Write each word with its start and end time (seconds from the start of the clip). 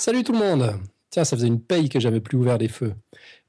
Salut 0.00 0.24
tout 0.24 0.32
le 0.32 0.38
monde 0.38 0.80
Tiens, 1.10 1.24
ça 1.24 1.36
faisait 1.36 1.46
une 1.46 1.60
paye 1.60 1.90
que 1.90 2.00
j'avais 2.00 2.22
plus 2.22 2.38
ouvert 2.38 2.56
les 2.56 2.68
feux. 2.68 2.94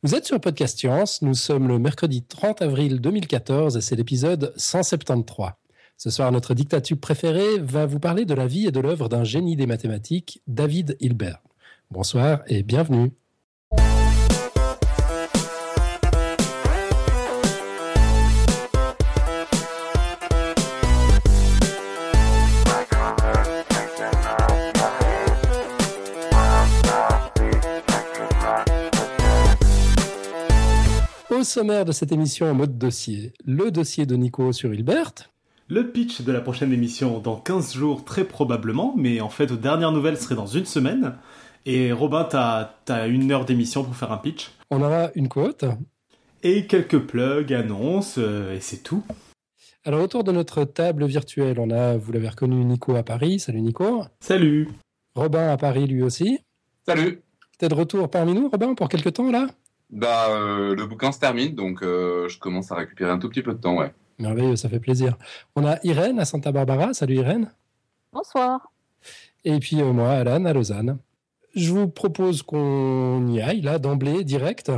Vous 0.04 0.16
êtes 0.16 0.26
sur 0.26 0.38
Podcast 0.42 0.78
Science, 0.78 1.22
nous 1.22 1.34
sommes 1.34 1.70
le 1.70 1.80
mercredi 1.80 2.24
30 2.24 2.62
avril 2.62 3.00
2014 3.00 3.78
et 3.78 3.82
c'est 3.82 3.96
l'épisode 3.96 4.52
173. 4.58 5.52
Ce 5.96 6.10
soir, 6.10 6.30
notre 6.34 6.54
dictature 6.54 7.00
préférée 7.00 7.58
va 7.60 7.86
vous 7.86 8.02
parler 8.02 8.26
de 8.26 8.34
la 8.34 8.48
vie 8.48 8.68
et 8.68 8.72
de 8.72 8.82
l'œuvre 8.82 9.08
d'un 9.08 9.24
génie 9.24 9.56
des 9.56 9.66
mathématiques, 9.66 10.42
David 10.46 10.98
Hilbert. 11.00 11.40
Bonsoir 11.90 12.42
et 12.48 12.64
bienvenue. 12.64 13.14
Au 31.42 31.44
sommaire 31.44 31.86
de 31.86 31.92
cette 31.92 32.12
émission 32.12 32.52
en 32.52 32.54
mode 32.54 32.78
dossier, 32.78 33.34
le 33.46 33.72
dossier 33.72 34.06
de 34.06 34.16
Nico 34.16 34.54
sur 34.54 34.72
Hilbert, 34.76 35.12
le 35.70 35.92
pitch 35.92 36.22
de 36.22 36.32
la 36.32 36.40
prochaine 36.40 36.72
émission 36.72 37.18
dans 37.18 37.36
15 37.36 37.74
jours 37.74 38.06
très 38.06 38.26
probablement, 38.26 38.94
mais 38.96 39.22
en 39.22 39.30
fait 39.30 39.52
aux 39.52 39.56
dernières 39.56 39.92
nouvelles 39.92 40.18
serait 40.18 40.36
dans 40.36 40.46
une 40.46 40.68
semaine. 40.68 41.16
Et 41.66 41.92
Robin, 41.92 42.26
t'as 42.26 42.76
as 42.90 43.08
une 43.08 43.32
heure 43.32 43.46
d'émission 43.46 43.84
pour 43.84 43.96
faire 43.96 44.12
un 44.12 44.20
pitch. 44.20 44.52
On 44.70 44.84
aura 44.84 45.10
une 45.16 45.30
quote. 45.30 45.66
Et 46.44 46.68
quelques 46.68 47.00
plugs, 47.00 47.52
annonces, 47.52 48.20
euh, 48.20 48.56
et 48.56 48.60
c'est 48.60 48.84
tout. 48.84 49.04
Alors 49.84 50.04
autour 50.04 50.24
de 50.24 50.32
notre 50.32 50.64
table 50.64 51.06
virtuelle, 51.06 51.60
on 51.60 51.72
a, 51.72 51.98
vous 51.98 52.12
l'avez 52.12 52.30
reconnu, 52.30 52.64
Nico 52.64 52.96
à 52.96 53.02
Paris. 53.02 53.40
Salut 53.40 53.62
Nico. 53.62 54.04
Salut. 54.20 54.70
Robin 55.16 55.50
à 55.50 55.58
Paris 55.58 55.88
lui 55.88 56.04
aussi. 56.04 56.38
Salut. 56.86 57.24
T'es 57.58 57.68
de 57.68 57.74
retour 57.74 58.12
parmi 58.12 58.36
nous, 58.36 58.48
Robin, 58.48 58.76
pour 58.76 58.90
quelques 58.90 59.14
temps 59.14 59.32
là? 59.32 59.48
Bah, 59.92 60.30
euh, 60.30 60.76
le 60.76 60.86
bouquin 60.86 61.12
se 61.12 61.20
termine, 61.20 61.54
donc 61.54 61.84
euh, 61.84 62.30
je 62.30 62.40
commence 62.40 62.72
à 62.72 62.76
récupérer 62.76 63.12
un 63.12 63.20
tout 63.20 63.30
petit 63.30 63.42
peu 63.42 63.54
de 63.54 63.60
temps, 63.60 63.78
ouais. 63.78 63.94
Merveilleux, 64.20 64.56
ça 64.56 64.70
fait 64.70 64.80
plaisir. 64.80 65.18
On 65.56 65.66
a 65.66 65.80
Irène 65.84 66.20
à 66.20 66.26
Santa 66.26 66.52
Barbara. 66.52 66.94
Salut 66.94 67.16
Irène. 67.16 67.52
Bonsoir. 68.14 68.72
Et 69.44 69.60
puis 69.60 69.82
moi, 69.82 70.12
Alan 70.12 70.46
à 70.46 70.54
Lausanne. 70.54 71.00
Je 71.56 71.74
vous 71.74 71.88
propose 71.88 72.44
qu'on 72.44 73.28
y 73.28 73.42
aille 73.42 73.62
là 73.62 73.80
d'emblée, 73.80 74.24
direct. 74.24 74.72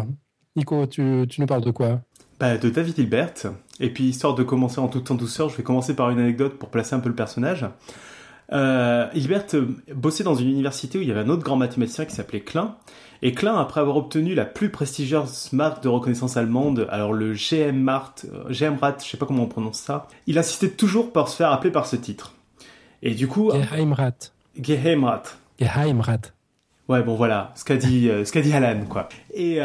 Nico, 0.56 0.88
tu, 0.88 1.28
nous 1.38 1.46
parles 1.46 1.64
de 1.64 1.72
quoi? 1.72 2.02
Bah, 2.40 2.58
De 2.58 2.70
David 2.70 2.98
Hilbert. 2.98 3.34
Et 3.80 3.92
puis, 3.92 4.06
histoire 4.06 4.34
de 4.34 4.44
commencer 4.44 4.80
en 4.80 4.88
toute 4.88 5.10
en 5.12 5.16
douceur, 5.16 5.50
je 5.50 5.58
vais 5.58 5.64
commencer 5.64 5.96
par 5.96 6.10
une 6.10 6.20
anecdote 6.20 6.58
pour 6.58 6.70
placer 6.70 6.96
un 6.96 7.00
peu 7.00 7.10
le 7.10 7.16
personnage. 7.16 7.66
Euh, 8.52 9.08
Hilbert 9.14 9.46
bossait 9.96 10.24
dans 10.24 10.36
une 10.36 10.50
université 10.50 10.98
où 10.98 11.02
il 11.02 11.08
y 11.08 11.12
avait 11.12 11.22
un 11.22 11.30
autre 11.30 11.44
grand 11.44 11.56
mathématicien 11.56 12.06
qui 12.06 12.16
s'appelait 12.16 12.42
Klein. 12.42 12.76
Et 13.26 13.32
Klein, 13.32 13.56
après 13.56 13.80
avoir 13.80 13.96
obtenu 13.96 14.36
la 14.36 14.44
plus 14.44 14.70
prestigieuse 14.70 15.54
marque 15.54 15.82
de 15.82 15.88
reconnaissance 15.88 16.36
allemande, 16.36 16.90
alors 16.92 17.14
le 17.14 17.32
GMRAT, 17.32 18.16
euh, 18.26 18.50
GMRAT, 18.50 18.98
je 19.02 19.12
sais 19.12 19.16
pas 19.16 19.26
comment 19.26 19.44
on 19.44 19.48
prononce 19.48 19.80
ça, 19.80 20.10
il 20.28 20.38
insistait 20.38 20.72
toujours 20.72 21.14
par 21.14 21.30
se 21.30 21.38
faire 21.38 21.50
appeler 21.50 21.72
par 21.72 21.86
ce 21.86 21.96
titre. 21.96 22.34
Et 23.02 23.16
du 23.16 23.30
coup... 23.30 23.50
Geheimrat. 23.50 24.12
Geheimrat. 24.62 25.24
Geheimrat. 25.58 26.20
Ouais, 26.90 27.02
bon 27.02 27.16
voilà, 27.16 27.54
ce 27.56 27.64
qu'a 27.64 27.78
dit, 27.78 28.10
euh, 28.10 28.26
ce 28.26 28.34
qu'a 28.34 28.42
dit 28.42 28.52
Alan, 28.52 28.84
quoi. 28.90 29.08
Et, 29.34 29.60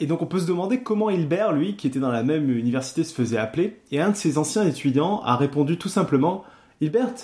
et, 0.00 0.06
donc 0.06 0.20
on 0.20 0.26
peut 0.26 0.38
se 0.38 0.46
demander 0.46 0.82
comment 0.82 1.08
Hilbert, 1.08 1.52
lui, 1.52 1.76
qui 1.76 1.86
était 1.86 2.00
dans 2.00 2.12
la 2.12 2.22
même 2.22 2.50
université, 2.50 3.04
se 3.04 3.14
faisait 3.14 3.38
appeler. 3.38 3.80
Et 3.90 4.02
un 4.02 4.10
de 4.10 4.16
ses 4.16 4.36
anciens 4.36 4.66
étudiants 4.66 5.22
a 5.22 5.34
répondu 5.36 5.78
tout 5.78 5.88
simplement, 5.88 6.44
Hilbert, 6.82 7.14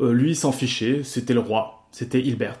lui 0.00 0.34
s'en 0.34 0.50
fichait, 0.50 1.04
c'était 1.04 1.34
le 1.34 1.40
roi, 1.40 1.86
c'était 1.92 2.20
Hilbert. 2.20 2.58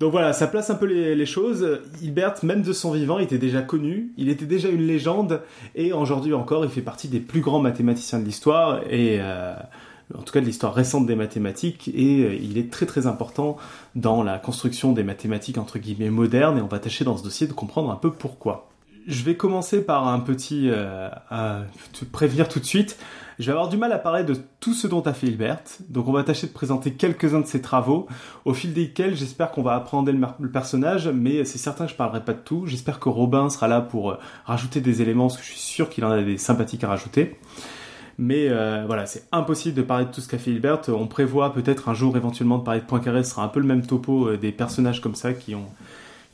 Donc 0.00 0.12
voilà, 0.12 0.32
ça 0.32 0.46
place 0.46 0.70
un 0.70 0.76
peu 0.76 0.86
les, 0.86 1.26
choses. 1.26 1.80
Hilbert, 2.00 2.34
même 2.44 2.62
de 2.62 2.72
son 2.72 2.92
vivant, 2.92 3.18
était 3.18 3.38
déjà 3.38 3.62
connu, 3.62 4.12
il 4.16 4.28
était 4.28 4.46
déjà 4.46 4.68
une 4.68 4.86
légende, 4.86 5.42
et 5.74 5.92
aujourd'hui 5.92 6.34
encore, 6.34 6.64
il 6.64 6.70
fait 6.70 6.82
partie 6.82 7.08
des 7.08 7.18
plus 7.18 7.40
grands 7.40 7.58
mathématiciens 7.58 8.20
de 8.20 8.24
l'histoire, 8.24 8.80
et 8.88 9.18
euh, 9.20 9.54
en 10.16 10.22
tout 10.22 10.32
cas 10.32 10.40
de 10.40 10.46
l'histoire 10.46 10.72
récente 10.72 11.06
des 11.06 11.16
mathématiques, 11.16 11.90
et 11.92 12.22
euh, 12.22 12.38
il 12.40 12.58
est 12.58 12.70
très 12.70 12.86
très 12.86 13.08
important 13.08 13.56
dans 13.96 14.22
la 14.22 14.38
construction 14.38 14.92
des 14.92 15.02
mathématiques 15.02 15.58
entre 15.58 15.80
guillemets 15.80 16.10
modernes, 16.10 16.58
et 16.58 16.62
on 16.62 16.68
va 16.68 16.78
tâcher 16.78 17.04
dans 17.04 17.16
ce 17.16 17.24
dossier 17.24 17.48
de 17.48 17.52
comprendre 17.52 17.90
un 17.90 17.96
peu 17.96 18.12
pourquoi. 18.12 18.68
Je 19.08 19.24
vais 19.24 19.34
commencer 19.34 19.82
par 19.82 20.06
un 20.06 20.20
petit... 20.20 20.68
Euh, 20.70 21.08
te 21.92 22.04
prévenir 22.04 22.46
tout 22.46 22.60
de 22.60 22.64
suite. 22.64 22.98
Je 23.38 23.46
vais 23.46 23.52
avoir 23.52 23.68
du 23.68 23.76
mal 23.76 23.92
à 23.92 23.98
parler 23.98 24.24
de 24.24 24.36
tout 24.58 24.74
ce 24.74 24.88
dont 24.88 25.00
a 25.02 25.12
fait 25.12 25.28
Hilbert, 25.28 25.62
donc 25.90 26.08
on 26.08 26.12
va 26.12 26.24
tâcher 26.24 26.48
de 26.48 26.52
présenter 26.52 26.94
quelques-uns 26.94 27.40
de 27.40 27.46
ses 27.46 27.62
travaux, 27.62 28.08
au 28.44 28.52
fil 28.52 28.72
desquels 28.72 29.14
j'espère 29.14 29.52
qu'on 29.52 29.62
va 29.62 29.74
apprendre 29.74 30.10
le, 30.10 30.50
personnage, 30.50 31.06
mais 31.06 31.44
c'est 31.44 31.58
certain 31.58 31.84
que 31.86 31.92
je 31.92 31.96
parlerai 31.96 32.24
pas 32.24 32.32
de 32.32 32.40
tout. 32.40 32.66
J'espère 32.66 32.98
que 32.98 33.08
Robin 33.08 33.48
sera 33.48 33.68
là 33.68 33.80
pour 33.80 34.10
euh, 34.10 34.18
rajouter 34.44 34.80
des 34.80 35.02
éléments, 35.02 35.28
parce 35.28 35.36
que 35.36 35.44
je 35.44 35.50
suis 35.50 35.60
sûr 35.60 35.88
qu'il 35.88 36.04
en 36.04 36.10
a 36.10 36.20
des 36.20 36.36
sympathiques 36.36 36.82
à 36.82 36.88
rajouter. 36.88 37.38
Mais 38.18 38.48
euh, 38.48 38.82
voilà, 38.88 39.06
c'est 39.06 39.22
impossible 39.30 39.76
de 39.76 39.82
parler 39.82 40.06
de 40.06 40.10
tout 40.10 40.20
ce 40.20 40.26
qu'a 40.26 40.38
fait 40.38 40.50
Hilbert. 40.50 40.80
On 40.88 41.06
prévoit 41.06 41.52
peut-être 41.52 41.88
un 41.88 41.94
jour 41.94 42.16
éventuellement 42.16 42.58
de 42.58 42.64
parler 42.64 42.80
de 42.80 42.86
Poincaré, 42.86 43.22
ce 43.22 43.30
sera 43.30 43.44
un 43.44 43.48
peu 43.48 43.60
le 43.60 43.66
même 43.66 43.86
topo 43.86 44.30
euh, 44.30 44.36
des 44.36 44.50
personnages 44.50 45.00
comme 45.00 45.14
ça 45.14 45.32
qui 45.32 45.54
ont 45.54 45.66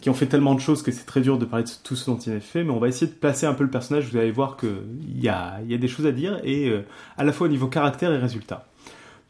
qui 0.05 0.11
ont 0.11 0.15
fait 0.15 0.27
tellement 0.27 0.55
de 0.55 0.61
choses 0.61 0.83
que 0.83 0.93
c'est 0.93 1.07
très 1.07 1.23
dur 1.23 1.39
de 1.39 1.47
parler 1.47 1.65
de 1.65 1.71
tout 1.83 1.97
ce 1.97 2.11
dont 2.11 2.19
il 2.19 2.35
a 2.35 2.41
fait, 2.41 2.63
mais 2.63 2.73
on 2.73 2.79
va 2.79 2.89
essayer 2.89 3.07
de 3.07 3.17
placer 3.17 3.47
un 3.47 3.55
peu 3.55 3.65
le 3.65 3.71
personnage, 3.71 4.11
vous 4.11 4.19
allez 4.19 4.33
voir 4.33 4.59
qu'il 4.59 5.19
y 5.19 5.31
a, 5.31 5.63
y 5.67 5.73
a 5.73 5.79
des 5.79 5.89
choses 5.89 6.05
à 6.05 6.13
dire, 6.13 6.43
et 6.45 6.69
euh, 6.69 6.85
à 7.17 7.25
la 7.25 7.33
fois 7.33 7.47
au 7.47 7.51
niveau 7.51 7.69
caractère 7.69 8.13
et 8.13 8.19
résultat. 8.19 8.67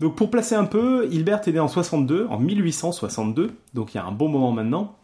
Donc 0.00 0.16
pour 0.16 0.32
placer 0.32 0.56
un 0.56 0.64
peu, 0.64 1.06
Hilbert 1.12 1.42
est 1.46 1.52
né 1.52 1.60
en 1.60 1.68
62, 1.68 2.26
en 2.28 2.40
1862, 2.40 3.52
donc 3.72 3.94
il 3.94 3.98
y 3.98 4.00
a 4.00 4.04
un 4.04 4.10
bon 4.10 4.28
moment 4.28 4.50
maintenant. 4.50 4.96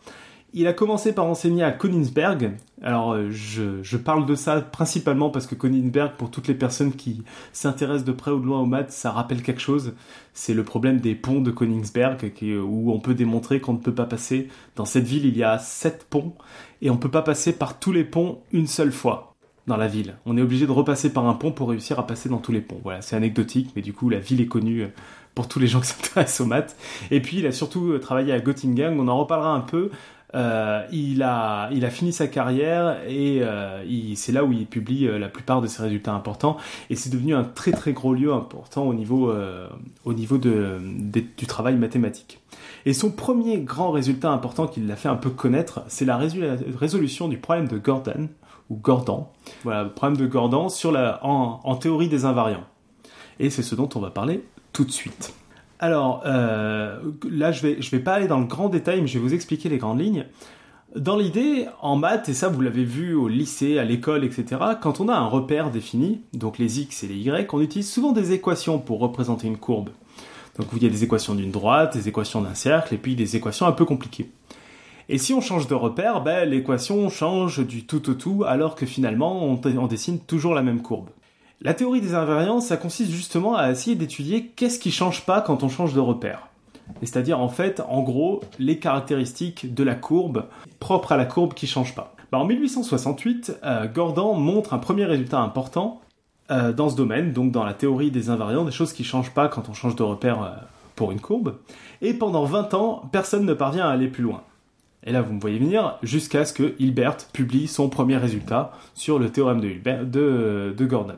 Il 0.52 0.66
a 0.66 0.72
commencé 0.72 1.14
par 1.14 1.26
enseigner 1.26 1.62
à 1.62 1.70
Königsberg. 1.70 2.56
Alors, 2.82 3.12
euh, 3.12 3.30
je, 3.30 3.96
parle 3.96 4.26
de 4.26 4.34
ça 4.34 4.60
principalement 4.60 5.30
parce 5.30 5.46
que 5.46 5.54
Königsberg, 5.54 6.16
pour 6.16 6.30
toutes 6.30 6.48
les 6.48 6.54
personnes 6.54 6.92
qui 6.92 7.22
s'intéressent 7.52 8.04
de 8.04 8.12
près 8.12 8.32
ou 8.32 8.40
de 8.40 8.46
loin 8.46 8.60
aux 8.60 8.66
maths, 8.66 8.90
ça 8.90 9.12
rappelle 9.12 9.42
quelque 9.42 9.60
chose. 9.60 9.94
C'est 10.34 10.54
le 10.54 10.64
problème 10.64 10.98
des 10.98 11.14
ponts 11.14 11.40
de 11.40 11.52
Königsberg, 11.52 12.32
où 12.64 12.92
on 12.92 12.98
peut 12.98 13.14
démontrer 13.14 13.60
qu'on 13.60 13.74
ne 13.74 13.78
peut 13.78 13.94
pas 13.94 14.06
passer. 14.06 14.48
Dans 14.74 14.84
cette 14.84 15.06
ville, 15.06 15.24
il 15.24 15.36
y 15.36 15.44
a 15.44 15.58
sept 15.58 16.06
ponts, 16.10 16.34
et 16.82 16.90
on 16.90 16.94
ne 16.94 17.00
peut 17.00 17.10
pas 17.10 17.22
passer 17.22 17.52
par 17.52 17.78
tous 17.78 17.92
les 17.92 18.04
ponts 18.04 18.40
une 18.52 18.66
seule 18.66 18.92
fois 18.92 19.30
dans 19.66 19.76
la 19.76 19.86
ville. 19.86 20.16
On 20.26 20.36
est 20.36 20.42
obligé 20.42 20.66
de 20.66 20.72
repasser 20.72 21.12
par 21.12 21.26
un 21.26 21.34
pont 21.34 21.52
pour 21.52 21.68
réussir 21.70 21.98
à 21.98 22.06
passer 22.06 22.28
dans 22.28 22.38
tous 22.38 22.52
les 22.52 22.60
ponts. 22.60 22.80
Voilà, 22.82 23.02
c'est 23.02 23.16
anecdotique, 23.16 23.70
mais 23.76 23.82
du 23.82 23.92
coup, 23.92 24.08
la 24.08 24.18
ville 24.18 24.40
est 24.40 24.46
connue 24.46 24.82
euh, 24.82 24.88
pour 25.34 25.48
tous 25.48 25.58
les 25.58 25.66
gens 25.68 25.80
qui 25.80 25.86
s'intéressent 25.88 26.40
aux 26.40 26.46
maths. 26.46 26.76
Et 27.10 27.20
puis, 27.20 27.38
il 27.38 27.46
a 27.46 27.52
surtout 27.52 27.92
euh, 27.92 27.98
travaillé 27.98 28.32
à 28.32 28.40
Göttingen, 28.40 28.98
on 28.98 29.08
en 29.08 29.18
reparlera 29.18 29.52
un 29.52 29.60
peu. 29.60 29.90
Euh, 30.34 30.86
il, 30.92 31.22
a, 31.22 31.68
il 31.72 31.84
a 31.84 31.90
fini 31.90 32.12
sa 32.12 32.28
carrière 32.28 32.98
et 33.08 33.42
euh, 33.42 33.82
c'est 34.14 34.32
là 34.32 34.44
où 34.44 34.52
il 34.52 34.66
publie 34.66 35.06
euh, 35.06 35.18
la 35.18 35.28
plupart 35.28 35.60
de 35.60 35.66
ses 35.66 35.82
résultats 35.82 36.12
importants. 36.12 36.56
Et 36.88 36.96
c'est 36.96 37.10
devenu 37.10 37.34
un 37.34 37.44
très 37.44 37.72
très 37.72 37.92
gros 37.92 38.14
lieu 38.14 38.32
important 38.32 38.84
au 38.84 38.94
niveau, 38.94 39.32
au 40.04 40.12
niveau 40.12 40.38
de, 40.38 40.78
du 41.36 41.46
travail 41.46 41.76
mathématique. 41.76 42.40
Et 42.86 42.92
son 42.92 43.10
premier 43.10 43.58
grand 43.58 43.90
résultat 43.90 44.30
important 44.30 44.66
qu'il 44.66 44.86
l'a 44.86 44.96
fait 44.96 45.08
un 45.08 45.16
peu 45.16 45.30
connaître, 45.30 45.82
c'est 45.88 46.04
la 46.04 46.16
résolution 46.16 47.28
du 47.28 47.38
problème 47.38 47.68
de 47.68 47.78
Gordon, 47.78 48.28
ou 48.70 48.76
Gordon, 48.76 49.26
voilà, 49.64 49.84
le 49.84 49.90
problème 49.90 50.16
de 50.16 50.26
Gordon 50.26 50.68
sur 50.68 50.92
la, 50.92 51.18
en 51.24 51.74
théorie 51.76 52.08
des 52.08 52.24
invariants. 52.24 52.64
Et 53.38 53.50
c'est 53.50 53.62
ce 53.62 53.74
dont 53.74 53.88
on 53.94 54.00
va 54.00 54.10
parler 54.10 54.44
tout 54.72 54.84
de 54.84 54.92
suite. 54.92 55.34
Alors, 55.80 56.22
euh, 56.26 57.00
là, 57.28 57.52
je 57.52 57.62
vais, 57.62 57.80
je 57.80 57.90
vais 57.90 58.00
pas 58.00 58.12
aller 58.12 58.28
dans 58.28 58.38
le 58.38 58.44
grand 58.44 58.68
détail, 58.68 59.00
mais 59.00 59.06
je 59.06 59.14
vais 59.14 59.24
vous 59.24 59.32
expliquer 59.32 59.70
les 59.70 59.78
grandes 59.78 59.98
lignes. 59.98 60.26
Dans 60.94 61.16
l'idée, 61.16 61.66
en 61.80 61.96
maths, 61.96 62.28
et 62.28 62.34
ça 62.34 62.48
vous 62.48 62.60
l'avez 62.60 62.84
vu 62.84 63.14
au 63.14 63.28
lycée, 63.28 63.78
à 63.78 63.84
l'école, 63.84 64.24
etc., 64.24 64.60
quand 64.82 65.00
on 65.00 65.08
a 65.08 65.14
un 65.14 65.26
repère 65.26 65.70
défini, 65.70 66.20
donc 66.34 66.58
les 66.58 66.80
x 66.80 67.04
et 67.04 67.06
les 67.06 67.14
y, 67.14 67.48
on 67.52 67.60
utilise 67.62 67.90
souvent 67.90 68.12
des 68.12 68.32
équations 68.32 68.78
pour 68.78 68.98
représenter 68.98 69.46
une 69.46 69.56
courbe. 69.56 69.88
Donc 70.58 70.66
il 70.76 70.82
y 70.82 70.86
a 70.86 70.90
des 70.90 71.02
équations 71.02 71.34
d'une 71.34 71.50
droite, 71.50 71.96
des 71.96 72.08
équations 72.08 72.42
d'un 72.42 72.54
cercle, 72.54 72.92
et 72.92 72.98
puis 72.98 73.14
des 73.14 73.36
équations 73.36 73.66
un 73.66 73.72
peu 73.72 73.86
compliquées. 73.86 74.30
Et 75.08 75.16
si 75.16 75.32
on 75.32 75.40
change 75.40 75.66
de 75.66 75.74
repère, 75.74 76.22
ben, 76.22 76.46
l'équation 76.46 77.08
change 77.08 77.66
du 77.66 77.86
tout 77.86 78.10
au 78.10 78.14
tout, 78.14 78.44
alors 78.46 78.74
que 78.74 78.84
finalement 78.84 79.44
on 79.44 79.86
dessine 79.86 80.18
toujours 80.18 80.54
la 80.54 80.62
même 80.62 80.82
courbe. 80.82 81.08
La 81.62 81.74
théorie 81.74 82.00
des 82.00 82.14
invariants, 82.14 82.60
ça 82.60 82.78
consiste 82.78 83.10
justement 83.10 83.54
à 83.54 83.70
essayer 83.70 83.94
d'étudier 83.94 84.46
qu'est-ce 84.46 84.78
qui 84.78 84.90
change 84.90 85.26
pas 85.26 85.42
quand 85.42 85.62
on 85.62 85.68
change 85.68 85.92
de 85.92 86.00
repère. 86.00 86.48
C'est-à-dire 87.02 87.38
en 87.38 87.50
fait, 87.50 87.82
en 87.86 88.02
gros, 88.02 88.40
les 88.58 88.78
caractéristiques 88.78 89.74
de 89.74 89.84
la 89.84 89.94
courbe 89.94 90.46
propres 90.78 91.12
à 91.12 91.18
la 91.18 91.26
courbe 91.26 91.52
qui 91.52 91.66
change 91.66 91.94
pas. 91.94 92.14
Bah, 92.32 92.38
en 92.38 92.46
1868, 92.46 93.58
euh, 93.62 93.86
Gordon 93.88 94.32
montre 94.36 94.72
un 94.72 94.78
premier 94.78 95.04
résultat 95.04 95.40
important 95.40 96.00
euh, 96.50 96.72
dans 96.72 96.88
ce 96.88 96.96
domaine, 96.96 97.34
donc 97.34 97.52
dans 97.52 97.64
la 97.64 97.74
théorie 97.74 98.10
des 98.10 98.30
invariants, 98.30 98.64
des 98.64 98.72
choses 98.72 98.94
qui 98.94 99.04
changent 99.04 99.34
pas 99.34 99.48
quand 99.48 99.68
on 99.68 99.74
change 99.74 99.96
de 99.96 100.02
repère 100.02 100.42
euh, 100.42 100.48
pour 100.96 101.12
une 101.12 101.20
courbe. 101.20 101.56
Et 102.00 102.14
pendant 102.14 102.44
20 102.44 102.72
ans, 102.72 103.02
personne 103.12 103.44
ne 103.44 103.52
parvient 103.52 103.86
à 103.86 103.90
aller 103.90 104.08
plus 104.08 104.22
loin. 104.22 104.44
Et 105.04 105.12
là, 105.12 105.20
vous 105.20 105.34
me 105.34 105.40
voyez 105.40 105.58
venir, 105.58 105.98
jusqu'à 106.02 106.46
ce 106.46 106.54
que 106.54 106.74
Hilbert 106.78 107.18
publie 107.34 107.68
son 107.68 107.90
premier 107.90 108.16
résultat 108.16 108.72
sur 108.94 109.18
le 109.18 109.28
théorème 109.28 109.60
de, 109.60 110.74
de 110.74 110.86
Gordon 110.86 111.16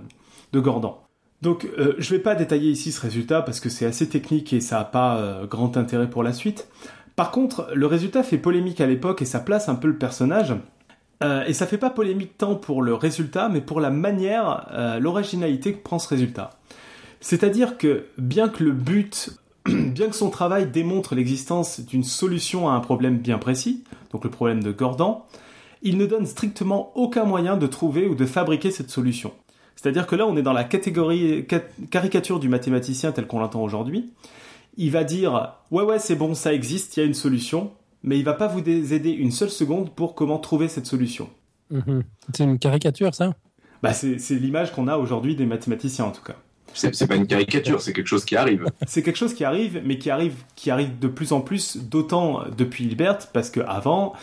de 0.53 0.61
Gordon. 0.61 0.97
Donc 1.43 1.69
euh, 1.79 1.95
je 1.99 2.13
ne 2.13 2.19
vais 2.19 2.23
pas 2.23 2.35
détailler 2.35 2.71
ici 2.71 2.93
ce 2.93 3.01
résultat 3.01 3.43
parce 3.43 3.59
que 3.59 3.69
c'est 3.69 3.85
assez 3.85 4.09
technique 4.09 4.53
et 4.53 4.61
ça 4.61 4.79
n'a 4.79 4.85
pas 4.85 5.17
euh, 5.17 5.47
grand 5.47 5.77
intérêt 5.77 6.09
pour 6.09 6.23
la 6.23 6.33
suite. 6.33 6.69
Par 7.17 7.31
contre, 7.31 7.69
le 7.75 7.87
résultat 7.87 8.23
fait 8.23 8.39
polémique 8.39 8.81
à 8.81 8.87
l'époque 8.87 9.21
et 9.23 9.27
ça 9.27 9.41
place 9.41 9.69
un 9.69 9.75
peu 9.75 9.89
le 9.89 9.99
personnage. 9.99 10.55
Euh, 11.23 11.45
et 11.45 11.53
ça 11.53 11.67
fait 11.67 11.79
pas 11.79 11.91
polémique 11.91 12.39
tant 12.39 12.55
pour 12.55 12.81
le 12.81 12.95
résultat, 12.95 13.49
mais 13.49 13.61
pour 13.61 13.81
la 13.81 13.91
manière, 13.91 14.99
l'originalité 15.01 15.75
que 15.75 15.83
prend 15.83 15.99
ce 15.99 16.09
résultat. 16.09 16.51
C'est-à-dire 17.21 17.77
que 17.77 18.07
bien 18.19 18.49
que 18.49 18.65
le 18.65 18.73
but, 18.73 19.31
bien 19.67 20.09
que 20.09 20.17
son 20.17 20.31
travail 20.31 20.67
démontre 20.67 21.15
l'existence 21.15 21.81
d'une 21.81 22.03
solution 22.03 22.69
à 22.69 22.73
un 22.73 22.81
problème 22.81 23.19
bien 23.19 23.39
précis, 23.39 23.85
donc 24.13 24.25
le 24.25 24.31
problème 24.31 24.63
de 24.63 24.73
Gordon, 24.73 25.23
il 25.83 25.99
ne 25.99 26.07
donne 26.07 26.27
strictement 26.27 26.93
aucun 26.97 27.25
moyen 27.25 27.57
de 27.57 27.67
trouver 27.67 28.07
ou 28.07 28.15
de 28.15 28.27
fabriquer 28.27 28.71
cette 28.71 28.91
solution. 28.91 29.33
C'est-à-dire 29.83 30.07
que 30.07 30.15
là, 30.15 30.29
on 30.29 30.37
est 30.37 30.43
dans 30.43 30.53
la 30.53 30.63
catégorie 30.63 31.45
caricature 31.91 32.39
du 32.39 32.49
mathématicien 32.49 33.11
tel 33.11 33.27
qu'on 33.27 33.41
l'entend 33.41 33.63
aujourd'hui. 33.63 34.13
Il 34.77 34.93
va 34.93 35.03
dire 35.03 35.57
ouais 35.73 35.83
ouais 35.83 35.99
c'est 35.99 36.15
bon 36.15 36.35
ça 36.35 36.55
existe, 36.55 36.97
il 36.97 37.01
y 37.01 37.03
a 37.03 37.07
une 37.07 37.15
solution, 37.15 37.73
mais 38.05 38.17
il 38.17 38.25
va 38.25 38.35
pas 38.35 38.47
vous 38.47 38.61
aider 38.61 39.11
une 39.11 39.33
seule 39.33 39.51
seconde 39.51 39.91
pour 39.91 40.15
comment 40.15 40.39
trouver 40.39 40.69
cette 40.69 40.87
solution. 40.87 41.29
Mhm. 41.71 42.05
C'est 42.33 42.45
une 42.45 42.61
caricature 42.61 43.13
ça? 43.13 43.35
Bah, 43.83 43.93
c'est 43.93 44.17
l'image 44.31 44.71
qu'on 44.71 44.87
a 44.87 44.97
aujourd'hui 44.97 45.35
des 45.35 45.47
mathématiciens 45.47 46.05
en 46.05 46.13
tout 46.13 46.23
cas. 46.23 46.37
C'est 46.75 47.07
pas 47.09 47.17
une 47.17 47.27
caricature, 47.27 47.83
c'est 47.83 47.93
quelque 47.93 48.07
chose 48.07 48.25
qui 48.25 48.37
arrive. 48.37 48.65
c'est 48.87 49.03
quelque 49.03 49.19
chose 49.19 49.35
qui 49.35 49.45
arrive, 49.45 49.83
mais 49.85 49.99
qui 49.99 50.11
arrive, 50.11 50.37
qui 50.55 50.71
arrive 50.71 50.97
de 51.01 51.09
plus 51.09 51.33
en 51.33 51.41
plus, 51.41 51.77
d'autant 51.77 52.45
depuis 52.57 52.85
Hilbert, 52.85 53.19
parce 53.33 53.51
que 53.51 53.61
avant, 53.61 54.15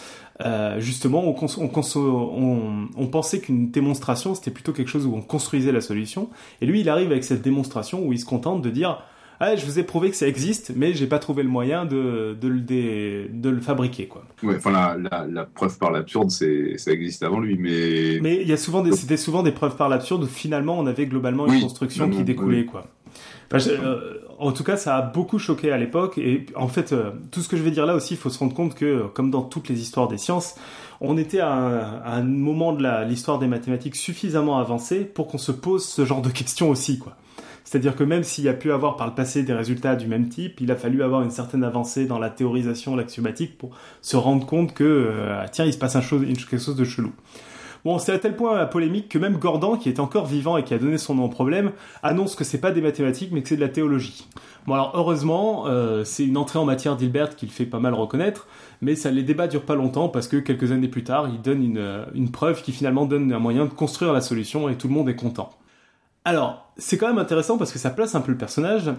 euh, 0.46 0.80
justement, 0.80 1.24
on, 1.24 1.36
on, 1.58 2.88
on, 2.96 3.08
pensait 3.08 3.40
qu'une 3.40 3.72
démonstration, 3.72 4.36
c'était 4.36 4.52
plutôt 4.52 4.72
quelque 4.72 4.88
chose 4.88 5.06
où 5.06 5.14
on 5.14 5.22
construisait 5.22 5.72
la 5.72 5.82
solution. 5.82 6.30
Et 6.62 6.66
lui, 6.66 6.82
il 6.82 6.90
arrive 6.90 7.12
avec 7.12 7.24
cette 7.24 7.42
démonstration 7.42 8.06
où 8.06 8.14
il 8.14 8.20
se 8.20 8.26
contente 8.26 8.62
de 8.62 8.70
dire 8.70 9.04
ah, 9.42 9.56
je 9.56 9.66
vous 9.66 9.80
ai 9.80 9.84
prouvé 9.84 10.10
que 10.10 10.18
ça 10.18 10.28
existe, 10.28 10.74
mais 10.76 10.94
j'ai 10.94 11.08
pas 11.08 11.20
trouvé 11.20 11.44
le 11.44 11.50
moyen 11.50 11.86
de, 11.86 12.38
de, 12.40 12.48
le, 12.50 12.60
de, 12.60 13.50
le 13.50 13.62
fabriquer, 13.62 14.06
quoi. 14.06 14.26
Ouais, 14.44 14.56
enfin, 14.58 14.72
la, 14.72 15.26
la, 15.28 15.46
preuve 15.46 15.78
par 15.78 15.92
l'absurde, 15.92 16.30
c'est, 16.30 16.78
ça 16.78 16.92
existe 16.92 17.24
avant 17.24 17.40
lui, 17.40 17.58
mais. 17.58 18.20
Mais 18.22 18.42
il 18.42 18.48
y 18.48 18.52
a 18.52 18.58
souvent 18.58 18.82
des, 18.82 18.92
c'était 18.92 19.16
souvent 19.16 19.42
des 19.42 19.54
preuves 19.54 19.78
par 19.78 19.88
l'absurde 19.88 20.24
où 20.24 20.28
finalement 20.28 20.78
on 20.78 20.86
avait 20.88 21.06
globalement 21.06 21.48
une 21.48 21.62
construction 21.62 22.10
qui 22.10 22.24
découlait, 22.24 22.66
quoi. 22.66 22.86
Euh, 23.54 24.20
en 24.40 24.54
tout 24.54 24.64
cas, 24.64 24.78
ça 24.78 24.96
a 24.96 25.02
beaucoup 25.02 25.38
choqué 25.38 25.72
à 25.72 25.78
l'époque. 25.78 26.18
Et 26.18 26.46
en 26.56 26.68
fait, 26.68 26.94
euh, 26.94 27.12
tout 27.32 27.42
ce 27.42 27.50
que 27.50 27.58
je 27.58 27.62
vais 27.62 27.72
dire 27.72 27.86
là 27.86 27.94
aussi, 27.94 28.14
il 28.14 28.18
faut 28.18 28.30
se 28.30 28.40
rendre 28.40 28.54
compte 28.54 28.74
que, 28.74 29.08
comme 29.14 29.32
dans 29.32 29.42
toutes 29.42 29.68
les 29.70 29.82
histoires 29.82 30.08
des 30.08 30.18
sciences, 30.18 30.56
on 31.02 31.18
était 31.18 31.40
à 31.40 31.52
un, 31.52 32.24
moment 32.24 32.74
de 32.74 33.06
l'histoire 33.06 33.40
des 33.40 33.48
mathématiques 33.48 33.96
suffisamment 33.96 34.60
avancé 34.60 35.06
pour 35.06 35.28
qu'on 35.28 35.38
se 35.38 35.52
pose 35.52 35.86
ce 35.86 36.06
genre 36.06 36.22
de 36.22 36.30
questions 36.30 36.70
aussi, 36.70 37.00
quoi. 37.00 37.16
C'est-à-dire 37.64 37.96
que 37.96 38.04
même 38.04 38.24
s'il 38.24 38.46
y 38.46 38.50
a 38.50 38.54
pu 38.54 38.72
avoir 38.72 38.98
par 38.98 39.06
le 39.06 39.14
passé 39.14 39.44
des 39.44 39.54
résultats 39.54 39.96
du 39.96 40.08
même 40.08 40.28
type, 40.28 40.60
il 40.60 40.72
a 40.72 40.76
fallu 40.76 41.04
avoir 41.04 41.22
une 41.22 41.30
certaine 41.30 41.64
avancée 41.64 42.08
dans 42.08 42.18
la 42.18 42.32
théorisation 42.32 42.96
l'axiomatique 42.96 43.60
pour 43.60 43.78
se 44.02 44.18
rendre 44.18 44.46
compte 44.48 44.74
que, 44.74 44.84
euh, 44.84 45.46
tiens, 45.52 45.66
il 45.66 45.74
se 45.74 45.78
passe 45.78 45.96
un 45.96 46.02
chose, 46.02 46.26
quelque 46.26 46.58
chose 46.58 46.76
de 46.76 46.84
chelou. 46.84 47.12
Bon, 47.86 47.98
c'est 47.98 48.12
à 48.12 48.20
tel 48.20 48.36
point 48.36 48.58
la 48.58 48.66
polémique 48.66 49.10
que 49.10 49.18
même 49.18 49.38
Gordon, 49.38 49.78
qui 49.78 49.90
est 49.90 50.00
encore 50.00 50.26
vivant 50.26 50.58
et 50.58 50.64
qui 50.64 50.74
a 50.74 50.78
donné 50.78 50.98
son 50.98 51.16
nom 51.16 51.26
au 51.26 51.30
problème, 51.30 51.72
annonce 52.04 52.36
que 52.36 52.44
c'est 52.44 52.60
pas 52.60 52.72
des 52.72 52.82
mathématiques 52.82 53.32
mais 53.32 53.42
que 53.42 53.50
c'est 53.50 53.56
de 53.56 53.62
la 53.62 53.70
théologie. 53.70 54.28
Bon 54.68 54.74
alors 54.74 54.92
heureusement, 54.96 55.66
euh, 55.68 56.04
c'est 56.04 56.26
une 56.26 56.38
entrée 56.38 56.60
en 56.60 56.66
matière 56.66 56.96
d'Hilbert 56.96 57.36
qui 57.36 57.46
le 57.46 57.52
fait 57.52 57.66
pas 57.66 57.80
mal 57.80 57.94
reconnaître, 57.94 58.48
mais 58.82 58.96
ça 58.96 59.12
les 59.12 59.24
débats 59.24 59.48
durent 59.48 59.66
pas 59.66 59.76
longtemps 59.76 60.10
parce 60.10 60.28
que 60.28 60.38
quelques 60.38 60.72
années 60.72 60.88
plus 60.88 61.04
tard, 61.04 61.30
il 61.30 61.42
donne 61.42 61.64
une, 61.64 62.06
une 62.14 62.32
preuve 62.32 62.62
qui 62.62 62.72
finalement 62.72 63.06
donne 63.06 63.32
un 63.32 63.40
moyen 63.40 63.66
de 63.66 63.74
construire 63.74 64.14
la 64.14 64.22
solution 64.22 64.68
et 64.70 64.76
tout 64.76 64.88
le 64.88 64.94
monde 64.94 65.10
est 65.10 65.16
content. 65.16 65.52
Alors, 66.26 66.70
c'est 66.78 66.98
quand 66.98 67.08
même 67.08 67.18
intéressant 67.18 67.58
parce 67.58 67.72
que 67.72 67.80
ça 67.80 67.90
place 67.90 68.14
un 68.14 68.22
peu 68.22 68.32
le 68.32 68.38
personnage. 68.38 68.92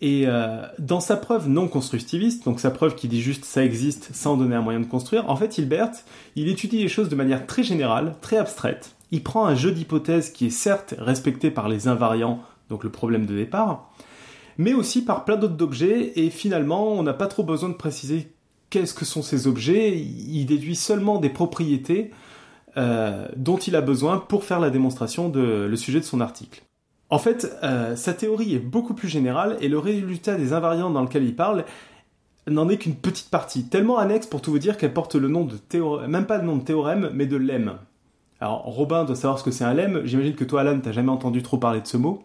Et 0.00 0.24
euh, 0.26 0.62
dans 0.78 1.00
sa 1.00 1.16
preuve 1.16 1.48
non 1.48 1.68
constructiviste, 1.68 2.44
donc 2.44 2.58
sa 2.58 2.72
preuve 2.72 2.96
qui 2.96 3.06
dit 3.06 3.20
juste 3.20 3.44
ça 3.44 3.64
existe 3.64 4.12
sans 4.12 4.36
donner 4.36 4.56
un 4.56 4.60
moyen 4.60 4.80
de 4.80 4.86
construire, 4.86 5.30
en 5.30 5.36
fait 5.36 5.58
Hilbert, 5.58 5.92
il 6.34 6.48
étudie 6.48 6.78
les 6.78 6.88
choses 6.88 7.08
de 7.08 7.14
manière 7.14 7.46
très 7.46 7.62
générale, 7.62 8.16
très 8.20 8.36
abstraite. 8.36 8.96
Il 9.12 9.22
prend 9.22 9.46
un 9.46 9.54
jeu 9.54 9.70
d'hypothèses 9.70 10.30
qui 10.30 10.46
est 10.46 10.50
certes 10.50 10.94
respecté 10.98 11.52
par 11.52 11.68
les 11.68 11.86
invariants, 11.86 12.40
donc 12.68 12.82
le 12.82 12.90
problème 12.90 13.26
de 13.26 13.36
départ, 13.36 13.92
mais 14.58 14.74
aussi 14.74 15.04
par 15.04 15.24
plein 15.24 15.36
d'autres 15.36 15.62
objets, 15.62 16.12
et 16.16 16.30
finalement 16.30 16.92
on 16.92 17.04
n'a 17.04 17.14
pas 17.14 17.28
trop 17.28 17.44
besoin 17.44 17.68
de 17.68 17.74
préciser 17.74 18.32
qu'est-ce 18.70 18.94
que 18.94 19.04
sont 19.04 19.22
ces 19.22 19.46
objets, 19.46 19.96
il 19.96 20.46
déduit 20.46 20.76
seulement 20.76 21.18
des 21.18 21.28
propriétés 21.28 22.10
euh, 22.76 23.28
dont 23.36 23.58
il 23.58 23.76
a 23.76 23.82
besoin 23.82 24.18
pour 24.18 24.44
faire 24.44 24.58
la 24.58 24.70
démonstration 24.70 25.28
de 25.28 25.66
le 25.68 25.76
sujet 25.76 26.00
de 26.00 26.04
son 26.04 26.20
article. 26.20 26.62
En 27.12 27.18
fait, 27.18 27.54
euh, 27.62 27.94
sa 27.94 28.14
théorie 28.14 28.54
est 28.54 28.58
beaucoup 28.58 28.94
plus 28.94 29.06
générale 29.06 29.58
et 29.60 29.68
le 29.68 29.78
résultat 29.78 30.34
des 30.36 30.54
invariants 30.54 30.88
dans 30.88 31.02
lequel 31.02 31.24
il 31.24 31.36
parle 31.36 31.66
n'en 32.46 32.70
est 32.70 32.78
qu'une 32.78 32.94
petite 32.94 33.28
partie, 33.28 33.64
tellement 33.64 33.98
annexe 33.98 34.26
pour 34.26 34.40
tout 34.40 34.50
vous 34.50 34.58
dire 34.58 34.78
qu'elle 34.78 34.94
porte 34.94 35.14
le 35.14 35.28
nom 35.28 35.44
de 35.44 35.56
théorème, 35.56 36.10
même 36.10 36.24
pas 36.24 36.38
le 36.38 36.44
nom 36.44 36.56
de 36.56 36.64
théorème, 36.64 37.10
mais 37.12 37.26
de 37.26 37.36
lemme. 37.36 37.74
Alors, 38.40 38.62
Robin 38.62 39.04
doit 39.04 39.14
savoir 39.14 39.38
ce 39.38 39.44
que 39.44 39.50
c'est 39.50 39.62
un 39.62 39.74
lemme. 39.74 40.00
J'imagine 40.06 40.34
que 40.34 40.44
toi, 40.44 40.62
Alan, 40.62 40.80
t'as 40.82 40.92
jamais 40.92 41.10
entendu 41.10 41.42
trop 41.42 41.58
parler 41.58 41.82
de 41.82 41.86
ce 41.86 41.98
mot. 41.98 42.22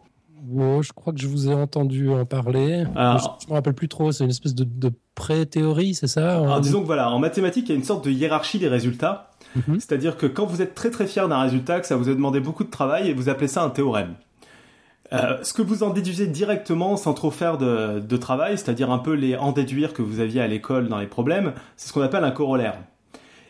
Je 0.55 0.93
crois 0.93 1.11
que 1.11 1.19
je 1.19 1.27
vous 1.27 1.49
ai 1.49 1.53
entendu 1.53 2.09
en 2.09 2.23
parler. 2.23 2.85
Alors, 2.95 3.39
je, 3.41 3.49
me 3.49 3.55
rappelle 3.55 3.73
plus 3.73 3.89
trop. 3.89 4.13
C'est 4.13 4.23
une 4.23 4.29
espèce 4.29 4.55
de, 4.55 4.93
pré-théorie, 5.15 5.95
c'est 5.95 6.07
ça 6.07 6.37
Alors, 6.37 6.61
disons 6.61 6.79
que 6.79 6.85
voilà, 6.85 7.11
en 7.11 7.19
mathématiques, 7.19 7.67
il 7.67 7.73
y 7.73 7.75
a 7.75 7.77
une 7.77 7.83
sorte 7.83 8.05
de 8.05 8.09
hiérarchie 8.09 8.57
des 8.57 8.69
résultats. 8.69 9.31
Mhm. 9.57 9.81
C'est-à-dire 9.81 10.15
que 10.15 10.27
quand 10.27 10.45
vous 10.45 10.61
êtes 10.61 10.75
très 10.75 10.91
très 10.91 11.07
fier 11.07 11.27
d'un 11.27 11.41
résultat, 11.41 11.81
que 11.81 11.87
ça 11.87 11.97
vous 11.97 12.07
a 12.07 12.13
demandé 12.13 12.39
beaucoup 12.39 12.63
de 12.63 12.71
travail, 12.71 13.09
et 13.09 13.13
vous 13.13 13.27
appelez 13.27 13.49
ça 13.49 13.63
un 13.63 13.69
théorème. 13.69 14.15
Euh, 15.13 15.37
ce 15.41 15.53
que 15.53 15.61
vous 15.61 15.83
en 15.83 15.91
déduisez 15.91 16.27
directement 16.27 16.97
sans 16.97 17.13
trop 17.13 17.31
faire 17.31 17.57
de, 17.57 18.17
travail, 18.17 18.57
c'est-à-dire 18.57 18.91
un 18.91 18.99
peu 18.99 19.13
les 19.13 19.35
en 19.35 19.51
déduire 19.51 19.93
que 19.93 20.01
vous 20.01 20.19
aviez 20.19 20.41
à 20.41 20.47
l'école 20.47 20.89
dans 20.89 20.99
les 20.99 21.07
problèmes, 21.07 21.53
c'est 21.75 21.87
ce 21.87 21.93
qu'on 21.93 22.01
appelle 22.01 22.23
un 22.23 22.31
corollaire. 22.31 22.77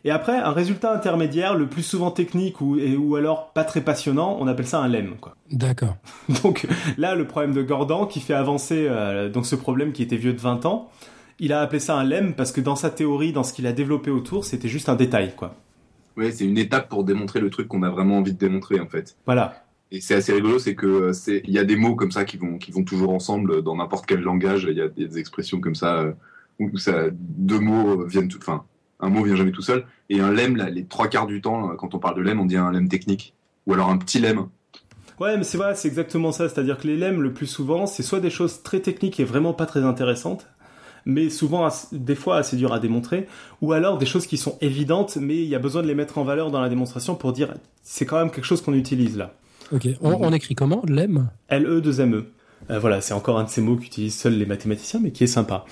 Et 0.04 0.12
après, 0.12 0.38
un 0.38 0.52
résultat 0.52 0.94
intermédiaire, 0.94 1.56
le 1.56 1.68
plus 1.68 1.84
souvent 1.84 2.12
technique 2.12 2.62
ou, 2.62 2.78
ou 2.78 3.16
alors 3.16 3.52
pas 3.52 3.64
très 3.64 3.82
passionnant, 3.82 4.38
on 4.40 4.48
appelle 4.48 4.68
ça 4.68 4.80
un 4.80 4.88
lemme. 4.88 5.16
D'accord. 5.52 5.96
Donc 6.44 6.68
là, 6.98 7.16
le 7.16 7.26
problème 7.26 7.54
de 7.54 7.64
Gordon 7.64 8.06
qui 8.06 8.20
fait 8.20 8.36
avancer 8.36 8.88
euh, 8.90 9.30
donc 9.30 9.46
ce 9.46 9.56
problème 9.56 9.92
qui 9.92 10.04
était 10.04 10.16
vieux 10.16 10.34
de 10.34 10.40
20 10.40 10.66
ans, 10.66 10.90
il 11.40 11.52
a 11.52 11.62
appelé 11.62 11.80
ça 11.80 11.96
un 11.96 12.04
lemme 12.04 12.34
parce 12.36 12.52
que 12.52 12.62
dans 12.62 12.76
sa 12.76 12.90
théorie, 12.90 13.34
dans 13.34 13.44
ce 13.44 13.54
qu'il 13.54 13.68
a 13.68 13.74
développé 13.74 14.12
autour, 14.12 14.46
c'était 14.46 14.70
juste 14.70 14.90
un 14.90 14.96
détail. 14.96 15.34
quoi. 15.36 15.56
Ouais, 16.16 16.32
c'est 16.32 16.46
une 16.46 16.58
étape 16.58 16.90
pour 16.90 17.04
démontrer 17.04 17.40
le 17.40 17.50
truc 17.50 17.68
qu'on 17.68 17.84
a 17.84 17.90
vraiment 17.90 18.18
envie 18.18 18.34
de 18.34 18.40
démontrer 18.40 18.80
en 18.80 18.88
fait. 18.88 19.16
Voilà. 19.26 19.67
Et 19.92 20.02
c'est 20.02 20.16
assez 20.16 20.34
rigolo, 20.34 20.60
c'est 20.60 20.76
que 20.76 20.86
euh, 20.86 21.14
c'est 21.14 21.42
il 21.46 21.54
y 21.54 21.60
a 21.60 21.64
des 21.64 21.76
mots 21.78 21.96
comme 21.96 22.12
ça 22.12 22.26
qui 22.26 22.38
vont 22.38 22.58
qui 22.58 22.72
vont 22.72 22.84
toujours 22.84 23.12
ensemble 23.12 23.62
dans 23.64 23.76
n'importe 23.76 24.06
quel 24.06 24.22
langage. 24.22 24.68
Il 24.70 24.78
y 24.78 24.82
a 24.82 24.90
des 24.90 25.18
expressions 25.18 25.62
comme 25.62 25.76
ça 25.76 26.02
euh, 26.02 26.14
où 26.60 26.78
ça 26.78 27.06
deux 27.12 27.60
mots 27.60 28.04
viennent 28.06 28.28
tout, 28.28 28.40
enfin 28.40 28.66
un 29.00 29.10
mot 29.10 29.24
vient 29.24 29.36
jamais 29.36 29.52
tout 29.52 29.62
seul. 29.62 29.86
Et 30.10 30.20
un 30.20 30.32
lemme, 30.32 30.56
là, 30.56 30.70
les 30.70 30.86
trois 30.86 31.08
quarts 31.08 31.28
du 31.28 31.42
temps, 31.42 31.76
quand 31.78 31.94
on 31.94 32.00
parle 32.00 32.16
de 32.16 32.22
lemme, 32.22 32.40
on 32.40 32.46
dit 32.46 32.58
un 32.58 32.72
lemme 32.72 32.90
technique 32.90 33.34
ou 33.66 33.74
alors 33.74 33.90
un 33.90 33.98
petit 33.98 34.20
lemme. 34.20 34.48
Ouais, 35.20 35.36
mais 35.36 35.44
c'est 35.44 35.58
vrai, 35.58 35.76
c'est 35.76 35.88
exactement 35.88 36.32
ça. 36.32 36.48
C'est-à-dire 36.48 36.78
que 36.78 36.88
les 36.88 36.98
lemmes, 36.98 37.22
le 37.22 37.34
plus 37.34 37.48
souvent, 37.48 37.88
c'est 37.88 38.04
soit 38.04 38.20
des 38.20 38.30
choses 38.30 38.62
très 38.64 38.80
techniques 38.80 39.20
et 39.20 39.24
vraiment 39.24 39.54
pas 39.54 39.66
très 39.66 39.84
intéressantes, 39.84 40.48
mais 41.06 41.30
souvent 41.30 41.68
des 41.92 42.16
fois 42.16 42.38
assez 42.38 42.56
dur 42.56 42.72
à 42.72 42.80
démontrer, 42.80 43.28
ou 43.62 43.74
alors 43.74 43.98
des 43.98 44.06
choses 44.06 44.28
qui 44.28 44.38
sont 44.38 44.58
évidentes, 44.62 45.18
mais 45.20 45.36
il 45.36 45.48
y 45.48 45.56
a 45.56 45.60
besoin 45.60 45.82
de 45.82 45.88
les 45.88 45.96
mettre 45.96 46.18
en 46.18 46.24
valeur 46.24 46.52
dans 46.52 46.62
la 46.62 46.70
démonstration 46.70 47.16
pour 47.16 47.34
dire 47.34 47.54
c'est 47.82 48.06
quand 48.06 48.18
même 48.18 48.30
quelque 48.30 48.46
chose 48.46 48.62
qu'on 48.62 48.74
utilise 48.74 49.18
là. 49.18 49.34
Ok, 49.72 49.88
on, 50.02 50.32
écrit 50.34 50.56
comment? 50.56 50.82
Lem? 50.88 51.30
L-E-2-M-E. 51.50 52.26
Euh, 52.70 52.80
voilà, 52.80 53.02
c'est 53.02 53.14
encore 53.14 53.38
un 53.38 53.44
de 53.44 53.50
ces 53.50 53.62
mots 53.62 53.76
qu'utilisent 53.76 54.18
seuls 54.18 54.38
les 54.38 54.46
mathématiciens, 54.46 55.00
mais 55.02 55.12
qui 55.12 55.24
est 55.24 55.28
sympa. 55.28 55.66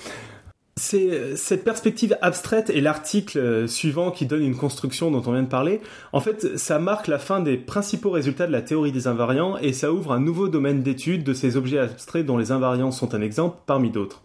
C'est 0.78 1.38
cette 1.38 1.64
perspective 1.64 2.18
abstraite 2.22 2.70
et 2.70 2.82
l'article 2.82 3.38
euh, 3.38 3.66
suivant 3.66 4.12
qui 4.12 4.26
donne 4.26 4.44
une 4.44 4.58
construction 4.58 5.10
dont 5.10 5.24
on 5.26 5.32
vient 5.32 5.44
de 5.44 5.48
parler. 5.48 5.80
En 6.12 6.20
fait, 6.20 6.58
ça 6.58 6.80
marque 6.80 7.08
la 7.08 7.18
fin 7.18 7.40
des 7.40 7.56
principaux 7.56 8.12
résultats 8.12 8.46
de 8.46 8.52
la 8.52 8.62
théorie 8.62 8.92
des 8.92 9.08
invariants 9.08 9.58
et 9.58 9.72
ça 9.72 9.94
ouvre 9.94 10.12
un 10.12 10.20
nouveau 10.20 10.50
domaine 10.50 10.84
d'étude 10.84 11.24
de 11.24 11.34
ces 11.34 11.56
objets 11.56 11.80
abstraits 11.80 12.26
dont 12.26 12.38
les 12.38 12.52
invariants 12.52 12.92
sont 12.92 13.16
un 13.16 13.22
exemple 13.22 13.60
parmi 13.66 13.90
d'autres. 13.90 14.22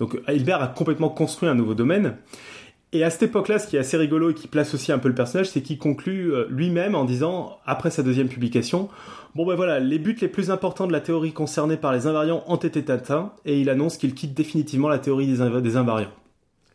Donc 0.00 0.20
Hilbert 0.26 0.60
a 0.60 0.66
complètement 0.66 1.08
construit 1.08 1.48
un 1.48 1.54
nouveau 1.54 1.74
domaine. 1.74 2.16
Et 2.94 3.04
à 3.04 3.10
cette 3.10 3.22
époque-là, 3.22 3.58
ce 3.58 3.66
qui 3.66 3.76
est 3.76 3.78
assez 3.78 3.96
rigolo 3.96 4.30
et 4.30 4.34
qui 4.34 4.48
place 4.48 4.74
aussi 4.74 4.92
un 4.92 4.98
peu 4.98 5.08
le 5.08 5.14
personnage, 5.14 5.48
c'est 5.48 5.62
qu'il 5.62 5.78
conclut 5.78 6.32
euh, 6.32 6.46
lui-même 6.50 6.94
en 6.94 7.06
disant, 7.06 7.58
après 7.64 7.90
sa 7.90 8.02
deuxième 8.02 8.28
publication, 8.28 8.90
bon 9.34 9.46
ben 9.46 9.54
voilà, 9.54 9.80
les 9.80 9.98
buts 9.98 10.16
les 10.20 10.28
plus 10.28 10.50
importants 10.50 10.86
de 10.86 10.92
la 10.92 11.00
théorie 11.00 11.32
concernée 11.32 11.78
par 11.78 11.92
les 11.92 12.06
invariants 12.06 12.44
ont 12.48 12.56
été 12.56 12.92
atteints, 12.92 13.32
et 13.46 13.58
il 13.58 13.70
annonce 13.70 13.96
qu'il 13.96 14.14
quitte 14.14 14.34
définitivement 14.34 14.90
la 14.90 14.98
théorie 14.98 15.26
des, 15.26 15.40
invariants. 15.76 16.12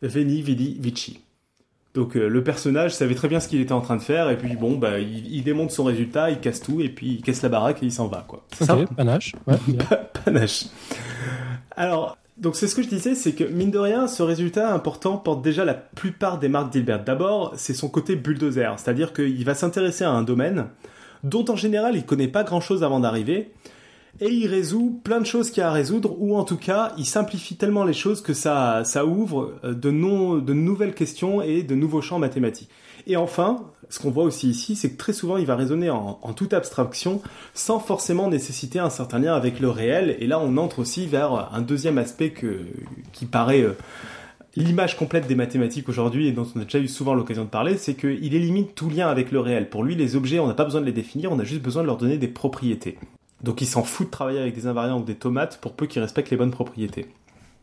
Veni, 0.01 0.41
vidi, 0.41 0.77
vici. 0.79 1.19
Donc 1.93 2.17
euh, 2.17 2.27
le 2.27 2.43
personnage 2.43 2.95
savait 2.95 3.15
très 3.15 3.27
bien 3.27 3.39
ce 3.39 3.47
qu'il 3.47 3.61
était 3.61 3.71
en 3.71 3.81
train 3.81 3.95
de 3.95 4.01
faire, 4.01 4.31
et 4.31 4.37
puis 4.37 4.55
bon, 4.55 4.75
bah, 4.75 4.97
il, 4.97 5.43
démonte 5.43 5.69
son 5.69 5.83
résultat, 5.83 6.31
il 6.31 6.39
casse 6.39 6.61
tout, 6.61 6.81
et 6.81 6.89
puis 6.89 7.13
il 7.13 7.21
casse 7.21 7.43
la 7.43 7.49
baraque 7.49 7.83
et 7.83 7.85
il 7.85 7.91
s'en 7.91 8.07
va, 8.07 8.25
quoi. 8.27 8.43
ça? 8.53 8.75
Panache. 8.95 9.33
Ouais, 9.45 9.57
panache. 10.25 10.65
Alors, 11.75 12.17
donc 12.37 12.55
c'est 12.55 12.67
ce 12.67 12.75
que 12.75 12.83
je 12.83 12.89
disais, 12.89 13.15
c'est 13.15 13.33
que 13.33 13.43
mine 13.43 13.71
de 13.71 13.79
rien, 13.79 14.07
ce 14.07 14.21
résultat 14.21 14.71
important 14.73 15.17
porte 15.17 15.41
déjà 15.41 15.65
la 15.65 15.73
plupart 15.73 16.37
des 16.37 16.49
marques 16.49 16.71
d'Hilbert. 16.71 17.03
D'abord, 17.03 17.53
c'est 17.55 17.73
son 17.73 17.89
côté 17.89 18.15
bulldozer, 18.15 18.77
c'est-à-dire 18.77 19.13
qu'il 19.13 19.43
va 19.43 19.55
s'intéresser 19.55 20.03
à 20.03 20.11
un 20.11 20.21
domaine 20.21 20.67
dont 21.23 21.45
en 21.49 21.55
général 21.55 21.95
il 21.95 22.05
connaît 22.05 22.27
pas 22.27 22.43
grand-chose 22.43 22.83
avant 22.83 22.99
d'arriver, 22.99 23.51
et 24.19 24.29
il 24.29 24.47
résout 24.47 24.99
plein 25.03 25.19
de 25.19 25.25
choses 25.25 25.49
qu'il 25.49 25.61
y 25.61 25.63
a 25.63 25.69
à 25.69 25.73
résoudre, 25.73 26.15
ou 26.19 26.35
en 26.35 26.43
tout 26.43 26.57
cas, 26.57 26.93
il 26.97 27.05
simplifie 27.05 27.55
tellement 27.55 27.83
les 27.83 27.93
choses 27.93 28.21
que 28.21 28.33
ça, 28.33 28.83
ouvre 29.05 29.53
euh, 29.63 29.73
de, 29.73 29.89
de 30.39 30.53
nouvelles 30.53 30.95
questions 30.95 31.41
et 31.41 31.63
de 31.63 31.75
nouveaux 31.75 32.01
champs 32.01 32.19
mathématiques. 32.19 32.69
Et 33.09 33.15
enfin, 33.15 33.63
ce 33.89 33.99
qu'on 33.99 34.11
voit 34.11 34.25
aussi 34.25 34.49
ici, 34.49 34.75
c'est 34.75 34.91
que 34.91 34.97
très 34.97 35.13
souvent, 35.13 35.37
il 35.37 35.45
va 35.45 35.55
raisonner 35.55 35.89
en, 35.89 36.33
toute 36.35 36.53
abstraction, 36.53 37.21
sans 37.53 37.79
forcément 37.79 38.29
nécessiter 38.29 38.79
un 38.79 38.89
certain 38.89 39.19
lien 39.19 39.33
avec 39.33 39.61
le 39.61 39.69
réel. 39.69 40.17
Et 40.19 40.27
là, 40.27 40.39
on 40.39 40.57
entre 40.57 40.79
aussi 40.79 41.07
vers 41.07 41.49
un 41.53 41.61
deuxième 41.61 41.97
aspect 41.97 42.33
qui 43.13 43.25
paraît 43.25 43.61
euh, 43.61 43.77
l'image 44.57 44.97
complète 44.97 45.25
des 45.25 45.35
mathématiques 45.35 45.87
aujourd'hui, 45.87 46.27
et 46.27 46.33
dont 46.33 46.45
on 46.53 46.59
a 46.59 46.65
déjà 46.65 46.79
eu 46.79 46.89
souvent 46.89 47.13
l'occasion 47.13 47.45
de 47.45 47.49
parler, 47.49 47.77
c'est 47.77 47.93
qu'il 47.93 48.35
élimine 48.35 48.67
tout 48.67 48.89
lien 48.89 49.07
avec 49.07 49.31
le 49.31 49.39
réel. 49.39 49.69
Pour 49.69 49.85
lui, 49.85 49.95
les 49.95 50.17
objets, 50.17 50.39
on 50.39 50.47
n'a 50.47 50.53
pas 50.53 50.65
besoin 50.65 50.81
de 50.81 50.85
les 50.85 50.91
définir, 50.91 51.31
on 51.31 51.39
a 51.39 51.45
juste 51.45 51.61
besoin 51.61 51.83
de 51.83 51.87
leur 51.87 51.97
donner 51.97 52.17
des 52.17 52.27
propriétés. 52.27 52.97
Donc 53.41 53.61
il 53.61 53.67
s'en 53.67 53.83
fout 53.83 54.07
de 54.07 54.11
travailler 54.11 54.39
avec 54.39 54.53
des 54.53 54.67
invariants 54.67 54.99
ou 54.99 55.05
des 55.05 55.15
tomates 55.15 55.59
pour 55.61 55.73
peu 55.73 55.85
qu'ils 55.85 56.01
respectent 56.01 56.31
les 56.31 56.37
bonnes 56.37 56.51
propriétés. 56.51 57.05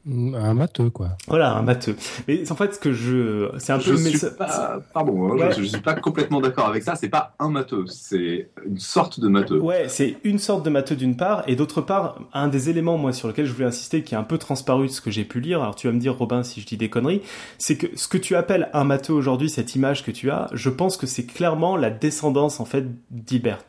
Un 0.07 0.53
matheux, 0.53 0.91
quoi. 0.91 1.17
Voilà, 1.29 1.55
un 1.55 1.63
matheux. 1.63 1.97
Mais 2.29 2.51
en 2.51 2.55
fait, 2.55 2.75
ce 2.75 2.79
que 2.79 2.93
je, 2.93 3.51
c'est 3.57 3.73
un 3.73 3.79
peu. 3.79 3.97
Je 3.97 3.97
suis 3.97 4.19
pas, 4.37 4.81
pardon, 4.93 5.33
hein, 5.33 5.51
je, 5.51 5.63
je, 5.63 5.69
suis 5.69 5.81
pas 5.81 5.95
complètement 5.95 6.43
d'accord 6.43 6.67
avec 6.67 6.83
ça. 6.83 6.95
C'est 6.95 7.09
pas 7.09 7.35
un 7.39 7.49
matheux, 7.49 7.87
c'est 7.87 8.51
une 8.67 8.79
sorte 8.79 9.19
de 9.19 9.29
matheux. 9.29 9.59
Ouais, 9.59 9.89
c'est 9.89 10.19
une 10.23 10.39
sorte 10.39 10.63
de 10.63 10.69
matheux 10.69 10.97
d'une 10.97 11.17
part, 11.17 11.43
et 11.47 11.57
d'autre 11.57 11.81
part, 11.81 12.21
un 12.35 12.49
des 12.49 12.69
éléments 12.69 12.99
moi 12.99 13.15
sur 13.15 13.29
lequel 13.29 13.47
je 13.47 13.53
voulais 13.55 13.67
insister, 13.67 14.03
qui 14.03 14.15
est 14.15 14.19
un 14.19 14.25
peu 14.25 14.37
transparu 14.37 14.89
de 14.89 14.93
ce 14.93 15.01
que 15.01 15.11
j'ai 15.11 15.25
pu 15.25 15.41
lire. 15.41 15.63
Alors 15.63 15.75
tu 15.75 15.87
vas 15.87 15.93
me 15.95 16.01
dire, 16.01 16.15
Robin, 16.15 16.43
si 16.43 16.61
je 16.61 16.67
dis 16.67 16.77
des 16.77 16.91
conneries, 16.91 17.23
c'est 17.57 17.77
que 17.77 17.87
ce 17.97 18.07
que 18.07 18.19
tu 18.19 18.37
appelles 18.37 18.69
un 18.75 18.85
matheux 18.85 19.15
aujourd'hui, 19.15 19.49
cette 19.49 19.75
image 19.75 20.05
que 20.05 20.11
tu 20.11 20.31
as, 20.31 20.49
je 20.53 20.69
pense 20.69 20.99
que 20.99 21.07
c'est 21.07 21.25
clairement 21.25 21.79
la 21.79 21.89
descendance 21.89 22.61
en 22.61 22.67
fait 22.67 22.85
d'Hilbert 23.11 23.65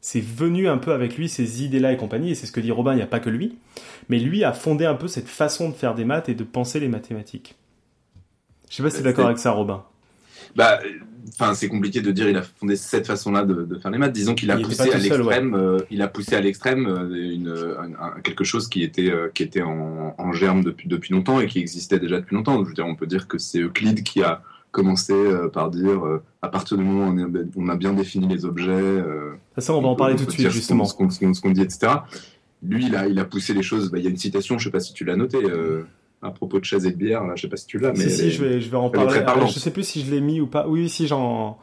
c'est 0.00 0.22
venu 0.22 0.68
un 0.68 0.78
peu 0.78 0.92
avec 0.92 1.16
lui 1.16 1.28
ces 1.28 1.62
idées-là 1.62 1.92
et 1.92 1.96
compagnie, 1.96 2.30
et 2.30 2.34
c'est 2.34 2.46
ce 2.46 2.52
que 2.52 2.60
dit 2.60 2.70
Robin, 2.70 2.92
il 2.92 2.96
n'y 2.96 3.02
a 3.02 3.06
pas 3.06 3.20
que 3.20 3.30
lui, 3.30 3.58
mais 4.10 4.18
lui 4.18 4.44
a 4.44 4.52
fondé 4.52 4.84
un 4.84 4.94
peu 4.94 5.08
cette 5.08 5.28
façon 5.28 5.70
de 5.70 5.74
faire 5.74 5.94
des 5.94 6.04
maths 6.04 6.28
et 6.28 6.34
de 6.34 6.44
penser 6.44 6.80
les 6.80 6.88
mathématiques. 6.88 7.54
Je 8.68 8.76
sais 8.76 8.82
pas 8.82 8.90
si 8.90 8.96
tu 8.96 9.00
es 9.00 9.04
d'accord 9.04 9.26
avec 9.26 9.38
ça, 9.38 9.52
Robin. 9.52 9.84
Bah, 10.56 10.80
enfin, 11.28 11.54
c'est 11.54 11.68
compliqué 11.68 12.00
de 12.00 12.10
dire 12.10 12.28
il 12.28 12.36
a 12.36 12.42
fondé 12.42 12.74
cette 12.74 13.06
façon-là 13.06 13.44
de, 13.44 13.78
faire 13.78 13.90
les 13.90 13.98
maths. 13.98 14.12
Disons 14.12 14.34
qu'il 14.34 14.50
a, 14.50 14.58
poussé 14.58 14.90
à 14.90 14.98
l'extrême, 14.98 15.54
euh, 15.54 15.78
il 15.92 16.02
a 16.02 16.08
poussé 16.08 16.34
à 16.34 16.40
l'extrême 16.40 16.86
une, 17.14 17.54
quelque 18.24 18.44
chose 18.44 18.68
qui 18.68 18.82
était 18.82 19.10
euh, 19.10 19.30
qui 19.32 19.44
était 19.44 19.62
en, 19.62 20.14
en, 20.18 20.32
germe 20.32 20.64
depuis 20.64 20.88
depuis 20.88 21.14
longtemps 21.14 21.40
et 21.40 21.46
qui 21.46 21.60
existait 21.60 22.00
déjà 22.00 22.18
depuis 22.18 22.34
longtemps. 22.34 22.62
Je 22.64 22.68
veux 22.68 22.74
dire, 22.74 22.86
on 22.86 22.96
peut 22.96 23.06
dire 23.06 23.28
que 23.28 23.38
c'est 23.38 23.60
Euclide 23.60 24.02
qui 24.02 24.22
a 24.22 24.42
commencer 24.70 25.12
euh, 25.12 25.48
par 25.48 25.70
dire 25.70 26.04
euh, 26.04 26.22
à 26.42 26.48
partir 26.48 26.76
du 26.76 26.84
moment 26.84 27.08
où 27.08 27.50
on, 27.56 27.68
a 27.68 27.76
bien 27.76 27.92
défini 27.92 28.28
les 28.28 28.44
objets. 28.44 28.70
Euh, 28.70 29.32
ça, 29.58 29.74
on 29.74 29.82
va 29.82 29.88
en 29.88 29.96
parler 29.96 30.16
tout 30.16 30.24
de 30.24 30.30
suite, 30.30 30.50
justement. 30.50 30.84
Ce 30.84 30.94
qu'on 30.94 31.50
dit, 31.50 31.62
etc. 31.62 31.92
Lui, 32.62 32.86
il 32.86 32.96
a, 32.96 33.06
il 33.06 33.18
a 33.18 33.24
poussé 33.24 33.54
les 33.54 33.62
choses. 33.62 33.90
Bah, 33.90 33.98
il 33.98 34.04
y 34.04 34.06
a 34.06 34.10
une 34.10 34.16
citation, 34.16 34.58
je 34.58 34.64
ne 34.64 34.70
sais 34.70 34.72
pas 34.72 34.80
si 34.80 34.92
tu 34.92 35.04
l'as 35.04 35.16
noté 35.16 35.38
à 36.22 36.30
propos 36.30 36.60
de 36.60 36.64
chaises 36.64 36.86
et 36.86 36.90
de 36.90 36.96
bière, 36.96 37.24
là, 37.24 37.34
je 37.34 37.42
sais 37.42 37.48
pas 37.48 37.56
si 37.56 37.66
tu 37.66 37.78
l'as, 37.78 37.92
mais. 37.92 38.08
Si, 38.08 38.10
si, 38.10 38.30
je 38.30 38.44
vais, 38.44 38.60
je 38.60 38.70
vais 38.70 38.76
en 38.76 38.90
parler. 38.90 39.18
Alors, 39.20 39.46
je 39.46 39.58
sais 39.58 39.70
plus 39.70 39.84
si 39.84 40.04
je 40.04 40.10
l'ai 40.10 40.20
mis 40.20 40.40
ou 40.40 40.46
pas. 40.46 40.68
Oui, 40.68 40.88
si, 40.88 41.06
j'en, 41.06 41.58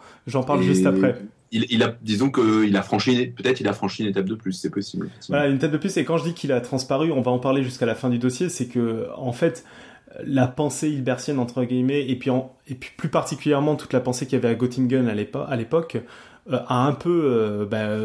parle 0.46 0.62
juste 0.64 0.86
après. 0.86 1.16
Il, 1.52 1.66
il, 1.70 1.82
a, 1.82 1.96
disons 2.02 2.30
qu'il 2.30 2.76
a 2.76 2.82
franchi, 2.82 3.28
peut-être 3.28 3.62
il 3.62 3.68
a 3.70 3.74
franchi 3.74 4.04
une 4.04 4.10
étape 4.10 4.26
de 4.26 4.36
plus, 4.36 4.52
c'est 4.52 4.70
possible. 4.70 5.10
Voilà, 5.30 5.48
une 5.48 5.56
étape 5.56 5.72
de 5.72 5.78
plus, 5.78 5.96
et 5.96 6.04
quand 6.04 6.18
je 6.18 6.26
dis 6.26 6.34
qu'il 6.34 6.52
a 6.52 6.60
transparu, 6.60 7.12
on 7.12 7.22
va 7.22 7.32
en 7.32 7.40
parler 7.40 7.64
jusqu'à 7.64 7.86
la 7.86 7.96
fin 7.96 8.10
du 8.10 8.18
dossier, 8.18 8.50
c'est 8.50 8.68
que, 8.68 9.08
en 9.16 9.32
fait, 9.32 9.64
la 10.26 10.48
pensée 10.48 10.90
hilbertienne 10.90 11.40
entre 11.40 11.64
guillemets 11.64 12.10
et 12.10 12.16
puis 12.16 12.32
et 12.68 12.76
puis 12.76 12.92
plus 12.98 13.10
particulièrement 13.10 13.76
toute 13.76 13.94
la 13.94 14.00
pensée 14.00 14.26
qu'il 14.26 14.34
y 14.34 14.42
avait 14.44 14.50
à 14.50 14.56
Göttingen 14.56 15.08
à 15.08 15.56
l'époque 15.56 15.98
euh, 16.50 16.60
a 16.68 16.88
un 16.88 16.94
peu 16.94 17.24
euh, 17.26 17.66
bah, 17.66 17.98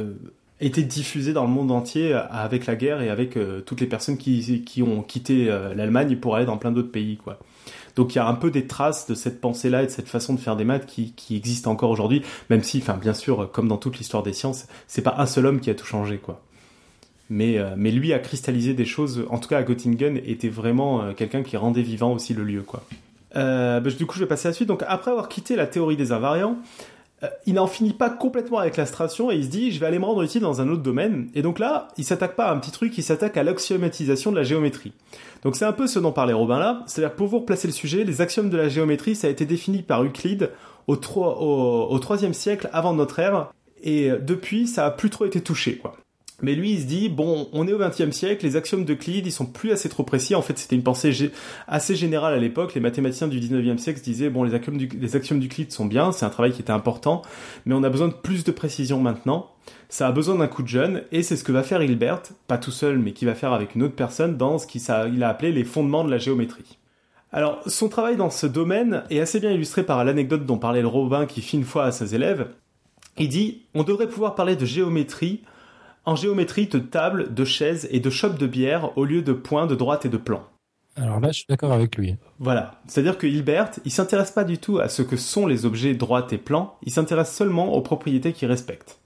été 0.65 0.83
diffusée 0.83 1.33
dans 1.33 1.45
le 1.45 1.51
monde 1.51 1.71
entier 1.71 2.13
avec 2.13 2.67
la 2.67 2.77
guerre 2.77 3.03
et 3.03 3.11
avec 3.11 3.37
euh, 3.37 3.61
toutes 3.61 3.81
les 3.81 3.87
personnes 3.87 4.17
qui, 4.17 4.65
qui 4.65 4.83
ont 4.83 5.03
quitté 5.03 5.47
l'Allemagne 5.75 6.17
pour 6.17 6.37
aller 6.37 6.47
dans 6.47 6.57
plein 6.57 6.73
d'autres 6.73 6.93
pays 6.93 7.17
quoi. 7.17 7.39
Donc 7.95 8.15
il 8.15 8.17
y 8.17 8.21
a 8.21 8.27
un 8.27 8.35
peu 8.35 8.51
des 8.51 8.67
traces 8.67 9.07
de 9.07 9.15
cette 9.15 9.41
pensée-là 9.41 9.83
et 9.83 9.87
de 9.87 9.91
cette 9.91 10.09
façon 10.09 10.33
de 10.33 10.41
faire 10.41 10.57
des 10.57 10.65
maths 10.65 10.87
qui, 10.87 11.13
qui 11.13 11.37
existent 11.37 11.71
encore 11.71 11.91
aujourd'hui, 11.91 12.23
même 12.49 12.63
si, 12.63 12.79
enfin 12.79 12.97
bien 12.97 13.13
sûr, 13.13 13.51
comme 13.53 13.69
dans 13.69 13.77
toute 13.77 13.99
l'histoire 13.99 14.23
des 14.23 14.33
sciences, 14.33 14.67
c'est 14.87 15.03
pas 15.03 15.17
un 15.19 15.27
seul 15.27 15.45
homme 15.45 15.61
qui 15.61 15.69
a 15.69 15.75
tout 15.75 15.85
changé 15.85 16.17
quoi 16.17 16.43
mais, 17.33 17.59
euh, 17.59 17.75
mais 17.77 17.91
lui 17.91 18.13
a 18.13 18.19
cristallisé 18.19 18.75
des 18.75 18.85
choses, 18.85 19.25
en 19.31 19.39
tout 19.39 19.49
cas 19.49 19.59
à 19.59 19.63
Göttingen, 19.63 20.19
était 20.19 20.51
vraiment 20.51 21.03
euh, 21.03 21.13
quelqu'un 21.15 21.43
qui 21.43 21.57
rendait 21.57 21.83
vivant 21.83 22.13
aussi 22.13 22.35
le 22.35 22.45
lieu. 22.45 22.61
Quoi. 22.61 22.83
Euh, 23.37 23.81
bah, 23.81 23.91
du 23.91 24.05
coup, 24.05 24.17
je 24.17 24.21
vais 24.21 24.29
passer 24.29 24.49
à 24.49 24.51
la 24.51 24.55
suite. 24.55 24.69
Donc, 24.69 24.85
après 24.87 25.11
avoir 25.11 25.29
quitté 25.29 25.57
la 25.57 25.67
théorie 25.67 25.97
des 25.97 26.13
invariants, 26.13 26.59
il 27.47 27.55
n'en 27.55 27.67
finit 27.67 27.93
pas 27.93 28.11
complètement 28.11 28.59
avec 28.59 28.77
l'astration 28.77 29.31
et 29.31 29.37
il 29.37 29.45
se 29.45 29.49
dit 29.49 29.73
je 29.73 29.81
vais 29.81 29.87
aller 29.87 29.99
me 29.99 30.05
rendre 30.05 30.23
utile 30.23 30.41
dans 30.41 30.61
un 30.61 30.69
autre 30.69 30.83
domaine. 30.83 31.29
Et 31.35 31.43
donc 31.43 31.59
là, 31.59 31.89
il 31.97 32.05
s'attaque 32.05 32.37
pas 32.37 32.47
à 32.47 32.53
un 32.53 32.59
petit 32.59 32.73
truc, 32.73 32.97
il 32.99 33.03
s'attaque 33.03 33.37
à 33.37 33.43
l'axiomatisation 33.43 34.33
de 34.33 34.37
la 34.37 34.43
géométrie. 34.43 34.93
Donc 35.43 35.57
c'est 35.57 35.65
un 35.65 35.73
peu 35.73 35.87
ce 35.87 35.99
dont 35.99 36.13
parlait 36.13 36.33
Robin 36.33 36.59
là, 36.59 36.83
c'est-à-dire 36.87 37.15
pour 37.15 37.29
vous 37.29 37.41
replacer 37.41 37.69
le 37.69 37.73
sujet, 37.73 38.05
les 38.05 38.21
axiomes 38.21 38.51
de 38.51 38.57
la 38.57 38.69
géométrie, 38.69 39.15
ça 39.15 39.29
a 39.29 39.31
été 39.31 39.45
défini 39.47 39.83
par 39.83 40.03
Euclide 40.03 40.51
au, 40.87 40.97
3, 40.97 41.39
au, 41.41 41.89
au 41.91 41.99
3e 41.99 42.33
siècle 42.33 42.69
avant 42.73 42.93
notre 42.93 43.19
ère, 43.19 43.53
et 43.83 44.11
depuis, 44.21 44.67
ça 44.67 44.87
a 44.87 44.91
plus 44.91 45.11
trop 45.11 45.27
été 45.27 45.41
touché, 45.41 45.77
quoi. 45.77 45.97
Mais 46.43 46.55
lui, 46.55 46.73
il 46.73 46.81
se 46.81 46.87
dit, 46.87 47.09
bon, 47.09 47.49
on 47.53 47.67
est 47.69 47.73
au 47.73 47.79
XXe 47.79 48.11
siècle, 48.11 48.45
les 48.45 48.57
axiomes 48.57 48.85
d'Euclide, 48.85 49.27
ils 49.27 49.33
sont 49.33 49.47
plus 49.47 49.71
assez 49.71 49.89
trop 49.89 50.03
précis. 50.03 50.35
En 50.35 50.43
fait, 50.43 50.59
c'était 50.59 50.75
une 50.75 50.83
pensée 50.83 51.31
assez 51.69 51.95
générale 51.95 52.35
à 52.35 52.39
l'époque. 52.39 52.75
Les 52.75 52.81
mathématiciens 52.81 53.29
du 53.29 53.39
XIXe 53.39 53.81
siècle 53.81 54.01
se 54.01 54.05
disaient, 54.05 54.29
bon, 54.29 54.43
les 54.43 54.55
axiomes 54.55 55.41
d'Euclide 55.41 55.73
sont 55.73 55.87
bien, 55.87 56.11
c'est 56.11 56.27
un 56.27 56.31
travail 56.31 56.53
qui 56.53 56.61
était 56.61 56.73
important, 56.73 57.23
mais 57.65 57.75
on 57.75 57.83
a 57.85 57.89
besoin 57.89 58.09
de 58.09 58.15
plus 58.15 58.43
de 58.43 58.51
précision 58.51 59.01
maintenant. 59.01 59.51
Ça 59.89 60.09
a 60.09 60.13
besoin 60.13 60.35
d'un 60.35 60.49
coup 60.49 60.63
de 60.63 60.69
jeune, 60.69 61.05
et 61.13 61.23
c'est 61.23 61.37
ce 61.37 61.45
que 61.45 61.53
va 61.53 61.63
faire 61.63 61.83
Hilbert, 61.83 62.23
pas 62.49 62.59
tout 62.59 62.73
seul, 62.73 62.99
mais 62.99 63.13
qui 63.13 63.25
va 63.25 63.35
faire 63.35 63.53
avec 63.53 63.75
une 63.77 63.85
autre 63.85 63.95
personne 63.95 64.37
dans 64.37 64.59
ce 64.59 64.67
qu'il 64.67 65.23
a 65.23 65.29
appelé 65.29 65.53
les 65.53 65.65
fondements 65.65 66.03
de 66.03 66.11
la 66.11 66.19
géométrie. 66.19 66.79
Alors, 67.31 67.61
son 67.67 67.89
travail 67.89 68.17
dans 68.17 68.31
ce 68.31 68.47
domaine 68.47 69.05
est 69.11 69.21
assez 69.21 69.39
bien 69.39 69.53
illustré 69.53 69.85
par 69.85 70.05
l'anecdote 70.05 70.45
dont 70.45 70.59
parlait 70.59 70.83
le 70.83 70.89
Robin 70.89 71.25
qui 71.25 71.41
fit 71.41 71.57
une 71.57 71.65
fois 71.65 71.85
à 71.85 71.93
ses 71.93 72.15
élèves. 72.15 72.49
Il 73.19 73.29
dit, 73.29 73.63
on 73.75 73.85
devrait 73.85 74.09
pouvoir 74.09 74.35
parler 74.35 74.57
de 74.57 74.65
géométrie 74.65 75.43
en 76.05 76.17
géométrie 76.17 76.67
de 76.67 76.79
tables, 76.79 77.33
de 77.33 77.45
chaises 77.45 77.89
et 77.91 78.01
de 78.01 78.11
chopes 78.11 78.39
de 78.39 78.47
bière 78.47 78.97
au 78.97 79.05
lieu 79.05 79.23
de 79.23 79.33
points 79.33 79.67
de 79.67 79.75
droite 79.75 80.05
et 80.05 80.09
de 80.09 80.17
plan. 80.17 80.45
Alors 80.97 81.21
là, 81.21 81.29
je 81.29 81.39
suis 81.39 81.47
d'accord 81.49 81.73
avec 81.73 81.97
lui. 81.97 82.17
Voilà. 82.39 82.83
C'est-à-dire 82.87 83.17
que 83.17 83.27
Hilbert, 83.27 83.71
il 83.85 83.91
s'intéresse 83.91 84.31
pas 84.31 84.45
du 84.45 84.59
tout 84.59 84.79
à 84.79 84.89
ce 84.89 85.03
que 85.03 85.17
sont 85.17 85.47
les 85.47 85.65
objets 85.65 85.95
droite 85.95 86.33
et 86.33 86.39
plan, 86.39 86.77
il 86.83 86.93
s'intéresse 86.93 87.35
seulement 87.35 87.73
aux 87.73 87.81
propriétés 87.81 88.33
qu'ils 88.33 88.49
respectent. 88.49 88.99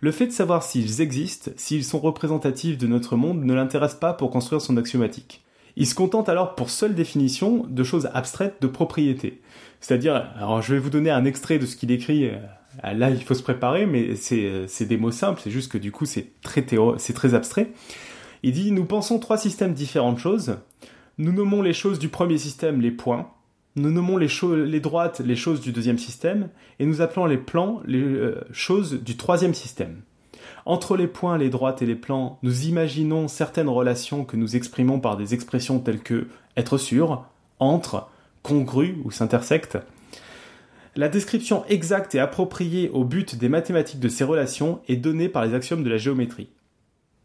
Le 0.00 0.12
fait 0.12 0.26
de 0.26 0.32
savoir 0.32 0.62
s'ils 0.62 1.00
existent, 1.00 1.50
s'ils 1.56 1.84
sont 1.84 1.98
représentatifs 1.98 2.78
de 2.78 2.86
notre 2.86 3.16
monde, 3.16 3.44
ne 3.44 3.54
l'intéresse 3.54 3.94
pas 3.94 4.12
pour 4.12 4.30
construire 4.30 4.60
son 4.60 4.76
axiomatique. 4.76 5.42
Il 5.76 5.86
se 5.86 5.94
contente 5.94 6.28
alors 6.28 6.54
pour 6.54 6.70
seule 6.70 6.94
définition 6.94 7.66
de 7.68 7.82
choses 7.82 8.08
abstraites 8.14 8.56
de 8.60 8.66
propriétés. 8.66 9.40
C'est-à-dire, 9.80 10.14
alors 10.36 10.62
je 10.62 10.74
vais 10.74 10.80
vous 10.80 10.90
donner 10.90 11.10
un 11.10 11.24
extrait 11.24 11.58
de 11.58 11.66
ce 11.66 11.76
qu'il 11.76 11.90
écrit 11.90 12.28
euh, 12.28 12.36
là, 12.82 13.10
il 13.10 13.22
faut 13.22 13.34
se 13.34 13.42
préparer, 13.42 13.86
mais 13.86 14.16
c'est 14.16 14.86
des 14.86 14.96
mots 14.96 15.10
simples, 15.10 15.40
c'est 15.42 15.50
juste 15.50 15.70
que 15.70 15.78
du 15.78 15.92
coup, 15.92 16.06
c'est 16.06 16.28
très, 16.42 16.62
très 16.62 17.34
abstrait. 17.34 17.72
Il 18.42 18.52
dit 18.52 18.72
Nous 18.72 18.84
pensons 18.84 19.18
trois 19.18 19.38
systèmes 19.38 19.74
différents 19.74 20.12
de 20.12 20.18
choses. 20.18 20.58
Nous 21.18 21.32
nommons 21.32 21.62
les 21.62 21.72
choses 21.72 21.98
du 21.98 22.08
premier 22.08 22.38
système 22.38 22.80
les 22.80 22.90
points. 22.90 23.30
Nous 23.74 23.90
nommons 23.90 24.16
les, 24.16 24.28
les 24.66 24.80
droites 24.80 25.20
les 25.20 25.36
choses 25.36 25.60
du 25.60 25.72
deuxième 25.72 25.98
système. 25.98 26.48
Et 26.78 26.86
nous 26.86 27.00
appelons 27.00 27.26
les 27.26 27.38
plans 27.38 27.80
les 27.86 28.02
euh, 28.02 28.40
choses 28.52 29.02
du 29.02 29.16
troisième 29.16 29.54
système. 29.54 30.02
Entre 30.64 30.96
les 30.96 31.06
points, 31.06 31.38
les 31.38 31.50
droites 31.50 31.82
et 31.82 31.86
les 31.86 31.94
plans, 31.94 32.38
nous 32.42 32.66
imaginons 32.66 33.28
certaines 33.28 33.68
relations 33.68 34.24
que 34.24 34.36
nous 34.36 34.56
exprimons 34.56 35.00
par 35.00 35.16
des 35.16 35.32
expressions 35.32 35.78
telles 35.78 36.00
que 36.00 36.26
être 36.56 36.78
sûr, 36.78 37.24
entre, 37.58 38.08
congru 38.42 38.98
ou 39.04 39.10
s'intersecte. 39.10 39.78
La 40.96 41.10
description 41.10 41.64
exacte 41.68 42.14
et 42.14 42.20
appropriée 42.20 42.88
au 42.88 43.04
but 43.04 43.36
des 43.36 43.50
mathématiques 43.50 44.00
de 44.00 44.08
ces 44.08 44.24
relations 44.24 44.80
est 44.88 44.96
donnée 44.96 45.28
par 45.28 45.44
les 45.44 45.52
axiomes 45.52 45.84
de 45.84 45.90
la 45.90 45.98
géométrie. 45.98 46.48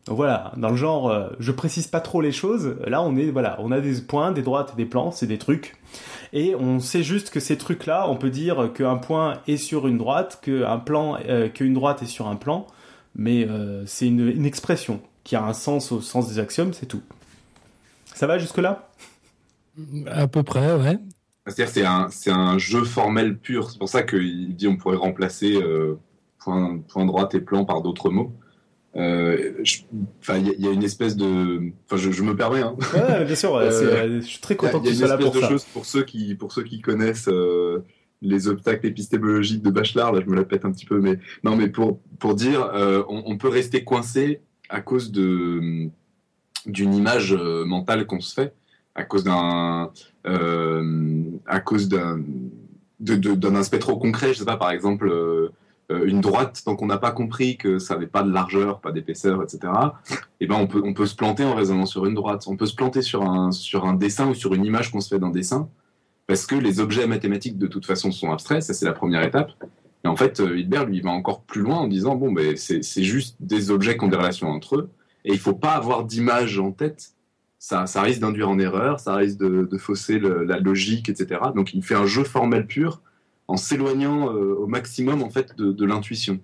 Donc 0.07 0.17
voilà, 0.17 0.51
dans 0.57 0.69
le 0.69 0.75
genre, 0.75 1.09
euh, 1.09 1.29
je 1.39 1.51
précise 1.51 1.87
pas 1.87 2.01
trop 2.01 2.21
les 2.21 2.33
choses. 2.33 2.75
Là, 2.85 3.01
on 3.01 3.15
est, 3.15 3.29
voilà, 3.29 3.55
on 3.59 3.71
a 3.71 3.79
des 3.79 4.01
points, 4.01 4.31
des 4.31 4.41
droites 4.41 4.71
et 4.73 4.75
des 4.75 4.85
plans, 4.85 5.11
c'est 5.11 5.27
des 5.27 5.37
trucs. 5.37 5.77
Et 6.33 6.53
on 6.55 6.79
sait 6.79 7.03
juste 7.03 7.29
que 7.29 7.39
ces 7.39 7.57
trucs-là, 7.57 8.09
on 8.09 8.17
peut 8.17 8.29
dire 8.29 8.71
qu'un 8.73 8.97
point 8.97 9.39
est 9.47 9.57
sur 9.57 9.87
une 9.87 9.97
droite, 9.97 10.41
euh, 10.47 11.49
qu'une 11.49 11.73
droite 11.73 12.01
est 12.01 12.07
sur 12.07 12.27
un 12.27 12.35
plan, 12.35 12.67
mais 13.15 13.47
euh, 13.47 13.85
c'est 13.85 14.07
une, 14.07 14.27
une, 14.27 14.45
expression 14.45 15.01
qui 15.23 15.35
a 15.35 15.43
un 15.43 15.53
sens 15.53 15.91
au 15.91 16.01
sens 16.01 16.27
des 16.27 16.39
axiomes, 16.39 16.73
c'est 16.73 16.87
tout. 16.87 17.03
Ça 18.05 18.27
va 18.27 18.37
jusque-là? 18.37 18.89
À 20.07 20.27
peu 20.27 20.43
près, 20.43 20.73
ouais. 20.75 20.97
C'est-à-dire 21.47 21.73
c'est 21.73 21.85
un, 21.85 22.07
c'est 22.09 22.31
un 22.31 22.57
jeu 22.57 22.83
formel 22.83 23.37
pur. 23.37 23.71
C'est 23.71 23.79
pour 23.79 23.89
ça 23.89 24.03
qu'il 24.03 24.55
dit 24.55 24.67
on 24.67 24.77
pourrait 24.77 24.97
remplacer 24.97 25.55
euh, 25.55 25.95
point, 26.39 26.77
point 26.87 27.05
droite 27.05 27.33
et 27.33 27.41
plan 27.41 27.65
par 27.65 27.81
d'autres 27.81 28.09
mots. 28.09 28.31
Euh, 28.95 29.63
il 29.63 30.47
y, 30.47 30.63
y, 30.63 30.67
a 30.67 30.71
une 30.71 30.83
espèce 30.83 31.15
de. 31.15 31.71
Enfin, 31.85 31.97
je, 31.97 32.11
je 32.11 32.23
me 32.23 32.35
permets. 32.35 32.61
Hein. 32.61 32.75
Ouais, 32.93 33.25
bien 33.25 33.35
sûr. 33.35 33.55
Euh, 33.55 34.19
je 34.21 34.25
suis 34.25 34.41
très 34.41 34.55
content 34.55 34.81
que 34.81 34.87
tu 34.87 34.95
sois 34.95 35.07
là 35.07 35.17
pour 35.17 35.33
ça. 35.33 35.49
Chose 35.49 35.63
pour 35.73 35.85
ceux 35.85 36.03
qui, 36.03 36.35
pour 36.35 36.51
ceux 36.51 36.63
qui 36.63 36.81
connaissent 36.81 37.29
les 38.21 38.47
obstacles 38.47 38.85
épistémologiques 38.85 39.63
de 39.63 39.71
Bachelard. 39.71 40.11
Là, 40.11 40.21
je 40.23 40.29
me 40.29 40.35
la 40.35 40.43
pète 40.43 40.65
un 40.65 40.71
petit 40.71 40.85
peu, 40.85 40.99
mais 40.99 41.17
non, 41.43 41.55
mais 41.55 41.69
pour 41.69 42.01
pour 42.19 42.35
dire, 42.35 42.69
on, 43.09 43.23
on, 43.25 43.37
peut 43.37 43.47
rester 43.47 43.83
coincé 43.83 44.41
à 44.69 44.81
cause 44.81 45.11
de 45.11 45.89
d'une 46.67 46.93
image 46.93 47.33
mentale 47.33 48.05
qu'on 48.05 48.19
se 48.19 48.33
fait, 48.33 48.53
à 48.95 49.03
cause 49.03 49.23
d'un 49.23 49.91
à 50.25 51.59
cause 51.59 51.89
d'un 51.89 53.55
aspect 53.55 53.79
trop 53.79 53.97
concret. 53.97 54.33
Je 54.33 54.39
sais 54.39 54.45
pas, 54.45 54.57
par 54.57 54.71
exemple 54.71 55.09
euh, 55.91 56.05
une 56.05 56.21
droite, 56.21 56.61
tant 56.63 56.75
qu'on 56.75 56.85
n'a 56.85 56.97
pas 56.97 57.11
compris 57.11 57.57
que 57.57 57.79
ça 57.79 57.95
n'avait 57.95 58.07
pas 58.07 58.23
de 58.23 58.31
largeur, 58.31 58.79
pas 58.79 58.91
d'épaisseur, 58.91 59.43
etc., 59.43 59.73
eh 60.39 60.47
ben 60.47 60.55
on 60.55 60.67
peut, 60.67 60.81
on 60.83 60.93
peut 60.93 61.05
se 61.05 61.15
planter 61.15 61.43
en 61.43 61.55
raisonnant 61.55 61.85
sur 61.85 62.05
une 62.05 62.13
droite. 62.13 62.45
On 62.47 62.55
peut 62.55 62.65
se 62.65 62.75
planter 62.75 63.01
sur 63.01 63.23
un, 63.23 63.51
sur 63.51 63.85
un 63.85 63.93
dessin 63.93 64.29
ou 64.29 64.33
sur 64.33 64.53
une 64.53 64.63
image 64.63 64.91
qu'on 64.91 65.01
se 65.01 65.09
fait 65.09 65.19
d'un 65.19 65.31
dessin, 65.31 65.69
parce 66.27 66.45
que 66.45 66.55
les 66.55 66.79
objets 66.79 67.07
mathématiques, 67.07 67.57
de 67.57 67.67
toute 67.67 67.85
façon, 67.85 68.11
sont 68.11 68.31
abstraits. 68.31 68.63
Ça, 68.63 68.73
c'est 68.73 68.85
la 68.85 68.93
première 68.93 69.23
étape. 69.23 69.51
Et 70.03 70.07
en 70.07 70.15
fait, 70.15 70.39
euh, 70.39 70.57
Hilbert, 70.57 70.85
lui, 70.85 71.01
va 71.01 71.11
encore 71.11 71.41
plus 71.41 71.61
loin 71.61 71.77
en 71.77 71.87
disant, 71.87 72.15
bon, 72.15 72.31
ben, 72.31 72.55
c'est 72.55 73.03
juste 73.03 73.35
des 73.39 73.69
objets 73.69 73.97
qui 73.97 74.05
ont 74.05 74.07
des 74.07 74.17
relations 74.17 74.49
entre 74.49 74.77
eux, 74.77 74.89
et 75.25 75.33
il 75.33 75.39
faut 75.39 75.53
pas 75.53 75.71
avoir 75.71 76.05
d'image 76.05 76.57
en 76.59 76.71
tête. 76.71 77.11
Ça, 77.63 77.85
risque 78.01 78.21
d'induire 78.21 78.49
en 78.49 78.57
erreur, 78.57 78.99
ça 78.99 79.15
risque 79.15 79.37
de, 79.37 79.67
de 79.69 79.77
fausser 79.77 80.19
la 80.19 80.57
logique, 80.59 81.09
etc. 81.09 81.39
Donc, 81.55 81.75
il 81.75 81.83
fait 81.83 81.93
un 81.93 82.07
jeu 82.07 82.23
formel 82.23 82.65
pur 82.65 83.01
en 83.47 83.57
s'éloignant 83.57 84.33
euh, 84.33 84.55
au 84.55 84.65
maximum 84.65 85.21
en 85.21 85.29
fait 85.29 85.55
de, 85.57 85.85
l'intuition. 85.85 86.39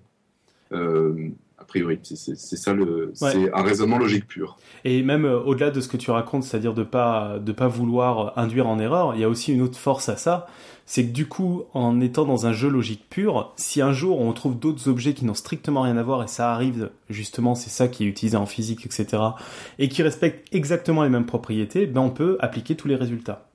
Euh, 0.72 1.30
a 1.68 1.70
priori, 1.70 1.98
c'est 2.02 2.34
ça 2.34 2.72
le, 2.72 3.10
c'est 3.12 3.52
un 3.52 3.62
raisonnement 3.62 3.98
logique 3.98 4.26
pur. 4.26 4.56
Et 4.84 5.02
même 5.02 5.26
euh, 5.26 5.38
au-delà 5.38 5.70
de 5.70 5.82
ce 5.82 5.88
que 5.88 5.98
tu 5.98 6.10
racontes, 6.10 6.44
c'est-à-dire 6.44 6.72
de 6.72 6.82
pas 6.82 7.38
de 7.38 7.52
pas 7.52 7.68
vouloir 7.68 8.32
induire 8.38 8.66
en 8.66 8.78
erreur, 8.78 9.14
il 9.14 9.20
y 9.20 9.24
a 9.24 9.28
aussi 9.28 9.52
une 9.52 9.60
autre 9.60 9.78
force 9.78 10.08
à 10.08 10.16
ça, 10.16 10.46
c'est 10.86 11.04
que 11.04 11.12
du 11.12 11.26
coup, 11.26 11.64
en 11.74 12.00
étant 12.00 12.24
dans 12.24 12.46
un 12.46 12.54
jeu 12.54 12.70
logique 12.70 13.04
pur, 13.10 13.52
si 13.56 13.82
un 13.82 13.92
jour 13.92 14.18
on 14.18 14.32
trouve 14.32 14.58
d'autres 14.58 14.88
objets 14.88 15.12
qui 15.12 15.26
n'ont 15.26 15.34
strictement 15.34 15.82
rien 15.82 15.98
à 15.98 16.02
voir, 16.02 16.22
et 16.22 16.28
ça 16.28 16.54
arrive 16.54 16.90
justement, 17.10 17.54
c'est 17.54 17.68
ça 17.68 17.86
qui 17.86 18.04
est 18.04 18.06
utilisé 18.06 18.38
en 18.38 18.46
physique, 18.46 18.86
etc., 18.86 19.22
et 19.78 19.90
qui 19.90 20.02
respectent 20.02 20.48
exactement 20.54 21.02
les 21.02 21.10
mêmes 21.10 21.26
propriétés, 21.26 21.86
ben 21.86 22.00
on 22.00 22.10
peut 22.10 22.38
appliquer 22.40 22.76
tous 22.76 22.88
les 22.88 22.96
résultats. 22.96 23.47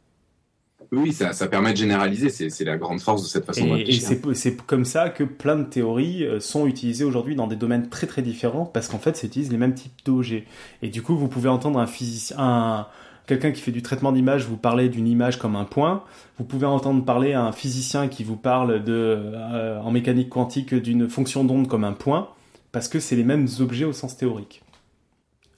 Oui, 0.95 1.11
ça, 1.11 1.33
ça, 1.33 1.47
permet 1.47 1.71
de 1.71 1.77
généraliser, 1.77 2.29
c'est 2.29 2.63
la 2.63 2.77
grande 2.77 3.01
force 3.01 3.23
de 3.23 3.27
cette 3.27 3.45
façon 3.45 3.65
de 3.65 3.71
réfléchir. 3.71 4.11
Et 4.11 4.35
c'est 4.35 4.57
comme 4.61 4.85
ça 4.85 5.09
que 5.09 5.23
plein 5.23 5.55
de 5.55 5.63
théories 5.63 6.23
euh, 6.23 6.39
sont 6.39 6.67
utilisées 6.67 7.03
aujourd'hui 7.03 7.35
dans 7.35 7.47
des 7.47 7.55
domaines 7.55 7.89
très 7.89 8.05
très 8.05 8.21
différents, 8.21 8.65
parce 8.65 8.87
qu'en 8.87 8.99
fait, 8.99 9.17
ça 9.17 9.25
utilise 9.25 9.51
les 9.51 9.57
mêmes 9.57 9.73
types 9.73 10.05
d'objets. 10.05 10.45
Et 10.83 10.89
du 10.89 11.01
coup, 11.01 11.17
vous 11.17 11.27
pouvez 11.27 11.49
entendre 11.49 11.79
un 11.79 11.87
physicien, 11.87 12.37
un, 12.37 12.87
quelqu'un 13.25 13.51
qui 13.51 13.61
fait 13.61 13.71
du 13.71 13.81
traitement 13.81 14.11
d'image 14.11 14.45
vous 14.45 14.57
parler 14.57 14.87
d'une 14.87 15.07
image 15.07 15.39
comme 15.39 15.55
un 15.55 15.65
point. 15.65 16.03
Vous 16.37 16.43
pouvez 16.43 16.67
entendre 16.67 17.03
parler 17.03 17.33
un 17.33 17.51
physicien 17.51 18.07
qui 18.07 18.23
vous 18.23 18.37
parle 18.37 18.83
de, 18.83 18.93
euh, 18.93 19.79
en 19.79 19.89
mécanique 19.89 20.29
quantique 20.29 20.75
d'une 20.75 21.09
fonction 21.09 21.43
d'onde 21.43 21.67
comme 21.67 21.85
un 21.85 21.93
point, 21.93 22.29
parce 22.71 22.87
que 22.87 22.99
c'est 22.99 23.15
les 23.15 23.23
mêmes 23.23 23.47
objets 23.59 23.85
au 23.85 23.93
sens 23.93 24.15
théorique. 24.15 24.61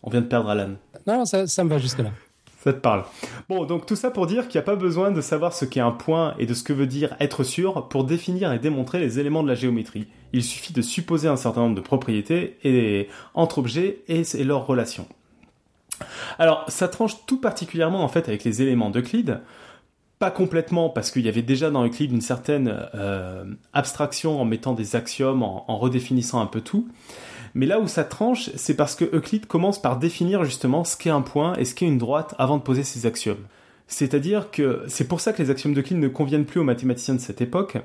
On 0.02 0.10
vient 0.10 0.22
de 0.22 0.28
perdre 0.28 0.50
Alan. 0.50 0.76
Non, 1.06 1.26
ça, 1.26 1.46
ça 1.46 1.64
me 1.66 1.70
va 1.70 1.78
jusque-là. 1.78 2.12
Ça 2.66 2.74
te 2.74 2.80
parle. 2.80 3.04
Bon, 3.48 3.64
donc 3.66 3.86
tout 3.86 3.96
ça 3.96 4.10
pour 4.10 4.26
dire 4.26 4.48
qu'il 4.48 4.58
n'y 4.58 4.64
a 4.64 4.66
pas 4.66 4.76
besoin 4.76 5.12
de 5.12 5.22
savoir 5.22 5.54
ce 5.54 5.66
qu'est 5.66 5.82
un 5.82 5.92
point 5.92 6.34
et 6.40 6.48
de 6.48 6.56
ce 6.56 6.64
que 6.64 6.74
veut 6.74 6.88
dire 6.88 7.16
être 7.20 7.44
sûr 7.44 7.88
pour 7.90 8.06
définir 8.06 8.52
et 8.52 8.58
démontrer 8.58 9.00
les 9.00 9.20
éléments 9.20 9.44
de 9.44 9.48
la 9.48 9.54
géométrie. 9.54 10.08
Il 10.34 10.44
suffit 10.44 10.74
de 10.74 10.82
supposer 10.82 11.28
un 11.28 11.36
certain 11.36 11.62
nombre 11.62 11.76
de 11.76 11.82
propriétés 11.82 13.08
entre 13.36 13.60
objets 13.60 14.00
et, 14.08 14.24
leurs 14.44 14.66
relations. 14.66 15.08
Alors, 16.40 16.66
ça 16.68 16.88
tranche 16.88 17.28
tout 17.28 17.40
particulièrement 17.40 18.04
en 18.04 18.08
fait 18.08 18.28
avec 18.28 18.44
les 18.44 18.64
éléments 18.64 18.90
d'Euclide. 18.90 19.42
Pas 20.18 20.32
complètement, 20.32 20.90
parce 20.90 21.12
qu'il 21.12 21.24
y 21.24 21.30
avait 21.30 21.44
déjà 21.44 21.70
dans 21.70 21.86
Euclide 21.86 22.14
une 22.14 22.22
certaine 22.22 22.88
euh, 22.96 23.46
abstraction 23.74 24.42
en 24.42 24.46
mettant 24.46 24.74
des 24.74 24.96
axiomes, 24.96 25.44
en 25.44 25.78
redéfinissant 25.78 26.42
un 26.42 26.48
peu 26.48 26.62
tout. 26.62 26.88
Mais 27.56 27.66
là 27.66 27.80
où 27.80 27.88
ça 27.88 28.04
tranche, 28.04 28.52
c'est 28.56 28.76
parce 28.76 28.96
que 28.96 29.06
Euclide 29.16 29.48
commence 29.48 29.82
par 29.82 29.98
définir 29.98 30.44
justement 30.44 30.84
ce 30.84 30.98
qu'est 30.98 31.10
un 31.10 31.22
point 31.22 31.56
et 31.56 31.66
ce 31.66 31.74
qu'est 31.74 31.86
une 31.86 31.98
droite 31.98 32.36
avant 32.38 32.58
de 32.58 32.62
poser 32.62 32.84
ses 32.84 33.06
axiomes. 33.06 33.48
C'est-à-dire 33.88 34.50
que 34.52 34.84
c'est 34.88 35.08
pour 35.08 35.22
ça 35.22 35.32
que 35.32 35.42
les 35.42 35.52
axiomes 35.52 35.74
d'Euclide 35.74 36.00
ne 36.00 36.08
conviennent 36.08 36.46
plus 36.46 36.60
aux 36.60 36.64
mathématiciens 36.64 37.14
de 37.14 37.20
cette 37.20 37.40
époque. 37.40 37.78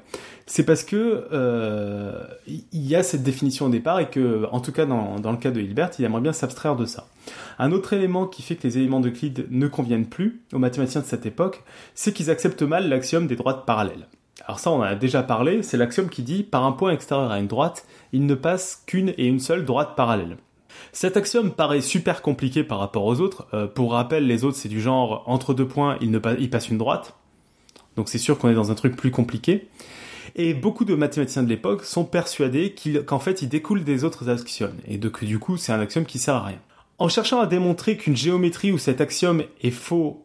C'est 0.46 0.64
parce 0.64 0.82
que 0.82 1.26
euh, 1.30 2.24
il 2.46 2.86
y 2.86 2.96
a 2.96 3.02
cette 3.02 3.22
définition 3.22 3.66
au 3.66 3.68
départ 3.68 4.00
et 4.00 4.08
que, 4.08 4.48
en 4.50 4.60
tout 4.60 4.72
cas 4.72 4.86
dans, 4.86 5.18
le 5.22 5.36
cas 5.36 5.50
de 5.50 5.60
Hilbert, 5.60 5.90
il 5.98 6.04
aimerait 6.04 6.22
bien 6.22 6.32
s'abstraire 6.32 6.74
de 6.74 6.86
ça. 6.86 7.06
Un 7.58 7.70
autre 7.70 7.92
élément 7.92 8.26
qui 8.26 8.42
fait 8.42 8.56
que 8.56 8.66
les 8.66 8.78
éléments 8.78 9.00
d'Euclide 9.00 9.46
ne 9.50 9.68
conviennent 9.68 10.06
plus 10.06 10.40
aux 10.54 10.58
mathématiciens 10.58 11.02
de 11.02 11.06
cette 11.06 11.26
époque, 11.26 11.62
c'est 11.94 12.12
qu'ils 12.12 12.30
acceptent 12.30 12.62
mal 12.62 12.88
l'axiome 12.88 13.26
des 13.26 13.36
droites 13.36 13.66
parallèles. 13.66 14.08
Alors 14.46 14.58
ça, 14.58 14.70
on 14.70 14.78
en 14.78 14.82
a 14.82 14.94
déjà 14.94 15.22
parlé, 15.22 15.62
c'est 15.62 15.76
l'axiome 15.76 16.08
qui 16.08 16.22
dit 16.22 16.42
par 16.42 16.64
un 16.64 16.72
point 16.72 16.92
extérieur 16.92 17.30
à 17.30 17.38
une 17.38 17.46
droite, 17.46 17.84
il 18.12 18.26
ne 18.26 18.34
passe 18.34 18.82
qu'une 18.86 19.14
et 19.16 19.26
une 19.26 19.40
seule 19.40 19.64
droite 19.64 19.94
parallèle. 19.96 20.36
Cet 20.92 21.16
axiome 21.16 21.52
paraît 21.52 21.80
super 21.80 22.22
compliqué 22.22 22.64
par 22.64 22.78
rapport 22.78 23.04
aux 23.04 23.20
autres. 23.20 23.46
Euh, 23.54 23.66
pour 23.66 23.92
rappel, 23.92 24.26
les 24.26 24.44
autres, 24.44 24.56
c'est 24.56 24.68
du 24.68 24.80
genre 24.80 25.22
entre 25.26 25.54
deux 25.54 25.66
points, 25.66 25.96
il, 26.00 26.10
ne 26.10 26.18
passe 26.18 26.68
une 26.68 26.78
droite. 26.78 27.14
Donc 27.96 28.08
c'est 28.08 28.18
sûr 28.18 28.38
qu'on 28.38 28.48
est 28.48 28.54
dans 28.54 28.70
un 28.70 28.74
truc 28.74 28.96
plus 28.96 29.10
compliqué. 29.10 29.68
Et 30.36 30.54
beaucoup 30.54 30.84
de 30.84 30.94
mathématiciens 30.94 31.42
de 31.42 31.48
l'époque 31.48 31.84
sont 31.84 32.04
persuadés 32.04 32.74
qu'en 33.06 33.18
fait, 33.18 33.42
il 33.42 33.48
découle 33.48 33.84
des 33.84 34.04
autres 34.04 34.28
axiomes. 34.28 34.76
Et 34.86 34.98
que 34.98 35.24
du 35.24 35.38
coup, 35.38 35.56
c'est 35.56 35.72
un 35.72 35.80
axiome 35.80 36.04
qui 36.04 36.18
sert 36.18 36.36
à 36.36 36.44
rien. 36.44 36.60
En 36.98 37.08
cherchant 37.08 37.40
à 37.40 37.46
démontrer 37.46 37.96
qu'une 37.96 38.16
géométrie 38.16 38.72
où 38.72 38.78
cet 38.78 39.00
axiome 39.00 39.42
est 39.62 39.70
faux 39.70 40.24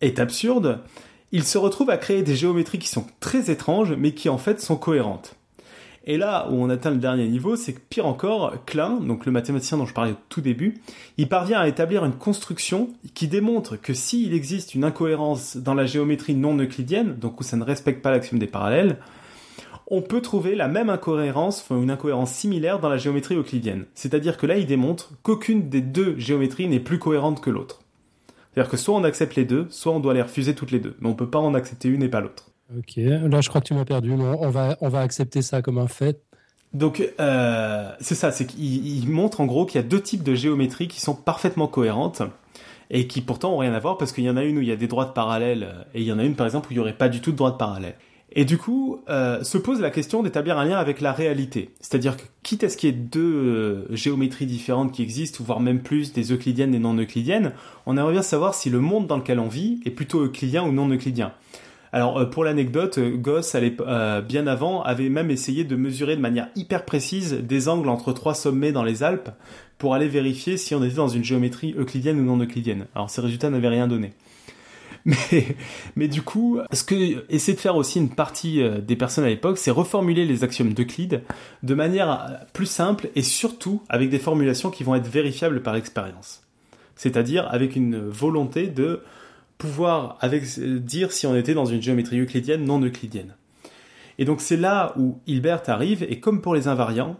est 0.00 0.18
absurde, 0.18 0.80
il 1.32 1.44
se 1.44 1.58
retrouve 1.58 1.90
à 1.90 1.98
créer 1.98 2.22
des 2.22 2.36
géométries 2.36 2.78
qui 2.78 2.88
sont 2.88 3.06
très 3.18 3.50
étranges, 3.50 3.92
mais 3.92 4.12
qui 4.12 4.28
en 4.28 4.38
fait 4.38 4.60
sont 4.60 4.76
cohérentes. 4.76 5.36
Et 6.10 6.16
là 6.16 6.48
où 6.50 6.54
on 6.54 6.68
atteint 6.70 6.90
le 6.90 6.96
dernier 6.96 7.28
niveau, 7.28 7.54
c'est 7.54 7.72
que 7.72 7.78
pire 7.88 8.04
encore, 8.04 8.64
Klein, 8.66 8.98
donc 8.98 9.26
le 9.26 9.30
mathématicien 9.30 9.78
dont 9.78 9.86
je 9.86 9.94
parlais 9.94 10.10
au 10.10 10.16
tout 10.28 10.40
début, 10.40 10.74
il 11.18 11.28
parvient 11.28 11.60
à 11.60 11.68
établir 11.68 12.04
une 12.04 12.14
construction 12.14 12.88
qui 13.14 13.28
démontre 13.28 13.76
que 13.76 13.94
s'il 13.94 14.34
existe 14.34 14.74
une 14.74 14.82
incohérence 14.82 15.56
dans 15.56 15.72
la 15.72 15.86
géométrie 15.86 16.34
non 16.34 16.58
euclidienne, 16.58 17.14
donc 17.14 17.40
où 17.40 17.44
ça 17.44 17.56
ne 17.56 17.62
respecte 17.62 18.02
pas 18.02 18.10
l'axiome 18.10 18.40
des 18.40 18.48
parallèles, 18.48 18.96
on 19.86 20.02
peut 20.02 20.20
trouver 20.20 20.56
la 20.56 20.66
même 20.66 20.90
incohérence, 20.90 21.60
enfin 21.62 21.80
une 21.80 21.92
incohérence 21.92 22.32
similaire 22.32 22.80
dans 22.80 22.88
la 22.88 22.98
géométrie 22.98 23.36
euclidienne. 23.36 23.84
C'est-à-dire 23.94 24.36
que 24.36 24.46
là, 24.46 24.56
il 24.56 24.66
démontre 24.66 25.12
qu'aucune 25.22 25.68
des 25.68 25.80
deux 25.80 26.18
géométries 26.18 26.66
n'est 26.66 26.80
plus 26.80 26.98
cohérente 26.98 27.40
que 27.40 27.50
l'autre. 27.50 27.82
C'est-à-dire 28.52 28.68
que 28.72 28.76
soit 28.76 28.96
on 28.96 29.04
accepte 29.04 29.36
les 29.36 29.44
deux, 29.44 29.68
soit 29.70 29.92
on 29.92 30.00
doit 30.00 30.14
les 30.14 30.22
refuser 30.22 30.56
toutes 30.56 30.72
les 30.72 30.80
deux. 30.80 30.96
Mais 30.98 31.08
on 31.08 31.14
peut 31.14 31.30
pas 31.30 31.38
en 31.38 31.54
accepter 31.54 31.88
une 31.88 32.02
et 32.02 32.08
pas 32.08 32.20
l'autre. 32.20 32.49
Ok, 32.76 32.96
là 32.96 33.40
je 33.40 33.48
crois 33.48 33.60
que 33.60 33.66
tu 33.66 33.74
m'as 33.74 33.84
perdu. 33.84 34.12
on 34.12 34.50
va, 34.50 34.76
on 34.80 34.88
va 34.88 35.00
accepter 35.00 35.42
ça 35.42 35.62
comme 35.62 35.78
un 35.78 35.88
fait. 35.88 36.22
Donc 36.72 37.02
euh, 37.18 37.92
c'est 38.00 38.14
ça, 38.14 38.30
c'est 38.30 38.46
qu'il 38.46 39.08
montre 39.10 39.40
en 39.40 39.46
gros 39.46 39.66
qu'il 39.66 39.80
y 39.80 39.84
a 39.84 39.86
deux 39.86 40.00
types 40.00 40.22
de 40.22 40.34
géométries 40.34 40.88
qui 40.88 41.00
sont 41.00 41.14
parfaitement 41.14 41.66
cohérentes 41.66 42.22
et 42.90 43.06
qui 43.06 43.22
pourtant 43.22 43.54
ont 43.54 43.58
rien 43.58 43.74
à 43.74 43.80
voir 43.80 43.98
parce 43.98 44.12
qu'il 44.12 44.24
y 44.24 44.30
en 44.30 44.36
a 44.36 44.44
une 44.44 44.58
où 44.58 44.60
il 44.60 44.68
y 44.68 44.72
a 44.72 44.76
des 44.76 44.86
droites 44.86 45.12
parallèles 45.12 45.86
et 45.94 46.00
il 46.00 46.06
y 46.06 46.12
en 46.12 46.18
a 46.18 46.24
une 46.24 46.36
par 46.36 46.46
exemple 46.46 46.68
où 46.68 46.72
il 46.72 46.76
n'y 46.76 46.80
aurait 46.80 46.96
pas 46.96 47.08
du 47.08 47.20
tout 47.20 47.32
de 47.32 47.36
droite 47.36 47.58
parallèle. 47.58 47.96
Et 48.32 48.44
du 48.44 48.58
coup, 48.58 49.00
euh, 49.08 49.42
se 49.42 49.58
pose 49.58 49.80
la 49.80 49.90
question 49.90 50.22
d'établir 50.22 50.56
un 50.56 50.64
lien 50.64 50.78
avec 50.78 51.00
la 51.00 51.12
réalité. 51.12 51.70
C'est-à-dire 51.80 52.16
que 52.16 52.22
quitte 52.44 52.62
à 52.62 52.68
ce 52.68 52.76
qu'il 52.76 52.88
y 52.88 52.92
ait 52.92 52.96
deux 52.96 53.20
euh, 53.20 53.96
géométries 53.96 54.46
différentes 54.46 54.92
qui 54.92 55.02
existent, 55.02 55.42
voire 55.42 55.58
même 55.58 55.82
plus, 55.82 56.12
des 56.12 56.32
euclidiennes 56.32 56.72
et 56.72 56.78
non 56.78 56.94
euclidiennes, 56.94 57.52
on 57.86 57.96
aimerait 57.96 58.12
bien 58.12 58.22
savoir 58.22 58.54
si 58.54 58.70
le 58.70 58.78
monde 58.78 59.08
dans 59.08 59.16
lequel 59.16 59.40
on 59.40 59.48
vit 59.48 59.80
est 59.84 59.90
plutôt 59.90 60.22
euclidien 60.24 60.62
ou 60.62 60.70
non 60.70 60.88
euclidien. 60.88 61.32
Alors 61.92 62.18
euh, 62.18 62.24
pour 62.26 62.44
l'anecdote, 62.44 62.98
euh, 62.98 63.16
Gauss, 63.16 63.54
euh, 63.54 64.20
bien 64.20 64.46
avant, 64.46 64.82
avait 64.82 65.08
même 65.08 65.30
essayé 65.30 65.64
de 65.64 65.76
mesurer 65.76 66.16
de 66.16 66.20
manière 66.20 66.48
hyper 66.54 66.84
précise 66.84 67.34
des 67.34 67.68
angles 67.68 67.88
entre 67.88 68.12
trois 68.12 68.34
sommets 68.34 68.72
dans 68.72 68.84
les 68.84 69.02
Alpes 69.02 69.30
pour 69.78 69.94
aller 69.94 70.08
vérifier 70.08 70.56
si 70.56 70.74
on 70.74 70.84
était 70.84 70.96
dans 70.96 71.08
une 71.08 71.24
géométrie 71.24 71.74
euclidienne 71.76 72.20
ou 72.20 72.24
non 72.24 72.38
euclidienne. 72.38 72.86
Alors 72.94 73.10
ces 73.10 73.20
résultats 73.20 73.50
n'avaient 73.50 73.68
rien 73.68 73.88
donné. 73.88 74.12
Mais, 75.96 76.08
du 76.08 76.20
coup, 76.20 76.60
ce 76.74 76.84
que 76.84 77.24
essaie 77.30 77.54
de 77.54 77.58
faire 77.58 77.76
aussi 77.76 77.98
une 77.98 78.10
partie 78.10 78.62
des 78.82 78.96
personnes 78.96 79.24
à 79.24 79.28
l'époque, 79.28 79.56
c'est 79.56 79.70
reformuler 79.70 80.26
les 80.26 80.44
axiomes 80.44 80.74
d'Euclide 80.74 81.22
de 81.62 81.74
manière 81.74 82.40
plus 82.52 82.66
simple 82.66 83.08
et 83.16 83.22
surtout 83.22 83.80
avec 83.88 84.10
des 84.10 84.18
formulations 84.18 84.68
qui 84.68 84.84
vont 84.84 84.94
être 84.94 85.08
vérifiables 85.08 85.62
par 85.62 85.72
l'expérience. 85.72 86.42
C'est-à-dire 86.96 87.48
avec 87.50 87.76
une 87.76 87.98
volonté 87.98 88.66
de 88.66 89.00
pouvoir 89.60 90.16
avec, 90.20 90.44
dire 90.58 91.12
si 91.12 91.26
on 91.26 91.36
était 91.36 91.54
dans 91.54 91.66
une 91.66 91.80
géométrie 91.80 92.18
euclidienne, 92.18 92.64
non 92.64 92.80
euclidienne. 92.80 93.36
Et 94.18 94.24
donc 94.24 94.40
c'est 94.40 94.56
là 94.56 94.92
où 94.96 95.20
Hilbert 95.26 95.62
arrive, 95.68 96.02
et 96.02 96.18
comme 96.18 96.40
pour 96.40 96.54
les 96.54 96.66
invariants, 96.66 97.16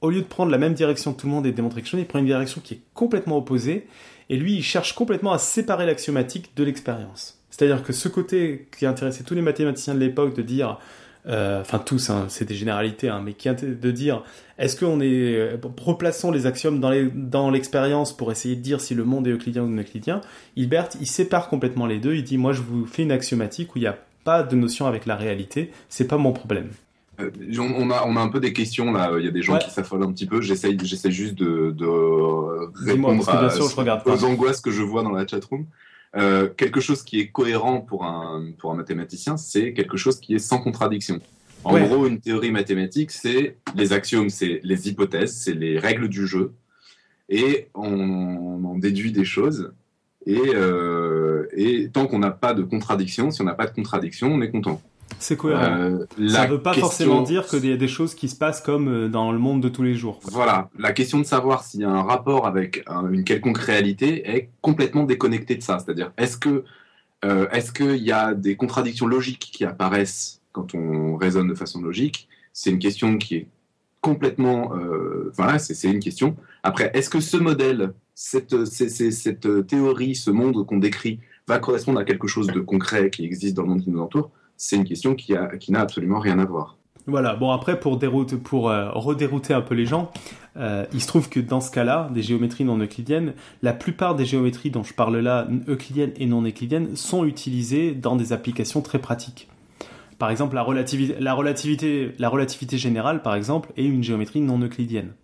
au 0.00 0.08
lieu 0.08 0.22
de 0.22 0.26
prendre 0.26 0.50
la 0.50 0.58
même 0.58 0.72
direction 0.72 1.12
que 1.12 1.20
tout 1.20 1.26
le 1.26 1.32
monde 1.32 1.46
et 1.46 1.50
de 1.50 1.56
démontrer 1.56 1.82
quelque 1.82 1.90
chose, 1.90 2.00
il 2.00 2.06
prend 2.06 2.18
une 2.18 2.26
direction 2.26 2.62
qui 2.64 2.74
est 2.74 2.80
complètement 2.94 3.36
opposée, 3.36 3.86
et 4.30 4.36
lui, 4.36 4.54
il 4.54 4.62
cherche 4.62 4.94
complètement 4.94 5.32
à 5.32 5.38
séparer 5.38 5.86
l'axiomatique 5.86 6.52
de 6.56 6.64
l'expérience. 6.64 7.40
C'est-à-dire 7.50 7.82
que 7.82 7.92
ce 7.92 8.08
côté 8.08 8.68
qui 8.78 8.86
intéressait 8.86 9.24
tous 9.24 9.34
les 9.34 9.42
mathématiciens 9.42 9.94
de 9.94 9.98
l'époque 9.98 10.34
de 10.34 10.42
dire 10.42 10.78
enfin 11.28 11.78
tous, 11.78 12.10
hein, 12.10 12.26
c'est 12.28 12.46
des 12.46 12.54
généralités, 12.54 13.08
hein, 13.08 13.20
mais 13.24 13.34
qui 13.34 13.48
de 13.48 13.90
dire 13.90 14.22
est-ce 14.58 14.78
qu'on 14.78 15.00
est, 15.00 15.34
euh, 15.34 15.56
replaçons 15.78 16.30
les 16.30 16.46
axiomes 16.46 16.80
dans 16.80 17.50
l'expérience 17.50 18.14
pour 18.14 18.30
essayer 18.30 18.56
de 18.56 18.60
dire 18.60 18.80
si 18.80 18.94
le 18.94 19.04
monde 19.04 19.26
est 19.26 19.30
euclidien 19.30 19.62
ou 19.62 19.68
non 19.68 19.80
euclidien? 19.80 20.20
Hilbert, 20.56 20.90
il 21.00 21.06
sépare 21.06 21.48
complètement 21.48 21.86
les 21.86 21.98
deux. 21.98 22.14
Il 22.14 22.24
dit 22.24 22.36
moi 22.36 22.52
je 22.52 22.60
vous 22.60 22.84
fais 22.84 23.02
une 23.02 23.12
axiomatique 23.12 23.74
où 23.74 23.78
il 23.78 23.82
n'y 23.82 23.86
a 23.86 23.98
pas 24.24 24.42
de 24.42 24.54
notion 24.54 24.86
avec 24.86 25.06
la 25.06 25.16
réalité, 25.16 25.70
c'est 25.88 26.06
pas 26.06 26.18
mon 26.18 26.32
problème. 26.32 26.68
on, 27.18 27.90
a, 27.90 28.04
on 28.06 28.16
a 28.16 28.20
un 28.20 28.28
peu 28.28 28.38
des 28.38 28.52
questions 28.52 28.92
là. 28.92 29.12
Il 29.18 29.24
y 29.24 29.28
a 29.28 29.30
des 29.30 29.42
gens 29.42 29.58
qui 29.58 29.70
s'affolent 29.70 30.02
un 30.02 30.12
petit 30.12 30.26
peu. 30.26 30.42
J'essaie, 30.42 30.76
juste 31.10 31.36
de, 31.36 31.74
répondre 32.84 33.28
à, 33.28 33.48
aux 34.06 34.24
angoisses 34.24 34.60
que 34.60 34.70
je 34.70 34.82
vois 34.82 35.02
dans 35.02 35.12
la 35.12 35.26
chatroom. 35.26 35.64
Euh, 36.16 36.48
quelque 36.48 36.80
chose 36.80 37.02
qui 37.02 37.20
est 37.20 37.28
cohérent 37.28 37.80
pour 37.80 38.04
un, 38.04 38.50
pour 38.58 38.72
un 38.72 38.74
mathématicien, 38.74 39.36
c'est 39.36 39.72
quelque 39.72 39.96
chose 39.96 40.18
qui 40.18 40.34
est 40.34 40.40
sans 40.40 40.58
contradiction. 40.58 41.20
En 41.62 41.78
gros, 41.78 42.06
une 42.06 42.20
théorie 42.20 42.50
mathématique, 42.50 43.10
c'est 43.10 43.56
les 43.76 43.92
axiomes, 43.92 44.30
c'est 44.30 44.60
les 44.64 44.88
hypothèses, 44.88 45.36
c'est 45.36 45.54
les 45.54 45.78
règles 45.78 46.08
du 46.08 46.26
jeu, 46.26 46.54
et 47.28 47.68
on, 47.74 48.64
en 48.64 48.78
déduit 48.78 49.12
des 49.12 49.24
choses. 49.24 49.72
Et, 50.26 50.40
euh, 50.54 51.46
et 51.52 51.88
tant 51.90 52.06
qu'on 52.06 52.18
n'a 52.18 52.30
pas 52.30 52.54
de 52.54 52.62
contradiction, 52.62 53.30
si 53.30 53.40
on 53.40 53.44
n'a 53.44 53.54
pas 53.54 53.66
de 53.66 53.74
contradiction, 53.74 54.32
on 54.32 54.40
est 54.42 54.50
content. 54.50 54.80
C'est 55.18 55.36
cohérent. 55.36 55.62
Euh, 55.62 56.06
ça 56.28 56.46
ne 56.46 56.52
veut 56.52 56.62
pas 56.62 56.72
forcément 56.74 57.22
dire 57.22 57.46
qu'il 57.46 57.66
y 57.66 57.72
a 57.72 57.76
des 57.76 57.88
choses 57.88 58.14
qui 58.14 58.28
se 58.28 58.36
passent 58.36 58.60
comme 58.60 58.88
euh, 58.88 59.08
dans 59.08 59.32
le 59.32 59.38
monde 59.38 59.62
de 59.62 59.68
tous 59.68 59.82
les 59.82 59.94
jours. 59.94 60.20
Voilà, 60.24 60.70
la 60.78 60.92
question 60.92 61.18
de 61.18 61.24
savoir 61.24 61.64
s'il 61.64 61.80
y 61.80 61.84
a 61.84 61.90
un 61.90 62.02
rapport 62.02 62.46
avec 62.46 62.84
une 63.10 63.24
quelconque 63.24 63.58
réalité 63.58 64.28
est 64.28 64.50
complètement 64.60 65.04
déconnectée 65.04 65.56
de 65.56 65.62
ça. 65.62 65.78
C'est-à-dire, 65.78 66.12
est-ce 66.16 66.36
que 66.36 66.64
euh, 67.24 67.48
est-ce 67.50 67.72
qu'il 67.72 68.02
y 68.02 68.12
a 68.12 68.34
des 68.34 68.56
contradictions 68.56 69.06
logiques 69.06 69.50
qui 69.52 69.64
apparaissent 69.64 70.40
quand 70.52 70.74
on 70.74 71.16
raisonne 71.16 71.48
de 71.48 71.54
façon 71.54 71.82
logique? 71.82 72.28
C'est 72.52 72.70
une 72.70 72.78
question 72.78 73.18
qui 73.18 73.36
est 73.36 73.46
complètement... 74.00 74.72
voilà, 75.34 75.58
c'est 75.58 75.90
une 75.90 76.00
question. 76.00 76.34
Après, 76.62 76.90
est-ce 76.94 77.10
que 77.10 77.20
ce 77.20 77.36
modèle, 77.36 77.92
cette, 78.14 78.64
cette 78.64 79.66
théorie, 79.66 80.14
ce 80.14 80.30
monde 80.30 80.64
qu'on 80.66 80.78
décrit, 80.78 81.20
va 81.46 81.58
correspondre 81.58 82.00
à 82.00 82.04
quelque 82.04 82.26
chose 82.26 82.46
de 82.46 82.60
concret 82.60 83.10
qui 83.10 83.26
existe 83.26 83.54
dans 83.54 83.62
le 83.62 83.68
monde 83.68 83.82
qui 83.82 83.90
nous 83.90 84.00
entoure? 84.00 84.30
C'est 84.60 84.76
une 84.76 84.84
question 84.84 85.14
qui, 85.14 85.32
n'a 85.32 85.80
absolument 85.80 86.20
rien 86.20 86.38
à 86.38 86.44
voir. 86.44 86.76
Voilà, 87.06 87.34
bon 87.34 87.50
après 87.50 87.80
pour, 87.80 87.96
déroute, 87.96 88.36
pour 88.36 88.68
euh, 88.68 88.90
redérouter 88.90 89.54
un 89.54 89.62
peu 89.62 89.74
les 89.74 89.86
gens, 89.86 90.12
euh, 90.58 90.84
il 90.92 91.00
se 91.00 91.06
trouve 91.06 91.30
que 91.30 91.40
dans 91.40 91.62
ce 91.62 91.70
cas-là, 91.70 92.10
des 92.12 92.22
géométries 92.22 92.64
non 92.64 92.76
euclidiennes, 92.76 93.32
la 93.62 93.72
plupart 93.72 94.16
des 94.16 94.26
géométries 94.26 94.70
dont 94.70 94.82
je 94.82 94.92
parle 94.92 95.16
là, 95.16 95.48
euclidiennes 95.66 96.12
et 96.16 96.26
non 96.26 96.42
euclidiennes, 96.42 96.94
sont 96.94 97.24
utilisées 97.24 97.92
dans 97.92 98.16
des 98.16 98.34
applications 98.34 98.82
très 98.82 98.98
pratiques. 98.98 99.48
Par 100.18 100.30
exemple, 100.30 100.56
la 100.56 100.62
relativité, 100.62 101.16
la 101.18 101.32
relativité, 101.32 102.12
la 102.18 102.28
relativité 102.28 102.76
générale, 102.76 103.22
par 103.22 103.36
exemple, 103.36 103.72
est 103.78 103.86
une 103.86 104.02
géométrie 104.02 104.42
non 104.42 104.58
euclidienne. 104.58 105.14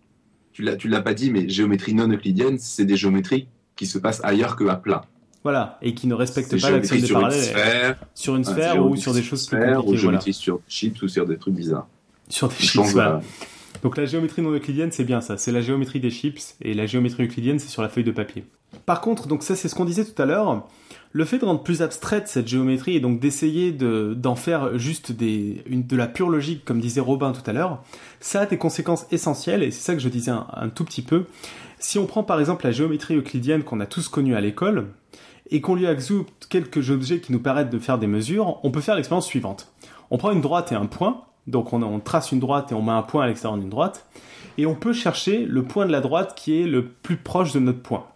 Tu 0.54 0.62
l'as, 0.62 0.76
tu 0.76 0.88
l'as 0.88 1.02
pas 1.02 1.12
dit, 1.12 1.30
mais 1.30 1.46
géométrie 1.46 1.92
non 1.92 2.08
euclidienne, 2.08 2.56
c'est 2.58 2.86
des 2.86 2.96
géométries 2.96 3.48
qui 3.76 3.84
se 3.84 3.98
passent 3.98 4.22
ailleurs 4.24 4.56
que 4.56 4.64
à 4.64 4.76
plat. 4.76 5.02
Voilà, 5.46 5.78
et 5.80 5.94
qui 5.94 6.08
ne 6.08 6.14
respectent 6.14 6.60
pas 6.60 6.72
l'action 6.72 6.96
des 6.96 7.06
parallèles 7.06 7.96
sur 8.16 8.34
une 8.34 8.42
sphère 8.42 8.84
ou 8.84 8.96
sur 8.96 9.14
des 9.14 9.22
choses 9.22 9.46
plus 9.46 9.56
compliquées. 9.56 9.92
Ou 9.92 9.94
géométrie 9.94 10.34
sur 10.34 10.58
chips 10.68 11.00
ou 11.02 11.06
sur 11.06 11.24
des 11.24 11.36
trucs 11.36 11.54
bizarres. 11.54 11.86
Sur 12.28 12.48
des 12.48 12.56
chips, 12.56 12.90
voilà. 12.90 13.20
Donc 13.84 13.96
la 13.96 14.06
géométrie 14.06 14.42
non 14.42 14.50
euclidienne, 14.50 14.90
c'est 14.90 15.04
bien 15.04 15.20
ça. 15.20 15.36
C'est 15.36 15.52
la 15.52 15.60
géométrie 15.60 16.00
des 16.00 16.10
chips 16.10 16.56
et 16.62 16.74
la 16.74 16.86
géométrie 16.86 17.26
euclidienne, 17.26 17.60
c'est 17.60 17.68
sur 17.68 17.80
la 17.80 17.88
feuille 17.88 18.02
de 18.02 18.10
papier. 18.10 18.42
Par 18.86 19.00
contre, 19.00 19.28
donc 19.28 19.44
ça 19.44 19.54
c'est 19.54 19.68
ce 19.68 19.76
qu'on 19.76 19.84
disait 19.84 20.04
tout 20.04 20.20
à 20.20 20.26
l'heure. 20.26 20.66
Le 21.12 21.24
fait 21.24 21.38
de 21.38 21.44
rendre 21.44 21.62
plus 21.62 21.80
abstraite 21.80 22.26
cette 22.26 22.48
géométrie 22.48 22.96
et 22.96 23.00
donc 23.00 23.20
d'essayer 23.20 23.70
d'en 23.70 24.34
faire 24.34 24.76
juste 24.76 25.12
des, 25.12 25.62
une, 25.66 25.86
de 25.86 25.96
la 25.96 26.08
pure 26.08 26.28
logique, 26.28 26.64
comme 26.64 26.80
disait 26.80 27.00
Robin 27.00 27.30
tout 27.30 27.48
à 27.48 27.52
l'heure, 27.52 27.84
ça 28.18 28.40
a 28.40 28.46
des 28.46 28.58
conséquences 28.58 29.06
essentielles 29.12 29.62
et 29.62 29.70
c'est 29.70 29.82
ça 29.82 29.94
que 29.94 30.00
je 30.00 30.08
disais 30.08 30.32
un, 30.32 30.48
un, 30.52 30.70
tout 30.70 30.84
petit 30.84 31.02
peu. 31.02 31.26
Si 31.78 32.00
on 32.00 32.06
prend 32.06 32.24
par 32.24 32.40
exemple 32.40 32.66
la 32.66 32.72
géométrie 32.72 33.14
euclidienne 33.14 33.62
qu'on 33.62 33.78
a 33.78 33.86
tous 33.86 34.08
connue 34.08 34.34
à 34.34 34.40
l'école, 34.40 34.88
et 35.50 35.60
qu'on 35.60 35.74
lui 35.74 35.86
ajoute 35.86 36.28
quelques 36.48 36.90
objets 36.90 37.20
qui 37.20 37.32
nous 37.32 37.40
permettent 37.40 37.70
de 37.70 37.78
faire 37.78 37.98
des 37.98 38.06
mesures, 38.06 38.58
on 38.62 38.70
peut 38.70 38.80
faire 38.80 38.96
l'expérience 38.96 39.26
suivante. 39.26 39.72
On 40.10 40.18
prend 40.18 40.30
une 40.32 40.40
droite 40.40 40.72
et 40.72 40.74
un 40.74 40.86
point, 40.86 41.22
donc 41.46 41.72
on, 41.72 42.00
trace 42.00 42.32
une 42.32 42.40
droite 42.40 42.72
et 42.72 42.74
on 42.74 42.82
met 42.82 42.92
un 42.92 43.02
point 43.02 43.24
à 43.24 43.26
l'extérieur 43.26 43.58
d'une 43.58 43.70
droite, 43.70 44.06
et 44.58 44.66
on 44.66 44.74
peut 44.74 44.92
chercher 44.92 45.44
le 45.44 45.62
point 45.62 45.86
de 45.86 45.92
la 45.92 46.00
droite 46.00 46.34
qui 46.36 46.60
est 46.60 46.66
le 46.66 46.86
plus 46.86 47.16
proche 47.16 47.52
de 47.52 47.60
notre 47.60 47.80
point. 47.80 48.06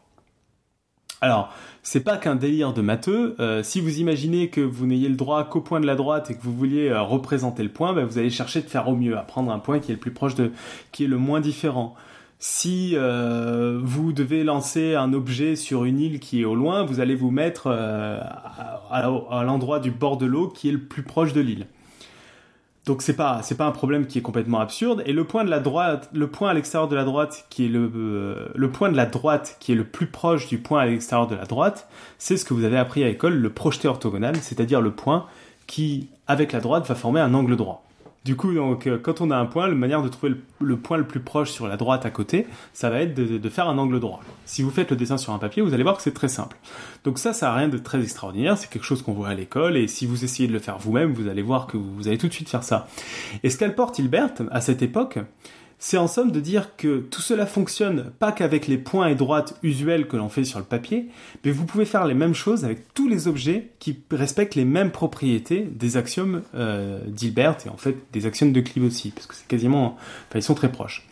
Alors, 1.23 1.53
c'est 1.83 2.01
pas 2.01 2.17
qu'un 2.17 2.35
délire 2.35 2.73
de 2.73 2.81
matheux. 2.81 3.37
Euh, 3.41 3.63
si 3.63 3.83
vous 3.83 4.01
imaginez 4.01 4.49
que 4.49 4.63
vous 4.63 4.87
n'ayez 4.87 5.09
le 5.09 5.17
droit 5.17 5.45
qu'au 5.45 5.61
point 5.61 5.79
de 5.79 5.87
la 5.87 5.95
droite 5.95 6.31
et 6.31 6.35
que 6.35 6.43
vous 6.43 6.57
vouliez 6.57 6.89
euh, 6.89 7.03
représenter 7.03 7.63
le 7.63 7.69
point, 7.69 7.93
ben, 7.93 8.07
vous 8.07 8.17
allez 8.17 8.31
chercher 8.31 8.63
de 8.63 8.69
faire 8.69 8.89
au 8.89 8.97
mieux, 8.97 9.19
à 9.19 9.23
prendre 9.23 9.53
un 9.53 9.59
point 9.59 9.81
qui 9.81 9.93
est 9.93 9.95
le 9.95 10.01
plus 10.01 10.13
proche 10.13 10.35
de, 10.35 10.51
qui 10.93 11.05
est 11.05 11.09
le 11.09 11.19
moins 11.19 11.41
différent 11.41 11.95
si 12.43 12.93
euh, 12.95 13.79
vous 13.83 14.15
devez 14.15 14.45
lancer 14.45 14.95
un 14.95 15.13
objet 15.13 15.57
sur 15.57 15.85
une 15.85 16.01
île 16.01 16.21
qui 16.21 16.41
est 16.41 16.45
au 16.47 16.55
loin, 16.55 16.85
vous 16.85 16.99
allez 16.99 17.15
vous 17.15 17.31
mettre 17.31 17.67
euh, 17.67 18.19
à, 18.91 19.45
l'endroit 19.45 19.79
du 19.79 19.91
bord 19.91 20.17
de 20.17 20.25
l'eau 20.25 20.49
qui 20.49 20.71
est 20.71 20.73
le 20.73 20.81
plus 20.81 21.03
proche 21.03 21.35
de 21.35 21.43
l'île. 21.43 21.67
Donc 22.87 23.03
c'est 23.03 23.15
pas 23.15 23.43
c'est 23.43 23.59
pas 23.59 23.67
un 23.67 23.73
problème 23.73 24.07
qui 24.07 24.19
est 24.19 24.23
complètement 24.23 24.59
absurde 24.59 25.03
et 25.05 25.13
le 25.13 25.25
point 25.25 25.45
de 25.45 25.51
la 25.51 25.61
droite 25.61 26.09
le 26.15 26.29
point 26.29 26.49
à 26.49 26.55
l'extérieur 26.55 26.89
de 26.89 26.97
la 26.97 27.05
droite 27.05 27.45
qui 27.51 27.67
est 27.67 27.69
le 27.69 27.93
euh, 27.95 28.49
le 28.55 28.73
point 28.73 28.91
de 28.91 28.97
la 28.97 29.05
droite 29.05 29.59
qui 29.61 29.73
est 29.73 29.75
le 29.75 29.85
plus 29.85 30.07
proche 30.07 30.49
du 30.49 30.57
point 30.57 30.81
à 30.81 30.87
l'extérieur 30.87 31.29
de 31.29 31.35
la 31.35 31.45
droite, 31.45 31.89
c'est 32.17 32.39
ce 32.39 32.47
que 32.47 32.55
vous 32.55 32.65
avez 32.65 32.79
appris 32.79 33.05
à 33.05 33.09
l'école 33.09 33.35
le 33.35 33.51
projeté 33.51 33.87
orthogonal, 33.87 34.37
c'est-à-dire 34.37 34.81
le 34.81 34.93
point 34.93 35.27
qui 35.67 36.09
avec 36.27 36.53
la 36.53 36.61
droite 36.61 36.89
va 36.89 36.95
former 36.95 37.21
un 37.21 37.35
angle 37.35 37.55
droit. 37.55 37.85
Du 38.25 38.37
coup, 38.37 38.53
donc, 38.53 38.87
euh, 38.87 38.99
quand 39.03 39.23
on 39.23 39.31
a 39.31 39.37
un 39.37 39.47
point, 39.47 39.67
la 39.67 39.75
manière 39.75 40.03
de 40.03 40.09
trouver 40.09 40.35
le, 40.61 40.77
point 40.77 40.99
le 40.99 41.07
plus 41.07 41.21
proche 41.21 41.51
sur 41.51 41.67
la 41.67 41.79
droite 41.79 42.05
à 42.05 42.11
côté, 42.11 42.47
ça 42.75 42.91
va 42.91 43.01
être 43.01 43.15
de, 43.15 43.49
faire 43.49 43.67
un 43.67 43.79
angle 43.79 43.99
droit. 43.99 44.21
Si 44.45 44.63
vous 44.63 44.71
faites 44.71 44.91
le 44.91 44.97
dessin 44.97 45.17
sur 45.17 45.33
un 45.33 45.39
papier, 45.39 45.63
vous 45.63 45.73
allez 45.73 45.83
voir 45.83 45.97
que 45.97 46.03
c'est 46.03 46.13
très 46.13 46.29
simple. 46.29 46.59
Donc 47.05 47.19
ça, 47.19 47.33
ça 47.33 47.47
n'a 47.47 47.55
rien 47.55 47.69
de 47.69 47.79
très 47.79 48.03
extraordinaire, 48.03 48.59
c'est 48.59 48.69
quelque 48.69 48.85
chose 48.85 49.01
qu'on 49.01 49.15
voit 49.15 49.29
à 49.29 49.35
l'école, 49.35 49.79
et 49.79 49.89
si 49.89 50.05
vous 50.05 50.23
essayez 50.23 50.49
de 50.49 50.53
le 50.53 50.59
faire 50.59 50.77
vous-même, 50.77 51.15
vous 51.15 51.29
allez 51.29 51.41
voir 51.41 51.67
que 51.67 51.79
vous 51.79 52.09
allez 52.09 52.19
tout 52.19 52.29
de 52.29 52.33
suite 52.33 52.51
faire 52.51 52.63
ça. 52.63 52.89
Et 53.43 53.49
ce 53.49 53.57
qu'apporte 53.57 53.99
Hilbert, 53.99 54.35
à 54.51 54.61
cette 54.61 54.83
époque, 54.83 55.19
c'est 55.83 55.97
en 55.97 56.07
somme 56.07 56.31
de 56.31 56.41
dire 56.41 56.77
que 56.77 56.99
tout 56.99 57.23
cela 57.23 57.47
fonctionne 57.47 58.13
pas 58.19 58.33
qu'avec 58.33 58.69
les 58.69 58.77
points 58.77 59.09
et 59.09 59.15
droites 59.15 59.59
usuels 59.63 60.07
que 60.07 60.17
l'on 60.19 60.29
fait 60.29 60.45
sur 60.45 60.59
le 60.59 60.65
papier, 60.67 61.09
mais 61.43 61.51
vous 61.51 61.65
pouvez 61.65 61.87
faire 61.87 62.07
les 62.07 62.13
mêmes 62.15 62.35
choses 62.35 62.67
avec 62.67 62.93
tous 62.93 63.09
les 63.09 63.29
objets 63.29 63.71
qui 63.79 63.99
respectent 64.11 64.55
les 64.55 64.67
mêmes 64.67 64.91
propriétés 64.91 65.63
des 65.63 65.97
axiomes 65.97 66.43
euh, 66.55 67.01
d'Hilbert 67.07 67.57
et 67.65 67.71
en 67.71 67.79
fait 67.79 67.97
des 68.13 68.27
axiomes 68.27 68.53
de 68.53 68.61
Clive 68.61 68.85
aussi, 68.85 69.11
parce 69.11 69.27
que 69.27 69.35
c'est 69.35 69.49
quasiment, 69.49 69.97
enfin 70.29 70.39
ils 70.39 70.43
sont 70.43 70.55
très 70.55 70.71
proches. 70.71 71.09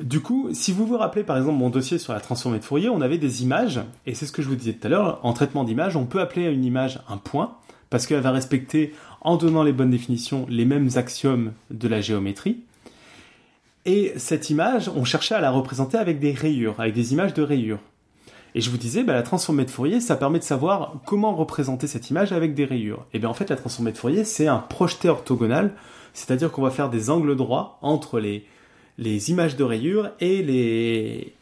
Du 0.00 0.20
coup, 0.20 0.48
si 0.52 0.72
vous 0.72 0.86
vous 0.86 0.96
rappelez 0.96 1.22
par 1.22 1.36
exemple 1.36 1.58
mon 1.58 1.68
dossier 1.68 1.98
sur 1.98 2.14
la 2.14 2.20
transformée 2.20 2.58
de 2.58 2.64
Fourier, 2.64 2.88
on 2.88 3.02
avait 3.02 3.18
des 3.18 3.42
images, 3.42 3.80
et 4.06 4.14
c'est 4.14 4.24
ce 4.24 4.32
que 4.32 4.40
je 4.40 4.48
vous 4.48 4.56
disais 4.56 4.72
tout 4.72 4.86
à 4.86 4.90
l'heure, 4.90 5.20
en 5.22 5.34
traitement 5.34 5.64
d'image, 5.64 5.96
on 5.96 6.06
peut 6.06 6.20
appeler 6.20 6.46
une 6.46 6.64
image 6.64 7.00
un 7.10 7.18
point, 7.18 7.56
parce 7.90 8.06
qu'elle 8.06 8.20
va 8.20 8.32
respecter, 8.32 8.94
en 9.20 9.36
donnant 9.36 9.62
les 9.62 9.72
bonnes 9.72 9.90
définitions, 9.90 10.46
les 10.48 10.64
mêmes 10.64 10.88
axiomes 10.96 11.52
de 11.70 11.88
la 11.88 12.00
géométrie. 12.00 12.62
Et 13.86 14.12
cette 14.16 14.50
image, 14.50 14.90
on 14.94 15.04
cherchait 15.04 15.36
à 15.36 15.40
la 15.40 15.52
représenter 15.52 15.96
avec 15.96 16.18
des 16.18 16.32
rayures, 16.32 16.74
avec 16.78 16.92
des 16.92 17.12
images 17.12 17.34
de 17.34 17.42
rayures. 17.42 17.78
Et 18.56 18.60
je 18.60 18.68
vous 18.68 18.78
disais, 18.78 19.04
bah, 19.04 19.12
la 19.12 19.22
transformée 19.22 19.64
de 19.64 19.70
Fourier, 19.70 20.00
ça 20.00 20.16
permet 20.16 20.40
de 20.40 20.44
savoir 20.44 20.94
comment 21.06 21.36
représenter 21.36 21.86
cette 21.86 22.10
image 22.10 22.32
avec 22.32 22.54
des 22.54 22.64
rayures. 22.64 23.06
Et 23.12 23.20
bien 23.20 23.28
en 23.28 23.34
fait, 23.34 23.48
la 23.48 23.54
transformée 23.54 23.92
de 23.92 23.96
Fourier, 23.96 24.24
c'est 24.24 24.48
un 24.48 24.58
projeté 24.58 25.08
orthogonal, 25.08 25.72
c'est-à-dire 26.14 26.50
qu'on 26.50 26.62
va 26.62 26.70
faire 26.70 26.90
des 26.90 27.10
angles 27.10 27.36
droits 27.36 27.78
entre 27.80 28.18
les, 28.18 28.44
images 29.30 29.54
de 29.54 29.62
rayures 29.62 30.10
et 30.18 30.42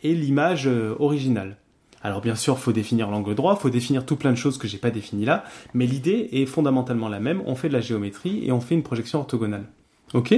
l'image 0.03 0.67
euh, 0.67 0.95
originale. 0.99 1.57
Alors 2.03 2.21
bien 2.21 2.35
sûr, 2.35 2.57
il 2.59 2.61
faut 2.61 2.73
définir 2.73 3.11
l'angle 3.11 3.35
droit, 3.35 3.57
il 3.59 3.63
faut 3.63 3.71
définir 3.71 4.05
tout 4.05 4.17
plein 4.17 4.33
de 4.33 4.37
choses 4.37 4.59
que 4.59 4.69
j'ai 4.69 4.77
pas 4.77 4.91
définies 4.91 5.25
là, 5.25 5.45
mais 5.73 5.87
l'idée 5.87 6.29
est 6.33 6.45
fondamentalement 6.45 7.09
la 7.09 7.21
même. 7.21 7.43
On 7.47 7.55
fait 7.55 7.69
de 7.69 7.73
la 7.73 7.81
géométrie 7.81 8.45
et 8.45 8.53
on 8.53 8.61
fait 8.61 8.75
une 8.75 8.83
projection 8.83 9.21
orthogonale. 9.21 9.65
Ok? 10.13 10.35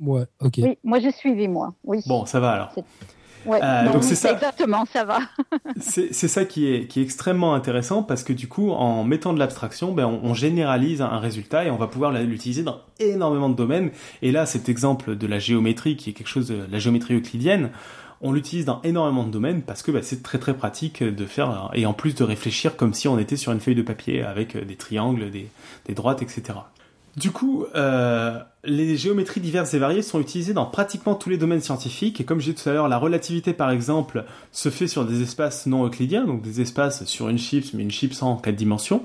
Ouais, 0.00 0.24
ok. 0.40 0.54
Oui, 0.58 0.78
moi 0.84 1.00
j'ai 1.00 1.12
suivi, 1.12 1.48
moi. 1.48 1.74
Oui. 1.84 2.00
Bon, 2.06 2.26
ça 2.26 2.40
va 2.40 2.52
alors. 2.52 2.72
Ouais, 3.46 3.60
euh, 3.62 3.92
donc 3.92 4.04
c'est 4.04 4.14
ça. 4.14 4.32
Exactement, 4.32 4.84
ça 4.84 5.04
va. 5.04 5.20
c'est 5.80 6.12
ça 6.12 6.44
qui 6.44 6.72
est, 6.72 6.86
qui 6.86 7.00
est 7.00 7.02
extrêmement 7.02 7.54
intéressant 7.54 8.02
parce 8.02 8.22
que 8.22 8.32
du 8.32 8.48
coup, 8.48 8.70
en 8.70 9.04
mettant 9.04 9.32
de 9.32 9.38
l'abstraction, 9.38 9.92
ben, 9.92 10.06
on, 10.06 10.34
généralise 10.34 11.00
un 11.00 11.18
résultat 11.18 11.64
et 11.64 11.70
on 11.70 11.76
va 11.76 11.86
pouvoir 11.86 12.12
l'utiliser 12.12 12.62
dans 12.62 12.80
énormément 13.00 13.48
de 13.48 13.54
domaines. 13.54 13.90
Et 14.22 14.32
là, 14.32 14.46
cet 14.46 14.68
exemple 14.68 15.16
de 15.16 15.26
la 15.26 15.38
géométrie, 15.38 15.96
qui 15.96 16.10
est 16.10 16.12
quelque 16.12 16.28
chose 16.28 16.48
de 16.48 16.66
la 16.70 16.78
géométrie 16.78 17.14
euclidienne, 17.14 17.70
on 18.20 18.32
l'utilise 18.32 18.64
dans 18.64 18.82
énormément 18.82 19.24
de 19.24 19.30
domaines 19.30 19.62
parce 19.62 19.82
que 19.82 19.92
ben, 19.92 20.02
c'est 20.02 20.22
très 20.22 20.38
très 20.38 20.54
pratique 20.54 21.02
de 21.02 21.24
faire 21.24 21.70
et 21.74 21.86
en 21.86 21.92
plus 21.92 22.14
de 22.16 22.24
réfléchir 22.24 22.76
comme 22.76 22.92
si 22.92 23.06
on 23.06 23.18
était 23.18 23.36
sur 23.36 23.52
une 23.52 23.60
feuille 23.60 23.76
de 23.76 23.82
papier 23.82 24.24
avec 24.24 24.56
des 24.56 24.76
triangles, 24.76 25.30
des, 25.30 25.48
des 25.86 25.94
droites, 25.94 26.20
etc. 26.20 26.58
Du 27.18 27.32
coup, 27.32 27.66
euh, 27.74 28.38
les 28.62 28.96
géométries 28.96 29.40
diverses 29.40 29.74
et 29.74 29.80
variées 29.80 30.02
sont 30.02 30.20
utilisées 30.20 30.52
dans 30.52 30.66
pratiquement 30.66 31.16
tous 31.16 31.28
les 31.28 31.36
domaines 31.36 31.60
scientifiques. 31.60 32.20
Et 32.20 32.24
comme 32.24 32.38
j'ai 32.38 32.52
dit 32.52 32.62
tout 32.62 32.68
à 32.68 32.72
l'heure, 32.72 32.86
la 32.86 32.96
relativité, 32.96 33.52
par 33.52 33.72
exemple, 33.72 34.24
se 34.52 34.68
fait 34.68 34.86
sur 34.86 35.04
des 35.04 35.20
espaces 35.20 35.66
non 35.66 35.84
euclidiens, 35.84 36.24
donc 36.24 36.42
des 36.42 36.60
espaces 36.60 37.04
sur 37.06 37.28
une 37.28 37.38
chips, 37.38 37.74
mais 37.74 37.82
une 37.82 37.90
chips 37.90 38.22
en 38.22 38.36
quatre 38.36 38.54
dimensions. 38.54 39.02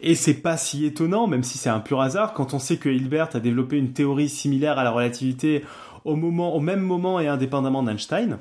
Et 0.00 0.16
c'est 0.16 0.34
pas 0.34 0.56
si 0.56 0.84
étonnant, 0.84 1.28
même 1.28 1.44
si 1.44 1.56
c'est 1.56 1.68
un 1.68 1.78
pur 1.78 2.00
hasard, 2.00 2.34
quand 2.34 2.52
on 2.52 2.58
sait 2.58 2.78
que 2.78 2.88
Hilbert 2.88 3.28
a 3.34 3.38
développé 3.38 3.76
une 3.76 3.92
théorie 3.92 4.28
similaire 4.28 4.76
à 4.80 4.82
la 4.82 4.90
relativité 4.90 5.64
au, 6.04 6.16
même 6.16 6.80
moment 6.80 7.20
et 7.20 7.28
indépendamment 7.28 7.84
d'Einstein. 7.84 8.38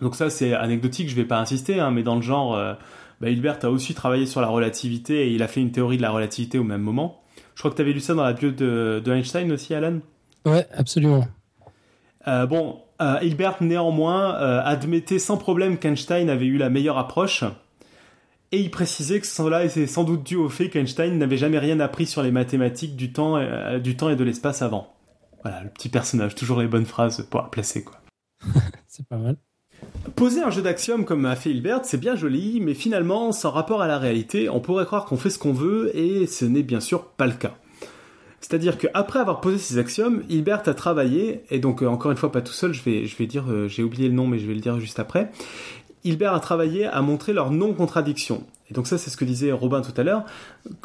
Donc 0.00 0.14
ça, 0.14 0.30
c'est 0.30 0.54
anecdotique, 0.54 1.08
je 1.08 1.16
vais 1.16 1.24
pas 1.24 1.40
insister, 1.40 1.80
hein, 1.80 1.90
mais 1.90 2.04
dans 2.04 2.14
le 2.14 2.22
genre, 2.22 2.54
euh, 2.54 2.74
bah, 3.20 3.28
Hilbert 3.28 3.58
a 3.64 3.70
aussi 3.70 3.92
travaillé 3.94 4.26
sur 4.26 4.40
la 4.40 4.48
relativité 4.48 5.26
et 5.26 5.32
il 5.32 5.42
a 5.42 5.48
fait 5.48 5.60
une 5.60 5.72
théorie 5.72 5.96
de 5.96 6.02
la 6.02 6.10
relativité 6.10 6.58
au 6.58 6.64
même 6.64 6.82
moment. 6.82 7.24
Je 7.58 7.62
crois 7.62 7.72
que 7.72 7.76
tu 7.76 7.82
avais 7.82 7.92
lu 7.92 7.98
ça 7.98 8.14
dans 8.14 8.22
la 8.22 8.34
bio 8.34 8.52
de, 8.52 9.02
Einstein 9.08 9.50
aussi, 9.50 9.74
Alan 9.74 9.98
Ouais, 10.44 10.64
absolument. 10.72 11.26
bon, 12.24 12.78
Hilbert 13.20 13.56
néanmoins 13.60 14.32
admettait 14.60 15.18
sans 15.18 15.36
problème 15.38 15.76
qu'Einstein 15.76 16.30
avait 16.30 16.46
eu 16.46 16.56
la 16.56 16.70
meilleure 16.70 16.98
approche. 16.98 17.42
Et 18.52 18.60
il 18.60 18.70
précisait 18.70 19.18
que 19.18 19.26
cela 19.26 19.64
était 19.64 19.88
sans 19.88 20.04
doute 20.04 20.22
dû 20.22 20.36
au 20.36 20.48
fait 20.48 20.70
qu'Einstein 20.70 21.18
n'avait 21.18 21.36
jamais 21.36 21.58
rien 21.58 21.80
appris 21.80 22.06
sur 22.06 22.22
les 22.22 22.30
mathématiques 22.30 22.94
du 22.94 23.12
temps, 23.12 23.40
du 23.80 23.96
temps 23.96 24.08
et 24.08 24.14
de 24.14 24.22
l'espace 24.22 24.62
avant. 24.62 24.94
Voilà, 25.42 25.64
le 25.64 25.70
petit 25.70 25.88
personnage, 25.88 26.36
toujours 26.36 26.60
les 26.60 26.68
bonnes 26.68 26.86
phrases 26.86 27.26
pour 27.28 27.50
placer, 27.50 27.82
quoi. 27.82 28.00
c'est 28.86 29.04
pas 29.08 29.18
mal. 29.18 29.36
Poser 30.16 30.42
un 30.42 30.50
jeu 30.50 30.62
d'axiomes 30.62 31.04
comme 31.04 31.26
a 31.26 31.36
fait 31.36 31.50
Hilbert, 31.50 31.80
c'est 31.84 31.98
bien 31.98 32.16
joli, 32.16 32.60
mais 32.60 32.74
finalement, 32.74 33.30
sans 33.32 33.50
rapport 33.50 33.82
à 33.82 33.86
la 33.86 33.98
réalité, 33.98 34.48
on 34.48 34.60
pourrait 34.60 34.86
croire 34.86 35.04
qu'on 35.04 35.16
fait 35.16 35.30
ce 35.30 35.38
qu'on 35.38 35.52
veut, 35.52 35.96
et 35.96 36.26
ce 36.26 36.44
n'est 36.44 36.62
bien 36.62 36.80
sûr 36.80 37.04
pas 37.04 37.26
le 37.26 37.34
cas. 37.34 37.54
C'est-à-dire 38.40 38.78
qu'après 38.78 39.18
avoir 39.18 39.40
posé 39.40 39.58
ces 39.58 39.78
axiomes, 39.78 40.22
Hilbert 40.28 40.62
a 40.66 40.74
travaillé, 40.74 41.42
et 41.50 41.58
donc 41.58 41.82
euh, 41.82 41.86
encore 41.86 42.10
une 42.10 42.16
fois 42.16 42.32
pas 42.32 42.40
tout 42.40 42.52
seul, 42.52 42.72
je 42.72 42.82
vais, 42.82 43.06
je 43.06 43.16
vais 43.16 43.26
dire, 43.26 43.44
euh, 43.50 43.68
j'ai 43.68 43.82
oublié 43.82 44.08
le 44.08 44.14
nom 44.14 44.26
mais 44.26 44.38
je 44.38 44.46
vais 44.46 44.54
le 44.54 44.60
dire 44.60 44.78
juste 44.80 44.98
après, 45.00 45.30
Hilbert 46.04 46.34
a 46.34 46.40
travaillé 46.40 46.86
à 46.86 47.00
montrer 47.02 47.32
leur 47.32 47.50
non-contradiction. 47.50 48.44
Et 48.70 48.74
donc 48.74 48.86
ça, 48.86 48.98
c'est 48.98 49.10
ce 49.10 49.16
que 49.16 49.24
disait 49.24 49.50
Robin 49.50 49.80
tout 49.80 49.98
à 49.98 50.02
l'heure, 50.02 50.24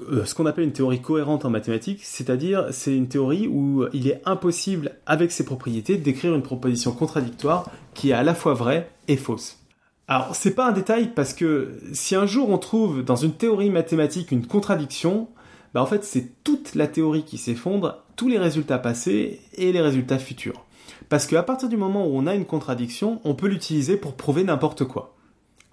euh, 0.10 0.24
ce 0.26 0.34
qu'on 0.36 0.46
appelle 0.46 0.64
une 0.64 0.72
théorie 0.72 1.02
cohérente 1.02 1.44
en 1.44 1.50
mathématiques, 1.50 2.00
c'est-à-dire 2.04 2.68
c'est 2.72 2.96
une 2.96 3.08
théorie 3.08 3.48
où 3.48 3.86
il 3.94 4.08
est 4.08 4.22
impossible, 4.26 4.92
avec 5.06 5.32
ses 5.32 5.44
propriétés, 5.44 5.98
d'écrire 5.98 6.34
une 6.34 6.44
proposition 6.44 6.92
contradictoire 6.92 7.70
qui 7.94 8.12
est 8.12 8.14
à 8.14 8.24
la 8.24 8.36
fois 8.36 8.54
vraie 8.54 8.90
et 9.08 9.18
fausse. 9.18 9.60
Alors 10.08 10.36
c'est 10.36 10.54
pas 10.54 10.68
un 10.68 10.74
détail 10.74 11.12
parce 11.14 11.34
que 11.34 11.78
si 11.94 12.16
un 12.16 12.26
jour 12.26 12.50
on 12.50 12.58
trouve 12.58 13.04
dans 13.04 13.16
une 13.16 13.34
théorie 13.34 13.70
mathématique 13.70 14.32
une 14.32 14.46
contradiction, 14.46 15.30
bah 15.74 15.82
en 15.82 15.86
fait 15.86 16.04
c'est 16.04 16.44
toute 16.44 16.76
la 16.76 16.88
théorie 16.88 17.24
qui 17.24 17.38
s'effondre, 17.38 18.04
tous 18.16 18.28
les 18.28 18.38
résultats 18.38 18.80
passés 18.80 19.40
et 19.56 19.72
les 19.72 19.82
résultats 19.82 20.20
futurs. 20.20 20.66
Parce 21.10 21.28
qu'à 21.28 21.44
partir 21.44 21.70
du 21.70 21.78
moment 21.78 22.06
où 22.06 22.18
on 22.18 22.28
a 22.28 22.36
une 22.36 22.46
contradiction, 22.46 23.22
on 23.24 23.36
peut 23.36 23.48
l'utiliser 23.48 23.98
pour 23.98 24.14
prouver 24.14 24.44
n'importe 24.44 24.86
quoi. 24.86 25.16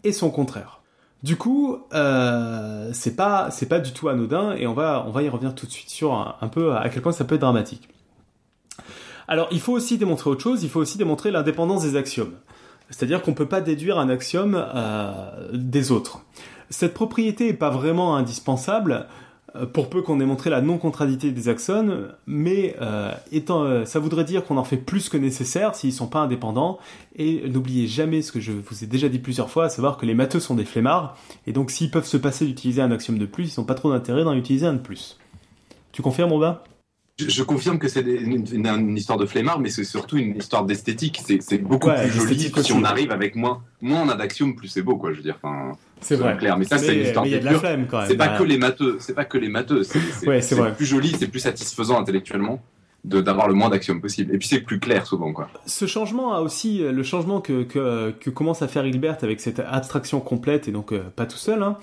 Et 0.05 0.13
son 0.13 0.31
contraire. 0.31 0.81
Du 1.23 1.37
coup, 1.37 1.79
euh, 1.93 2.91
c'est 2.95 3.15
pas 3.15 3.51
pas 3.69 3.79
du 3.79 3.93
tout 3.93 4.09
anodin 4.09 4.53
et 4.53 4.67
on 4.67 4.73
va 4.73 5.05
on 5.07 5.11
va 5.11 5.23
y 5.23 5.29
revenir 5.29 5.55
tout 5.55 5.67
de 5.67 5.71
suite 5.71 5.91
sur 5.91 6.15
un, 6.15 6.49
peu 6.49 6.75
à 6.75 6.89
quel 6.89 7.03
point 7.03 7.13
ça 7.13 7.25
peut 7.25 7.35
être 7.35 7.43
dramatique. 7.43 7.89
Alors, 9.29 9.49
il 9.53 9.61
faut 9.61 9.73
aussi 9.73 9.99
démontrer 9.99 10.31
autre 10.31 10.43
chose. 10.43 10.65
Il 10.65 10.71
faut 10.71 10.81
aussi 10.81 10.99
démontrer 10.99 11.31
l'indépendance 11.31 11.83
des 11.83 11.97
axiomes. 11.97 12.33
C'est-à-dire 12.89 13.23
qu'on 13.23 13.31
ne 13.31 13.37
peut 13.37 13.47
pas 13.47 13.61
déduire 13.61 13.99
un 13.99 14.09
axiome 14.09 14.67
euh, 14.75 15.13
des 15.53 15.93
autres. 15.93 16.23
Cette 16.71 16.95
propriété 16.95 17.47
n'est 17.47 17.53
pas 17.53 17.71
vraiment 17.71 18.17
indispensable, 18.17 19.07
pour 19.73 19.91
peu 19.91 20.03
qu'on 20.03 20.21
ait 20.21 20.27
montré 20.27 20.51
la 20.51 20.61
non-contradicité 20.61 21.31
des 21.33 21.49
axones, 21.49 22.09
mais 22.27 22.77
euh, 22.81 23.13
étant, 23.33 23.63
euh, 23.63 23.85
ça 23.85 23.99
voudrait 23.99 24.25
dire 24.25 24.45
qu'on 24.45 24.57
en 24.57 24.65
fait 24.65 24.77
plus 24.77 25.09
que 25.09 25.17
nécessaire 25.17 25.75
s'ils 25.75 25.91
ne 25.91 25.95
sont 25.95 26.07
pas 26.07 26.21
indépendants. 26.21 26.79
Et 27.17 27.49
n'oubliez 27.49 27.87
jamais 27.87 28.23
ce 28.23 28.33
que 28.33 28.41
je 28.41 28.53
vous 28.53 28.85
ai 28.85 28.87
déjà 28.87 29.09
dit 29.09 29.19
plusieurs 29.19 29.51
fois, 29.51 29.67
à 29.67 29.69
savoir 29.69 29.97
que 29.97 30.07
les 30.07 30.15
matheux 30.15 30.41
sont 30.41 30.55
des 30.55 30.65
flemmards, 30.65 31.17
et 31.47 31.53
donc 31.53 31.71
s'ils 31.71 31.91
peuvent 31.91 32.07
se 32.07 32.17
passer 32.17 32.47
d'utiliser 32.47 32.83
un 32.83 32.91
axiome 32.91 33.19
de 33.19 33.27
plus, 33.27 33.55
ils 33.55 33.61
n'ont 33.61 33.67
pas 33.67 33.75
trop 33.75 33.91
d'intérêt 33.91 34.25
d'en 34.25 34.35
utiliser 34.35 34.67
un 34.67 34.75
de 34.75 34.79
plus. 34.79 35.19
Tu 35.93 36.03
confirmes, 36.03 36.33
Robin? 36.33 36.61
Je, 37.29 37.43
confirme 37.43 37.79
que 37.79 37.89
c'est 37.89 38.01
une, 38.01 38.97
histoire 38.97 39.19
de 39.19 39.27
flemmard, 39.27 39.61
mais 39.61 39.71
c'est 39.71 39.85
surtout 39.85 40.17
une 40.17 40.37
histoire 40.37 40.65
d'esthétique. 40.65 41.21
C'est 41.41 41.59
beaucoup 41.59 41.89
plus 41.89 42.11
joli 42.11 42.53
si 42.63 42.73
on 42.73 42.85
arrive 42.85 43.11
avec 43.11 43.37
moins. 43.37 43.63
Moins 43.81 44.03
on 44.03 44.09
a 44.09 44.27
plus 44.27 44.69
c'est 44.69 44.83
beau, 44.83 44.97
quoi. 44.97 45.13
Je 45.13 45.19
veux 45.19 45.23
dire. 45.23 45.39
C'est 46.01 46.17
vrai. 46.17 46.37
Clair. 46.37 46.57
Mais 46.57 46.65
ça, 46.65 46.79
c'est 46.79 46.95
une 46.95 47.07
histoire 47.07 47.25
de, 47.25 47.37
la 47.37 47.55
flemme 47.55 47.87
quand 47.89 47.99
même. 47.99 48.09
C'est 48.09 48.17
pas 48.17 48.29
que 48.29 48.43
les 48.43 48.59
matheux. 48.59 48.97
C'est 49.01 49.15
pas 49.15 49.25
que 49.25 49.39
les 49.39 49.49
matheux. 49.49 49.83
C'est 49.83 50.75
plus 50.77 50.87
joli, 50.87 51.15
c'est 51.19 51.29
plus 51.29 51.41
satisfaisant 51.41 51.99
intellectuellement 51.99 52.63
d'avoir 53.03 53.49
le 53.49 53.55
moins 53.55 53.71
d'axiomes 53.71 54.01
possible. 54.01 54.35
Et 54.35 54.39
puis 54.39 54.47
c'est 54.47 54.61
plus 54.61 54.79
clair 54.79 55.07
souvent 55.07 55.33
quoi. 55.33 55.49
Ce 55.65 55.87
changement 55.87 56.35
a 56.35 56.41
aussi 56.41 56.81
le 56.81 57.03
changement 57.03 57.41
que, 57.41 57.63
que, 57.63 58.11
que 58.11 58.29
commence 58.29 58.61
à 58.61 58.69
faire 58.69 58.85
Hilbert 58.85 59.17
avec 59.23 59.41
cette 59.41 59.59
abstraction 59.61 60.21
complète 60.21 60.69
et 60.69 60.71
donc 60.71 60.93
euh, 60.93 61.05
pas 61.17 61.25
tout 61.25 61.39
seul. 61.39 61.63
Hein, 61.63 61.79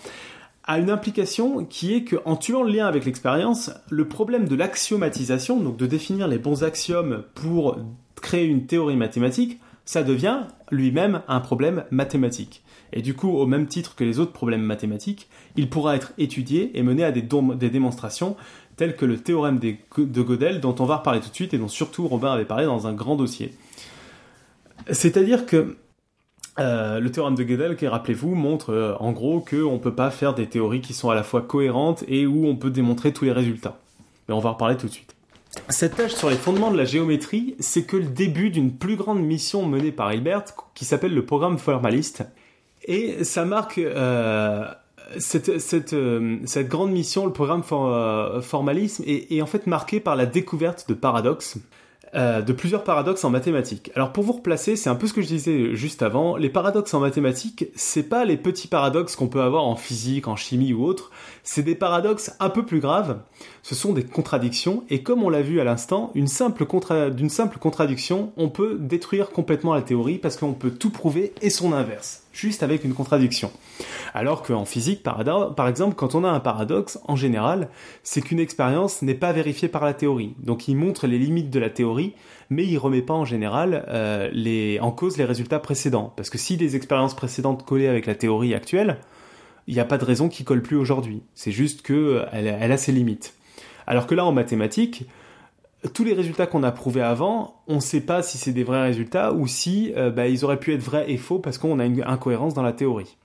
a 0.67 0.79
une 0.79 0.89
implication 0.89 1.65
qui 1.65 1.93
est 1.93 2.03
qu'en 2.03 2.35
tuant 2.35 2.63
le 2.63 2.71
lien 2.71 2.85
avec 2.85 3.05
l'expérience, 3.05 3.71
le 3.89 4.07
problème 4.07 4.47
de 4.47 4.55
l'axiomatisation, 4.55 5.59
donc 5.59 5.77
de 5.77 5.85
définir 5.85 6.27
les 6.27 6.37
bons 6.37 6.63
axiomes 6.63 7.23
pour 7.33 7.77
créer 8.21 8.45
une 8.45 8.65
théorie 8.65 8.97
mathématique, 8.97 9.59
ça 9.85 10.03
devient 10.03 10.41
lui-même 10.69 11.21
un 11.29 11.39
problème 11.39 11.85
mathématique. 11.89 12.63
Et 12.91 13.01
du 13.01 13.13
coup, 13.13 13.29
au 13.29 13.45
même 13.45 13.67
titre 13.67 13.95
que 13.95 14.03
les 14.03 14.19
autres 14.19 14.33
problèmes 14.33 14.61
mathématiques, 14.61 15.29
il 15.55 15.69
pourra 15.69 15.95
être 15.95 16.11
étudié 16.17 16.77
et 16.77 16.83
mené 16.83 17.03
à 17.05 17.11
des, 17.11 17.21
démonstrations 17.21 18.35
telles 18.75 18.95
que 18.95 19.05
le 19.05 19.17
théorème 19.17 19.59
de 19.59 20.21
Gödel, 20.21 20.59
dont 20.59 20.75
on 20.79 20.85
va 20.85 20.97
reparler 20.97 21.21
tout 21.21 21.29
de 21.29 21.35
suite 21.35 21.53
et 21.53 21.57
dont 21.57 21.67
surtout 21.67 22.07
Robin 22.07 22.31
avait 22.31 22.45
parlé 22.45 22.65
dans 22.65 22.87
un 22.87 22.93
grand 22.93 23.15
dossier. 23.15 23.53
C'est-à-dire 24.91 25.45
que 25.45 25.77
euh, 26.59 26.99
le 26.99 27.11
théorème 27.11 27.35
de 27.35 27.43
Gödel, 27.43 27.75
qui 27.75 27.87
rappelez-vous, 27.87 28.33
montre 28.33 28.71
euh, 28.71 28.95
en 28.99 29.11
gros 29.11 29.39
qu'on 29.39 29.73
ne 29.73 29.77
peut 29.77 29.93
pas 29.93 30.09
faire 30.09 30.33
des 30.33 30.47
théories 30.47 30.81
qui 30.81 30.93
sont 30.93 31.09
à 31.09 31.15
la 31.15 31.23
fois 31.23 31.41
cohérentes 31.41 32.03
et 32.07 32.25
où 32.25 32.47
on 32.47 32.55
peut 32.55 32.71
démontrer 32.71 33.13
tous 33.13 33.25
les 33.25 33.31
résultats. 33.31 33.77
Mais 34.27 34.33
on 34.33 34.39
va 34.39 34.49
en 34.49 34.53
reparler 34.53 34.77
tout 34.77 34.87
de 34.87 34.91
suite. 34.91 35.15
Cette 35.69 35.95
tâche 35.95 36.13
sur 36.13 36.29
les 36.29 36.35
fondements 36.35 36.71
de 36.71 36.77
la 36.77 36.85
géométrie, 36.85 37.55
c'est 37.59 37.83
que 37.83 37.97
le 37.97 38.05
début 38.05 38.49
d'une 38.49 38.73
plus 38.73 38.95
grande 38.95 39.21
mission 39.21 39.65
menée 39.65 39.91
par 39.91 40.11
Hilbert, 40.11 40.45
qui 40.73 40.85
s'appelle 40.85 41.13
le 41.13 41.25
programme 41.25 41.57
formaliste, 41.57 42.23
et 42.85 43.23
ça 43.23 43.45
marque 43.45 43.77
euh, 43.77 44.65
cette, 45.17 45.95
grande 46.69 46.91
mission, 46.91 47.25
le 47.25 47.33
programme 47.33 47.63
formalisme, 47.63 49.03
est, 49.05 49.41
en 49.41 49.45
fait 49.45 49.67
marqué 49.67 49.99
par 49.99 50.15
la 50.15 50.25
découverte 50.25 50.87
de 50.87 50.93
paradoxes. 50.93 51.57
Euh, 52.15 52.41
de 52.41 52.53
plusieurs 52.53 52.85
paradoxes 52.85 53.25
en 53.25 53.29
mathématiques. 53.29 53.91
Alors 53.93 54.13
pour 54.13 54.23
vous 54.23 54.31
replacer, 54.31 54.77
c'est 54.77 54.89
un 54.89 54.95
peu 54.95 55.07
ce 55.07 55.13
que 55.13 55.21
je 55.21 55.27
disais 55.27 55.75
juste 55.75 56.01
avant, 56.01 56.37
les 56.37 56.47
paradoxes 56.49 56.93
en 56.93 57.01
mathématiques, 57.01 57.65
c'est 57.75 58.03
pas 58.03 58.23
les 58.23 58.37
petits 58.37 58.69
paradoxes 58.69 59.17
qu'on 59.17 59.27
peut 59.27 59.41
avoir 59.41 59.65
en 59.65 59.75
physique, 59.75 60.29
en 60.29 60.37
chimie 60.37 60.71
ou 60.71 60.85
autre, 60.85 61.11
c'est 61.47 61.63
des 61.63 61.75
paradoxes 61.75 62.33
un 62.41 62.49
peu 62.49 62.65
plus 62.65 62.81
graves, 62.81 63.19
ce 63.63 63.73
sont 63.73 63.93
des 63.93 64.03
contradictions, 64.03 64.83
et 64.89 65.01
comme 65.01 65.23
on 65.23 65.29
l'a 65.29 65.41
vu 65.41 65.61
à 65.61 65.63
l'instant, 65.63 66.11
d'une 66.13 66.27
simple, 66.27 66.65
contradiction, 66.65 68.33
on 68.35 68.49
peut 68.49 68.77
détruire 68.77 69.29
complètement 69.29 69.73
la 69.73 69.81
théorie 69.81 70.17
parce 70.17 70.35
qu'on 70.35 70.51
peut 70.51 70.71
tout 70.71 70.89
prouver 70.89 71.33
et 71.41 71.49
son 71.49 71.71
inverse 71.71 72.23
juste 72.33 72.61
avec 72.61 72.83
une 72.83 72.93
contradiction. 72.93 73.49
Alors 74.13 74.43
qu'en 74.43 74.65
physique, 74.65 75.01
par 75.01 75.67
exemple, 75.67 75.95
quand 75.95 76.13
on 76.13 76.23
a 76.23 76.29
un 76.29 76.39
paradoxe, 76.39 76.99
en 77.07 77.15
général, 77.15 77.69
c'est 78.03 78.21
qu'une 78.21 78.39
expérience 78.39 79.01
n'est 79.01 79.15
pas 79.15 79.31
vérifiée 79.31 79.69
par 79.69 79.83
la 79.83 79.95
théorie. 79.95 80.35
Donc 80.37 80.67
il 80.67 80.75
montre 80.75 81.07
les 81.07 81.17
limites 81.17 81.49
de 81.49 81.59
la 81.59 81.71
théorie, 81.71 82.13
mais 82.51 82.63
il 82.63 82.77
remet 82.77 83.01
pas 83.01 83.15
en 83.15 83.25
général 83.25 83.85
euh, 83.87 84.29
les, 84.33 84.79
en 84.81 84.91
cause 84.91 85.17
les 85.17 85.25
résultats 85.25 85.59
précédents. 85.59 86.13
Parce 86.15 86.29
que 86.29 86.37
si 86.37 86.57
des 86.57 86.75
expériences 86.75 87.15
précédentes 87.15 87.65
collaient 87.65 87.87
avec 87.87 88.05
la 88.05 88.13
théorie 88.13 88.53
actuelle, 88.53 88.99
il 89.67 89.73
n'y 89.73 89.79
a 89.79 89.85
pas 89.85 89.97
de 89.97 90.05
raison 90.05 90.29
qu'il 90.29 90.45
colle 90.45 90.61
plus 90.61 90.77
aujourd'hui. 90.77 91.21
C'est 91.35 91.51
juste 91.51 91.81
qu'elle 91.81 92.27
elle 92.33 92.71
a 92.71 92.77
ses 92.77 92.91
limites. 92.91 93.33
Alors 93.85 94.07
que 94.07 94.15
là, 94.15 94.25
en 94.25 94.31
mathématiques, 94.31 95.05
tous 95.93 96.03
les 96.03 96.13
résultats 96.13 96.47
qu'on 96.47 96.63
a 96.63 96.71
prouvés 96.71 97.01
avant, 97.01 97.61
on 97.67 97.75
ne 97.75 97.79
sait 97.79 98.01
pas 98.01 98.23
si 98.23 98.37
c'est 98.37 98.51
des 98.51 98.63
vrais 98.63 98.81
résultats 98.81 99.33
ou 99.33 99.47
si 99.47 99.93
euh, 99.95 100.09
bah, 100.09 100.27
ils 100.27 100.43
auraient 100.43 100.59
pu 100.59 100.73
être 100.73 100.81
vrais 100.81 101.09
et 101.11 101.17
faux 101.17 101.39
parce 101.39 101.57
qu'on 101.57 101.79
a 101.79 101.85
une 101.85 102.01
incohérence 102.03 102.53
dans 102.53 102.63
la 102.63 102.73
théorie. 102.73 103.17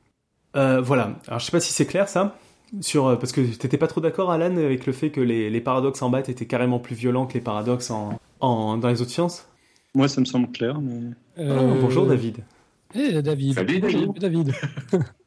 Euh, 0.56 0.80
voilà. 0.80 1.16
Alors 1.28 1.40
je 1.40 1.46
sais 1.46 1.52
pas 1.52 1.60
si 1.60 1.72
c'est 1.72 1.86
clair 1.86 2.08
ça. 2.08 2.36
Sur, 2.80 3.06
euh, 3.06 3.16
parce 3.16 3.32
que 3.32 3.40
t'étais 3.40 3.78
pas 3.78 3.86
trop 3.86 4.00
d'accord, 4.00 4.30
Alan, 4.30 4.56
avec 4.56 4.86
le 4.86 4.92
fait 4.92 5.10
que 5.10 5.20
les, 5.20 5.60
paradoxes 5.60 6.02
en 6.02 6.08
maths 6.08 6.28
étaient 6.28 6.46
carrément 6.46 6.78
plus 6.78 6.94
violents 6.94 7.26
que 7.26 7.34
les 7.34 7.40
paradoxes 7.40 7.90
en, 7.90 8.18
dans 8.40 8.88
les 8.88 9.02
autres 9.02 9.10
sciences? 9.10 9.46
Moi, 9.94 10.08
ça 10.08 10.20
me 10.20 10.26
semble 10.26 10.50
clair. 10.50 10.80
Mais... 10.80 11.10
Ah, 11.38 11.60
bonjour, 11.80 12.06
David. 12.06 12.38
Eh, 12.94 13.20
David. 13.20 13.54
Salut, 13.54 13.80
David. 13.80 14.18
David. 14.18 14.54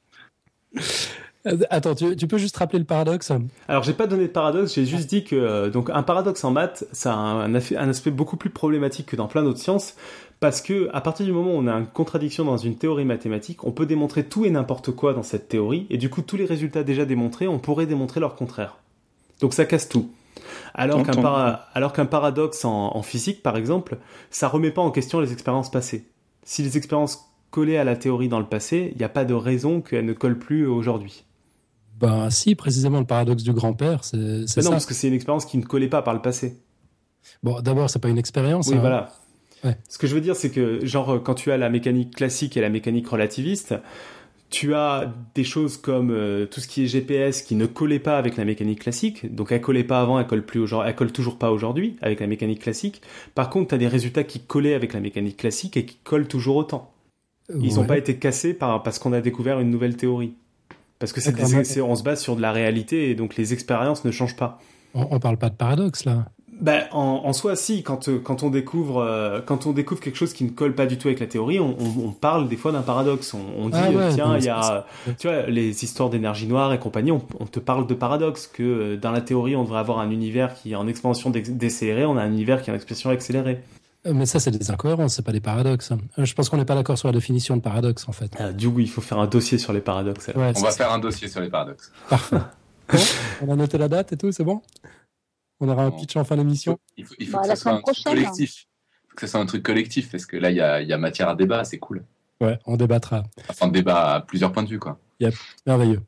Attends, 1.70 1.94
tu, 1.94 2.28
peux 2.28 2.40
juste 2.40 2.58
rappeler 2.58 2.80
le 2.80 2.86
paradoxe 2.86 3.32
Alors, 3.68 3.84
j'ai 3.84 3.94
pas 3.94 4.08
donné 4.08 4.24
de 4.24 4.32
paradoxe, 4.32 4.74
j'ai 4.74 4.86
juste 4.86 5.08
dit 5.08 5.24
que 5.24 5.36
euh, 5.36 5.70
donc 5.70 5.92
un 5.92 6.02
paradoxe 6.02 6.44
en 6.44 6.50
maths, 6.50 6.86
ça 6.92 7.14
a 7.14 7.18
un, 7.18 7.54
un, 7.54 7.90
aspect 7.90 8.10
beaucoup 8.10 8.36
plus 8.36 8.50
problématique 8.50 9.06
que 9.08 9.16
dans 9.16 9.28
plein 9.28 9.44
d'autres 9.44 9.60
sciences, 9.60 9.96
parce 10.40 10.60
que 10.62 10.90
à 10.92 11.02
partir 11.02 11.24
du 11.26 11.32
moment 11.32 11.52
où 11.52 11.58
on 11.58 11.68
a 11.68 11.74
une 11.74 11.86
contradiction 11.86 12.46
dans 12.46 12.58
une 12.58 12.78
théorie 12.78 13.06
mathématique, 13.06 13.64
on 13.64 13.72
peut 13.72 13.86
démontrer 13.86 14.24
tout 14.24 14.46
et 14.46 14.50
n'importe 14.50 14.92
quoi 14.92 15.14
dans 15.14 15.22
cette 15.22 15.48
théorie, 15.48 15.86
et 15.92 15.98
du 15.98 16.10
coup, 16.10 16.24
tous 16.24 16.36
les 16.36 16.46
résultats 16.46 16.84
déjà 16.84 17.06
démontrés, 17.06 17.48
on 17.48 17.60
pourrait 17.60 17.86
démontrer 17.86 18.20
leur 18.20 18.36
contraire. 18.36 18.78
Donc, 19.40 19.54
ça 19.54 19.66
casse 19.66 19.88
tout. 19.88 20.10
Alors 20.74 21.04
qu'un 21.94 22.06
paradoxe 22.06 22.66
en, 22.66 22.96
en, 22.96 23.02
physique, 23.04 23.44
par 23.44 23.56
exemple, 23.56 23.98
ça 24.32 24.48
remet 24.48 24.72
pas 24.72 24.82
en 24.82 24.92
question 24.92 25.20
les 25.20 25.32
expériences 25.32 25.70
passées. 25.70 26.08
Si 26.44 26.64
les 26.64 26.78
expériences 26.78 27.35
collaient 27.56 27.78
à 27.78 27.86
la 27.86 27.96
théorie 27.96 28.28
dans 28.28 28.40
le 28.40 28.46
passé, 28.46 28.90
il 28.92 28.98
n'y 28.98 29.06
a 29.06 29.10
pas 29.10 29.24
de 29.24 29.34
raison 29.34 29.80
qu'elles 29.80 30.06
ne 30.06 30.12
collent 30.12 30.38
plus 30.38 30.68
aujourd'hui. 30.68 31.24
Ben 31.98 32.30
si, 32.30 32.54
précisément 32.54 33.00
le 33.00 33.06
paradoxe 33.06 33.44
du 33.44 33.54
grand-père, 33.54 34.04
c'est 34.04 34.46
ça. 34.46 34.62
Non, 34.62 34.72
parce 34.72 34.86
que 34.86 34.94
c'est 34.94 35.08
une 35.08 35.14
expérience 35.14 35.46
qui 35.46 35.58
ne 35.58 35.64
collait 35.64 35.88
pas 35.88 36.02
par 36.02 36.14
le 36.14 36.22
passé. 36.22 36.58
Bon, 37.44 37.62
d'abord, 37.62 37.90
c'est 37.90 38.00
pas 38.00 38.10
une 38.10 38.18
expérience. 38.18 38.68
Oui, 38.68 38.76
hein. 38.76 38.80
voilà. 38.82 39.14
Ce 39.88 39.98
que 39.98 40.06
je 40.06 40.14
veux 40.14 40.20
dire, 40.20 40.36
c'est 40.36 40.52
que, 40.52 40.86
genre, 40.86 41.24
quand 41.24 41.34
tu 41.34 41.50
as 41.50 41.56
la 41.56 41.70
mécanique 41.70 42.14
classique 42.14 42.58
et 42.58 42.62
la 42.62 42.70
mécanique 42.70 43.08
relativiste, 43.08 43.74
tu 44.50 44.76
as 44.76 45.14
des 45.34 45.46
choses 45.46 45.78
comme 45.78 46.12
euh, 46.12 46.46
tout 46.48 46.60
ce 46.60 46.68
qui 46.68 46.84
est 46.84 46.88
GPS 46.88 47.42
qui 47.42 47.56
ne 47.56 47.66
collait 47.68 48.00
pas 48.00 48.18
avec 48.18 48.36
la 48.36 48.44
mécanique 48.44 48.82
classique. 48.82 49.34
Donc 49.34 49.54
elle 49.54 49.62
collait 49.62 49.86
pas 49.86 50.02
avant, 50.02 50.20
elle 50.20 50.28
colle 50.28 50.46
plus 50.46 50.60
aujourd'hui, 50.60 50.90
elle 50.90 50.96
colle 50.96 51.14
toujours 51.14 51.38
pas 51.38 51.52
aujourd'hui 51.52 51.96
avec 52.02 52.20
la 52.20 52.28
mécanique 52.28 52.62
classique. 52.62 53.02
Par 53.34 53.50
contre, 53.50 53.70
tu 53.70 53.76
as 53.76 53.78
des 53.78 53.88
résultats 53.88 54.26
qui 54.26 54.42
collaient 54.42 54.76
avec 54.76 54.92
la 54.92 55.00
mécanique 55.00 55.38
classique 55.38 55.78
et 55.78 55.86
qui 55.86 55.98
collent 56.04 56.28
toujours 56.28 56.58
autant. 56.58 56.92
Ils 57.54 57.76
n'ont 57.76 57.86
pas 57.86 57.98
été 57.98 58.18
cassés 58.18 58.54
par, 58.54 58.82
parce 58.84 59.00
qu'on 59.00 59.14
a 59.14 59.22
découvert 59.22 59.60
une 59.60 59.70
nouvelle 59.70 59.96
théorie. 59.96 60.34
Parce 61.00 61.12
que 61.14 61.22
c'est, 61.22 61.82
on 61.82 61.96
se 61.96 62.04
base 62.04 62.22
sur 62.22 62.36
de 62.36 62.42
la 62.42 62.52
réalité 62.52 63.10
et 63.10 63.16
donc 63.16 63.36
les 63.36 63.54
expériences 63.54 64.06
ne 64.06 64.12
changent 64.12 64.38
pas. 64.38 64.60
On, 64.94 65.08
on 65.12 65.20
parle 65.20 65.38
pas 65.38 65.50
de 65.50 65.56
paradoxe 65.56 66.06
là. 66.06 66.26
Ben, 66.62 66.86
en, 66.94 67.22
en, 67.26 67.34
soi, 67.34 67.58
si, 67.58 67.84
quand, 67.84 68.10
quand, 68.24 68.44
on 68.44 68.50
découvre, 68.50 69.02
euh, 69.02 69.42
quand 69.46 69.66
on 69.66 69.74
découvre 69.74 70.00
quelque 70.00 70.16
chose 70.16 70.32
qui 70.32 70.46
ne 70.46 70.50
colle 70.52 70.74
pas 70.74 70.86
du 70.86 70.98
tout 70.98 71.10
avec 71.10 71.20
la 71.20 71.28
théorie, 71.28 71.60
on, 71.60 71.76
on, 71.78 72.08
on 72.08 72.12
parle 72.12 72.48
des 72.48 72.56
fois 72.56 72.72
d'un 72.72 72.82
paradoxe. 72.82 73.34
On, 73.34 73.68
dit, 73.68 73.78
ah 73.78 73.90
tiens, 74.14 74.38
il 74.38 74.46
y 74.46 74.50
a, 74.50 74.86
tu 75.20 75.28
vois, 75.28 75.48
les 75.48 75.84
histoires 75.84 76.10
d'énergie 76.10 76.48
noire 76.48 76.72
et 76.72 76.80
compagnie, 76.80 77.12
on, 77.12 77.20
te 77.20 77.60
parle 77.60 77.88
de 77.88 77.94
paradoxe, 77.94 78.48
que 78.48 78.64
euh, 78.64 78.96
dans 78.98 79.12
la 79.12 79.20
théorie, 79.20 79.58
on 79.58 79.64
devrait 79.64 79.80
avoir 79.80 80.00
un 80.00 80.12
univers 80.12 80.54
qui 80.54 80.72
est 80.72 80.76
en 80.76 80.88
expansion 80.88 81.30
décélérée, 81.30 82.06
on 82.06 82.16
a 82.16 82.22
un 82.22 82.32
univers 82.32 82.62
qui 82.62 82.70
est 82.70 82.74
en 82.74 82.78
expansion 82.78 83.10
accélérée. 83.10 83.60
Mais 84.14 84.26
ça, 84.26 84.40
c'est 84.40 84.52
des 84.52 84.70
incohérences, 84.70 85.16
c'est 85.16 85.26
pas 85.26 85.32
des 85.32 85.40
paradoxes. 85.40 85.92
Je 86.18 86.34
pense 86.34 86.50
qu'on 86.50 86.58
n'est 86.58 86.66
pas 86.66 86.76
d'accord 86.76 86.98
sur 86.98 87.08
la 87.08 87.14
définition 87.14 87.58
de 87.58 87.62
paradoxe, 87.62 88.08
en 88.08 88.12
fait. 88.12 88.32
Ah, 88.38 88.52
du 88.52 88.70
coup, 88.70 88.80
il 88.80 88.90
faut 88.90 89.02
faire 89.02 89.20
un 89.20 89.28
dossier 89.28 89.58
sur 89.58 89.74
les 89.74 89.82
paradoxes. 89.82 90.30
on 90.36 90.52
va 90.52 90.72
faire 90.72 90.92
un 90.92 91.00
dossier 91.00 91.28
sur 91.28 91.42
les 91.42 91.50
paradoxes. 91.50 91.92
Parfait. 92.10 92.38
on 93.42 93.52
a 93.52 93.56
noté 93.56 93.78
la 93.78 93.88
date 93.88 94.14
et 94.14 94.18
tout, 94.18 94.32
c'est 94.32 94.44
bon? 94.44 94.62
On 95.60 95.70
aura 95.70 95.84
un 95.84 95.92
pitch 95.92 96.16
en 96.18 96.24
fin 96.24 96.36
d'émission. 96.38 96.78
Il 96.98 97.06
faut, 97.06 97.16
bah, 97.32 97.42
que 97.42 97.48
ça 97.48 97.56
soit 97.56 97.72
un 97.72 97.82
truc 97.82 98.04
collectif. 98.04 98.68
Il 99.04 99.10
faut 99.10 99.16
que 99.16 99.22
ce 99.22 99.28
soit 99.28 99.40
un 99.40 99.46
truc 99.46 99.64
collectif 99.64 100.12
parce 100.12 100.26
que 100.26 100.38
là, 100.38 100.52
il 100.52 100.58
y 100.58 100.62
a, 100.94 100.98
matière 100.98 101.30
à 101.30 101.36
débat, 101.36 101.64
c'est 101.64 101.80
cool. 101.80 102.04
Ouais, 102.42 102.60
on 102.66 102.76
débattra. 102.76 103.24
Enfin, 103.50 103.70
débat 103.70 104.16
à 104.16 104.22
plusieurs 104.22 104.52
points 104.52 104.64
de 104.64 104.70
vue, 104.70 104.80
quoi. 104.80 105.00
Yep, 105.20 105.34
merveilleux. 105.66 106.02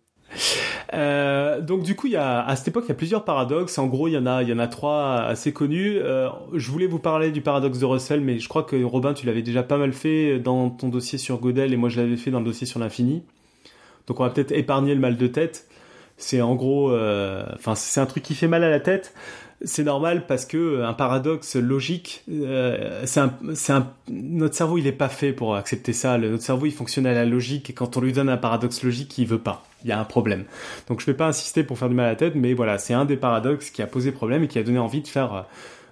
Euh, 0.93 1.61
donc 1.61 1.83
du 1.83 1.95
coup, 1.95 2.07
il 2.07 2.13
y 2.13 2.17
a, 2.17 2.45
à 2.45 2.55
cette 2.55 2.69
époque, 2.69 2.85
il 2.85 2.89
y 2.89 2.91
a 2.91 2.95
plusieurs 2.95 3.25
paradoxes. 3.25 3.77
En 3.77 3.87
gros, 3.87 4.07
il 4.07 4.13
y 4.13 4.17
en 4.17 4.25
a, 4.25 4.43
il 4.43 4.53
en 4.53 4.59
a 4.59 4.67
trois 4.67 5.15
assez 5.15 5.53
connus. 5.53 5.97
Euh, 5.97 6.29
je 6.53 6.71
voulais 6.71 6.87
vous 6.87 6.99
parler 6.99 7.31
du 7.31 7.41
paradoxe 7.41 7.79
de 7.79 7.85
Russell, 7.85 8.21
mais 8.21 8.39
je 8.39 8.47
crois 8.47 8.63
que 8.63 8.81
Robin, 8.83 9.13
tu 9.13 9.25
l'avais 9.25 9.41
déjà 9.41 9.63
pas 9.63 9.77
mal 9.77 9.93
fait 9.93 10.39
dans 10.39 10.69
ton 10.69 10.89
dossier 10.89 11.17
sur 11.17 11.39
Godel, 11.39 11.73
et 11.73 11.77
moi, 11.77 11.89
je 11.89 11.99
l'avais 11.99 12.17
fait 12.17 12.31
dans 12.31 12.39
le 12.39 12.45
dossier 12.45 12.67
sur 12.67 12.79
l'infini. 12.79 13.23
Donc, 14.07 14.19
on 14.19 14.23
va 14.23 14.29
peut-être 14.29 14.51
épargner 14.51 14.93
le 14.93 15.01
mal 15.01 15.17
de 15.17 15.27
tête. 15.27 15.67
C'est 16.17 16.41
en 16.41 16.55
gros, 16.55 16.91
euh, 16.91 17.45
enfin, 17.53 17.75
c'est 17.75 17.99
un 17.99 18.05
truc 18.07 18.23
qui 18.23 18.33
fait 18.33 18.47
mal 18.47 18.63
à 18.63 18.69
la 18.69 18.79
tête 18.79 19.13
c'est 19.63 19.83
normal 19.83 20.27
parce 20.27 20.45
que 20.45 20.57
euh, 20.57 20.87
un 20.87 20.93
paradoxe 20.93 21.55
logique, 21.55 22.23
euh, 22.29 23.03
c'est 23.05 23.73
notre 24.09 24.55
cerveau 24.55 24.77
il 24.77 24.87
est 24.87 24.91
pas 24.91 25.09
fait 25.09 25.33
pour 25.33 25.55
accepter 25.55 25.93
ça. 25.93 26.17
notre 26.17 26.43
cerveau 26.43 26.65
il 26.65 26.71
fonctionne 26.71 27.05
à 27.05 27.13
la 27.13 27.25
logique 27.25 27.69
et 27.69 27.73
quand 27.73 27.97
on 27.97 28.01
lui 28.01 28.13
donne 28.13 28.29
un 28.29 28.37
paradoxe 28.37 28.83
logique, 28.83 29.17
il 29.17 29.27
veut 29.27 29.39
pas. 29.39 29.65
Il 29.83 29.89
y 29.89 29.91
a 29.91 29.99
un 29.99 30.05
problème. 30.05 30.45
Donc 30.87 31.01
je 31.01 31.05
vais 31.05 31.13
pas 31.13 31.27
insister 31.27 31.63
pour 31.63 31.77
faire 31.77 31.89
du 31.89 31.95
mal 31.95 32.05
à 32.05 32.09
la 32.09 32.15
tête, 32.15 32.35
mais 32.35 32.53
voilà, 32.53 32.77
c'est 32.77 32.93
un 32.93 33.05
des 33.05 33.17
paradoxes 33.17 33.69
qui 33.69 33.81
a 33.81 33.87
posé 33.87 34.11
problème 34.11 34.43
et 34.43 34.47
qui 34.47 34.59
a 34.59 34.63
donné 34.63 34.79
envie 34.79 35.01
de 35.01 35.07
faire, 35.07 35.45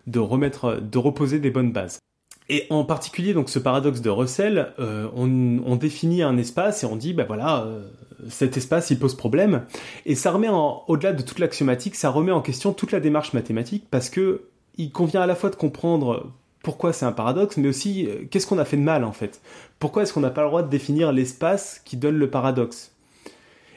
de 0.07 0.19
remettre, 0.19 0.79
de 0.81 0.97
reposer 0.97 1.39
des 1.39 1.51
bonnes 1.51 1.71
bases. 1.71 1.99
Et 2.47 2.67
en 2.69 2.83
particulier, 2.83 3.33
donc 3.33 3.49
ce 3.49 3.57
paradoxe 3.57 4.01
de 4.01 4.09
Russell, 4.09 4.73
euh, 4.79 5.07
on, 5.15 5.75
définit 5.75 6.21
un 6.21 6.37
espace 6.37 6.83
et 6.83 6.85
on 6.85 6.95
dit, 6.95 7.13
ben 7.13 7.25
voilà, 7.25 7.63
euh, 7.63 7.87
cet 8.29 8.57
espace 8.57 8.89
il 8.89 8.99
pose 8.99 9.15
problème. 9.15 9.65
Et 10.05 10.15
ça 10.15 10.31
remet 10.31 10.49
au-delà 10.87 11.13
de 11.13 11.21
toute 11.21 11.39
l'axiomatique, 11.39 11.95
ça 11.95 12.09
remet 12.09 12.31
en 12.31 12.41
question 12.41 12.73
toute 12.73 12.91
la 12.91 12.99
démarche 12.99 13.33
mathématique 13.33 13.85
parce 13.89 14.09
que 14.09 14.43
il 14.77 14.91
convient 14.91 15.21
à 15.21 15.25
la 15.25 15.35
fois 15.35 15.49
de 15.49 15.55
comprendre 15.55 16.31
pourquoi 16.61 16.93
c'est 16.93 17.05
un 17.05 17.11
paradoxe, 17.11 17.57
mais 17.57 17.67
aussi 17.67 18.07
euh, 18.07 18.25
qu'est-ce 18.29 18.47
qu'on 18.47 18.57
a 18.57 18.65
fait 18.65 18.77
de 18.77 18.81
mal 18.81 19.03
en 19.03 19.11
fait? 19.11 19.39
Pourquoi 19.79 20.03
est-ce 20.03 20.13
qu'on 20.13 20.21
n'a 20.21 20.31
pas 20.31 20.41
le 20.41 20.47
droit 20.47 20.63
de 20.63 20.69
définir 20.69 21.11
l'espace 21.11 21.79
qui 21.85 21.95
donne 21.95 22.17
le 22.17 22.29
paradoxe? 22.29 22.91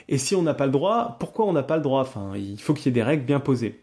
Et 0.09 0.17
si 0.17 0.35
on 0.35 0.43
n'a 0.43 0.55
pas 0.55 0.65
le 0.65 0.73
droit, 0.73 1.17
pourquoi 1.21 1.45
on 1.45 1.53
n'a 1.53 1.63
pas 1.63 1.77
le 1.77 1.83
droit? 1.83 2.01
Enfin, 2.01 2.33
il 2.35 2.59
faut 2.59 2.73
qu'il 2.73 2.87
y 2.87 2.89
ait 2.89 2.93
des 2.93 3.03
règles 3.03 3.25
bien 3.25 3.41
posées. 3.41 3.81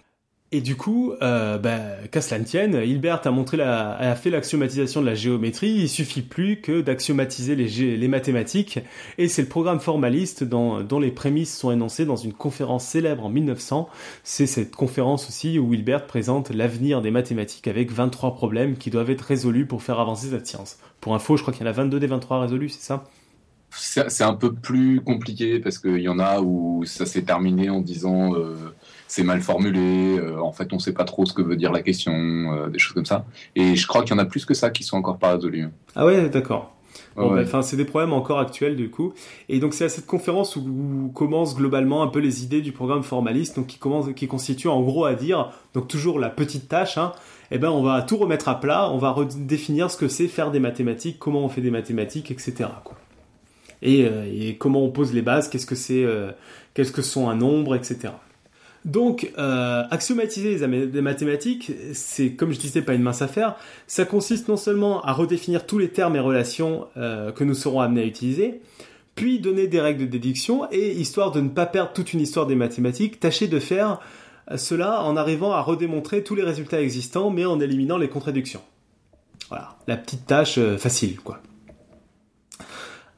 Et 0.56 0.62
du 0.62 0.78
coup, 0.78 1.12
euh, 1.22 1.58
bah, 1.58 1.80
qu'à 2.10 2.22
cela 2.22 2.40
ne 2.40 2.46
tienne, 2.46 2.76
Hilbert 2.76 3.28
a 3.28 3.32
montré 3.32 3.58
la, 3.58 3.98
a 3.98 4.16
fait 4.16 4.30
l'axiomatisation 4.30 5.02
de 5.02 5.06
la 5.06 5.14
géométrie. 5.14 5.68
Il 5.68 5.90
suffit 5.90 6.22
plus 6.22 6.62
que 6.62 6.80
d'axiomatiser 6.80 7.58
les, 7.58 7.98
les, 7.98 8.08
mathématiques. 8.08 8.80
Et 9.18 9.28
c'est 9.28 9.42
le 9.42 9.50
programme 9.50 9.82
formaliste 9.82 10.46
dont, 10.46 10.80
dont, 10.80 11.00
les 11.00 11.12
prémices 11.12 11.58
sont 11.58 11.72
énoncées 11.72 12.06
dans 12.06 12.16
une 12.16 12.32
conférence 12.32 12.86
célèbre 12.86 13.26
en 13.26 13.30
1900. 13.30 13.90
C'est 14.24 14.48
cette 14.48 14.74
conférence 14.74 15.28
aussi 15.28 15.60
où 15.60 15.74
Hilbert 15.74 16.08
présente 16.08 16.52
l'avenir 16.52 17.02
des 17.02 17.12
mathématiques 17.12 17.68
avec 17.68 17.92
23 17.92 18.34
problèmes 18.34 18.78
qui 18.78 18.90
doivent 18.90 19.10
être 19.10 19.24
résolus 19.24 19.66
pour 19.66 19.84
faire 19.84 20.00
avancer 20.00 20.30
cette 20.30 20.48
science. 20.48 20.78
Pour 21.02 21.16
info, 21.16 21.36
je 21.36 21.42
crois 21.42 21.54
qu'il 21.54 21.66
y 21.66 21.68
en 21.68 21.70
a 21.70 21.76
22 21.76 22.00
des 22.00 22.08
23 22.08 22.40
résolus, 22.40 22.70
c'est 22.70 22.82
ça? 22.82 23.04
C'est 23.72 24.24
un 24.24 24.36
peu 24.36 24.54
plus 24.54 25.02
compliqué 25.02 25.60
parce 25.60 25.80
qu'il 25.80 26.00
y 26.00 26.08
en 26.08 26.20
a 26.20 26.40
où 26.40 26.86
ça 26.86 27.06
s'est 27.06 27.24
terminé 27.24 27.70
en 27.70 27.82
disant. 27.82 28.34
Euh 28.36 28.56
c'est 29.08 29.24
mal 29.24 29.42
formulé, 29.42 30.18
euh, 30.18 30.40
en 30.40 30.52
fait 30.52 30.74
on 30.74 30.80
sait 30.80 30.94
pas 30.94 31.04
trop 31.04 31.26
ce 31.26 31.34
que 31.34 31.42
veut 31.42 31.56
dire 31.56 31.72
la 31.72 31.82
question, 31.82 32.14
euh, 32.14 32.70
des 32.70 32.80
choses 32.80 32.94
comme 32.94 33.06
ça. 33.06 33.26
Et 33.56 33.76
je 33.76 33.88
crois 33.88 34.04
qu'il 34.04 34.12
y 34.12 34.14
en 34.14 34.22
a 34.22 34.26
plus 34.26 34.46
que 34.46 34.54
ça 34.54 34.70
qui 34.70 34.84
sont 34.84 34.98
encore 34.98 35.18
pas 35.18 35.34
résolus. 35.34 35.70
Ah 35.96 36.06
ouais, 36.06 36.30
d'accord. 36.30 36.72
Enfin, 37.18 37.62
c'est 37.62 37.78
des 37.78 37.86
problèmes 37.86 38.12
encore 38.12 38.40
actuels 38.40 38.76
du 38.76 38.90
coup. 38.90 39.14
Et 39.48 39.60
donc 39.60 39.74
c'est 39.74 39.86
à 39.86 39.90
cette 39.90 40.06
conférence 40.06 40.58
où, 40.58 41.12
commencent 41.14 41.56
globalement 41.56 42.04
un 42.04 42.08
peu 42.08 42.20
les 42.20 42.44
idées 42.44 42.62
du 42.62 42.74
programme 42.74 43.04
formaliste, 43.04 43.56
donc 43.56 43.68
qui 43.68 43.78
commence, 43.78 44.08
qui 44.14 44.28
constitue 44.28 44.68
en 44.68 44.82
gros 44.82 45.06
à 45.06 45.14
dire, 45.14 45.52
donc 45.74 45.88
toujours 45.88 46.20
la 46.20 46.30
petite 46.30 46.68
tâche, 46.68 46.98
hein, 46.98 47.14
eh 47.52 47.58
ben 47.58 47.70
on 47.70 47.84
va 47.84 48.02
tout 48.02 48.18
remettre 48.18 48.50
à 48.50 48.60
plat, 48.60 48.90
on 48.92 48.98
va 48.98 49.12
redéfinir 49.12 49.90
ce 49.90 49.98
que 49.98 50.10
c'est 50.10 50.28
faire 50.28 50.52
des 50.52 50.60
mathématiques, 50.60 51.18
comment 51.18 51.46
on 51.46 51.50
fait 51.50 51.62
des 51.62 51.72
mathématiques, 51.72 52.32
etc. 52.32 52.70
Quoi. 52.84 52.98
Et, 53.82 54.06
euh, 54.06 54.26
et, 54.26 54.56
comment 54.58 54.84
on 54.84 54.90
pose 54.90 55.14
les 55.14 55.22
bases, 55.22 55.48
qu'est-ce 55.48 55.66
que 55.66 55.76
c'est, 55.76 56.06
qu'est-ce 56.74 56.92
que 56.92 57.02
sont 57.02 57.30
un 57.30 57.36
nombre, 57.36 57.76
etc. 57.76 58.10
Donc, 58.86 59.32
euh, 59.38 59.84
axiomatiser 59.90 60.58
les 60.58 61.02
mathématiques, 61.02 61.72
c'est, 61.94 62.32
comme 62.34 62.54
je 62.54 62.60
disais, 62.60 62.84
pas 62.84 62.94
une 62.94 63.02
mince 63.02 63.24
affaire. 63.24 63.56
Ça 63.88 64.06
consiste 64.06 64.48
non 64.48 64.58
seulement 64.58 65.02
à 65.02 65.12
redéfinir 65.12 65.66
tous 65.66 65.80
les 65.80 65.90
termes 65.90 66.16
et 66.16 66.20
relations 66.20 66.88
euh, 66.96 67.32
que 67.32 67.44
nous 67.44 67.56
serons 67.56 67.82
amenés 67.82 68.04
à 68.04 68.06
utiliser, 68.06 68.62
puis 69.16 69.40
donner 69.40 69.66
des 69.68 69.82
règles 69.82 70.02
de 70.02 70.06
déduction, 70.06 70.68
et 70.72 70.92
histoire 70.92 71.32
de 71.32 71.42
ne 71.42 71.50
pas 71.50 71.66
perdre 71.66 71.94
toute 71.94 72.14
une 72.14 72.22
histoire 72.22 72.46
des 72.46 72.56
mathématiques, 72.56 73.20
tâcher 73.20 73.48
de 73.48 73.60
faire 73.60 74.00
cela 74.56 75.02
en 75.02 75.18
arrivant 75.18 75.52
à 75.52 75.62
redémontrer 75.62 76.24
tous 76.24 76.36
les 76.36 76.44
résultats 76.44 76.80
existants, 76.80 77.32
mais 77.32 77.46
en 77.46 77.60
éliminant 77.60 77.98
les 77.98 78.10
contradictions. 78.10 78.62
Voilà, 79.50 79.76
la 79.88 79.98
petite 79.98 80.26
tâche 80.26 80.58
euh, 80.58 80.78
facile, 80.78 81.20
quoi. 81.20 81.40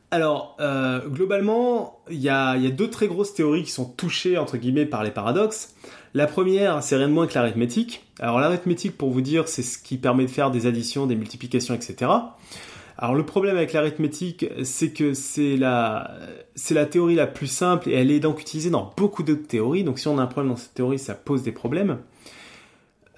Alors, 0.09 0.55
euh, 0.61 1.05
globalement, 1.07 1.99
il 2.09 2.19
y 2.19 2.29
a, 2.29 2.57
deux 2.69 2.89
très 2.89 3.07
grosses 3.07 3.33
théories 3.33 3.63
qui 3.63 3.71
sont 3.71 3.85
touchées, 3.85 4.37
entre 4.37 4.57
guillemets, 4.57 4.85
par 4.85 5.03
les 5.03 5.11
paradoxes. 5.11 5.75
La 6.13 6.27
première, 6.27 6.81
c'est 6.81 6.95
rien 6.95 7.09
de 7.09 7.13
moins 7.13 7.27
que 7.27 7.33
l'arithmétique. 7.33 8.05
Alors, 8.19 8.39
l'arithmétique, 8.39 8.97
pour 8.97 9.09
vous 9.09 9.21
dire, 9.21 9.49
c'est 9.49 9.63
ce 9.63 9.77
qui 9.77 9.97
permet 9.97 10.23
de 10.25 10.29
faire 10.29 10.49
des 10.49 10.65
additions, 10.65 11.07
des 11.07 11.15
multiplications, 11.15 11.73
etc. 11.73 12.09
Alors, 12.97 13.15
le 13.15 13.25
problème 13.25 13.57
avec 13.57 13.73
l'arithmétique, 13.73 14.45
c'est 14.63 14.91
que 14.91 15.13
c'est 15.13 15.57
la, 15.57 16.09
théorie 16.89 17.15
la 17.15 17.27
plus 17.27 17.47
simple 17.47 17.89
et 17.89 17.93
elle 17.93 18.09
est 18.09 18.21
donc 18.21 18.39
utilisée 18.39 18.69
dans 18.69 18.93
beaucoup 18.95 19.23
d'autres 19.23 19.45
théories. 19.45 19.83
Donc, 19.83 19.99
si 19.99 20.07
on 20.07 20.17
a 20.19 20.21
un 20.21 20.27
problème 20.27 20.53
dans 20.53 20.57
cette 20.57 20.73
théorie, 20.73 20.99
ça 20.99 21.15
pose 21.15 21.43
des 21.43 21.51
problèmes. 21.51 21.97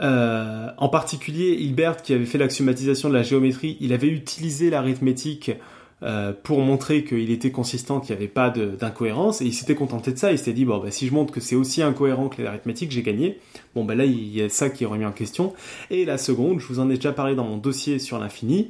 Euh, 0.02 0.70
en 0.78 0.90
particulier, 0.90 1.54
Hilbert, 1.60 2.02
qui 2.02 2.14
avait 2.14 2.26
fait 2.26 2.38
l'axiomatisation 2.40 3.10
de 3.10 3.14
la 3.14 3.24
géométrie, 3.24 3.78
il 3.80 3.94
avait 3.94 4.08
utilisé 4.08 4.72
l'arithmétique 4.72 5.52
euh, 6.02 6.32
pour 6.44 6.60
montrer 6.60 7.04
qu'il 7.04 7.30
était 7.32 7.52
consistant, 7.52 8.00
qu'il 8.00 8.16
n'y 8.16 8.22
avait 8.22 8.30
pas 8.30 8.50
d'incohérence, 8.50 9.42
et 9.42 9.46
il 9.46 9.54
s'était 9.54 9.76
contenté 9.76 10.14
de 10.14 10.18
ça, 10.18 10.32
il 10.32 10.38
s'était 10.38 10.54
dit, 10.54 10.66
bon, 10.66 10.78
bah, 10.80 10.92
si 10.92 11.08
je 11.08 11.14
montre 11.14 11.34
que 11.34 11.42
c'est 11.42 11.56
aussi 11.56 11.82
incohérent 11.82 12.30
que 12.30 12.42
l'arithmétique, 12.42 12.92
j'ai 12.92 13.02
gagné. 13.02 13.40
Bon, 13.76 13.84
bah 13.84 13.96
là, 13.96 14.06
il 14.06 14.36
y 14.36 14.42
a 14.42 14.50
ça 14.50 14.70
qui 14.70 14.84
est 14.84 14.88
remis 14.88 15.06
en 15.06 15.12
question. 15.12 15.54
Et 15.92 16.06
la 16.06 16.18
seconde, 16.18 16.60
je 16.60 16.68
vous 16.68 16.80
en 16.80 16.90
ai 16.90 16.96
déjà 16.96 17.12
parlé 17.12 17.36
dans 17.36 17.44
mon 17.44 17.58
dossier 17.58 18.00
sur 18.00 18.18
l'infini, 18.18 18.70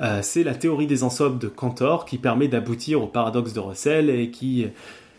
euh, 0.00 0.20
c'est 0.22 0.44
la 0.44 0.54
théorie 0.54 0.86
des 0.86 1.02
ensembles 1.02 1.38
de 1.38 1.48
Cantor, 1.48 2.04
qui 2.04 2.18
permet 2.18 2.48
d'aboutir 2.48 3.02
au 3.02 3.06
paradoxe 3.06 3.52
de 3.52 3.60
Russell, 3.60 4.10
et 4.10 4.30
qui 4.30 4.66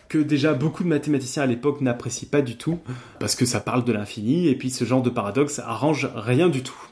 que 0.07 0.17
déjà 0.17 0.55
beaucoup 0.55 0.83
de 0.83 0.89
mathématiciens 0.89 1.43
à 1.43 1.45
l'époque 1.45 1.81
n'apprécient 1.81 2.29
pas 2.29 2.41
du 2.41 2.57
tout, 2.57 2.79
parce 3.19 3.35
que 3.35 3.45
ça 3.45 3.59
parle 3.59 3.85
de 3.85 3.93
l'infini, 3.93 4.47
et 4.47 4.55
puis 4.55 4.71
ce 4.71 4.83
genre 4.83 5.03
de 5.03 5.09
paradoxe 5.09 5.59
arrange 5.59 6.09
rien 6.15 6.49
du 6.49 6.63
tout. 6.63 6.88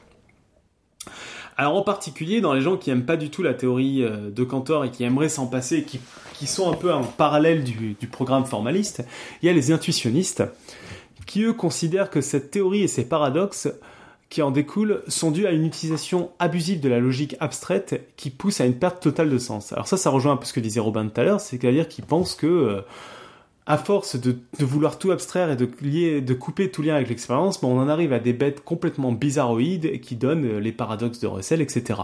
Alors 1.60 1.74
en 1.74 1.82
particulier 1.82 2.40
dans 2.40 2.54
les 2.54 2.60
gens 2.60 2.76
qui 2.76 2.90
aiment 2.90 3.04
pas 3.04 3.16
du 3.16 3.30
tout 3.30 3.42
la 3.42 3.52
théorie 3.52 4.04
euh, 4.04 4.30
de 4.30 4.44
Cantor 4.44 4.84
et 4.84 4.92
qui 4.92 5.02
aimeraient 5.02 5.28
s'en 5.28 5.48
passer, 5.48 5.82
qui, 5.82 5.98
qui 6.34 6.46
sont 6.46 6.70
un 6.70 6.74
peu 6.74 6.92
en 6.92 7.02
parallèle 7.02 7.64
du, 7.64 7.96
programme 8.10 8.44
formaliste, 8.44 9.04
il 9.42 9.46
y 9.46 9.48
a 9.48 9.52
les 9.52 9.72
intuitionnistes 9.72 10.44
qui 11.26 11.42
eux 11.42 11.52
considèrent 11.52 12.10
que 12.10 12.20
cette 12.20 12.52
théorie 12.52 12.82
et 12.82 12.88
ces 12.88 13.04
paradoxes 13.04 13.68
qui 14.30 14.40
en 14.40 14.52
découlent 14.52 15.02
sont 15.08 15.32
dus 15.32 15.46
à 15.46 15.50
une 15.50 15.64
utilisation 15.64 16.30
abusive 16.38 16.80
de 16.80 16.88
la 16.88 17.00
logique 17.00 17.34
abstraite 17.40 18.06
qui 18.16 18.30
pousse 18.30 18.60
à 18.60 18.64
une 18.64 18.78
perte 18.78 19.02
totale 19.02 19.28
de 19.28 19.38
sens. 19.38 19.72
Alors 19.72 19.88
ça, 19.88 19.96
ça 19.96 20.10
rejoint 20.10 20.34
un 20.34 20.36
peu 20.36 20.44
ce 20.44 20.52
que 20.52 20.60
disait 20.60 20.80
Robin 20.80 21.08
tout 21.08 21.20
à 21.20 21.24
l'heure, 21.24 21.40
c'est-à-dire 21.40 21.88
qu'ils 21.88 22.04
pensent 22.04 22.36
que 22.36 22.46
euh, 22.46 22.80
à 23.68 23.76
force 23.76 24.16
de, 24.16 24.34
vouloir 24.58 24.98
tout 24.98 25.10
abstraire 25.10 25.50
et 25.50 25.56
de, 25.56 26.34
couper 26.34 26.70
tout 26.70 26.80
lien 26.80 26.94
avec 26.94 27.10
l'expérience, 27.10 27.62
on 27.62 27.78
en 27.78 27.88
arrive 27.88 28.14
à 28.14 28.18
des 28.18 28.32
bêtes 28.32 28.64
complètement 28.64 29.12
bizarroïdes 29.12 30.00
qui 30.00 30.16
donnent 30.16 30.56
les 30.56 30.72
paradoxes 30.72 31.20
de 31.20 31.26
Russell, 31.26 31.60
etc. 31.60 32.00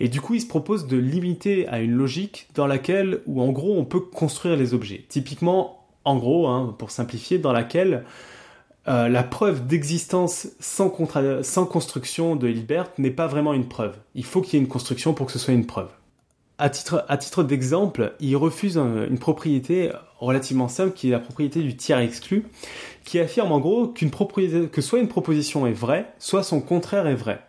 Et 0.00 0.08
du 0.08 0.22
coup, 0.22 0.32
il 0.34 0.40
se 0.40 0.46
propose 0.46 0.86
de 0.86 0.96
limiter 0.96 1.68
à 1.68 1.80
une 1.80 1.92
logique 1.92 2.48
dans 2.54 2.66
laquelle, 2.66 3.20
où 3.26 3.42
en 3.42 3.52
gros, 3.52 3.76
on 3.76 3.84
peut 3.84 4.00
construire 4.00 4.56
les 4.56 4.72
objets. 4.72 5.04
Typiquement, 5.06 5.84
en 6.06 6.16
gros, 6.16 6.48
hein, 6.48 6.74
pour 6.78 6.90
simplifier, 6.90 7.36
dans 7.36 7.52
laquelle 7.52 8.04
euh, 8.88 9.10
la 9.10 9.22
preuve 9.22 9.66
d'existence 9.66 10.48
sans, 10.60 10.88
construction 10.88 12.36
de 12.36 12.48
Hilbert 12.48 12.88
n'est 12.96 13.10
pas 13.10 13.26
vraiment 13.26 13.52
une 13.52 13.68
preuve. 13.68 13.98
Il 14.14 14.24
faut 14.24 14.40
qu'il 14.40 14.54
y 14.54 14.56
ait 14.56 14.64
une 14.64 14.70
construction 14.70 15.12
pour 15.12 15.26
que 15.26 15.32
ce 15.32 15.38
soit 15.38 15.52
une 15.52 15.66
preuve. 15.66 15.90
À 16.60 16.68
titre, 16.68 17.42
d'exemple, 17.42 18.12
il 18.20 18.36
refuse 18.36 18.76
une 18.76 19.18
propriété 19.18 19.90
relativement 20.18 20.68
simple 20.68 20.92
qui 20.92 21.08
est 21.08 21.10
la 21.10 21.18
propriété 21.18 21.62
du 21.62 21.74
tiers 21.74 22.00
exclu, 22.00 22.44
qui 23.04 23.18
affirme 23.18 23.50
en 23.50 23.60
gros 23.60 23.88
qu'une 23.88 24.10
que 24.10 24.82
soit 24.82 24.98
une 24.98 25.08
proposition 25.08 25.66
est 25.66 25.72
vraie, 25.72 26.12
soit 26.18 26.42
son 26.42 26.60
contraire 26.60 27.06
est 27.06 27.14
vrai. 27.14 27.40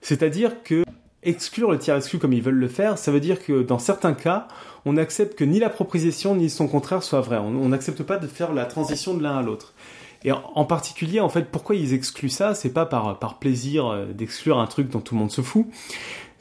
C'est-à-dire 0.00 0.62
que 0.62 0.84
exclure 1.24 1.72
le 1.72 1.78
tiers 1.78 1.96
exclu 1.96 2.20
comme 2.20 2.32
ils 2.32 2.42
veulent 2.42 2.54
le 2.54 2.68
faire, 2.68 2.98
ça 2.98 3.10
veut 3.10 3.18
dire 3.18 3.42
que 3.42 3.62
dans 3.62 3.80
certains 3.80 4.14
cas, 4.14 4.46
on 4.84 4.96
accepte 4.96 5.36
que 5.36 5.42
ni 5.42 5.58
la 5.58 5.70
proposition 5.70 6.36
ni 6.36 6.50
son 6.50 6.68
contraire 6.68 7.02
soit 7.02 7.20
vrai. 7.20 7.38
On 7.38 7.68
n'accepte 7.68 8.04
pas 8.04 8.18
de 8.18 8.28
faire 8.28 8.54
la 8.54 8.66
transition 8.66 9.14
de 9.14 9.24
l'un 9.24 9.38
à 9.38 9.42
l'autre. 9.42 9.74
Et 10.26 10.32
en 10.32 10.64
particulier, 10.64 11.20
en 11.20 11.28
fait, 11.28 11.50
pourquoi 11.50 11.76
ils 11.76 11.92
excluent 11.92 12.30
ça? 12.30 12.54
C'est 12.54 12.72
pas 12.72 12.86
par, 12.86 13.18
par 13.18 13.38
plaisir 13.38 13.86
euh, 13.86 14.06
d'exclure 14.06 14.58
un 14.58 14.66
truc 14.66 14.88
dont 14.88 15.00
tout 15.00 15.14
le 15.14 15.20
monde 15.20 15.30
se 15.30 15.42
fout. 15.42 15.66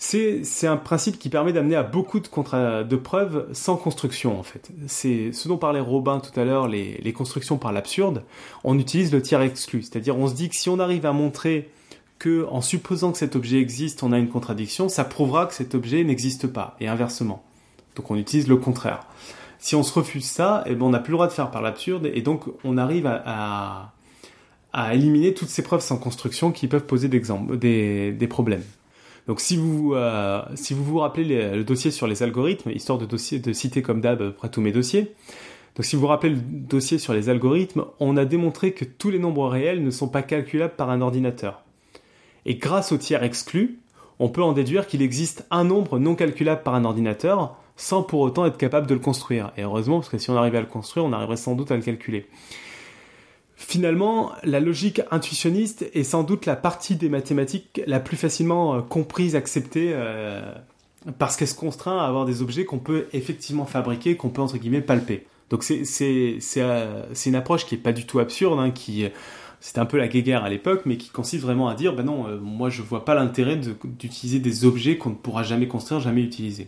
C'est 0.05 0.67
un 0.67 0.75
principe 0.75 1.17
qui 1.17 1.29
permet 1.29 1.53
d'amener 1.53 1.77
à 1.77 1.81
beaucoup 1.81 2.19
de, 2.19 2.95
preuves 2.97 3.47
sans 3.53 3.77
construction, 3.77 4.37
en 4.37 4.43
fait. 4.43 4.69
C'est 4.85 5.31
ce 5.31 5.47
dont 5.47 5.57
parlait 5.57 5.79
Robin 5.79 6.19
tout 6.19 6.37
à 6.37 6.43
l'heure, 6.43 6.67
les, 6.67 7.13
constructions 7.13 7.57
par 7.57 7.71
l'absurde. 7.71 8.23
On 8.65 8.77
utilise 8.77 9.13
le 9.13 9.21
tiers 9.21 9.41
exclu. 9.41 9.81
C'est-à-dire, 9.81 10.17
on 10.17 10.27
se 10.27 10.35
dit 10.35 10.49
que 10.49 10.55
si 10.55 10.69
on 10.69 10.77
arrive 10.77 11.05
à 11.05 11.13
montrer 11.13 11.69
que, 12.19 12.45
en 12.51 12.59
supposant 12.59 13.13
que 13.13 13.17
cet 13.17 13.37
objet 13.37 13.59
existe, 13.61 14.03
on 14.03 14.11
a 14.11 14.19
une 14.19 14.27
contradiction, 14.27 14.89
ça 14.89 15.05
prouvera 15.05 15.45
que 15.45 15.53
cet 15.53 15.73
objet 15.73 16.03
n'existe 16.03 16.47
pas, 16.47 16.75
et 16.81 16.89
inversement. 16.89 17.41
Donc 17.95 18.11
on 18.11 18.17
utilise 18.17 18.49
le 18.49 18.57
contraire. 18.57 19.07
Si 19.57 19.73
on 19.73 19.83
se 19.83 19.93
refuse 19.93 20.25
ça, 20.25 20.65
eh 20.65 20.75
ben 20.75 20.85
on 20.85 20.89
n'a 20.89 20.99
plus 20.99 21.11
le 21.11 21.17
droit 21.17 21.27
de 21.27 21.33
faire 21.33 21.49
par 21.49 21.61
l'absurde, 21.61 22.11
et 22.13 22.21
donc 22.21 22.43
on 22.65 22.77
arrive 22.77 23.07
à, 23.07 23.93
éliminer 24.91 25.33
toutes 25.33 25.49
ces 25.49 25.63
preuves 25.63 25.81
sans 25.81 25.97
construction 25.97 26.51
qui 26.51 26.67
peuvent 26.67 26.85
poser 26.85 27.07
des 27.07 28.27
problèmes. 28.27 28.63
Donc 29.27 29.39
si 29.39 29.55
vous, 29.55 29.93
euh, 29.93 30.41
si 30.55 30.73
vous 30.73 30.83
vous 30.83 30.99
rappelez 30.99 31.55
le 31.55 31.63
dossier 31.63 31.91
sur 31.91 32.07
les 32.07 32.23
algorithmes, 32.23 32.71
histoire 32.71 32.97
de, 32.97 33.05
dossier, 33.05 33.39
de 33.39 33.53
citer 33.53 33.81
comme 33.81 34.01
d'hab 34.01 34.21
après 34.21 34.49
tous 34.49 34.61
mes 34.61 34.71
dossiers, 34.71 35.13
donc 35.75 35.85
si 35.85 35.95
vous 35.95 36.01
vous 36.01 36.07
rappelez 36.07 36.33
le 36.33 36.41
dossier 36.41 36.99
sur 36.99 37.13
les 37.13 37.29
algorithmes, 37.29 37.85
on 37.99 38.15
a 38.17 38.25
démontré 38.25 38.73
que 38.73 38.85
tous 38.85 39.09
les 39.09 39.19
nombres 39.19 39.47
réels 39.47 39.83
ne 39.83 39.89
sont 39.89 40.07
pas 40.07 40.21
calculables 40.21 40.75
par 40.75 40.89
un 40.89 41.01
ordinateur. 41.01 41.63
Et 42.45 42.55
grâce 42.55 42.91
au 42.91 42.97
tiers 42.97 43.23
exclu, 43.23 43.79
on 44.19 44.29
peut 44.29 44.43
en 44.43 44.53
déduire 44.53 44.85
qu'il 44.85 45.01
existe 45.01 45.45
un 45.49 45.63
nombre 45.63 45.97
non 45.97 46.15
calculable 46.15 46.61
par 46.61 46.75
un 46.75 46.85
ordinateur 46.85 47.57
sans 47.75 48.03
pour 48.03 48.19
autant 48.19 48.45
être 48.45 48.57
capable 48.57 48.85
de 48.85 48.93
le 48.93 48.99
construire. 48.99 49.51
Et 49.57 49.63
heureusement, 49.63 49.99
parce 49.99 50.09
que 50.09 50.19
si 50.19 50.29
on 50.29 50.37
arrivait 50.37 50.59
à 50.59 50.61
le 50.61 50.67
construire, 50.67 51.05
on 51.05 51.13
arriverait 51.13 51.37
sans 51.37 51.55
doute 51.55 51.71
à 51.71 51.75
le 51.75 51.81
calculer. 51.81 52.27
Finalement, 53.65 54.33
la 54.43 54.59
logique 54.59 55.01
intuitionniste 55.09 55.89
est 55.93 56.03
sans 56.03 56.23
doute 56.23 56.45
la 56.45 56.57
partie 56.57 56.95
des 56.95 57.07
mathématiques 57.07 57.81
la 57.87 58.01
plus 58.01 58.17
facilement 58.17 58.75
euh, 58.75 58.81
comprise, 58.81 59.37
acceptée, 59.37 59.91
euh, 59.93 60.41
parce 61.17 61.37
qu'elle 61.37 61.47
se 61.47 61.55
contraint 61.55 61.97
à 61.97 62.03
avoir 62.03 62.25
des 62.25 62.41
objets 62.41 62.65
qu'on 62.65 62.79
peut 62.79 63.07
effectivement 63.13 63.65
fabriquer, 63.65 64.17
qu'on 64.17 64.29
peut 64.29 64.41
entre 64.41 64.57
guillemets 64.57 64.81
palper. 64.81 65.25
Donc 65.49 65.63
c'est 65.63 65.81
euh, 66.57 67.03
une 67.25 67.35
approche 67.35 67.65
qui 67.65 67.75
est 67.75 67.79
pas 67.79 67.93
du 67.93 68.05
tout 68.05 68.19
absurde, 68.19 68.59
hein, 68.59 68.69
qui 68.69 69.05
c'était 69.61 69.79
un 69.79 69.85
peu 69.85 69.97
la 69.97 70.09
guéguerre 70.09 70.43
à 70.43 70.49
l'époque, 70.49 70.81
mais 70.85 70.97
qui 70.97 71.09
consiste 71.09 71.43
vraiment 71.43 71.69
à 71.69 71.73
dire, 71.73 71.95
ben 71.95 72.03
non, 72.03 72.27
moi 72.41 72.69
je 72.69 72.81
vois 72.81 73.05
pas 73.05 73.15
l'intérêt 73.15 73.55
d'utiliser 73.55 74.39
des 74.39 74.65
objets 74.65 74.97
qu'on 74.97 75.11
ne 75.11 75.15
pourra 75.15 75.43
jamais 75.43 75.69
construire, 75.69 76.01
jamais 76.01 76.21
utiliser. 76.21 76.67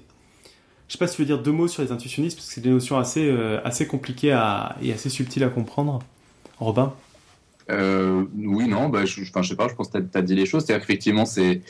Je 0.88 0.94
sais 0.94 0.98
pas 0.98 1.08
si 1.08 1.18
tu 1.18 1.24
veux 1.24 1.26
dire 1.28 1.42
deux 1.44 1.52
mots 1.52 1.68
sur 1.68 1.84
les 1.84 1.92
intuitionnistes, 1.92 2.38
parce 2.38 2.48
que 2.48 2.54
c'est 2.54 2.62
des 2.62 2.70
notions 2.70 2.98
assez, 2.98 3.30
assez 3.66 3.86
compliquées 3.86 4.38
et 4.82 4.94
assez 4.94 5.10
subtiles 5.10 5.44
à 5.44 5.50
comprendre. 5.50 6.00
Robin 6.60 6.94
euh, 7.70 8.26
Oui, 8.38 8.68
non, 8.68 8.90
bah, 8.90 9.06
je, 9.06 9.22
enfin, 9.22 9.44
sais 9.44 9.56
pas, 9.56 9.68
je 9.68 9.76
pense 9.76 9.90
que 9.90 9.98
tu 9.98 10.18
as, 10.18 10.22
dit 10.22 10.36
les 10.36 10.46
choses. 10.46 10.66
C'est-à-dire 10.66 10.86
qu'effectivement, 10.86 11.26
c'est. 11.26 11.62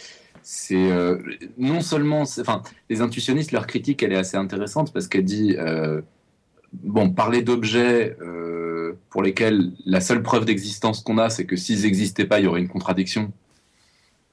C'est 0.48 0.92
euh, 0.92 1.18
non 1.58 1.82
seulement, 1.82 2.22
enfin, 2.22 2.62
les 2.88 3.02
intuitionnistes, 3.02 3.52
leur 3.52 3.66
critique, 3.66 4.04
elle 4.04 4.14
est 4.14 4.18
assez 4.18 4.38
intéressante 4.38 4.94
parce 4.94 5.08
qu'elle 5.08 5.26
dit, 5.26 5.56
euh, 5.58 6.02
bon, 6.72 7.10
parler 7.10 7.42
d'objets 7.42 8.16
pour 9.10 9.24
lesquels 9.24 9.72
la 9.88 10.02
seule 10.02 10.22
preuve 10.22 10.46
d'existence 10.46 11.02
qu'on 11.02 11.18
a, 11.18 11.32
c'est 11.32 11.46
que 11.46 11.56
s'ils 11.56 11.82
n'existaient 11.82 12.26
pas, 12.26 12.40
il 12.40 12.46
y 12.46 12.48
aurait 12.48 12.62
une 12.62 12.68
contradiction. 12.68 13.32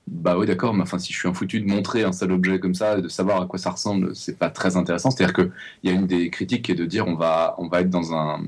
Bah 0.07 0.37
oui, 0.37 0.47
d'accord, 0.47 0.75
mais 0.75 0.83
enfin, 0.83 0.99
si 0.99 1.13
je 1.15 1.19
suis 1.19 1.29
un 1.29 1.33
foutu 1.33 1.61
de 1.61 1.67
montrer 1.67 2.03
un 2.03 2.13
seul 2.13 2.33
objet 2.33 2.59
comme 2.59 2.75
ça, 2.75 3.01
de 3.01 3.09
savoir 3.09 3.41
à 3.41 3.47
quoi 3.47 3.59
ça 3.59 3.71
ressemble, 3.71 4.15
c'est 4.15 4.37
pas 4.37 4.51
très 4.51 4.77
intéressant. 4.77 5.11
C'est-à-dire 5.11 5.35
qu'il 5.35 5.53
y 5.85 5.89
a 5.89 5.93
une 5.93 6.07
des 6.07 6.29
critiques 6.29 6.67
qui 6.67 6.73
est 6.73 6.75
de 6.75 6.85
dire 6.85 7.07
on 7.07 7.15
va, 7.15 7.55
on 7.59 7.69
va 7.69 7.81
être 7.81 7.91
dans 7.91 8.13
un, 8.13 8.43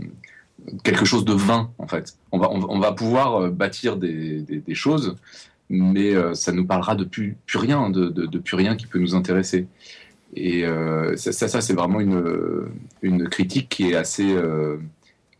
quelque 0.82 1.04
chose 1.04 1.24
de 1.24 1.32
vain 1.32 1.70
en 1.78 1.86
fait. 1.86 2.16
On 2.32 2.38
va, 2.38 2.50
on, 2.50 2.78
va 2.78 2.92
pouvoir 2.92 3.36
euh, 3.36 3.50
bâtir 3.50 3.96
des, 3.96 4.62
choses, 4.72 5.16
mais 5.68 6.14
euh, 6.14 6.34
ça 6.34 6.52
nous 6.52 6.66
parlera 6.66 6.94
de 6.94 7.04
plus, 7.04 7.36
rien, 7.54 7.90
de, 7.90 8.08
de, 8.08 8.38
plus 8.38 8.56
rien 8.56 8.76
qui 8.76 8.86
peut 8.86 8.98
nous 8.98 9.14
intéresser. 9.14 9.66
Et 10.34 10.64
euh, 10.64 11.16
ça, 11.16 11.32
ça, 11.32 11.60
c'est 11.60 11.74
vraiment 11.74 12.00
une, 12.00 12.68
une 13.02 13.28
critique 13.28 13.68
qui 13.68 13.90
est 13.90 13.94
assez, 13.94 14.34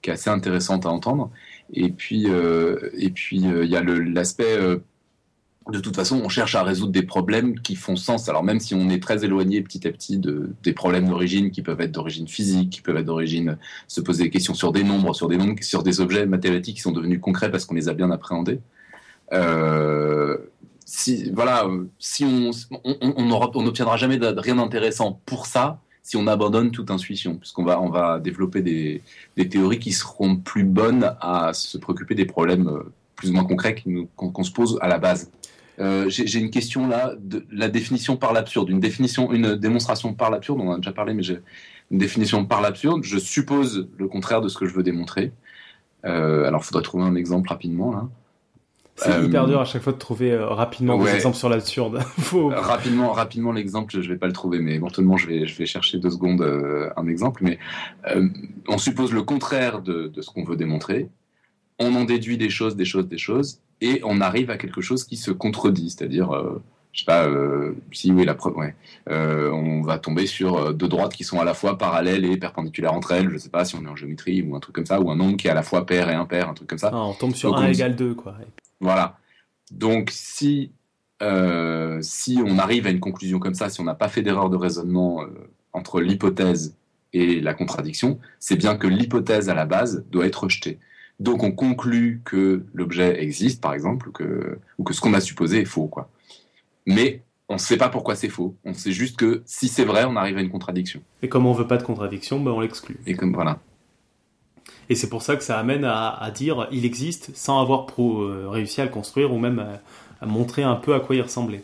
qui 0.03 0.11
est 0.11 0.13
assez 0.13 0.31
intéressante 0.31 0.87
à 0.87 0.91
entendre. 0.91 1.31
Et 1.73 1.91
puis, 1.91 2.27
et 2.27 3.11
puis 3.11 3.39
il 3.39 3.69
y 3.69 3.77
a 3.77 3.83
l'aspect 3.83 4.57
de 5.71 5.81
toute 5.81 5.97
façon, 5.97 6.21
on 6.23 6.29
cherche 6.29 6.55
à 6.55 6.63
résoudre 6.63 6.93
des 6.93 7.03
problèmes 7.03 7.59
qui 7.61 7.75
font 7.75 7.97
sens. 7.97 8.29
Alors 8.29 8.45
même 8.45 8.61
si 8.61 8.75
on 8.75 8.91
est 8.91 9.03
très 9.03 9.25
éloigné 9.25 9.63
petit 9.63 9.87
à 9.89 9.91
petit 9.91 10.19
de, 10.19 10.51
des 10.63 10.73
problèmes 10.73 11.09
d'origine 11.09 11.51
qui 11.51 11.63
peuvent 11.63 11.81
être 11.81 11.93
d'origine 11.93 12.29
physique, 12.29 12.71
qui 12.71 12.81
peuvent 12.83 12.97
être 12.99 13.07
d'origine 13.07 13.57
se 13.89 14.01
poser 14.01 14.25
des 14.25 14.31
questions 14.31 14.55
sur 14.55 14.73
des 14.73 14.85
nombres, 14.85 15.15
sur 15.15 15.29
des 15.29 15.39
nombres, 15.39 15.63
sur 15.63 15.83
des 15.83 16.01
objets 16.01 16.27
mathématiques 16.27 16.77
qui 16.77 16.83
sont 16.83 16.93
devenus 16.93 17.21
concrets 17.21 17.51
parce 17.51 17.65
qu'on 17.65 17.75
les 17.75 17.89
a 17.89 17.95
bien 17.95 18.11
appréhendés. 18.11 18.61
Euh, 19.33 20.37
si 20.85 21.31
voilà, 21.31 21.67
si 21.99 22.25
on 22.25 22.51
on 22.85 23.63
n'obtiendra 23.63 23.97
jamais 23.97 24.19
rien 24.21 24.57
d'intéressant 24.57 25.21
pour 25.25 25.47
ça 25.47 25.81
si 26.05 26.19
on 26.19 26.27
abandonne 26.27 26.71
toute 26.71 26.91
intuition, 26.91 27.37
puisqu'on 27.37 27.65
va 27.65 27.81
on 27.81 27.89
va 27.89 28.21
développer 28.21 28.61
des, 28.61 29.03
des 29.39 29.49
théories 29.49 29.79
qui 29.79 29.93
seront 29.93 30.37
plus 30.37 30.65
bonnes 30.65 31.17
à 31.21 31.55
se 31.55 31.79
préoccuper 31.79 32.15
des 32.15 32.27
problèmes 32.27 32.69
euh, 32.69 32.93
plus 33.17 33.31
ou 33.31 33.33
moins 33.33 33.45
concrets 33.45 33.75
qu'on 34.15 34.45
se 34.45 34.53
pose 34.53 34.79
à 34.83 34.89
la 34.89 34.99
base. 34.99 35.31
Euh, 35.81 36.09
j'ai 36.09 36.39
une 36.39 36.51
question 36.51 36.87
là, 36.87 37.15
de 37.19 37.45
la 37.51 37.69
définition 37.69 38.17
par 38.17 38.33
l'absurde, 38.33 38.71
une 38.71 38.81
définition, 38.81 39.33
une 39.33 39.57
démonstration 39.57 40.15
par 40.15 40.31
l'absurde. 40.31 40.61
On 40.61 40.69
en 40.69 40.75
a 40.75 40.77
déjà 40.77 40.93
parlé, 40.93 41.15
mais 41.15 41.23
j'ai 41.23 41.41
une 41.91 41.99
définition 41.99 42.45
par 42.45 42.61
l'absurde. 42.61 43.03
Je 43.03 43.19
suppose 43.19 43.89
le 43.99 44.09
contraire 44.09 44.41
de 44.41 44.49
ce 44.49 44.57
que 44.57 44.67
je 44.67 44.75
veux 44.75 44.83
démontrer. 44.83 45.33
Euh, 46.05 46.45
alors, 46.45 46.61
il 46.63 46.67
faudrait 46.67 46.83
trouver 46.83 47.05
un 47.05 47.15
exemple 47.15 47.49
rapidement 47.49 47.93
là. 47.93 48.09
C'est 48.97 49.11
euh, 49.11 49.25
hyper 49.25 49.49
dur 49.49 49.61
à 49.61 49.65
chaque 49.65 49.83
fois 49.83 49.93
de 49.93 49.99
trouver 49.99 50.37
rapidement 50.37 50.97
des 51.03 51.13
exemples 51.13 51.37
sur 51.37 51.49
l'absurde. 51.49 52.01
Rapidement, 52.53 53.11
rapidement 53.11 53.51
l'exemple, 53.51 54.01
je 54.01 54.09
vais 54.09 54.17
pas 54.17 54.29
le 54.29 54.33
trouver, 54.33 54.61
mais 54.61 54.75
éventuellement 54.75 55.17
je 55.17 55.27
vais, 55.27 55.47
je 55.49 55.59
vais 55.59 55.67
chercher 55.67 55.99
deux 55.99 56.11
secondes 56.11 56.43
un 56.97 57.09
exemple. 57.09 57.43
Mais 57.43 57.59
on 58.69 58.79
suppose 58.79 59.13
le 59.13 59.25
contraire 59.25 59.83
de, 59.83 60.07
de 60.07 60.23
ce 60.23 60.31
qu'on 60.31 60.45
veut 60.45 60.55
démontrer. 60.55 61.09
On 61.81 61.93
en 61.97 62.05
déduit 62.05 62.39
des 62.39 62.51
choses, 62.51 62.77
des 62.77 62.85
choses, 62.85 63.09
des 63.09 63.19
choses, 63.19 63.59
et 63.81 64.01
on 64.05 64.21
arrive 64.21 64.51
à 64.51 64.57
quelque 64.57 64.81
chose 64.81 65.05
qui 65.05 65.17
se 65.17 65.31
contredit, 65.31 65.91
c'est-à-dire, 65.91 66.33
euh, 66.33 66.63
je 66.93 67.01
sais 67.01 67.05
pas, 67.05 67.27
euh, 67.27 67.75
si 67.93 68.13
oui, 68.13 68.25
la 68.25 68.35
preuve, 68.35 68.57
ouais, 68.57 68.75
euh, 69.11 69.51
on 69.51 69.83
va 69.83 69.99
tomber 69.99 70.27
sur 70.27 70.73
deux 70.73 70.89
droites 70.89 71.15
qui 71.15 71.25
sont 71.25 71.41
à 71.41 71.45
la 71.45 71.55
fois 71.55 71.77
parallèles 71.77 72.25
et 72.25 72.37
perpendiculaires 72.37 72.95
entre 72.95 73.13
elles, 73.13 73.31
je 73.31 73.39
sais 73.39 73.49
pas 73.49 73.65
si 73.65 73.75
on 73.75 73.85
est 73.85 73.89
en 73.89 73.97
géométrie 73.97 74.43
ou 74.43 74.55
un 74.57 74.61
truc 74.61 74.75
comme 74.75 74.87
ça, 74.87 75.01
ou 75.01 75.11
un 75.11 75.17
nombre 75.17 75.37
qui 75.37 75.49
est 75.49 75.51
à 75.51 75.55
la 75.55 75.63
fois 75.63 75.87
pair 75.87 76.09
et 76.09 76.15
impair, 76.15 76.49
un 76.49 76.55
truc 76.55 76.69
comme 76.69 76.79
ça. 76.79 76.91
Ah, 76.93 77.05
on 77.05 77.15
tombe 77.15 77.35
sur 77.35 77.57
1 77.57 77.69
égale 77.69 77.97
2, 77.97 78.15
quoi. 78.15 78.37
Voilà. 78.81 79.19
Donc, 79.71 80.11
si, 80.13 80.73
si 82.01 82.39
on 82.45 82.59
arrive 82.59 82.87
à 82.87 82.91
une 82.91 83.01
conclusion 83.01 83.39
comme 83.39 83.55
ça, 83.55 83.69
si 83.69 83.81
on 83.81 83.85
n'a 83.85 83.95
pas 83.95 84.09
fait 84.09 84.23
d'erreur 84.23 84.51
de 84.51 84.57
raisonnement 84.57 85.25
entre 85.73 86.01
l'hypothèse 86.01 86.77
et 87.13 87.41
la 87.41 87.55
contradiction, 87.55 88.19
c'est 88.39 88.57
bien 88.57 88.77
que 88.77 88.87
l'hypothèse 88.87 89.49
à 89.49 89.55
la 89.55 89.67
base 89.67 90.05
doit 90.11 90.27
être 90.27 90.45
rejetée. 90.45 90.79
Donc 91.21 91.43
on 91.43 91.53
conclut 91.53 92.21
que 92.25 92.65
l'objet 92.75 93.23
existe, 93.23 93.61
par 93.61 93.75
exemple, 93.75 94.09
ou 94.09 94.13
que, 94.13 94.59
ou 94.79 94.85
que 94.85 94.93
ce 94.93 95.01
qu'on 95.01 95.15
a 95.15 95.21
supposé 95.21 95.61
est 95.61 95.65
faux. 95.65 95.87
Quoi. 95.87 96.09
Mais 96.87 97.23
on 97.49 97.55
ne 97.55 97.59
sait 97.59 97.77
pas 97.77 97.89
pourquoi 97.89 98.17
c'est 98.17 98.29
faux. 98.29 98.57
On 98.65 98.75
sait 98.75 98.93
juste 98.93 99.17
que 99.17 99.43
si 99.47 99.69
c'est 99.69 99.85
vrai, 99.85 100.05
on 100.05 100.17
arrive 100.17 100.39
à 100.39 100.41
une 100.41 100.51
contradiction. 100.51 101.01
Et 101.23 101.29
comme 101.29 101.47
on 101.47 101.53
veut 101.53 101.67
pas 101.67 101.77
de 101.77 101.83
contradiction, 101.83 102.41
ben 102.41 102.51
on 102.51 102.61
l'exclut. 102.61 102.99
Et 103.07 103.15
comme 103.15 103.35
voilà. 103.35 103.59
Et 104.89 104.95
c'est 104.95 105.09
pour 105.09 105.23
ça 105.23 105.37
que 105.37 105.43
ça 105.43 105.59
amène 105.59 105.85
à, 105.85 106.31
dire 106.35 106.69
il 106.73 106.85
existe 106.85 107.35
sans 107.35 107.61
avoir 107.61 107.87
pro, 107.87 108.23
euh, 108.23 108.49
réussi 108.49 108.81
à 108.81 108.85
le 108.85 108.91
construire 108.91 109.33
ou 109.33 109.39
même 109.39 109.65
à, 110.21 110.27
montrer 110.27 110.63
un 110.63 110.77
peu 110.77 110.95
à 110.95 111.01
quoi 111.01 111.17
il 111.17 111.23
ressemblait. 111.23 111.63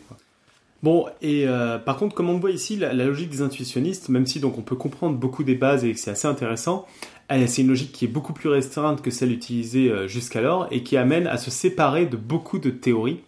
Bon, 0.83 1.05
et 1.21 1.47
euh, 1.47 1.77
par 1.77 1.97
contre, 1.97 2.15
comme 2.15 2.29
on 2.29 2.39
voit 2.39 2.51
ici, 2.51 2.75
la, 2.75 2.93
logique 2.93 3.29
des 3.29 3.41
intuitionnistes, 3.41 4.09
même 4.09 4.25
si 4.25 4.39
donc 4.39 4.57
on 4.57 4.63
peut 4.63 4.75
comprendre 4.75 5.15
beaucoup 5.15 5.43
des 5.43 5.53
bases 5.53 5.85
et 5.85 5.93
que 5.93 5.99
c'est 5.99 6.11
assez 6.11 6.27
intéressant, 6.27 6.87
c'est 7.29 7.61
une 7.61 7.67
logique 7.67 7.91
qui 7.91 8.05
est 8.05 8.09
beaucoup 8.09 8.33
plus 8.33 8.49
restreinte 8.49 9.01
que 9.01 9.11
celle 9.11 9.31
utilisée 9.31 9.89
euh, 9.89 10.07
jusqu'alors 10.07 10.67
et 10.71 10.83
qui 10.83 10.97
amène 10.97 11.27
à 11.27 11.37
se 11.37 11.51
séparer 11.51 12.05
de 12.05 12.17
beaucoup 12.17 12.59
de 12.59 12.71
théories 12.71 13.19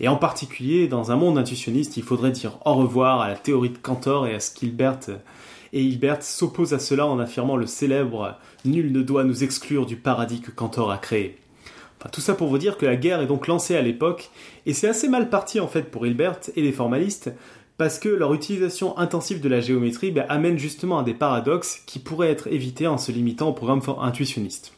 Et 0.00 0.08
en 0.08 0.16
particulier, 0.16 0.86
dans 0.86 1.10
un 1.10 1.16
monde 1.16 1.36
intuitionniste, 1.36 1.96
il 1.96 2.04
faudrait 2.04 2.30
dire 2.30 2.58
au 2.64 2.74
revoir 2.74 3.20
à 3.20 3.28
la 3.28 3.36
théorie 3.36 3.70
de 3.70 3.78
Cantor 3.78 4.26
et 4.26 4.34
à 4.34 4.40
ce 4.40 4.54
qu'Hilbert 4.54 5.00
et 5.74 5.82
Hilbert 5.82 6.22
s'oppose 6.22 6.72
à 6.72 6.78
cela 6.78 7.04
en 7.04 7.18
affirmant 7.18 7.56
le 7.56 7.66
célèbre 7.66 8.38
Nul 8.64 8.92
ne 8.92 9.02
doit 9.02 9.24
nous 9.24 9.42
exclure 9.42 9.86
du 9.86 9.96
paradis 9.96 10.40
que 10.40 10.52
Cantor 10.52 10.92
a 10.92 10.98
créé. 10.98 11.36
Enfin, 12.04 12.10
tout 12.12 12.20
ça 12.20 12.34
pour 12.34 12.48
vous 12.48 12.58
dire 12.58 12.76
que 12.76 12.84
la 12.84 12.96
guerre 12.96 13.22
est 13.22 13.26
donc 13.26 13.46
lancée 13.46 13.76
à 13.76 13.80
l'époque, 13.80 14.28
et 14.66 14.74
c'est 14.74 14.88
assez 14.88 15.08
mal 15.08 15.30
parti 15.30 15.58
en 15.58 15.68
fait 15.68 15.90
pour 15.90 16.06
Hilbert 16.06 16.38
et 16.54 16.60
les 16.60 16.70
formalistes, 16.70 17.32
parce 17.78 17.98
que 17.98 18.10
leur 18.10 18.34
utilisation 18.34 18.98
intensive 18.98 19.40
de 19.40 19.48
la 19.48 19.62
géométrie 19.62 20.10
ben, 20.10 20.26
amène 20.28 20.58
justement 20.58 20.98
à 20.98 21.02
des 21.02 21.14
paradoxes 21.14 21.80
qui 21.86 21.98
pourraient 21.98 22.30
être 22.30 22.48
évités 22.48 22.86
en 22.86 22.98
se 22.98 23.10
limitant 23.10 23.48
au 23.48 23.52
programme 23.54 23.80
intuitionniste. 24.02 24.74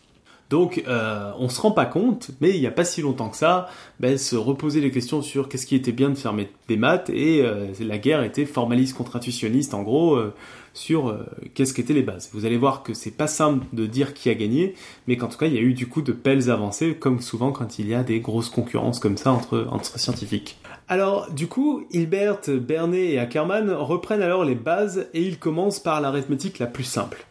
Donc 0.48 0.84
euh, 0.86 1.32
on 1.38 1.48
se 1.48 1.60
rend 1.60 1.72
pas 1.72 1.86
compte, 1.86 2.30
mais 2.40 2.50
il 2.50 2.60
n'y 2.60 2.66
a 2.66 2.70
pas 2.70 2.84
si 2.84 3.02
longtemps 3.02 3.28
que 3.28 3.36
ça, 3.36 3.68
ben, 3.98 4.16
se 4.16 4.36
reposer 4.36 4.80
les 4.80 4.92
questions 4.92 5.20
sur 5.20 5.48
qu'est-ce 5.48 5.66
qui 5.66 5.74
était 5.74 5.92
bien 5.92 6.08
de 6.08 6.14
faire 6.14 6.34
des 6.68 6.76
maths, 6.76 7.10
et 7.10 7.42
euh, 7.42 7.66
la 7.80 7.98
guerre 7.98 8.22
était 8.22 8.46
formaliste 8.46 8.96
contre 8.96 9.16
intuitionniste 9.16 9.74
en 9.74 9.82
gros, 9.82 10.14
euh, 10.14 10.32
sur 10.72 11.08
euh, 11.08 11.24
qu'est-ce 11.54 11.74
qu'étaient 11.74 11.94
les 11.94 12.02
bases. 12.02 12.30
Vous 12.32 12.44
allez 12.44 12.58
voir 12.58 12.84
que 12.84 12.94
c'est 12.94 13.10
pas 13.10 13.26
simple 13.26 13.66
de 13.72 13.86
dire 13.86 14.14
qui 14.14 14.28
a 14.30 14.34
gagné, 14.34 14.74
mais 15.08 15.16
qu'en 15.16 15.26
tout 15.26 15.38
cas 15.38 15.46
il 15.46 15.54
y 15.54 15.58
a 15.58 15.62
eu 15.62 15.74
du 15.74 15.88
coup 15.88 16.02
de 16.02 16.12
belles 16.12 16.48
avancées, 16.50 16.94
comme 16.94 17.20
souvent 17.20 17.50
quand 17.50 17.80
il 17.80 17.88
y 17.88 17.94
a 17.94 18.04
des 18.04 18.20
grosses 18.20 18.50
concurrences 18.50 19.00
comme 19.00 19.16
ça 19.16 19.32
entre, 19.32 19.66
entre 19.70 19.98
scientifiques. 19.98 20.58
Alors 20.86 21.32
du 21.32 21.48
coup, 21.48 21.84
Hilbert, 21.90 22.42
Bernet 22.48 23.10
et 23.10 23.18
Ackermann 23.18 23.72
reprennent 23.72 24.22
alors 24.22 24.44
les 24.44 24.54
bases 24.54 25.08
et 25.12 25.22
ils 25.22 25.38
commencent 25.38 25.80
par 25.80 26.00
l'arithmétique 26.00 26.60
la 26.60 26.66
plus 26.66 26.84
simple. 26.84 27.26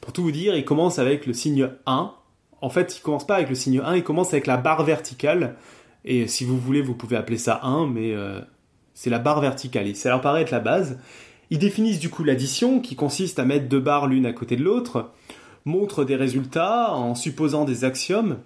Pour 0.00 0.12
tout 0.12 0.22
vous 0.22 0.32
dire, 0.32 0.56
ils 0.56 0.64
commencent 0.64 0.98
avec 0.98 1.26
le 1.26 1.32
signe 1.32 1.68
1. 1.86 2.12
En 2.64 2.70
fait, 2.70 2.96
ils 2.96 3.02
commencent 3.02 3.26
pas 3.26 3.34
avec 3.34 3.50
le 3.50 3.54
signe 3.54 3.82
1, 3.84 3.96
ils 3.96 4.02
commencent 4.02 4.32
avec 4.32 4.46
la 4.46 4.56
barre 4.56 4.84
verticale. 4.84 5.56
Et 6.06 6.26
si 6.26 6.46
vous 6.46 6.58
voulez, 6.58 6.80
vous 6.80 6.94
pouvez 6.94 7.14
appeler 7.14 7.36
ça 7.36 7.60
1, 7.62 7.88
mais 7.88 8.14
euh, 8.14 8.40
c'est 8.94 9.10
la 9.10 9.18
barre 9.18 9.42
verticale. 9.42 9.94
Ça 9.94 10.08
leur 10.08 10.22
paraît 10.22 10.40
être 10.40 10.50
la 10.50 10.60
base. 10.60 10.98
Ils 11.50 11.58
définissent 11.58 11.98
du 11.98 12.08
coup 12.08 12.24
l'addition, 12.24 12.80
qui 12.80 12.96
consiste 12.96 13.38
à 13.38 13.44
mettre 13.44 13.68
deux 13.68 13.80
barres 13.80 14.06
l'une 14.06 14.24
à 14.24 14.32
côté 14.32 14.56
de 14.56 14.64
l'autre, 14.64 15.10
montrent 15.66 16.04
des 16.04 16.16
résultats 16.16 16.94
en 16.94 17.14
supposant 17.14 17.66
des 17.66 17.84
axiomes, 17.84 18.38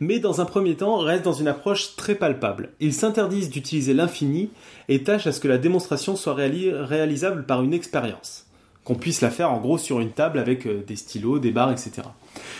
mais 0.00 0.18
dans 0.18 0.42
un 0.42 0.44
premier 0.44 0.74
temps 0.74 0.98
restent 0.98 1.24
dans 1.24 1.32
une 1.32 1.48
approche 1.48 1.96
très 1.96 2.14
palpable. 2.14 2.72
Ils 2.80 2.92
s'interdisent 2.92 3.48
d'utiliser 3.48 3.94
l'infini 3.94 4.50
et 4.90 5.02
tâchent 5.02 5.28
à 5.28 5.32
ce 5.32 5.40
que 5.40 5.48
la 5.48 5.56
démonstration 5.56 6.14
soit 6.14 6.34
réalisable 6.34 7.46
par 7.46 7.62
une 7.62 7.72
expérience, 7.72 8.45
qu'on 8.86 8.94
puisse 8.94 9.20
la 9.20 9.30
faire 9.30 9.50
en 9.50 9.58
gros 9.58 9.78
sur 9.78 10.00
une 10.00 10.12
table 10.12 10.38
avec 10.38 10.64
euh, 10.64 10.84
des 10.86 10.94
stylos, 10.94 11.40
des 11.40 11.50
barres, 11.50 11.72
etc. 11.72 12.02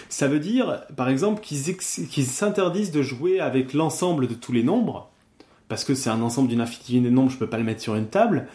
Ça 0.09 0.27
veut 0.27 0.41
dire, 0.41 0.83
par 0.97 1.09
exemple, 1.09 1.41
qu'ils 1.41 2.27
s'interdisent 2.27 2.91
de 2.91 3.01
jouer 3.01 3.39
avec 3.39 3.73
l'ensemble 3.73 4.27
de 4.27 4.35
tous 4.35 4.53
les 4.53 4.65
nombres, 4.65 5.09
parce 5.69 5.85
que 5.85 5.95
c'est 5.95 6.11
un 6.11 6.21
ensemble 6.23 6.49
d'une 6.49 6.61
infinité 6.61 7.09
de 7.09 7.15
nombres, 7.15 7.31
je 7.31 7.37
ne 7.37 7.39
peux 7.39 7.47
pas 7.47 7.59
le 7.59 7.65
mettre 7.65 7.81
sur 7.81 7.95
une 7.95 8.09
table, 8.09 8.49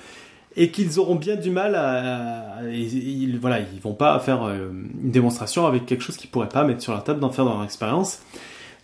et 0.58 0.70
qu'ils 0.70 1.00
auront 1.00 1.16
bien 1.16 1.38
du 1.38 1.50
mal 1.50 1.76
à, 1.76 2.60
ils, 2.74 3.40
voilà 3.40 3.60
ils 3.62 3.80
vont 3.80 3.94
pas 3.94 4.20
faire 4.20 4.44
euh, 4.44 4.70
une 5.02 5.12
démonstration 5.12 5.66
avec 5.66 5.86
quelque 5.86 6.04
chose 6.04 6.18
qu'ils 6.18 6.30
pourraient 6.30 6.50
pas 6.50 6.66
mettre 6.66 6.82
sur 6.82 6.94
la 6.94 7.00
table 7.00 7.22
d'en 7.22 7.30
faire 7.30 7.46
dans 7.46 7.54
leur 7.54 7.64
expérience 7.64 8.20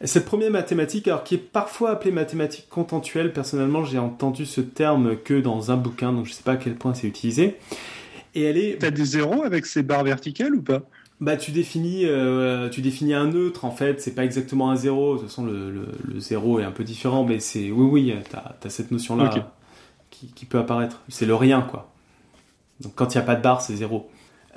cette 0.01 0.23
première 0.23 0.49
mathématique 0.49 1.09
alors 1.09 1.25
qui 1.25 1.35
est 1.35 1.37
parfois 1.39 1.89
appelée 1.89 2.13
mathématique 2.13 2.69
contentuelle 2.69 3.33
personnellement 3.33 3.83
j'ai 3.83 3.99
entendu 3.99 4.45
ce 4.45 4.61
terme 4.61 5.17
que 5.17 5.41
dans 5.41 5.69
un 5.69 5.75
bouquin 5.75 6.13
donc 6.13 6.25
je 6.25 6.31
sais 6.31 6.43
pas 6.43 6.53
à 6.53 6.55
quel 6.55 6.75
point 6.75 6.93
c'est 6.93 7.07
utilisé 7.07 7.57
et 8.35 8.43
elle 8.43 8.57
est 8.57 8.77
t'as 8.79 8.91
des 8.91 9.05
zéros 9.05 9.43
avec 9.43 9.65
ces 9.65 9.83
barres 9.83 10.03
verticales 10.03 10.55
ou 10.55 10.61
pas? 10.61 10.83
Bah 11.19 11.35
tu 11.35 11.51
définis 11.51 12.05
euh, 12.05 12.69
tu 12.69 12.81
définis 12.81 13.15
un 13.15 13.27
neutre 13.27 13.65
en 13.65 13.71
fait 13.71 13.99
c'est 14.01 14.13
pas 14.13 14.23
exactement 14.23 14.69
un 14.69 14.75
zéro 14.75 15.15
de 15.15 15.19
toute 15.19 15.29
façon 15.29 15.45
le, 15.45 15.71
le, 15.71 16.19
zéro 16.19 16.59
est 16.59 16.63
un 16.63 16.71
peu 16.71 16.83
différent 16.83 17.23
mais 17.23 17.39
c'est 17.39 17.71
oui 17.71 17.87
oui 18.11 18.15
t'as 18.29 18.53
as 18.63 18.69
cette 18.69 18.91
notion 18.91 19.15
là 19.15 19.31
qui, 20.35 20.45
peut 20.45 20.59
apparaître. 20.59 21.01
C'est 21.09 21.25
le 21.25 21.35
rien, 21.35 21.61
quoi. 21.61 21.91
Donc 22.79 22.93
quand 22.95 23.13
il 23.13 23.17
n'y 23.17 23.23
a 23.23 23.25
pas 23.25 23.35
de 23.35 23.41
barre, 23.41 23.61
c'est 23.61 23.75
zéro. 23.75 24.09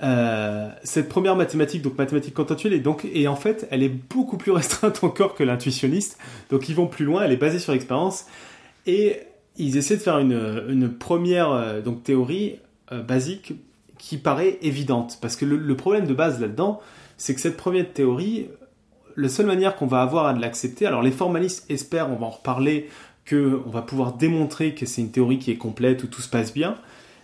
Euh, 0.03 0.71
cette 0.83 1.09
première 1.09 1.37
mathématique, 1.37 1.83
donc 1.83 1.99
mathématique 1.99 2.35
contentuelle, 2.35 2.73
et 2.73 2.81
donc 2.81 3.07
et 3.13 3.29
en 3.29 3.37
fait, 3.37 3.67
elle 3.71 3.83
est 3.83 3.89
beaucoup 3.89 4.37
plus 4.37 4.53
restreinte 4.53 5.03
encore 5.05 5.35
que 5.35 5.45
l'intuitionniste. 5.45 6.19
Donc 6.51 6.69
ils 6.69 6.75
vont 6.75 6.87
plus 6.87 7.05
loin. 7.05 7.23
Elle 7.23 7.33
est 7.33 7.37
basée 7.37 7.59
sur 7.59 7.73
l'expérience 7.73 8.27
et 8.87 9.21
ils 9.57 9.77
essaient 9.77 9.97
de 9.97 10.03
faire 10.03 10.19
une, 10.19 10.91
première 10.99 11.51
euh, 11.51 11.81
donc 11.83 12.03
théorie 12.03 12.57
euh, 12.93 13.03
basique 13.03 13.55
qui 13.99 14.17
paraît 14.17 14.59
évidente 14.63 15.19
parce 15.21 15.37
que 15.37 15.45
le, 15.45 15.77
problème 15.77 16.07
de 16.07 16.15
base 16.15 16.41
là-dedans, 16.41 16.81
c'est 17.19 17.35
que 17.35 17.41
cette 17.41 17.57
première 17.57 17.93
théorie, 17.93 18.49
la 19.17 19.29
seule 19.29 19.47
manière 19.47 19.77
qu'on 19.77 19.87
va 19.87 20.01
avoir 20.01 20.27
à 20.27 20.33
l'accepter, 20.33 20.87
alors 20.87 21.03
les 21.03 21.11
formalistes 21.11 21.71
espèrent, 21.71 22.11
on 22.11 22.17
va 22.17 22.27
en 22.27 22.31
reparler, 22.31 22.89
qu'on 23.29 23.71
va 23.71 23.83
pouvoir 23.83 24.15
démontrer 24.15 24.75
que 24.75 24.87
c'est 24.87 25.03
une 25.03 25.11
théorie 25.11 25.39
qui 25.39 25.51
est 25.51 25.57
complète, 25.57 26.03
où 26.03 26.07
tout 26.07 26.23
se 26.23 26.31
passe 26.31 26.55
bien. 26.55 26.77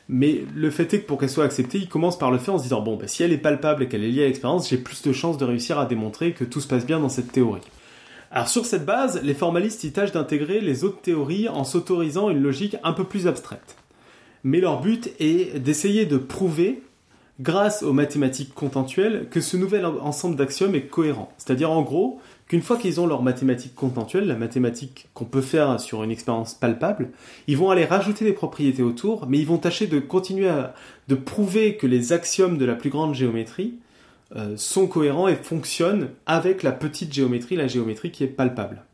Mais 0.09 0.45
le 0.55 0.71
fait 0.71 0.93
est 0.95 1.01
que 1.01 1.07
pour 1.07 1.19
qu'elle 1.19 1.31
soit 1.31 1.45
acceptée, 1.45 1.79
il 1.79 1.89
commence 1.89 2.19
par 2.19 2.31
le 2.31 2.39
faire 2.39 2.55
en 2.55 2.59
se 2.59 2.65
disant 2.65 2.83
bon, 2.83 2.97
bah, 2.97 3.09
si 3.09 3.23
elle 3.23 3.33
est 3.33 3.39
palpable 3.39 3.83
et 3.83 3.89
qu'elle 3.89 4.05
est 4.05 4.11
liée 4.11 4.25
à 4.25 4.27
l'expérience, 4.27 4.69
j'ai 4.69 4.77
plus 4.77 5.03
de 5.03 5.13
chances 5.13 5.39
de 5.39 5.45
réussir 5.45 5.79
à 5.79 5.87
démontrer 5.87 6.33
que 6.33 6.45
tout 6.45 6.61
se 6.61 6.69
passe 6.69 6.87
bien 6.87 7.01
dans 7.01 7.09
cette 7.09 7.33
théorie. 7.33 7.63
Alors 8.31 8.49
sur 8.49 8.67
cette 8.67 8.85
base, 8.85 9.21
les 9.23 9.35
formalistes 9.35 9.83
y 9.85 9.93
tâchent 9.93 10.13
d'intégrer 10.13 10.61
les 10.61 10.85
autres 10.85 11.01
théories 11.01 11.49
en 11.49 11.65
s'autorisant 11.65 12.29
une 12.29 12.43
logique 12.43 12.77
un 12.85 12.93
peu 12.93 13.05
plus 13.05 13.27
abstraite. 13.27 13.77
Mais 14.47 14.61
leur 14.61 14.81
but 14.81 15.11
est 15.19 15.59
d'essayer 15.59 16.07
de 16.07 16.19
prouver, 16.19 16.81
grâce 17.41 17.83
aux 17.83 17.93
mathématiques 17.93 18.55
contentuelles, 18.55 19.27
que 19.29 19.41
ce 19.41 19.57
nouvel 19.57 19.85
ensemble 19.85 20.37
d'axiomes 20.37 20.77
est 20.77 20.87
cohérent. 20.87 21.33
C'est-à-dire 21.37 21.73
en 21.73 21.83
gros 21.83 22.21
qu'une 22.47 22.63
fois 22.63 22.77
qu'ils 22.77 23.01
ont 23.01 23.09
leur 23.09 23.25
mathématique 23.25 23.75
contentuelle, 23.75 24.29
la 24.29 24.37
mathématique 24.37 25.09
qu'on 25.15 25.25
peut 25.25 25.41
faire 25.41 25.81
sur 25.81 26.05
une 26.05 26.13
expérience 26.13 26.55
palpable, 26.55 27.11
ils 27.49 27.57
vont 27.57 27.71
aller 27.71 27.85
rajouter 27.85 28.25
des 28.25 28.33
propriétés 28.33 28.85
autour, 28.85 29.27
mais 29.27 29.41
ils 29.41 29.49
vont 29.49 29.59
tâcher 29.59 29.89
de 29.89 29.99
continuer 29.99 30.49
à 30.49 30.77
prouver 31.25 31.77
que 31.77 31.89
les 31.89 32.13
axiomes 32.13 32.57
de 32.57 32.65
la 32.65 32.77
plus 32.77 32.91
grande 32.91 33.17
géométrie 33.17 33.75
euh, 34.37 34.57
sont 34.57 34.87
cohérents 34.87 35.27
et 35.27 35.35
fonctionnent 35.35 36.11
avec 36.25 36.63
la 36.63 36.71
petite 36.71 37.13
géométrie, 37.13 37.57
la 37.57 37.67
géométrie 37.67 38.13
qui 38.13 38.23
est 38.23 38.29
palpable. 38.29 38.86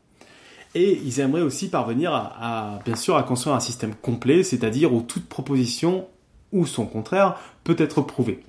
Et 0.75 0.99
ils 1.03 1.19
aimeraient 1.19 1.41
aussi 1.41 1.69
parvenir 1.69 2.13
à, 2.13 2.79
bien 2.83 2.95
sûr 2.95 3.15
à 3.15 3.23
construire 3.23 3.55
un 3.55 3.59
système 3.59 3.93
complet, 3.93 4.43
c'est-à-dire 4.43 4.93
où 4.93 5.01
toute 5.01 5.27
proposition 5.27 6.07
ou 6.51 6.65
son 6.65 6.85
contraire 6.85 7.35
peut 7.63 7.75
être 7.77 8.01
prouvée. 8.01 8.39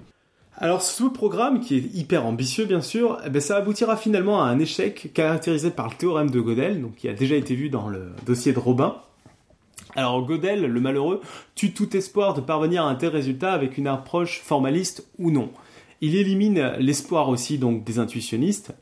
Alors 0.57 0.83
ce 0.83 1.05
programme, 1.05 1.61
qui 1.61 1.77
est 1.77 1.95
hyper 1.95 2.25
ambitieux 2.25 2.65
bien 2.65 2.81
sûr, 2.81 3.19
eh 3.27 3.31
ben, 3.31 3.41
ça 3.41 3.57
aboutira 3.57 3.97
finalement 3.97 4.43
à 4.43 4.47
un 4.47 4.59
échec 4.59 5.11
caractérisé 5.13 5.71
par 5.71 5.89
le 5.89 5.95
théorème 5.95 6.31
de 6.31 6.41
Gödel, 6.41 6.81
donc 6.81 6.95
qui 6.95 7.09
a 7.09 7.13
déjà 7.13 7.35
été 7.35 7.55
vu 7.55 7.71
dans 7.71 7.89
le 7.89 8.13
dossier 8.25 8.53
de 8.53 8.59
Robin. 8.59 8.97
Alors 9.97 10.27
Gödel, 10.27 10.65
le 10.65 10.81
malheureux, 10.81 11.21
tue 11.55 11.73
tout 11.73 11.97
espoir 11.97 12.35
de 12.35 12.41
parvenir 12.41 12.85
à 12.85 12.89
un 12.89 12.95
tel 12.95 13.11
résultat 13.11 13.53
avec 13.53 13.79
une 13.79 13.89
approche 13.89 14.41
formaliste 14.41 15.07
ou 15.19 15.31
non. 15.31 15.51
Il 16.01 16.15
élimine 16.15 16.75
l'espoir 16.79 17.29
aussi 17.29 17.59
donc 17.59 17.85
des 17.85 17.99
intuitionnistes, 17.99 18.75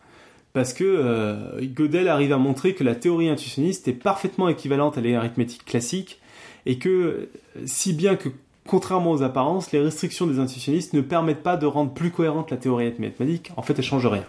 parce 0.53 0.73
que 0.73 0.85
euh, 0.85 1.61
Gödel 1.61 2.09
arrive 2.09 2.33
à 2.33 2.39
montrer 2.39 2.75
que 2.75 2.85
la 2.85 2.95
théorie 2.95 3.29
intuitionniste 3.29 3.89
est 3.89 3.93
parfaitement 3.93 4.49
équivalente 4.49 4.99
à 4.99 5.01
l'arithmétique 5.01 5.65
classique, 5.65 6.21
et 6.67 6.79
que 6.79 7.29
si 7.65 7.93
bien 7.93 8.17
que 8.17 8.29
Contrairement 8.67 9.11
aux 9.11 9.23
apparences, 9.23 9.73
les 9.73 9.81
restrictions 9.81 10.27
des 10.27 10.39
intuitionnistes 10.39 10.93
ne 10.93 11.01
permettent 11.01 11.43
pas 11.43 11.57
de 11.57 11.67
rendre 11.67 11.93
plus 11.93 12.11
cohérente 12.11 12.51
la 12.51 12.57
théorie 12.57 12.93
mathématique. 12.99 13.51
En 13.57 13.63
fait, 13.63 13.77
elles 13.77 13.85
changent 13.85 14.07
rien. 14.07 14.25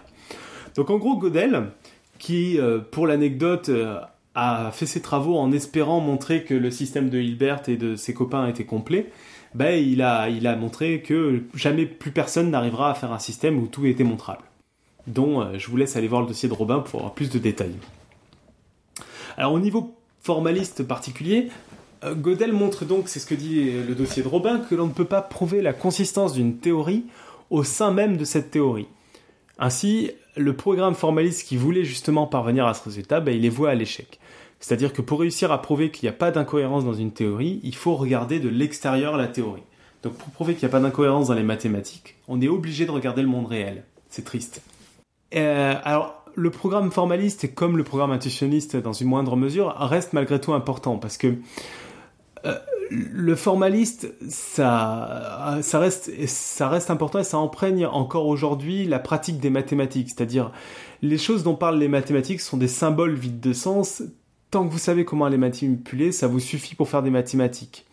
Donc 0.76 0.89
en 0.89 0.97
gros, 0.97 1.17
Gödel, 1.17 1.67
qui, 2.17 2.59
euh, 2.59 2.80
pour 2.80 3.05
l'anecdote, 3.05 3.69
euh, 3.69 3.99
a 4.34 4.71
fait 4.71 4.88
ses 4.88 5.01
travaux 5.01 5.38
en 5.38 5.51
espérant 5.51 5.99
montrer 5.99 6.43
que 6.43 6.55
le 6.55 6.71
système 6.71 7.09
de 7.09 7.19
Hilbert 7.19 7.61
et 7.67 7.78
de 7.78 7.95
ses 7.95 8.15
copains 8.15 8.47
était 8.47 8.65
complet, 8.65 9.11
ben, 9.53 9.76
il, 9.76 10.01
a, 10.01 10.30
il 10.30 10.47
a 10.47 10.55
montré 10.55 11.03
que 11.03 11.43
jamais 11.53 11.86
plus 11.86 12.09
personne 12.09 12.49
n'arrivera 12.49 12.89
à 12.89 12.95
faire 12.95 13.11
un 13.11 13.19
système 13.19 13.59
où 13.59 13.67
tout 13.67 13.86
était 13.86 14.03
montrable. 14.03 14.41
Dont 15.07 15.41
euh, 15.41 15.57
je 15.57 15.69
vous 15.69 15.77
laisse 15.77 15.95
aller 15.95 16.07
voir 16.07 16.21
le 16.21 16.27
dossier 16.27 16.47
de 16.47 16.53
Robin 16.53 16.79
pour 16.79 16.99
avoir 17.01 17.13
plus 17.13 17.29
de 17.29 17.39
détails. 17.39 17.75
Alors 19.37 19.53
au 19.53 19.59
niveau 19.59 19.95
formaliste 20.21 20.83
particulier, 20.83 21.49
euh, 22.03 22.15
Godel 22.15 22.53
montre 22.53 22.85
donc, 22.85 23.09
c'est 23.09 23.19
ce 23.19 23.25
que 23.25 23.35
dit 23.35 23.71
le 23.71 23.95
dossier 23.95 24.23
de 24.23 24.27
Robin, 24.27 24.59
que 24.59 24.75
l'on 24.75 24.87
ne 24.87 24.93
peut 24.93 25.05
pas 25.05 25.21
prouver 25.21 25.61
la 25.61 25.73
consistance 25.73 26.33
d'une 26.33 26.57
théorie 26.57 27.05
au 27.49 27.63
sein 27.63 27.91
même 27.91 28.17
de 28.17 28.25
cette 28.25 28.51
théorie. 28.51 28.87
Ainsi, 29.59 30.11
le 30.35 30.55
programme 30.55 30.95
formaliste 30.95 31.47
qui 31.47 31.57
voulait 31.57 31.85
justement 31.85 32.25
parvenir 32.25 32.65
à 32.65 32.73
ce 32.73 32.83
résultat, 32.83 33.19
ben, 33.19 33.35
il 33.35 33.41
les 33.41 33.49
voit 33.49 33.69
à 33.69 33.75
l'échec. 33.75 34.19
C'est-à-dire 34.59 34.93
que 34.93 35.01
pour 35.01 35.19
réussir 35.19 35.51
à 35.51 35.61
prouver 35.61 35.91
qu'il 35.91 36.07
n'y 36.07 36.15
a 36.15 36.17
pas 36.17 36.31
d'incohérence 36.31 36.85
dans 36.85 36.93
une 36.93 37.11
théorie, 37.11 37.59
il 37.63 37.75
faut 37.75 37.95
regarder 37.95 38.39
de 38.39 38.49
l'extérieur 38.49 39.17
la 39.17 39.27
théorie. 39.27 39.63
Donc 40.01 40.13
pour 40.13 40.29
prouver 40.29 40.53
qu'il 40.53 40.65
n'y 40.65 40.71
a 40.71 40.71
pas 40.71 40.79
d'incohérence 40.79 41.27
dans 41.27 41.33
les 41.33 41.43
mathématiques, 41.43 42.15
on 42.27 42.41
est 42.41 42.47
obligé 42.47 42.85
de 42.85 42.91
regarder 42.91 43.21
le 43.21 43.27
monde 43.27 43.47
réel. 43.47 43.83
C'est 44.09 44.23
triste. 44.23 44.61
Euh, 45.36 45.75
alors, 45.84 46.23
le 46.36 46.49
programme 46.49 46.91
formaliste, 46.91 47.53
comme 47.53 47.77
le 47.77 47.84
programme 47.84 48.11
intuitionniste 48.11 48.75
dans 48.75 48.93
une 48.93 49.07
moindre 49.07 49.36
mesure, 49.36 49.75
reste 49.77 50.13
malgré 50.13 50.39
tout 50.39 50.53
important 50.53 50.97
parce 50.97 51.17
que 51.17 51.36
euh, 52.45 52.55
le 52.89 53.36
formaliste, 53.36 54.13
ça, 54.29 55.59
reste 55.79 56.89
important 56.89 57.19
et 57.19 57.23
ça 57.23 57.38
imprègne 57.38 57.86
encore 57.86 58.27
aujourd'hui 58.27 58.86
la 58.86 58.99
pratique 58.99 59.39
des 59.39 59.49
mathématiques. 59.49 60.09
C'est-à-dire, 60.09 60.51
les 61.01 61.17
choses 61.17 61.43
dont 61.43 61.55
parlent 61.55 61.79
les 61.79 61.88
mathématiques 61.88 62.41
sont 62.41 62.57
des 62.57 62.67
symboles 62.67 63.15
vides 63.15 63.39
de 63.39 63.53
sens 63.53 64.03
tant 64.53 64.67
que 64.67 64.71
vous 64.71 64.77
savez 64.77 65.03
comment 65.03 65.27
les 65.27 65.38
manipuler, 65.38 66.11
ça 66.11 66.27
vous 66.27 66.39
suffit 66.39 66.75
pour 66.75 66.88
faire 66.88 67.01
des 67.01 67.09
mathématiques. 67.09 67.88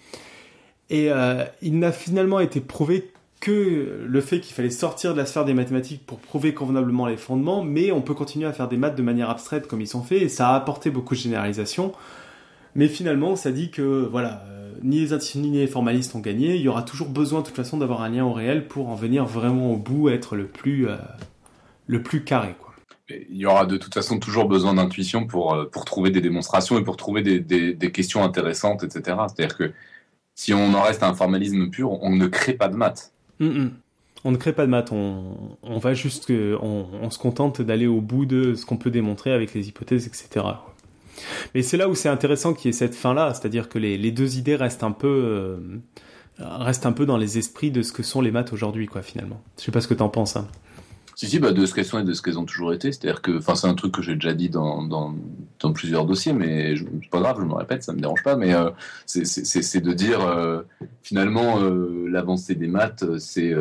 Et 0.91 1.11
euh, 1.11 1.45
il 1.63 1.79
n'a 1.79 1.91
finalement 1.91 2.39
été 2.39 2.61
prouvé 2.61 3.10
que 3.41 4.05
le 4.07 4.21
fait 4.21 4.41
qu'il 4.41 4.55
fallait 4.55 4.71
sortir 4.71 5.15
de 5.15 5.19
la 5.19 5.27
sphère 5.27 5.47
des 5.47 5.55
mathématiques 5.55 6.05
pour 6.07 6.19
prouver 6.19 6.53
convenablement 6.53 7.07
les 7.07 7.17
fondements, 7.17 7.65
mais 7.65 7.91
on 7.91 8.03
peut 8.03 8.15
continuer 8.15 8.47
à 8.47 8.53
faire 8.53 8.69
des 8.69 8.77
maths 8.77 8.97
de 8.97 9.03
manière 9.03 9.31
abstraite 9.31 9.67
comme 9.67 9.81
ils 9.81 9.89
sont 9.89 10.03
faits, 10.03 10.23
et 10.23 10.29
ça 10.29 10.51
a 10.51 10.57
apporté 10.57 10.91
beaucoup 10.91 11.15
de 11.15 11.21
généralisation. 11.21 11.93
Mais 12.75 12.87
finalement, 12.87 13.37
ça 13.37 13.51
dit 13.51 13.71
que 13.71 14.07
voilà, 14.11 14.45
euh, 14.49 14.73
ni 14.83 15.01
les 15.01 15.13
institutionnels 15.13 15.51
ni 15.51 15.59
les 15.59 15.67
formalistes 15.67 16.15
ont 16.15 16.21
gagné. 16.21 16.57
Il 16.57 16.63
y 16.63 16.69
aura 16.69 16.83
toujours 16.83 17.09
besoin 17.09 17.41
de 17.41 17.47
toute 17.47 17.57
façon 17.57 17.79
d'avoir 17.79 18.03
un 18.03 18.11
lien 18.11 18.25
au 18.25 18.33
réel 18.33 18.69
pour 18.69 18.89
en 18.89 18.95
venir 18.95 19.25
vraiment 19.25 19.73
au 19.73 19.77
bout, 19.77 20.11
être 20.11 20.37
le 20.37 20.47
plus, 20.47 20.89
euh, 20.89 20.97
le 21.87 22.03
plus 22.03 22.23
carré. 22.23 22.55
Quoi. 22.61 22.75
Il 23.09 23.37
y 23.37 23.47
aura 23.47 23.67
de 23.67 23.77
toute 23.77 23.95
façon 23.95 24.19
toujours 24.19 24.47
besoin 24.47 24.75
d'intuition 24.75 25.27
pour, 25.27 25.55
euh, 25.55 25.65
pour 25.65 25.85
trouver 25.85 26.11
des 26.11 26.21
démonstrations 26.21 26.79
et 26.79 26.85
pour 26.85 26.97
trouver 26.97 27.23
des, 27.23 27.41
des, 27.41 27.93
questions 27.93 28.23
intéressantes, 28.23 28.85
etc. 28.85 29.17
C'est-à-dire 29.27 29.57
que 29.57 29.73
si 30.35 30.55
on 30.55 30.75
en 30.75 30.83
reste 30.83 31.03
à 31.03 31.09
un 31.09 31.15
formalisme 31.15 31.71
pur, 31.71 32.03
on 32.03 32.15
ne 32.15 32.27
crée 32.27 32.55
pas 32.55 32.69
de 32.69 32.77
maths. 32.77 33.13
On 33.41 34.33
ne 34.33 34.37
crée 34.37 34.53
pas 34.53 34.67
de 34.67 34.71
maths, 34.71 34.93
on, 34.93 35.57
on 35.63 35.79
va 35.79 35.95
juste, 35.95 36.31
on, 36.31 37.11
se 37.11 37.19
contente 37.19 37.63
d'aller 37.63 37.87
au 37.87 38.03
bout 38.03 38.27
de 38.27 38.55
ce 38.55 38.67
qu'on 38.67 38.77
peut 38.77 38.91
démontrer 38.91 39.33
avec 39.33 39.55
les 39.55 39.69
hypothèses, 39.69 40.07
etc. 40.07 40.45
Mais 41.55 41.63
c'est 41.63 41.77
là 41.77 41.89
où 41.89 41.95
c'est 41.95 42.09
intéressant 42.09 42.53
qu'il 42.53 42.69
y 42.69 42.71
ait 42.71 42.77
cette 42.77 42.95
fin-là, 42.95 43.33
c'est-à-dire 43.33 43.69
que 43.69 43.79
les, 43.79 44.11
deux 44.11 44.37
idées 44.37 44.57
restent 44.57 44.85
un 44.85 44.93
peu 44.93 45.09
euh, 45.09 45.57
restent 46.39 46.87
un 46.87 46.93
peu 46.93 47.07
dans 47.07 47.17
les 47.17 47.39
esprits 47.39 47.71
de 47.71 47.83
ce 47.83 47.93
que 47.93 48.03
sont 48.03 48.21
les 48.21 48.31
maths 48.31 48.53
aujourd'hui, 48.53 48.87
quoi, 48.87 49.03
finalement. 49.03 49.41
Je 49.59 49.65
sais 49.65 49.73
pas 49.73 49.81
ce 49.81 49.89
que 49.89 49.95
tu 49.95 50.03
en 50.03 50.09
penses. 50.09 50.37
Hein. 50.37 50.47
Si, 51.21 51.29
si, 51.29 51.39
bah 51.39 51.53
de 51.53 51.67
ce 51.67 51.75
qu'elles 51.75 51.85
sont 51.85 51.99
et 51.99 52.05
de 52.05 52.15
ce 52.15 52.23
qu'elles 52.23 52.39
ont 52.39 52.47
toujours 52.47 52.73
été. 52.73 52.93
C'est-à-dire 52.93 53.21
que, 53.21 53.37
enfin, 53.37 53.55
c'est 53.55 53.67
un 53.67 53.75
truc 53.75 53.93
que 53.93 54.01
j'ai 54.01 54.15
déjà 54.15 54.33
dit 54.33 54.49
dans, 54.49 55.15
plusieurs 55.75 56.07
dossiers, 56.07 56.33
mais 56.33 56.75
c'est 56.77 57.11
pas 57.11 57.21
grave, 57.21 57.37
je 57.41 57.45
me 57.45 57.53
répète, 57.53 57.83
ça 57.83 57.93
me 57.93 58.01
dérange 58.01 58.23
pas. 58.23 58.37
Mais 58.37 58.55
euh, 58.55 58.71
c'est 59.05 59.81
de 59.83 59.93
dire, 59.93 60.23
euh, 60.23 60.63
finalement, 61.03 61.59
l'avancée 62.09 62.55
des 62.55 62.69
maths, 62.69 63.05
c'est 63.19 63.55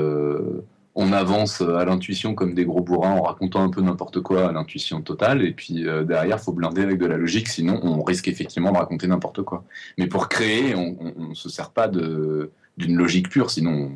on 0.96 1.12
avance 1.14 1.62
à 1.62 1.86
l'intuition 1.86 2.34
comme 2.34 2.54
des 2.54 2.66
gros 2.66 2.82
bourrins 2.82 3.12
en 3.12 3.24
racontant 3.24 3.62
un 3.62 3.70
peu 3.70 3.82
n'importe 3.82 4.22
quoi 4.22 4.48
à 4.48 4.52
l'intuition 4.52 5.02
totale, 5.02 5.44
et 5.44 5.52
puis 5.52 5.86
euh, 5.88 6.04
derrière, 6.04 6.40
faut 6.40 6.54
blinder 6.54 6.82
avec 6.82 6.98
de 6.98 7.06
la 7.06 7.18
logique, 7.18 7.48
sinon 7.48 7.80
on 7.84 8.04
risque 8.04 8.28
effectivement 8.28 8.72
de 8.72 8.78
raconter 8.78 9.08
n'importe 9.08 9.44
quoi. 9.44 9.64
Mais 9.98 10.08
pour 10.08 10.30
créer, 10.30 10.76
on, 10.76 11.30
ne 11.30 11.34
se 11.34 11.50
sert 11.50 11.72
pas 11.72 11.88
d'une 11.88 12.98
logique 12.98 13.30
pure, 13.30 13.52
sinon 13.52 13.92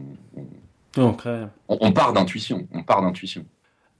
on, 0.97 1.15
on 1.67 1.91
part 1.91 2.13
d'intuition. 2.13 2.67
On 2.73 2.83
part 2.83 3.01
d'intuition. 3.01 3.45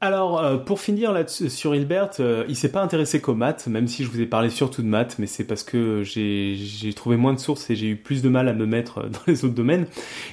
Alors, 0.04 0.44
euh, 0.44 0.58
pour 0.58 0.82
finir 0.82 1.14
là 1.14 1.26
sur 1.28 1.74
Hilbert, 1.74 2.10
euh, 2.20 2.44
il 2.50 2.58
s'est 2.58 2.74
pas 2.74 2.82
intéressé 2.82 3.22
qu'aux 3.22 3.36
maths, 3.36 3.68
même 3.68 3.88
si 3.88 4.04
je 4.04 4.10
vous 4.10 4.20
ai 4.20 4.26
parlé 4.26 4.50
surtout 4.50 4.82
de 4.82 4.88
maths, 4.88 5.16
mais 5.18 5.28
c'est 5.28 5.46
parce 5.46 5.64
que 5.64 6.04
j'ai 6.04 6.94
trouvé 6.94 7.16
moins 7.16 7.34
de 7.34 7.40
sources 7.40 7.70
et 7.70 7.78
j'ai 7.78 7.88
eu 7.88 7.96
plus 7.96 8.22
de 8.22 8.28
mal 8.28 8.50
à 8.50 8.54
me 8.54 8.66
mettre 8.66 9.04
dans 9.10 9.22
les 9.28 9.46
autres 9.46 9.54
domaines. 9.56 9.88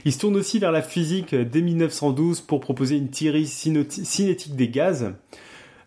Il 0.04 0.12
se 0.12 0.18
tourne 0.18 0.34
aussi 0.34 0.58
vers 0.58 0.72
la 0.72 0.82
physique 0.82 1.36
dès 1.36 1.62
1912 1.62 2.40
pour 2.40 2.58
proposer 2.58 2.96
une 2.96 3.11
théorie 3.11 3.46
cinétique 3.46 4.56
des 4.56 4.68
gaz. 4.68 5.12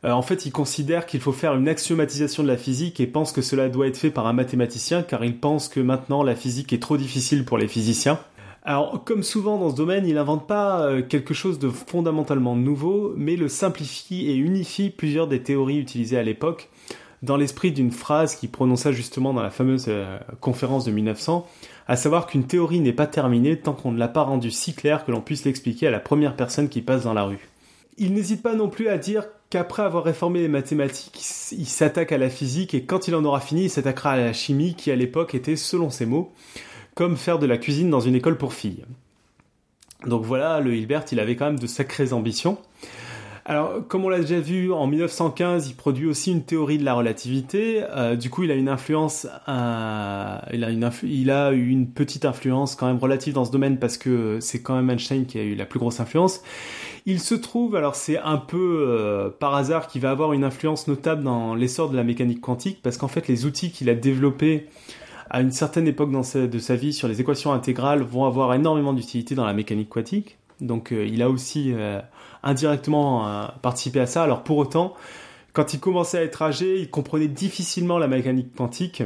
Euh, 0.06 0.12
en 0.12 0.22
fait, 0.22 0.46
il 0.46 0.52
considère 0.52 1.06
qu'il 1.06 1.20
faut 1.20 1.34
faire 1.34 1.54
une 1.54 1.68
axiomatisation 1.68 2.42
de 2.42 2.48
la 2.48 2.58
physique 2.58 3.02
et 3.02 3.08
pense 3.08 3.34
que 3.34 3.42
cela 3.42 3.68
doit 3.68 3.88
être 3.88 3.98
fait 3.98 4.12
par 4.12 4.28
un 4.28 4.34
mathématicien, 4.34 5.02
car 5.02 5.26
il 5.26 5.38
pense 5.38 5.68
que 5.68 5.82
maintenant 5.82 6.24
la 6.24 6.36
physique 6.36 6.72
est 6.72 6.82
trop 6.82 6.96
difficile 6.96 7.44
pour 7.44 7.58
les 7.58 7.68
physiciens. 7.68 8.18
Alors, 8.66 9.04
comme 9.04 9.24
souvent 9.24 9.58
dans 9.58 9.72
ce 9.72 9.76
domaine, 9.76 10.08
il 10.08 10.16
n'invente 10.16 10.48
pas 10.48 10.86
euh, 10.86 11.02
quelque 11.02 11.34
chose 11.34 11.60
de 11.60 11.70
fondamentalement 11.70 12.56
nouveau, 12.56 13.14
mais 13.18 13.36
le 13.36 13.50
simplifie 13.50 14.30
et 14.30 14.36
unifie 14.36 14.90
plusieurs 14.90 15.28
des 15.28 15.44
théories 15.44 15.80
utilisées 15.80 16.18
à 16.18 16.24
l'époque, 16.24 16.70
dans 17.24 17.36
l'esprit 17.36 17.74
d'une 17.74 17.92
phrase 17.92 18.36
qu'il 18.36 18.50
prononça 18.50 18.94
justement 18.94 19.34
dans 19.34 19.44
la 19.44 19.50
fameuse 19.50 19.86
euh, 19.90 20.18
conférence 20.40 20.86
de 20.86 20.92
1900, 20.92 21.46
à 21.88 21.98
savoir 21.98 22.26
qu'une 22.26 22.46
théorie 22.46 22.80
n'est 22.80 22.94
pas 22.94 23.06
terminée 23.06 23.58
tant 23.60 23.74
qu'on 23.74 23.92
ne 23.92 24.00
l'a 24.00 24.08
pas 24.08 24.24
rendue 24.24 24.52
si 24.52 24.74
claire 24.74 25.04
que 25.04 25.12
l'on 25.12 25.20
puisse 25.20 25.44
l'expliquer 25.44 25.88
à 25.88 25.92
la 25.92 26.00
première 26.00 26.38
personne 26.38 26.70
qui 26.70 26.82
passe 26.82 27.04
dans 27.04 27.14
la 27.14 27.24
rue. 27.24 27.50
Il 27.98 28.14
n'hésite 28.14 28.42
pas 28.42 28.56
non 28.56 28.70
plus 28.70 28.88
à 28.88 28.98
dire 28.98 29.26
qu'après 29.50 29.84
avoir 29.84 30.06
réformé 30.06 30.40
les 30.40 30.48
mathématiques, 30.48 31.20
il 31.52 31.68
s'attaque 31.68 32.14
à 32.14 32.18
la 32.18 32.30
physique 32.30 32.74
et 32.74 32.86
quand 32.86 33.10
il 33.10 33.16
en 33.16 33.26
aura 33.26 33.42
fini, 33.42 33.66
il 33.66 33.70
s'attaquera 33.70 34.12
à 34.12 34.18
la 34.18 34.34
chimie 34.34 34.74
qui 34.74 34.90
à 34.90 34.96
l'époque 34.96 35.36
était, 35.36 35.58
selon 35.58 35.90
ses 35.90 36.06
mots, 36.06 36.32
comme 36.96 37.18
faire 37.18 37.40
de 37.40 37.46
la 37.46 37.58
cuisine 37.58 37.90
dans 37.90 38.00
une 38.00 38.16
école 38.16 38.38
pour 38.38 38.54
filles. 38.54 38.86
Donc 40.06 40.24
voilà, 40.24 40.60
le 40.60 40.76
Hilbert, 40.76 41.06
il 41.12 41.20
avait 41.20 41.36
quand 41.36 41.46
même 41.46 41.60
de 41.60 41.68
sacrées 41.68 42.14
ambitions. 42.14 42.58
Alors, 43.46 43.86
comme 43.90 44.06
on 44.06 44.10
l'a 44.10 44.22
déjà 44.22 44.40
vu, 44.40 44.72
en 44.72 44.88
1915, 44.88 45.68
il 45.68 45.76
produit 45.76 46.08
aussi 46.08 46.32
une 46.32 46.44
théorie 46.44 46.78
de 46.78 46.86
la 46.86 46.94
relativité. 46.94 47.84
Euh, 47.92 48.16
du 48.16 48.30
coup, 48.30 48.44
il 48.44 48.52
a 48.52 48.54
une 48.54 48.70
influence, 48.70 49.28
euh, 49.50 50.38
il, 50.54 50.64
a 50.64 50.70
une 51.52 51.60
eu 51.60 51.70
une 51.70 51.88
petite 51.88 52.24
influence 52.24 52.76
quand 52.76 52.88
même 52.88 53.00
relative 53.00 53.34
dans 53.34 53.44
ce 53.44 53.52
domaine 53.52 53.80
parce 53.80 53.98
que 53.98 54.40
c'est 54.40 54.62
quand 54.62 54.76
même 54.76 54.90
Einstein 54.90 55.26
qui 55.26 55.40
a 55.40 55.44
eu 55.44 55.56
la 55.56 55.66
plus 55.66 55.78
grosse 55.78 56.00
influence. 56.00 56.42
Il 57.06 57.20
se 57.20 57.36
trouve, 57.36 57.76
alors 57.76 57.96
c'est 57.96 58.18
un 58.18 58.38
peu 58.38 58.86
euh, 58.88 59.30
par 59.30 59.56
hasard 59.56 59.88
qu'il 59.88 60.02
va 60.02 60.12
avoir 60.12 60.32
une 60.32 60.46
influence 60.46 60.88
notable 60.88 61.24
dans 61.24 61.54
l'essor 61.54 61.90
de 61.90 61.98
la 61.98 62.06
mécanique 62.06 62.40
quantique 62.40 62.80
parce 62.82 62.96
qu'en 62.96 63.10
fait, 63.10 63.28
les 63.28 63.46
outils 63.46 63.72
qu'il 63.72 63.90
a 63.90 63.94
développés 63.94 64.70
à 65.34 65.42
une 65.42 65.52
certaine 65.52 65.88
époque 65.88 66.12
dans 66.12 66.22
de 66.22 66.60
sa 66.60 66.76
vie 66.76 66.94
sur 66.94 67.08
les 67.08 67.20
équations 67.20 67.52
intégrales 67.52 68.04
vont 68.04 68.26
avoir 68.26 68.54
énormément 68.54 68.94
d'utilité 68.94 69.34
dans 69.34 69.46
la 69.46 69.54
mécanique 69.54 69.90
quantique. 69.90 70.38
Donc 70.62 70.92
euh, 70.92 71.08
il 71.08 71.24
a 71.24 71.30
aussi 71.30 71.74
euh, 71.74 72.00
indirectement 72.44 73.28
euh, 73.28 73.48
participé 73.64 74.00
à 74.00 74.06
ça. 74.06 74.22
Alors 74.22 74.44
pour 74.44 74.58
autant, 74.58 74.94
quand 75.52 75.74
il 75.74 75.80
commençait 75.80 76.20
à 76.20 76.24
être 76.24 76.44
âgé, 76.44 76.80
il 76.80 76.90
comprenait 76.90 77.28
difficilement 77.28 77.98
la 77.98 78.08
mécanique 78.08 78.56
quantique, 78.56 79.02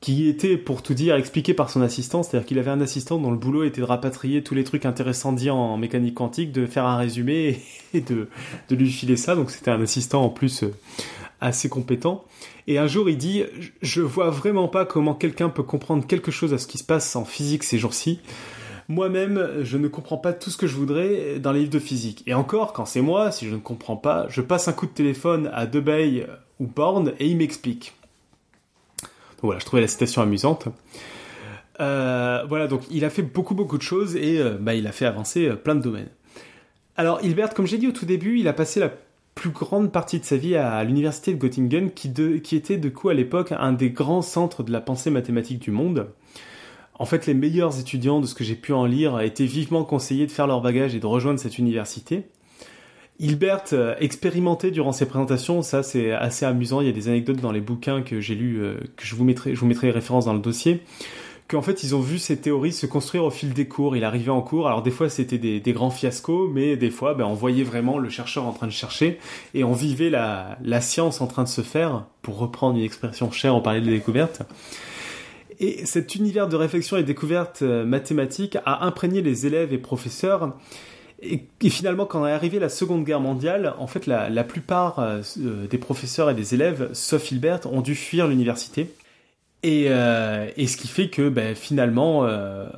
qui 0.00 0.28
était, 0.28 0.58
pour 0.58 0.82
tout 0.82 0.94
dire, 0.94 1.16
expliquée 1.16 1.54
par 1.54 1.70
son 1.70 1.80
assistant. 1.80 2.22
C'est-à-dire 2.22 2.46
qu'il 2.46 2.58
avait 2.58 2.70
un 2.70 2.82
assistant 2.82 3.18
dont 3.18 3.30
le 3.30 3.38
boulot 3.38 3.64
était 3.64 3.80
de 3.80 3.86
rapatrier 3.86 4.44
tous 4.44 4.54
les 4.54 4.64
trucs 4.64 4.84
intéressants 4.84 5.32
dits 5.32 5.50
en 5.50 5.78
mécanique 5.78 6.14
quantique, 6.14 6.52
de 6.52 6.66
faire 6.66 6.84
un 6.84 6.98
résumé 6.98 7.62
et 7.94 8.02
de 8.02 8.28
lui 8.70 8.90
filer 8.90 9.16
ça. 9.16 9.34
Donc 9.34 9.50
c'était 9.50 9.70
un 9.70 9.80
assistant 9.80 10.24
en 10.24 10.28
plus 10.28 10.64
assez 11.40 11.68
compétent. 11.68 12.24
Et 12.66 12.78
un 12.78 12.86
jour, 12.86 13.08
il 13.08 13.16
dit 13.16 13.44
Je 13.82 14.00
vois 14.00 14.30
vraiment 14.30 14.68
pas 14.68 14.84
comment 14.84 15.14
quelqu'un 15.14 15.48
peut 15.48 15.62
comprendre 15.62 16.06
quelque 16.06 16.30
chose 16.30 16.52
à 16.54 16.58
ce 16.58 16.66
qui 16.66 16.78
se 16.78 16.84
passe 16.84 17.16
en 17.16 17.24
physique 17.24 17.64
ces 17.64 17.78
jours-ci. 17.78 18.20
Moi-même, 18.88 19.62
je 19.62 19.76
ne 19.76 19.86
comprends 19.86 20.16
pas 20.16 20.32
tout 20.32 20.50
ce 20.50 20.56
que 20.56 20.66
je 20.66 20.74
voudrais 20.74 21.38
dans 21.38 21.52
les 21.52 21.60
livres 21.60 21.72
de 21.72 21.78
physique. 21.78 22.22
Et 22.26 22.32
encore, 22.32 22.72
quand 22.72 22.86
c'est 22.86 23.02
moi, 23.02 23.30
si 23.30 23.46
je 23.46 23.54
ne 23.54 23.60
comprends 23.60 23.96
pas, 23.96 24.26
je 24.30 24.40
passe 24.40 24.66
un 24.66 24.72
coup 24.72 24.86
de 24.86 24.92
téléphone 24.92 25.50
à 25.52 25.66
Debay 25.66 26.26
ou 26.58 26.66
Born 26.66 27.12
et 27.18 27.26
il 27.26 27.36
m'explique. 27.36 27.94
voilà, 29.42 29.60
je 29.60 29.66
trouvais 29.66 29.82
la 29.82 29.88
citation 29.88 30.22
amusante. 30.22 30.68
Euh, 31.80 32.44
voilà, 32.48 32.66
donc 32.66 32.82
il 32.90 33.04
a 33.04 33.10
fait 33.10 33.22
beaucoup 33.22 33.54
beaucoup 33.54 33.78
de 33.78 33.82
choses 33.82 34.16
et 34.16 34.40
euh, 34.40 34.56
bah, 34.58 34.74
il 34.74 34.86
a 34.86 34.92
fait 34.92 35.06
avancer 35.06 35.48
euh, 35.48 35.54
plein 35.54 35.76
de 35.76 35.82
domaines. 35.82 36.08
Alors 36.96 37.22
Hilbert, 37.22 37.54
comme 37.54 37.66
j'ai 37.66 37.78
dit 37.78 37.86
au 37.86 37.92
tout 37.92 38.06
début, 38.06 38.40
il 38.40 38.48
a 38.48 38.52
passé 38.52 38.80
la 38.80 38.90
plus 39.38 39.50
grande 39.50 39.92
partie 39.92 40.18
de 40.18 40.24
sa 40.24 40.36
vie 40.36 40.56
à 40.56 40.82
l'université 40.82 41.32
de 41.32 41.38
Göttingen, 41.38 41.92
qui, 41.92 42.12
qui 42.42 42.56
était 42.56 42.76
de 42.76 42.88
coup 42.88 43.08
à 43.08 43.14
l'époque 43.14 43.52
un 43.56 43.72
des 43.72 43.90
grands 43.90 44.20
centres 44.20 44.64
de 44.64 44.72
la 44.72 44.80
pensée 44.80 45.10
mathématique 45.10 45.60
du 45.60 45.70
monde. 45.70 46.08
En 46.98 47.04
fait, 47.04 47.24
les 47.26 47.34
meilleurs 47.34 47.78
étudiants 47.78 48.20
de 48.20 48.26
ce 48.26 48.34
que 48.34 48.42
j'ai 48.42 48.56
pu 48.56 48.72
en 48.72 48.84
lire 48.84 49.20
étaient 49.20 49.44
vivement 49.44 49.84
conseillés 49.84 50.26
de 50.26 50.32
faire 50.32 50.48
leur 50.48 50.60
bagage 50.60 50.96
et 50.96 50.98
de 50.98 51.06
rejoindre 51.06 51.38
cette 51.38 51.56
université. 51.56 52.24
Hilbert 53.20 53.62
euh, 53.74 53.94
expérimentait 54.00 54.72
durant 54.72 54.90
ses 54.90 55.06
présentations, 55.06 55.62
ça 55.62 55.84
c'est 55.84 56.10
assez 56.10 56.44
amusant, 56.44 56.80
il 56.80 56.88
y 56.88 56.90
a 56.90 56.92
des 56.92 57.06
anecdotes 57.06 57.40
dans 57.40 57.52
les 57.52 57.60
bouquins 57.60 58.02
que 58.02 58.20
j'ai 58.20 58.34
lus, 58.34 58.60
euh, 58.60 58.74
que 58.96 59.04
je 59.04 59.14
vous 59.14 59.24
mettrai, 59.24 59.54
je 59.54 59.60
vous 59.60 59.66
mettrai 59.66 59.86
les 59.86 59.92
références 59.92 60.24
dans 60.24 60.34
le 60.34 60.40
dossier 60.40 60.82
qu'en 61.48 61.62
fait 61.62 61.82
ils 61.82 61.96
ont 61.96 62.00
vu 62.00 62.18
ces 62.18 62.36
théories 62.36 62.72
se 62.72 62.86
construire 62.86 63.24
au 63.24 63.30
fil 63.30 63.54
des 63.54 63.66
cours. 63.66 63.96
Il 63.96 64.04
arrivait 64.04 64.30
en 64.30 64.42
cours, 64.42 64.68
alors 64.68 64.82
des 64.82 64.90
fois 64.90 65.08
c'était 65.08 65.38
des, 65.38 65.72
grands 65.72 65.90
fiascos, 65.90 66.48
mais 66.52 66.76
des 66.76 66.90
fois 66.90 67.14
ben, 67.14 67.24
on 67.24 67.34
voyait 67.34 67.64
vraiment 67.64 67.98
le 67.98 68.10
chercheur 68.10 68.44
en 68.46 68.52
train 68.52 68.66
de 68.66 68.72
chercher 68.72 69.18
et 69.54 69.64
on 69.64 69.72
vivait 69.72 70.10
la, 70.10 70.58
science 70.80 71.20
en 71.20 71.26
train 71.26 71.42
de 71.42 71.48
se 71.48 71.62
faire, 71.62 72.04
pour 72.22 72.38
reprendre 72.38 72.76
une 72.76 72.84
expression 72.84 73.30
chère, 73.30 73.54
on 73.54 73.62
parlait 73.62 73.80
de 73.80 73.90
découverte. 73.90 74.42
Et 75.60 75.86
cet 75.86 76.14
univers 76.14 76.48
de 76.48 76.54
réflexion 76.54 76.98
et 76.98 77.02
découverte 77.02 77.62
euh, 77.62 77.84
mathématique 77.84 78.56
a 78.64 78.84
imprégné 78.86 79.22
les 79.22 79.44
élèves 79.44 79.72
et 79.72 79.78
professeurs. 79.78 80.54
Et, 81.20 81.48
finalement, 81.68 82.06
quand 82.06 82.24
est 82.28 82.30
arrivée 82.30 82.60
la 82.60 82.68
Seconde 82.68 83.02
Guerre 83.02 83.18
mondiale, 83.18 83.74
en 83.78 83.88
fait, 83.88 84.06
la, 84.06 84.44
plupart 84.44 85.00
euh, 85.00 85.20
des 85.68 85.78
professeurs 85.78 86.30
et 86.30 86.34
des 86.34 86.54
élèves, 86.54 86.90
sauf 86.92 87.32
Hilbert, 87.32 87.72
ont 87.72 87.80
dû 87.80 87.96
fuir 87.96 88.28
l'université. 88.28 88.88
Euh, 89.66 90.50
et, 90.56 90.66
ce 90.66 90.76
qui 90.76 90.88
fait 90.88 91.08
que 91.08 91.28
ben, 91.28 91.54
finalement, 91.54 92.24
euh, 92.24 92.68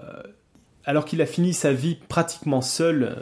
alors 0.85 1.05
qu'il 1.05 1.21
a 1.21 1.27
fini 1.27 1.53
sa 1.53 1.73
vie 1.73 1.99
pratiquement 2.09 2.63
seul 2.63 3.03
euh, 3.03 3.15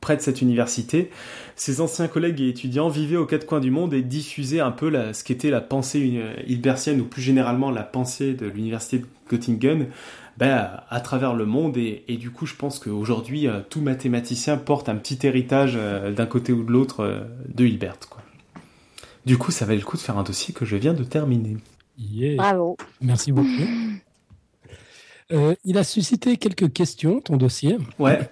près 0.00 0.16
de 0.16 0.22
cette 0.22 0.42
université, 0.42 1.10
ses 1.54 1.80
anciens 1.80 2.08
collègues 2.08 2.40
et 2.40 2.48
étudiants 2.48 2.88
vivaient 2.88 3.16
aux 3.16 3.26
quatre 3.26 3.46
coins 3.46 3.60
du 3.60 3.70
monde 3.70 3.94
et 3.94 4.02
diffusaient 4.02 4.60
un 4.60 4.72
peu 4.72 4.92
ce 5.12 5.24
qu'était 5.24 5.50
la 5.50 5.60
pensée 5.60 6.20
hilbertienne 6.46 7.00
ou 7.00 7.04
plus 7.04 7.22
généralement 7.22 7.70
la 7.70 7.82
pensée 7.82 8.34
de 8.34 8.46
l'université 8.46 8.98
de 8.98 9.06
Göttingen 9.30 9.86
ben, 10.36 10.70
à 10.90 11.00
travers 11.00 11.34
le 11.34 11.46
monde. 11.46 11.76
Et, 11.76 12.16
du 12.20 12.30
coup, 12.30 12.46
je 12.46 12.54
pense 12.54 12.78
qu'aujourd'hui, 12.78 13.48
tout 13.70 13.80
mathématicien 13.80 14.58
porte 14.58 14.88
un 14.88 14.96
petit 14.96 15.26
héritage 15.26 15.76
d'un 16.14 16.26
côté 16.26 16.52
ou 16.52 16.62
de 16.62 16.70
l'autre 16.70 17.26
de 17.48 17.64
Hilbert. 17.64 17.96
Du 19.24 19.38
coup, 19.38 19.50
ça 19.50 19.64
valait 19.64 19.78
le 19.78 19.84
coup 19.84 19.96
de 19.96 20.02
faire 20.02 20.18
un 20.18 20.24
dossier 20.24 20.54
que 20.54 20.64
je 20.64 20.76
viens 20.76 20.94
de 20.94 21.02
terminer. 21.02 21.56
Bravo. 22.36 22.76
Merci 23.00 23.32
beaucoup. 23.32 23.48
il 25.30 25.78
a 25.78 25.84
suscité 25.84 26.36
quelques 26.36 26.72
questions, 26.72 27.20
ton 27.20 27.36
dossier. 27.36 27.78
Ouais. 27.98 28.28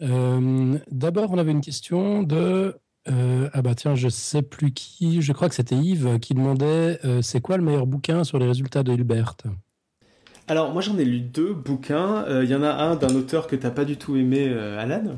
D'abord, 0.00 1.32
on 1.32 1.38
avait 1.38 1.52
une 1.52 1.60
question 1.60 2.22
de 2.22 2.74
euh, 3.08 3.48
ah 3.52 3.62
bah 3.62 3.74
tiens, 3.74 3.94
je 3.94 4.08
sais 4.08 4.42
plus 4.42 4.72
qui, 4.72 5.22
je 5.22 5.32
crois 5.32 5.48
que 5.48 5.54
c'était 5.54 5.76
Yves 5.76 6.18
qui 6.18 6.34
demandait 6.34 6.98
euh, 7.04 7.22
c'est 7.22 7.40
quoi 7.40 7.56
le 7.56 7.62
meilleur 7.62 7.86
bouquin 7.86 8.24
sur 8.24 8.38
les 8.38 8.46
résultats 8.46 8.82
de 8.82 8.92
Hilbert? 8.92 9.36
Alors 10.48 10.72
moi 10.72 10.82
j'en 10.82 10.98
ai 10.98 11.04
lu 11.04 11.20
deux 11.20 11.54
bouquins. 11.54 12.24
Euh, 12.24 12.44
il 12.44 12.50
y 12.50 12.54
en 12.54 12.62
a 12.62 12.70
un 12.70 12.96
d'un 12.96 13.14
auteur 13.14 13.46
que 13.46 13.56
t'as 13.56 13.70
pas 13.70 13.84
du 13.84 13.96
tout 13.96 14.16
aimé, 14.16 14.48
Alan. 14.48 15.14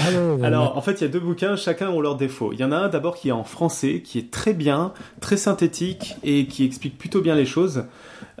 Ah 0.00 0.44
Alors 0.44 0.76
en 0.76 0.80
fait 0.80 1.00
il 1.00 1.04
y 1.04 1.06
a 1.06 1.10
deux 1.10 1.20
bouquins, 1.20 1.56
chacun 1.56 1.90
ont 1.90 2.00
leurs 2.00 2.16
défauts. 2.16 2.52
Il 2.52 2.60
y 2.60 2.64
en 2.64 2.72
a 2.72 2.76
un 2.76 2.88
d'abord 2.88 3.16
qui 3.16 3.28
est 3.28 3.32
en 3.32 3.44
français, 3.44 4.02
qui 4.02 4.18
est 4.18 4.30
très 4.30 4.52
bien, 4.52 4.92
très 5.20 5.36
synthétique 5.36 6.16
et 6.24 6.46
qui 6.46 6.64
explique 6.64 6.98
plutôt 6.98 7.20
bien 7.20 7.34
les 7.34 7.46
choses. 7.46 7.84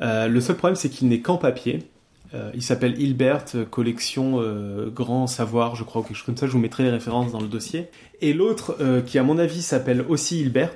le 0.00 0.40
seul 0.40 0.56
problème 0.56 0.76
c'est 0.76 0.88
qu'il 0.88 1.08
n'est 1.08 1.20
qu'en 1.20 1.36
papier. 1.36 1.88
Euh, 2.34 2.50
il 2.54 2.62
s'appelle 2.62 3.00
Hilbert, 3.00 3.44
euh, 3.54 3.64
collection 3.64 4.40
euh, 4.40 4.90
Grand 4.90 5.26
Savoir, 5.26 5.76
je 5.76 5.84
crois, 5.84 6.00
ou 6.00 6.04
quelque 6.04 6.16
chose 6.16 6.26
comme 6.26 6.36
ça. 6.36 6.46
Je 6.46 6.52
vous 6.52 6.58
mettrai 6.58 6.82
les 6.82 6.90
références 6.90 7.32
dans 7.32 7.40
le 7.40 7.48
dossier. 7.48 7.88
Et 8.20 8.32
l'autre, 8.32 8.76
qui 9.06 9.18
à 9.18 9.22
mon 9.22 9.38
avis 9.38 9.62
s'appelle 9.62 10.04
aussi 10.08 10.40
Hilbert, 10.40 10.72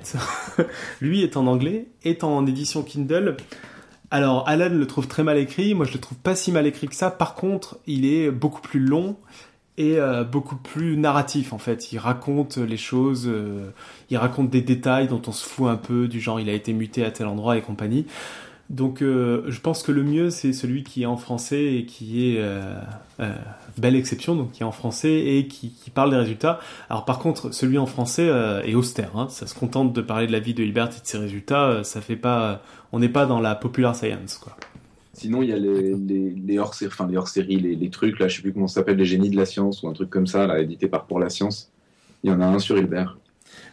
lui 1.00 1.22
est 1.22 1.36
en 1.36 1.46
anglais, 1.46 1.86
est 2.04 2.22
en 2.22 2.46
édition 2.46 2.82
Kindle. 2.82 3.36
Alors, 4.10 4.46
Alan 4.48 4.68
le 4.68 4.86
trouve 4.86 5.06
très 5.06 5.22
mal 5.22 5.38
écrit. 5.38 5.74
Moi, 5.74 5.86
je 5.86 5.92
le 5.92 6.00
trouve 6.00 6.18
pas 6.18 6.34
si 6.34 6.52
mal 6.52 6.66
écrit 6.66 6.88
que 6.88 6.94
ça. 6.94 7.10
Par 7.10 7.34
contre, 7.34 7.78
il 7.86 8.04
est 8.04 8.30
beaucoup 8.30 8.60
plus 8.60 8.80
long 8.80 9.16
et 9.80 9.98
beaucoup 10.30 10.56
plus 10.56 10.96
narratif 10.96 11.52
en 11.52 11.58
fait. 11.58 11.92
Il 11.92 11.98
raconte 11.98 12.58
les 12.58 12.76
choses, 12.76 13.30
il 14.10 14.16
raconte 14.16 14.50
des 14.50 14.62
détails 14.62 15.08
dont 15.08 15.22
on 15.26 15.32
se 15.32 15.48
fout 15.48 15.68
un 15.68 15.76
peu, 15.76 16.08
du 16.08 16.20
genre 16.20 16.40
il 16.40 16.48
a 16.48 16.52
été 16.52 16.72
muté 16.72 17.04
à 17.04 17.10
tel 17.10 17.26
endroit 17.26 17.56
et 17.56 17.62
compagnie. 17.62 18.06
Donc 18.70 19.02
euh, 19.02 19.42
je 19.48 19.60
pense 19.60 19.82
que 19.82 19.90
le 19.90 20.04
mieux 20.04 20.30
c'est 20.30 20.52
celui 20.52 20.84
qui 20.84 21.02
est 21.02 21.06
en 21.06 21.16
français 21.16 21.74
et 21.74 21.86
qui 21.86 22.28
est 22.28 22.38
euh, 22.38 22.80
euh, 23.18 23.34
belle 23.78 23.96
exception, 23.96 24.36
donc 24.36 24.52
qui 24.52 24.62
est 24.62 24.66
en 24.66 24.70
français 24.70 25.12
et 25.12 25.48
qui, 25.48 25.72
parle 25.92 26.10
des 26.10 26.16
résultats. 26.16 26.60
Alors 26.88 27.04
par 27.04 27.18
contre 27.18 27.52
celui 27.52 27.78
en 27.78 27.86
français 27.86 28.30
est 28.64 28.76
austère, 28.76 29.16
hein. 29.16 29.26
ça 29.28 29.48
se 29.48 29.56
contente 29.56 29.92
de 29.92 30.00
parler 30.00 30.28
de 30.28 30.32
la 30.32 30.38
vie 30.38 30.54
de 30.54 30.62
Hilbert 30.62 30.86
et 30.86 31.00
de 31.00 31.06
ses 31.06 31.18
résultats, 31.18 31.82
ça 31.82 32.00
fait 32.00 32.14
pas, 32.14 32.62
on 32.92 33.00
n'est 33.00 33.08
pas 33.08 33.26
dans 33.26 33.40
la 33.40 33.56
popular 33.56 33.96
science 33.96 34.38
quoi. 34.38 34.56
Sinon, 35.20 35.42
il 35.42 35.50
y 35.50 35.52
a 35.52 35.58
les, 35.58 35.94
les, 35.94 36.58
hors-séries, 36.58 36.90
enfin, 36.90 37.06
les, 37.06 37.18
hors 37.18 37.28
les, 37.36 37.44
les, 37.56 37.90
trucs, 37.90 38.18
là, 38.18 38.26
je 38.26 38.36
sais 38.36 38.42
plus 38.42 38.54
comment 38.54 38.68
ça 38.68 38.76
s'appelle, 38.76 38.96
les 38.96 39.04
génies 39.04 39.28
de 39.28 39.36
la 39.36 39.44
science 39.44 39.82
ou 39.82 39.88
un 39.88 39.92
truc 39.92 40.08
comme 40.08 40.26
ça, 40.26 40.46
là, 40.46 40.60
édité 40.60 40.88
par 40.88 41.04
Pour 41.04 41.20
la 41.20 41.28
Science. 41.28 41.70
Il 42.24 42.30
y 42.30 42.32
en 42.32 42.40
a 42.40 42.46
un 42.46 42.58
sur 42.58 42.78
Hilbert. 42.78 43.18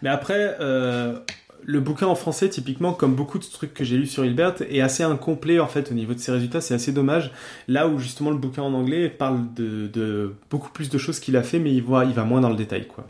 Mais 0.01 0.09
après, 0.09 0.57
le 0.59 1.79
bouquin 1.79 2.07
en 2.07 2.15
français, 2.15 2.49
typiquement, 2.49 2.93
comme 2.93 3.15
beaucoup 3.15 3.39
de 3.39 3.45
trucs 3.45 3.73
que 3.73 3.83
j'ai 3.83 3.97
lus 3.97 4.07
sur 4.07 4.25
Hilbert, 4.25 4.55
est 4.69 4.81
assez 4.81 5.03
incomplet 5.03 5.59
en 5.59 5.67
fait 5.67 5.91
au 5.91 5.93
niveau 5.93 6.13
de 6.13 6.19
ses 6.19 6.31
résultats. 6.31 6.61
C'est 6.61 6.73
assez 6.73 6.91
dommage. 6.91 7.31
Là 7.67 7.87
où 7.87 7.97
justement 7.97 8.31
le 8.31 8.37
bouquin 8.37 8.63
en 8.63 8.73
anglais 8.73 9.09
parle 9.09 9.53
de, 9.53 10.33
beaucoup 10.49 10.69
plus 10.69 10.89
de 10.89 10.97
choses 10.97 11.19
qu'il 11.19 11.35
a 11.37 11.43
fait, 11.43 11.59
mais 11.59 11.73
il, 11.73 11.81
voit, 11.81 12.05
il 12.05 12.13
va 12.13 12.23
moins 12.23 12.41
dans 12.41 12.49
le 12.49 12.55
détail, 12.55 12.87
quoi. 12.87 13.07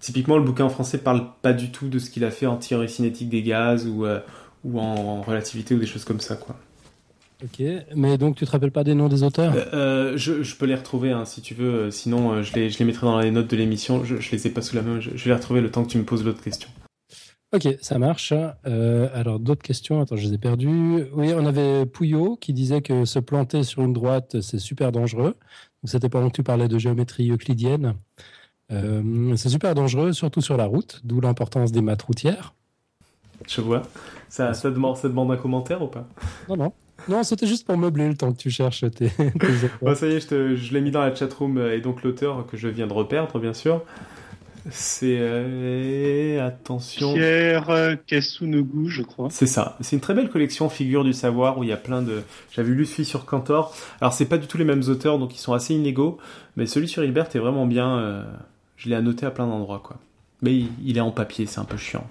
Typiquement, 0.00 0.36
le 0.36 0.44
bouquin 0.44 0.64
en 0.64 0.68
français 0.68 0.98
parle 0.98 1.26
pas 1.42 1.52
du 1.52 1.72
tout 1.72 1.88
de 1.88 1.98
ce 1.98 2.08
qu'il 2.10 2.24
a 2.24 2.30
fait 2.30 2.46
en 2.46 2.56
théorie 2.56 2.88
cinétique 2.88 3.28
des 3.28 3.42
gaz 3.42 3.86
ou, 3.86 4.06
euh, 4.06 4.20
ou 4.64 4.78
en 4.78 5.22
relativité 5.22 5.74
ou 5.74 5.78
des 5.78 5.86
choses 5.86 6.04
comme 6.04 6.20
ça, 6.20 6.36
quoi. 6.36 6.56
Ok, 7.44 7.62
mais 7.94 8.18
donc 8.18 8.34
tu 8.34 8.44
te 8.44 8.50
rappelles 8.50 8.72
pas 8.72 8.82
des 8.82 8.94
noms 8.94 9.08
des 9.08 9.22
auteurs? 9.22 9.54
Euh, 9.54 9.64
euh, 9.72 10.16
je, 10.16 10.56
peux 10.56 10.66
les 10.66 10.74
retrouver 10.74 11.12
hein, 11.12 11.24
si 11.24 11.40
tu 11.40 11.54
veux, 11.54 11.90
sinon 11.92 12.42
je, 12.42 12.52
les, 12.54 12.68
je 12.68 12.78
les 12.80 12.84
mettrai 12.84 13.06
dans 13.06 13.20
les 13.20 13.30
notes 13.30 13.48
de 13.48 13.56
l'émission. 13.56 14.04
Je, 14.04 14.16
je 14.16 14.30
les 14.32 14.48
ai 14.48 14.50
pas 14.50 14.60
sous 14.60 14.74
la 14.74 14.82
main, 14.82 14.98
je, 14.98 15.10
vais 15.10 15.30
les 15.30 15.34
retrouver 15.34 15.60
le 15.60 15.70
temps 15.70 15.84
que 15.84 15.90
tu 15.90 15.98
me 15.98 16.04
poses 16.04 16.24
l'autre 16.24 16.42
question. 16.42 16.68
Ok, 17.54 17.66
ça 17.80 17.98
marche. 17.98 18.34
Euh, 18.66 19.08
alors, 19.14 19.38
d'autres 19.38 19.62
questions? 19.62 20.02
Attends, 20.02 20.16
je 20.16 20.26
les 20.26 20.34
ai 20.34 20.38
perdues. 20.38 21.06
Oui, 21.14 21.32
on 21.34 21.46
avait 21.46 21.86
Pouillot 21.86 22.36
qui 22.36 22.52
disait 22.52 22.82
que 22.82 23.06
se 23.06 23.18
planter 23.20 23.62
sur 23.62 23.82
une 23.82 23.94
droite, 23.94 24.40
c'est 24.42 24.58
super 24.58 24.92
dangereux. 24.92 25.34
C'était 25.84 26.10
pendant 26.10 26.28
que 26.28 26.34
tu 26.34 26.42
parlais 26.42 26.68
de 26.68 26.76
géométrie 26.76 27.30
euclidienne. 27.30 27.94
Euh, 28.70 29.34
c'est 29.36 29.48
super 29.48 29.74
dangereux, 29.74 30.12
surtout 30.12 30.42
sur 30.42 30.58
la 30.58 30.66
route, 30.66 31.00
d'où 31.04 31.20
l'importance 31.20 31.72
des 31.72 31.80
maths 31.80 32.02
routières. 32.02 32.52
Je 33.46 33.62
vois. 33.62 33.82
Ça, 34.28 34.52
ça, 34.52 34.70
demande, 34.70 34.96
ça 34.98 35.08
demande 35.08 35.30
un 35.30 35.36
commentaire 35.36 35.80
ou 35.82 35.86
pas? 35.86 36.06
Non, 36.50 36.56
non. 36.56 36.72
Non, 37.08 37.22
c'était 37.22 37.46
juste 37.46 37.66
pour 37.66 37.76
meubler 37.76 38.08
le 38.08 38.16
temps 38.16 38.32
que 38.32 38.38
tu 38.38 38.50
cherches 38.50 38.84
tes. 38.90 39.10
bon, 39.82 39.94
ça 39.94 40.06
y 40.06 40.16
est, 40.16 40.30
je, 40.30 40.56
je 40.56 40.74
l'ai 40.74 40.80
mis 40.80 40.90
dans 40.90 41.00
la 41.00 41.14
chatroom 41.14 41.58
et 41.58 41.80
donc 41.80 42.02
l'auteur 42.02 42.46
que 42.46 42.56
je 42.56 42.68
viens 42.68 42.86
de 42.86 42.92
reperdre, 42.92 43.38
bien 43.38 43.54
sûr. 43.54 43.82
C'est 44.70 45.16
euh, 45.18 46.46
attention. 46.46 47.14
Pierre 47.14 47.70
euh, 47.70 47.96
Kasunogu, 48.06 48.88
je 48.88 49.02
crois. 49.02 49.28
C'est 49.30 49.46
ça. 49.46 49.76
C'est 49.80 49.96
une 49.96 50.00
très 50.00 50.14
belle 50.14 50.28
collection 50.28 50.68
figure 50.68 51.04
du 51.04 51.12
savoir 51.12 51.58
où 51.58 51.64
il 51.64 51.70
y 51.70 51.72
a 51.72 51.76
plein 51.76 52.02
de. 52.02 52.22
J'avais 52.52 52.70
lu 52.70 52.84
celui 52.84 53.04
sur 53.04 53.24
Cantor. 53.24 53.74
Alors 54.00 54.12
c'est 54.12 54.26
pas 54.26 54.38
du 54.38 54.46
tout 54.46 54.58
les 54.58 54.64
mêmes 54.64 54.82
auteurs, 54.88 55.18
donc 55.18 55.34
ils 55.34 55.38
sont 55.38 55.54
assez 55.54 55.74
inégaux. 55.74 56.18
Mais 56.56 56.66
celui 56.66 56.88
sur 56.88 57.02
Hilbert 57.02 57.28
est 57.34 57.38
vraiment 57.38 57.66
bien. 57.66 57.98
Euh, 57.98 58.24
je 58.76 58.88
l'ai 58.88 58.94
annoté 58.94 59.24
à 59.24 59.30
plein 59.30 59.46
d'endroits, 59.46 59.80
quoi. 59.82 59.96
Mais 60.42 60.54
il, 60.84 60.96
est 60.96 61.00
en 61.00 61.10
papier, 61.10 61.46
c'est 61.46 61.58
un 61.58 61.64
peu 61.64 61.76
chiant. 61.76 62.06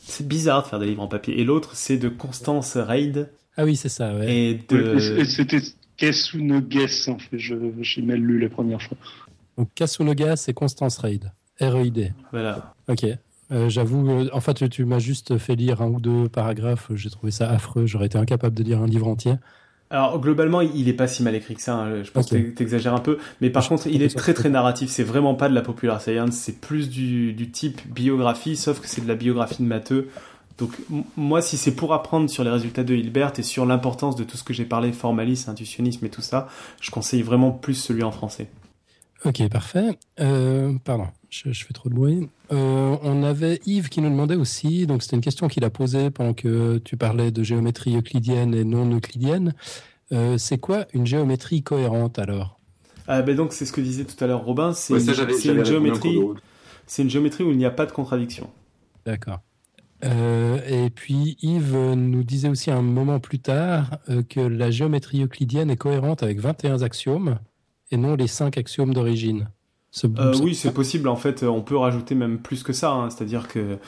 C'est 0.00 0.26
bizarre 0.26 0.62
de 0.62 0.68
faire 0.68 0.78
des 0.78 0.86
livres 0.86 1.02
en 1.02 1.08
papier. 1.08 1.38
Et 1.40 1.44
l'autre, 1.44 1.74
c'est 1.74 1.98
de 1.98 2.08
Constance 2.08 2.76
Reid. 2.76 3.28
Ah 3.56 3.64
oui, 3.64 3.76
c'est 3.76 3.88
ça. 3.88 4.14
Ouais. 4.14 4.34
Et 4.34 4.60
de. 4.68 4.98
C'était 5.24 5.60
Kasunoges, 5.96 7.08
en 7.08 7.18
fait. 7.18 7.38
J'ai 7.38 8.02
mal 8.02 8.18
lu 8.18 8.38
la 8.38 8.48
première 8.48 8.82
fois. 8.82 8.96
Donc 9.56 9.68
Kasunogas 9.74 10.44
et 10.48 10.52
Constance 10.52 10.98
Reid. 10.98 11.32
R-E-I-D. 11.60 12.12
Voilà. 12.32 12.74
Ok. 12.88 13.06
Euh, 13.52 13.68
j'avoue, 13.68 14.10
euh, 14.10 14.28
en 14.32 14.40
fait, 14.40 14.68
tu, 14.68 14.84
m'as 14.84 14.98
juste 14.98 15.38
fait 15.38 15.54
lire 15.54 15.80
un 15.80 15.86
ou 15.86 16.00
deux 16.00 16.28
paragraphes. 16.28 16.90
J'ai 16.94 17.10
trouvé 17.10 17.32
ça 17.32 17.48
affreux. 17.48 17.86
J'aurais 17.86 18.06
été 18.06 18.18
incapable 18.18 18.54
de 18.54 18.62
lire 18.62 18.82
un 18.82 18.86
livre 18.86 19.06
entier. 19.06 19.34
Alors 19.88 20.20
globalement, 20.20 20.62
il 20.62 20.88
est 20.88 20.94
pas 20.94 21.06
si 21.06 21.22
mal 21.22 21.36
écrit 21.36 21.54
que 21.54 21.62
ça. 21.62 21.76
Hein. 21.76 22.02
Je 22.02 22.10
pense 22.10 22.28
que 22.28 22.36
tu 22.36 22.62
exagères 22.62 22.94
un 22.94 23.00
peu, 23.00 23.18
mais 23.40 23.50
par 23.50 23.68
contre, 23.68 23.86
il 23.86 24.02
est 24.02 24.16
très 24.16 24.34
très 24.34 24.48
narratif. 24.48 24.90
C'est 24.90 25.04
vraiment 25.04 25.36
pas 25.36 25.48
de 25.48 25.54
la 25.54 25.62
popular 25.62 26.00
science. 26.02 26.34
C'est 26.34 26.60
plus 26.60 26.90
du, 26.90 27.50
type 27.52 27.80
biographie, 27.86 28.56
sauf 28.56 28.80
que 28.80 28.88
c'est 28.88 29.00
de 29.00 29.08
la 29.08 29.14
biographie 29.14 29.62
de 29.62 29.68
matheux. 29.68 30.08
Donc 30.58 30.70
moi, 31.16 31.42
si 31.42 31.56
c'est 31.56 31.74
pour 31.74 31.92
apprendre 31.92 32.30
sur 32.30 32.42
les 32.42 32.50
résultats 32.50 32.84
de 32.84 32.94
Hilbert 32.94 33.32
et 33.38 33.42
sur 33.42 33.66
l'importance 33.66 34.16
de 34.16 34.24
tout 34.24 34.36
ce 34.36 34.44
que 34.44 34.54
j'ai 34.54 34.64
parlé, 34.64 34.92
formalisme, 34.92 35.50
intuitionnisme 35.50 36.04
et 36.06 36.08
tout 36.08 36.22
ça, 36.22 36.48
je 36.80 36.90
conseille 36.90 37.22
vraiment 37.22 37.50
plus 37.50 37.74
celui 37.74 38.02
en 38.02 38.10
français. 38.10 38.48
Ok, 39.24 39.48
parfait. 39.48 39.98
Euh, 40.20 40.74
pardon, 40.84 41.08
je, 41.30 41.50
fais 41.50 41.74
trop 41.74 41.88
de 41.88 41.94
bruit. 41.94 42.28
Euh, 42.52 42.96
on 43.02 43.22
avait 43.22 43.60
Yves 43.66 43.88
qui 43.88 44.00
nous 44.00 44.10
demandait 44.10 44.36
aussi, 44.36 44.86
donc 44.86 45.02
c'était 45.02 45.16
une 45.16 45.22
question 45.22 45.48
qu'il 45.48 45.64
a 45.64 45.70
posée 45.70 46.10
pendant 46.10 46.32
que 46.32 46.78
tu 46.78 46.96
parlais 46.96 47.30
de 47.30 47.42
géométrie 47.42 47.96
euclidienne 47.96 48.54
et 48.54 48.64
non 48.64 48.90
euclidienne. 48.94 49.54
Euh, 50.12 50.38
c'est 50.38 50.58
quoi 50.58 50.86
une 50.92 51.06
géométrie 51.06 51.62
cohérente 51.62 52.18
alors? 52.18 52.60
Ah, 53.08 53.22
ben 53.22 53.36
donc 53.36 53.52
c'est 53.52 53.66
ce 53.66 53.72
que 53.72 53.80
disait 53.80 54.04
tout 54.04 54.22
à 54.22 54.26
l'heure 54.26 54.44
Robin, 54.44 54.72
c'est 54.72 54.94
une, 54.94 55.64
géométrie, 55.64 56.18
c'est 56.86 57.02
une 57.02 57.10
géométrie 57.10 57.44
où 57.44 57.50
il 57.50 57.58
n'y 57.58 57.64
a 57.64 57.70
pas 57.70 57.86
de 57.86 57.92
contradiction. 57.92 58.50
D'accord. 59.04 59.40
Et 60.02 60.90
puis 60.94 61.36
Yves 61.42 61.94
nous 61.96 62.22
disait 62.22 62.48
aussi 62.48 62.70
un 62.70 62.82
moment 62.82 63.18
plus 63.20 63.38
tard 63.38 63.98
que 64.28 64.40
la 64.40 64.70
géométrie 64.70 65.22
euclidienne 65.22 65.70
est 65.70 65.76
cohérente 65.76 66.22
avec 66.22 66.38
21 66.38 66.82
axiomes 66.82 67.38
et 67.90 67.96
non 67.96 68.14
les 68.14 68.26
cinq 68.26 68.58
axiomes 68.58 68.94
d'origine. 68.94 69.48
Euh, 70.04 70.34
oui, 70.42 70.54
c'est 70.54 70.72
possible. 70.72 71.08
En 71.08 71.16
fait, 71.16 71.42
on 71.42 71.62
peut 71.62 71.76
rajouter 71.76 72.14
même 72.14 72.38
plus 72.38 72.62
que 72.62 72.72
ça. 72.72 72.92
Hein. 72.92 73.10
C'est-à-dire 73.10 73.48
que 73.48 73.78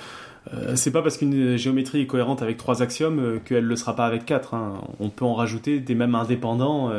euh, 0.55 0.77
c'est 0.77 0.91
pas 0.91 1.03
parce 1.03 1.19
qu'une 1.19 1.57
géométrie 1.57 2.01
est 2.01 2.07
cohérente 2.07 2.43
avec 2.43 2.57
trois 2.57 2.83
axiomes 2.83 3.19
euh, 3.19 3.39
qu'elle 3.39 3.65
ne 3.65 3.69
le 3.69 3.77
sera 3.77 3.95
pas 3.95 4.07
avec 4.07 4.25
quatre. 4.25 4.55
Hein. 4.55 4.81
On 5.01 5.11
peut 5.11 5.25
en 5.25 5.35
rajouter 5.35 5.81
des 5.81 5.95
mêmes 5.95 6.15
indépendants. 6.15 6.91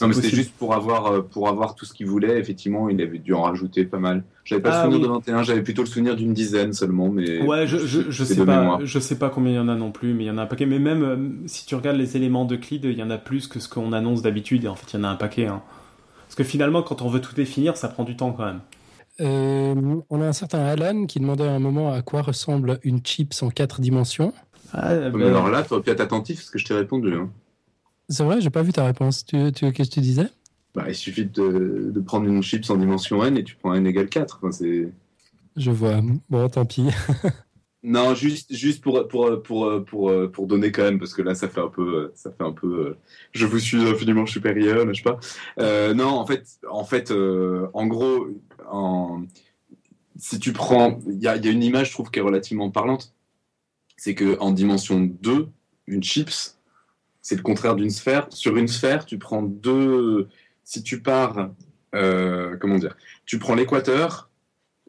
Non, 0.00 0.08
mais 0.08 0.14
c'était 0.14 0.30
juste 0.30 0.52
pour 0.58 0.74
avoir, 0.74 1.24
pour 1.26 1.48
avoir 1.48 1.74
tout 1.74 1.84
ce 1.84 1.94
qu'il 1.94 2.06
voulait. 2.06 2.38
Effectivement, 2.38 2.88
il 2.88 3.00
avait 3.00 3.18
dû 3.18 3.32
en 3.32 3.42
rajouter 3.42 3.84
pas 3.84 3.98
mal. 3.98 4.24
J'avais 4.44 4.60
pas 4.60 4.70
le 4.70 4.74
ah 4.74 4.84
souvenir 4.84 5.00
de 5.00 5.12
21, 5.12 5.42
j'avais 5.42 5.62
plutôt 5.62 5.82
le 5.82 5.88
souvenir 5.88 6.16
d'une 6.16 6.34
dizaine 6.34 6.72
seulement. 6.72 7.08
Mais 7.08 7.42
ouais, 7.42 7.66
je, 7.66 7.78
je, 7.78 8.10
je 8.10 8.24
sais 8.24 8.44
pas, 8.44 8.80
je 8.82 8.98
sais 8.98 9.18
pas 9.18 9.30
combien 9.30 9.52
il 9.52 9.56
y 9.56 9.58
en 9.58 9.68
a 9.68 9.76
non 9.76 9.92
plus, 9.92 10.12
mais 10.12 10.24
il 10.24 10.26
y 10.26 10.30
en 10.30 10.38
a 10.38 10.42
un 10.42 10.46
paquet. 10.46 10.66
Mais 10.66 10.78
même 10.78 11.42
si 11.46 11.64
tu 11.64 11.74
regardes 11.74 11.96
les 11.96 12.16
éléments 12.16 12.44
de 12.44 12.56
Clyde, 12.56 12.84
il 12.84 12.98
y 12.98 13.02
en 13.02 13.10
a 13.10 13.18
plus 13.18 13.46
que 13.46 13.60
ce 13.60 13.68
qu'on 13.68 13.92
annonce 13.92 14.22
d'habitude. 14.22 14.64
Et 14.64 14.68
en 14.68 14.74
fait, 14.74 14.92
il 14.92 14.96
y 14.96 15.00
en 15.00 15.04
a 15.04 15.08
un 15.08 15.16
paquet. 15.16 15.46
Hein. 15.46 15.62
Parce 16.26 16.34
que 16.34 16.44
finalement, 16.44 16.82
quand 16.82 17.02
on 17.02 17.08
veut 17.08 17.20
tout 17.20 17.34
définir, 17.34 17.76
ça 17.76 17.88
prend 17.88 18.04
du 18.04 18.16
temps 18.16 18.32
quand 18.32 18.46
même. 18.46 18.60
Euh, 19.20 20.00
on 20.10 20.20
a 20.20 20.26
un 20.26 20.32
certain 20.32 20.58
Alan 20.64 21.06
qui 21.06 21.20
demandait 21.20 21.46
à 21.46 21.52
un 21.52 21.60
moment 21.60 21.92
à 21.92 22.02
quoi 22.02 22.22
ressemble 22.22 22.80
une 22.82 22.98
chips 22.98 23.42
en 23.42 23.50
quatre 23.50 23.80
dimensions. 23.80 24.32
Ah, 24.72 24.96
ben... 25.10 25.22
alors 25.22 25.48
là, 25.48 25.62
tu 25.62 25.72
aurais 25.72 25.82
pu 25.82 25.90
être 25.90 26.00
attentif 26.00 26.38
parce 26.38 26.50
que 26.50 26.58
je 26.58 26.64
t'ai 26.64 26.74
répondu. 26.74 27.14
Hein. 27.14 27.30
C'est 28.08 28.24
vrai, 28.24 28.40
j'ai 28.40 28.50
pas 28.50 28.62
vu 28.62 28.72
ta 28.72 28.84
réponse. 28.84 29.24
Tu, 29.24 29.52
tu, 29.52 29.72
Qu'est-ce 29.72 29.90
que 29.90 29.94
tu 29.94 30.00
disais? 30.00 30.28
Bah, 30.74 30.84
Il 30.88 30.94
suffit 30.94 31.26
de, 31.26 31.90
de, 31.94 32.00
prendre 32.00 32.26
une 32.26 32.42
chips 32.42 32.68
en 32.70 32.76
dimension 32.76 33.24
n 33.24 33.36
et 33.36 33.44
tu 33.44 33.56
prends 33.56 33.74
n 33.74 33.86
égale 33.86 34.08
4. 34.08 34.40
Enfin, 34.42 34.64
je 35.56 35.70
vois. 35.70 36.00
Bon, 36.28 36.48
tant 36.48 36.64
pis. 36.64 36.88
Non, 37.86 38.14
juste, 38.14 38.54
juste 38.54 38.82
pour, 38.82 39.06
pour, 39.08 39.42
pour, 39.42 39.84
pour, 39.84 40.30
pour 40.32 40.46
donner 40.46 40.72
quand 40.72 40.84
même, 40.84 40.98
parce 40.98 41.12
que 41.12 41.20
là, 41.20 41.34
ça 41.34 41.50
fait 41.50 41.60
un 41.60 41.68
peu, 41.68 42.12
ça 42.14 42.32
fait 42.32 42.42
un 42.42 42.52
peu, 42.52 42.96
je 43.32 43.44
vous 43.44 43.58
suis 43.58 43.76
infiniment 43.76 44.24
supérieur, 44.24 44.86
je 44.88 44.94
sais 44.94 45.02
pas? 45.02 45.20
Euh, 45.58 45.92
non, 45.92 46.08
en 46.08 46.24
fait, 46.24 46.46
en 46.66 46.84
fait, 46.84 47.10
euh, 47.10 47.68
en 47.74 47.86
gros, 47.86 48.28
en, 48.70 49.24
si 50.16 50.38
tu 50.38 50.54
prends, 50.54 50.98
il 51.06 51.20
y 51.22 51.28
a, 51.28 51.36
y 51.36 51.46
a, 51.46 51.50
une 51.50 51.62
image, 51.62 51.88
je 51.88 51.92
trouve, 51.92 52.10
qui 52.10 52.20
est 52.20 52.22
relativement 52.22 52.70
parlante. 52.70 53.12
c'est 53.98 54.14
que 54.14 54.38
en 54.40 54.52
dimension 54.52 55.00
2, 55.00 55.48
une 55.86 56.02
chips, 56.02 56.56
c'est 57.24 57.36
le 57.36 57.42
contraire 57.42 57.74
d'une 57.74 57.90
sphère. 57.90 58.26
Sur 58.28 58.58
une 58.58 58.68
sphère, 58.68 59.06
tu 59.06 59.18
prends 59.18 59.42
deux. 59.42 60.28
Si 60.62 60.82
tu 60.82 61.00
pars, 61.00 61.50
euh, 61.94 62.54
comment 62.60 62.76
dire, 62.76 62.96
tu 63.24 63.38
prends 63.38 63.54
l'équateur 63.54 64.28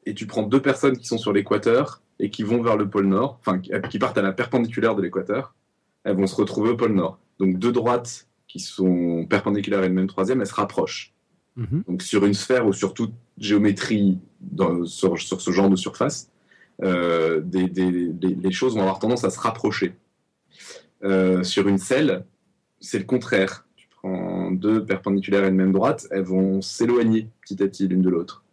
et 0.05 0.13
tu 0.13 0.27
prends 0.27 0.43
deux 0.43 0.61
personnes 0.61 0.97
qui 0.97 1.07
sont 1.07 1.17
sur 1.17 1.31
l'équateur 1.31 2.01
et 2.19 2.29
qui 2.29 2.43
vont 2.43 2.61
vers 2.61 2.75
le 2.75 2.89
pôle 2.89 3.05
nord, 3.05 3.39
enfin 3.39 3.59
qui 3.59 3.99
partent 3.99 4.17
à 4.17 4.21
la 4.21 4.33
perpendiculaire 4.33 4.95
de 4.95 5.01
l'équateur, 5.01 5.55
elles 6.03 6.17
vont 6.17 6.27
se 6.27 6.35
retrouver 6.35 6.71
au 6.71 6.75
pôle 6.75 6.91
nord. 6.91 7.19
Donc 7.39 7.57
deux 7.57 7.71
droites 7.71 8.27
qui 8.49 8.59
sont 8.59 9.25
perpendiculaires 9.29 9.83
et 9.85 9.87
le 9.87 9.93
même 9.93 10.07
troisième, 10.07 10.41
elles 10.41 10.47
se 10.47 10.55
rapprochent. 10.55 11.13
Mhm. 11.55 11.83
Donc 11.87 12.01
sur 12.01 12.25
une 12.25 12.33
sphère 12.33 12.67
ou 12.67 12.73
sur 12.73 12.93
toute 12.93 13.13
géométrie 13.37 14.19
dans, 14.41 14.85
sur, 14.85 15.17
ce 15.17 15.51
genre 15.51 15.69
de 15.69 15.77
surface, 15.77 16.29
euh, 16.83 17.41
les 17.53 18.51
choses 18.51 18.75
vont 18.75 18.81
avoir 18.81 18.99
tendance 18.99 19.23
à 19.23 19.29
se 19.29 19.39
rapprocher. 19.39 19.95
Euh, 21.03 21.43
sur 21.43 21.67
une 21.67 21.77
selle, 21.77 22.25
c'est 22.79 22.99
le 22.99 23.05
contraire. 23.05 23.65
Tu 23.75 23.87
prends 23.89 24.51
deux 24.51 24.85
perpendiculaires 24.85 25.45
et 25.45 25.49
une 25.49 25.55
même 25.55 25.71
droite, 25.71 26.07
elles 26.11 26.23
vont 26.23 26.61
s'éloigner 26.61 27.29
petit 27.41 27.61
à 27.61 27.67
petit 27.67 27.87
l'une 27.87 28.01
de 28.01 28.09
l'autre. 28.09 28.43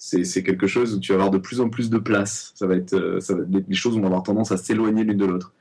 C'est 0.00 0.44
quelque 0.44 0.68
chose 0.68 0.94
où 0.94 1.00
tu 1.00 1.10
vas 1.10 1.16
avoir 1.16 1.30
de 1.30 1.38
plus 1.38 1.60
en 1.60 1.70
plus 1.70 1.90
de 1.90 1.98
place. 1.98 2.52
Ça 2.54 2.68
va 2.68 2.76
être, 2.76 2.94
euh, 2.94 3.20
ça 3.20 3.34
les 3.50 3.74
choses 3.74 3.98
vont 3.98 4.06
avoir 4.06 4.22
tendance 4.22 4.52
à 4.52 4.56
s'éloigner 4.56 5.02
l'une 5.02 5.18
de 5.18 5.24
l'autre. 5.24 5.52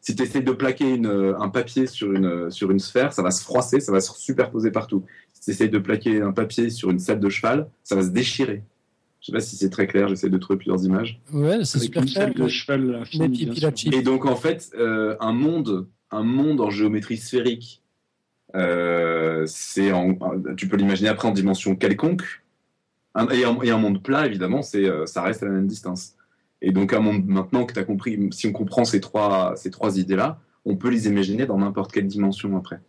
Si 0.00 0.16
tu 0.16 0.22
essaies 0.24 0.42
de 0.42 0.52
plaquer 0.52 1.00
un 1.06 1.48
papier 1.48 1.86
sur 1.86 2.12
une, 2.12 2.50
sur 2.50 2.70
une 2.70 2.78
sphère, 2.78 3.12
ça 3.12 3.22
va 3.22 3.30
se 3.30 3.42
froisser, 3.42 3.80
ça 3.80 3.90
va 3.90 4.00
se 4.00 4.12
superposer 4.12 4.70
partout. 4.70 5.04
Si 5.32 5.40
tu 5.40 5.50
essaies 5.52 5.68
de 5.68 5.78
plaquer 5.78 6.20
un 6.20 6.32
papier 6.32 6.68
sur 6.68 6.90
une 6.90 6.98
selle 6.98 7.20
de 7.20 7.28
cheval, 7.30 7.70
ça 7.84 7.94
va 7.94 8.02
se 8.02 8.08
déchirer. 8.08 8.62
Je 9.24 9.30
sais 9.30 9.32
pas 9.32 9.40
si 9.40 9.56
c'est 9.56 9.70
très 9.70 9.86
clair, 9.86 10.06
j'essaie 10.08 10.28
de 10.28 10.36
trouver 10.36 10.58
plusieurs 10.58 10.84
images. 10.84 11.18
Ouais, 11.32 11.64
c'est 11.64 11.78
super 11.78 12.04
clair. 12.04 12.34
De 12.34 12.46
cheval 12.46 13.04
et 13.90 14.02
donc 14.02 14.26
en 14.26 14.36
fait, 14.36 14.70
euh, 14.78 15.16
un 15.18 15.32
monde, 15.32 15.88
un 16.10 16.22
monde 16.22 16.60
en 16.60 16.68
géométrie 16.68 17.16
sphérique, 17.16 17.82
euh, 18.54 19.44
c'est 19.46 19.90
tu 20.58 20.68
peux 20.68 20.76
l'imaginer 20.76 21.08
après 21.08 21.26
en 21.26 21.30
dimension 21.30 21.74
quelconque. 21.74 22.44
et, 23.32 23.44
un, 23.44 23.78
monde 23.78 24.02
plat, 24.02 24.26
évidemment, 24.26 24.60
c'est, 24.60 24.84
euh, 24.84 25.06
ça 25.06 25.22
reste 25.22 25.42
à 25.42 25.46
la 25.46 25.52
même 25.52 25.68
distance. 25.68 26.16
Et 26.60 26.70
donc 26.70 26.92
un 26.92 27.00
monde 27.00 27.24
maintenant 27.24 27.64
que 27.64 27.72
tu 27.72 27.78
as 27.78 27.84
compris, 27.84 28.28
si 28.30 28.46
on 28.46 28.52
comprend 28.52 28.84
ces 28.84 29.00
trois, 29.00 29.54
ces 29.56 29.70
trois 29.70 29.98
idées-là, 29.98 30.38
on 30.66 30.76
peut 30.76 30.90
les 30.90 31.06
imaginer 31.06 31.46
dans 31.46 31.56
n'importe 31.56 31.92
quelle 31.92 32.08
dimension 32.08 32.54
après. 32.58 32.80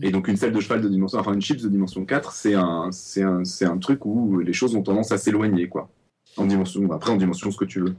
Et 0.00 0.10
donc 0.10 0.28
une 0.28 0.36
selle 0.36 0.52
de 0.52 0.60
cheval 0.60 0.80
de 0.80 0.88
dimension, 0.88 1.18
enfin 1.18 1.32
une 1.32 1.40
chips 1.40 1.62
de 1.62 1.68
dimension 1.68 2.04
4, 2.04 2.32
c'est 2.32 2.54
un, 2.54 2.90
c'est 2.90 3.22
un, 3.22 3.44
c'est 3.44 3.64
un 3.64 3.78
truc 3.78 4.04
où 4.06 4.40
les 4.40 4.52
choses 4.52 4.74
ont 4.74 4.82
tendance 4.82 5.12
à 5.12 5.18
s'éloigner, 5.18 5.68
quoi. 5.68 5.88
En 6.36 6.46
dimension, 6.46 6.90
après 6.90 7.12
en 7.12 7.16
dimension 7.16 7.50
ce 7.50 7.56
que 7.56 7.64
tu 7.64 7.80
veux. 7.80 7.94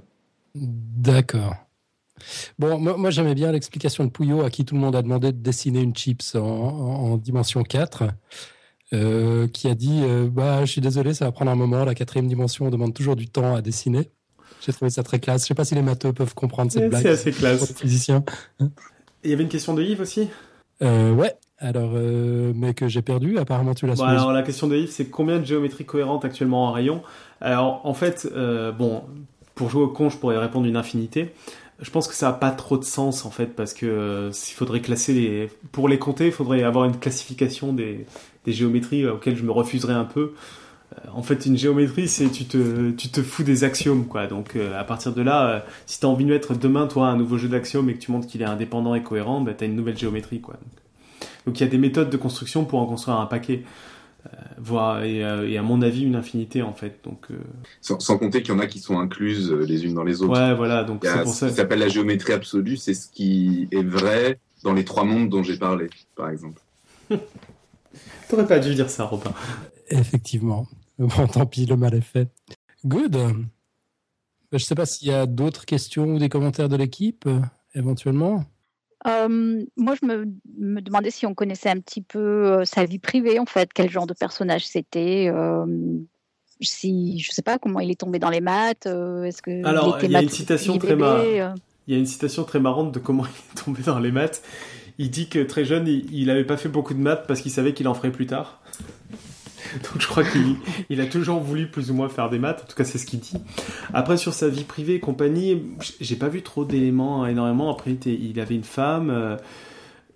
D'accord. 0.55 1.55
Bon, 2.59 2.79
moi, 2.79 3.09
j'aimais 3.09 3.35
bien 3.35 3.51
l'explication 3.51 4.05
de 4.05 4.09
Pouillot 4.09 4.41
à 4.41 4.49
qui 4.49 4.65
tout 4.65 4.75
le 4.75 4.81
monde 4.81 4.95
a 4.95 5.01
demandé 5.01 5.31
de 5.31 5.37
dessiner 5.37 5.81
une 5.81 5.95
chips 5.95 6.35
en, 6.35 7.17
dimension 7.17 7.63
4, 7.63 8.05
euh, 8.93 9.47
qui 9.47 9.67
a 9.67 9.75
dit 9.75 10.01
euh, 10.03 10.29
bah, 10.29 10.63
Je 10.65 10.71
suis 10.71 10.81
désolé, 10.81 11.13
ça 11.13 11.25
va 11.25 11.31
prendre 11.31 11.51
un 11.51 11.55
moment, 11.55 11.83
la 11.85 11.95
quatrième 11.95 12.27
dimension, 12.27 12.65
on 12.65 12.69
demande 12.69 12.93
toujours 12.93 13.15
du 13.15 13.27
temps 13.27 13.55
à 13.55 13.61
dessiner. 13.61 14.11
J'ai 14.65 14.73
trouvé 14.73 14.89
ça 14.89 15.03
très 15.03 15.19
classe. 15.19 15.43
Je 15.43 15.47
sais 15.47 15.55
pas 15.55 15.65
si 15.65 15.75
les 15.75 15.81
matheux 15.81 16.13
peuvent 16.13 16.33
comprendre 16.33 16.71
cette 16.71 16.89
blague. 16.89 17.03
C'est 17.03 17.09
assez 17.09 17.31
classe. 17.31 17.73
Physicien. 17.73 18.23
Il 19.23 19.29
y 19.29 19.33
avait 19.33 19.43
une 19.43 19.49
question 19.49 19.73
de 19.73 19.83
Yves 19.83 20.01
aussi? 20.01 20.29
Euh, 20.81 21.13
Ouais. 21.13 21.35
Alors, 21.57 21.91
euh, 21.95 22.51
mais 22.53 22.73
que 22.73 22.87
j'ai 22.87 23.01
perdu, 23.01 23.37
apparemment 23.37 23.73
tu 23.73 23.87
l'as 23.87 23.95
bon, 23.95 24.03
Alors, 24.03 24.33
la 24.33 24.43
question 24.43 24.67
de 24.67 24.75
Yves, 24.75 24.91
c'est 24.91 25.05
combien 25.05 25.39
de 25.39 25.45
géométrie 25.45 25.85
cohérente 25.85 26.25
actuellement 26.25 26.67
en 26.67 26.71
rayon 26.73 27.01
Alors, 27.39 27.81
en 27.85 27.93
fait, 27.93 28.27
euh, 28.35 28.73
bon, 28.73 29.03
pour 29.55 29.69
jouer 29.69 29.83
au 29.83 29.87
con, 29.87 30.09
je 30.09 30.17
pourrais 30.17 30.37
répondre 30.37 30.65
une 30.65 30.75
infinité. 30.75 31.33
Je 31.79 31.89
pense 31.91 32.07
que 32.07 32.13
ça 32.13 32.27
n'a 32.27 32.33
pas 32.33 32.51
trop 32.51 32.77
de 32.77 32.83
sens, 32.83 33.25
en 33.25 33.31
fait, 33.31 33.55
parce 33.55 33.73
que 33.73 33.85
euh, 33.85 34.31
s'il 34.33 34.55
faudrait 34.55 34.81
classer 34.81 35.13
les. 35.13 35.49
Pour 35.71 35.87
les 35.87 35.97
compter, 35.97 36.25
il 36.27 36.31
faudrait 36.33 36.63
avoir 36.63 36.85
une 36.85 36.97
classification 36.97 37.71
des, 37.71 38.05
des 38.43 38.51
géométries 38.51 39.05
auxquelles 39.07 39.37
je 39.37 39.43
me 39.43 39.51
refuserais 39.51 39.93
un 39.93 40.05
peu. 40.05 40.33
En 41.13 41.23
fait, 41.23 41.45
une 41.45 41.57
géométrie, 41.57 42.07
c'est 42.07 42.29
tu 42.29 42.45
te, 42.45 42.91
tu 42.91 43.09
te 43.09 43.21
fous 43.21 43.43
des 43.43 43.63
axiomes, 43.63 44.05
quoi. 44.07 44.27
Donc, 44.27 44.55
à 44.55 44.83
partir 44.83 45.13
de 45.13 45.21
là, 45.21 45.65
si 45.85 45.99
tu 45.99 46.05
as 46.05 46.09
envie 46.09 46.25
de 46.25 46.29
mettre 46.29 46.53
demain, 46.53 46.87
toi, 46.87 47.07
un 47.07 47.17
nouveau 47.17 47.37
jeu 47.37 47.49
d'axiomes 47.49 47.89
et 47.89 47.95
que 47.95 47.99
tu 47.99 48.11
montres 48.11 48.27
qu'il 48.27 48.41
est 48.41 48.45
indépendant 48.45 48.93
et 48.95 49.03
cohérent, 49.03 49.41
bah, 49.41 49.53
tu 49.53 49.63
as 49.63 49.67
une 49.67 49.75
nouvelle 49.75 49.97
géométrie, 49.97 50.39
quoi. 50.41 50.53
Donc 50.53 50.84
il 51.47 51.59
y 51.59 51.63
a 51.63 51.67
des 51.67 51.77
méthodes 51.77 52.09
de 52.09 52.17
construction 52.17 52.65
pour 52.65 52.79
en 52.79 52.85
construire 52.85 53.17
un 53.17 53.25
paquet. 53.25 53.63
Euh, 54.25 54.37
voire, 54.57 55.01
euh, 55.03 55.47
et, 55.47 55.57
à 55.57 55.61
mon 55.61 55.81
avis 55.81 56.03
une 56.03 56.15
infinité 56.15 56.61
en 56.63 56.73
fait. 56.73 56.99
Donc, 57.03 57.27
euh, 57.29 57.37
sans, 57.81 58.17
compter 58.17 58.41
qu'il 58.41 58.53
y 58.53 58.57
en 58.57 58.59
a 58.59 58.65
qui 58.65 58.79
sont 58.79 58.99
incluses 58.99 59.51
les 59.51 59.85
unes 59.85 59.93
dans 59.93 60.03
les 60.03 60.21
autres. 60.21 60.33
Ouais, 60.33 60.55
voilà. 60.55 60.83
Donc 60.83 61.01
c'est 61.03 61.21
pour 61.21 61.33
ça. 61.33 61.47
Ce 61.47 61.51
qui 61.51 61.57
s'appelle 61.57 61.79
la 61.79 61.89
géométrie 61.89 62.33
absolue, 62.33 62.77
c'est 62.77 62.93
ce 62.93 63.07
qui 63.07 63.67
est 63.71 63.83
vrai 63.83 64.39
dans 64.63 64.73
les 64.73 64.83
trois 64.83 65.03
mondes 65.03 65.29
dont 65.29 65.43
j'ai 65.43 65.57
parlé, 65.57 65.89
par 66.15 66.29
exemple. 66.29 66.61
T'aurais 68.29 68.47
pas 68.47 68.59
dû 68.59 68.73
dire 68.73 68.89
ça, 68.89 69.03
Robin. 69.03 69.31
Effectivement. 69.89 70.67
Bon, 70.97 71.27
tant 71.27 71.45
pis, 71.45 71.67
le 71.67 71.77
mal 71.77 71.93
est 71.93 72.01
fait. 72.01 72.29
Good. 72.83 73.17
Je 74.51 74.57
sais 74.57 74.75
pas 74.75 74.85
s'il 74.85 75.09
y 75.09 75.13
a 75.13 75.27
d'autres 75.27 75.65
questions 75.65 76.05
ou 76.05 76.19
des 76.19 76.29
commentaires 76.29 76.69
de 76.69 76.77
l'équipe, 76.77 77.29
éventuellement. 77.75 78.45
Euh, 79.05 79.63
moi, 79.77 79.95
je 80.01 80.05
me, 80.05 80.81
demandais 80.81 81.11
si 81.11 81.25
on 81.25 81.33
connaissait 81.33 81.69
un 81.69 81.79
petit 81.79 82.01
peu 82.01 82.19
euh, 82.19 82.65
sa 82.65 82.85
vie 82.85 82.99
privée, 82.99 83.39
en 83.39 83.45
fait, 83.45 83.71
quel 83.73 83.89
genre 83.89 84.07
de 84.07 84.13
personnage 84.13 84.65
c'était. 84.65 85.31
Euh, 85.33 85.65
si, 86.61 87.19
je 87.19 87.31
sais 87.31 87.41
pas 87.41 87.59
comment 87.59 87.79
il 87.81 87.91
est 87.91 87.99
tombé 87.99 88.17
dans 88.17 88.29
les 88.29 88.41
maths. 88.41 88.85
Est-ce 88.85 89.41
que 89.41 89.65
Alors, 89.65 89.99
il, 90.01 90.11
y 90.11 90.15
a 90.15 90.21
une 90.21 90.29
citation 90.29 90.77
très 90.77 90.93
Il 90.93 91.93
y 91.93 91.95
a 91.95 91.99
une 91.99 92.05
citation 92.05 92.45
très 92.45 92.59
marrante 92.59 92.93
de 92.93 92.99
comment 92.99 93.25
il 93.25 93.59
est 93.59 93.63
tombé 93.63 93.81
dans 93.83 93.99
les 93.99 94.11
maths. 94.11 94.41
Il 94.97 95.11
dit 95.11 95.27
que 95.27 95.39
très 95.39 95.65
jeune, 95.65 95.87
il 95.87 96.27
n'avait 96.27 96.45
pas 96.45 96.55
fait 96.55 96.69
beaucoup 96.69 96.93
de 96.93 96.99
maths 96.99 97.25
parce 97.27 97.41
qu'il 97.41 97.51
savait 97.51 97.73
qu'il 97.73 97.87
en 97.89 97.93
ferait 97.93 98.11
plus 98.11 98.25
tard. 98.25 98.61
Donc 99.83 100.01
je 100.01 100.07
crois 100.07 100.23
qu'il 100.23 101.01
a 101.01 101.05
toujours 101.05 101.39
voulu 101.39 101.67
plus 101.67 101.91
ou 101.91 101.93
moins 101.93 102.09
faire 102.09 102.29
des 102.29 102.39
maths, 102.39 102.61
en 102.63 102.67
tout 102.67 102.75
cas 102.75 102.83
c'est 102.83 102.97
ce 102.97 103.05
qu'il 103.05 103.19
dit. 103.19 103.37
Après 103.93 104.17
sur 104.17 104.33
sa 104.33 104.47
vie 104.47 104.63
privée 104.63 104.95
et 104.95 104.99
compagnie, 104.99 105.61
j'ai 105.99 106.15
pas 106.15 106.29
vu 106.29 106.41
trop 106.41 106.65
d'éléments 106.65 107.23
hein, 107.23 107.27
énormément. 107.27 107.71
Après 107.71 107.91
il 107.91 108.39
avait 108.39 108.55
une 108.55 108.63
femme, 108.63 109.09
euh, 109.09 109.37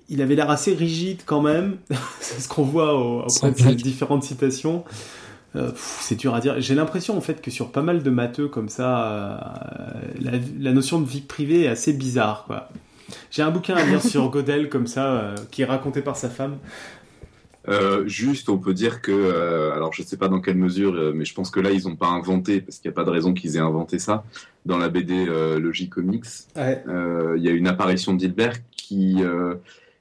il 0.07 0.21
avait 0.21 0.35
l'air 0.35 0.49
assez 0.49 0.73
rigide 0.73 1.21
quand 1.25 1.41
même, 1.41 1.77
c'est 2.19 2.39
ce 2.39 2.47
qu'on 2.47 2.63
voit 2.63 2.95
au, 2.95 3.21
auprès 3.21 3.51
de 3.51 3.57
ces 3.57 3.75
différentes 3.75 4.23
citations. 4.23 4.83
Euh, 5.55 5.71
c'est 5.75 6.15
dur 6.15 6.35
à 6.35 6.41
dire. 6.41 6.61
J'ai 6.61 6.75
l'impression 6.75 7.17
en 7.17 7.21
fait 7.21 7.41
que 7.41 7.49
sur 7.49 7.71
pas 7.71 7.81
mal 7.81 8.03
de 8.03 8.09
matheux 8.11 8.47
comme 8.47 8.69
ça, 8.69 9.11
euh, 10.21 10.39
la, 10.59 10.71
notion 10.73 11.01
de 11.01 11.07
vie 11.07 11.21
privée 11.21 11.63
est 11.63 11.67
assez 11.67 11.91
bizarre 11.91 12.43
quoi. 12.45 12.69
J'ai 13.31 13.41
un 13.41 13.49
bouquin 13.49 13.75
à 13.75 13.83
lire 13.83 14.03
sur 14.03 14.29
Godel 14.29 14.69
comme 14.69 14.85
ça, 14.85 15.33
qui 15.49 15.63
est 15.63 15.65
raconté 15.65 16.03
par 16.03 16.15
sa 16.15 16.29
femme. 16.29 16.57
Euh, 17.67 18.07
juste, 18.07 18.49
on 18.49 18.57
peut 18.57 18.73
dire 18.73 19.01
que, 19.01 19.11
euh, 19.11 19.73
alors 19.73 19.93
je 19.93 20.01
ne 20.01 20.07
sais 20.07 20.17
pas 20.17 20.29
dans 20.29 20.39
quelle 20.39 20.57
mesure, 20.57 20.95
euh, 20.95 21.11
mais 21.13 21.25
je 21.25 21.33
pense 21.33 21.51
que 21.51 21.59
là, 21.59 21.71
ils 21.71 21.87
n'ont 21.87 21.95
pas 21.95 22.07
inventé, 22.07 22.61
parce 22.61 22.79
qu'il 22.79 22.89
n'y 22.89 22.93
a 22.93 22.95
pas 22.95 23.03
de 23.03 23.09
raison 23.09 23.33
qu'ils 23.33 23.57
aient 23.57 23.59
inventé 23.59 23.99
ça, 23.99 24.23
dans 24.65 24.77
la 24.77 24.89
BD 24.89 25.25
Logic 25.25 25.89
Comics. 25.89 26.25
Il 26.55 27.41
y 27.41 27.49
a 27.49 27.51
une 27.51 27.67
apparition 27.67 28.13
d'Hilbert 28.13 28.55
qui, 28.71 29.17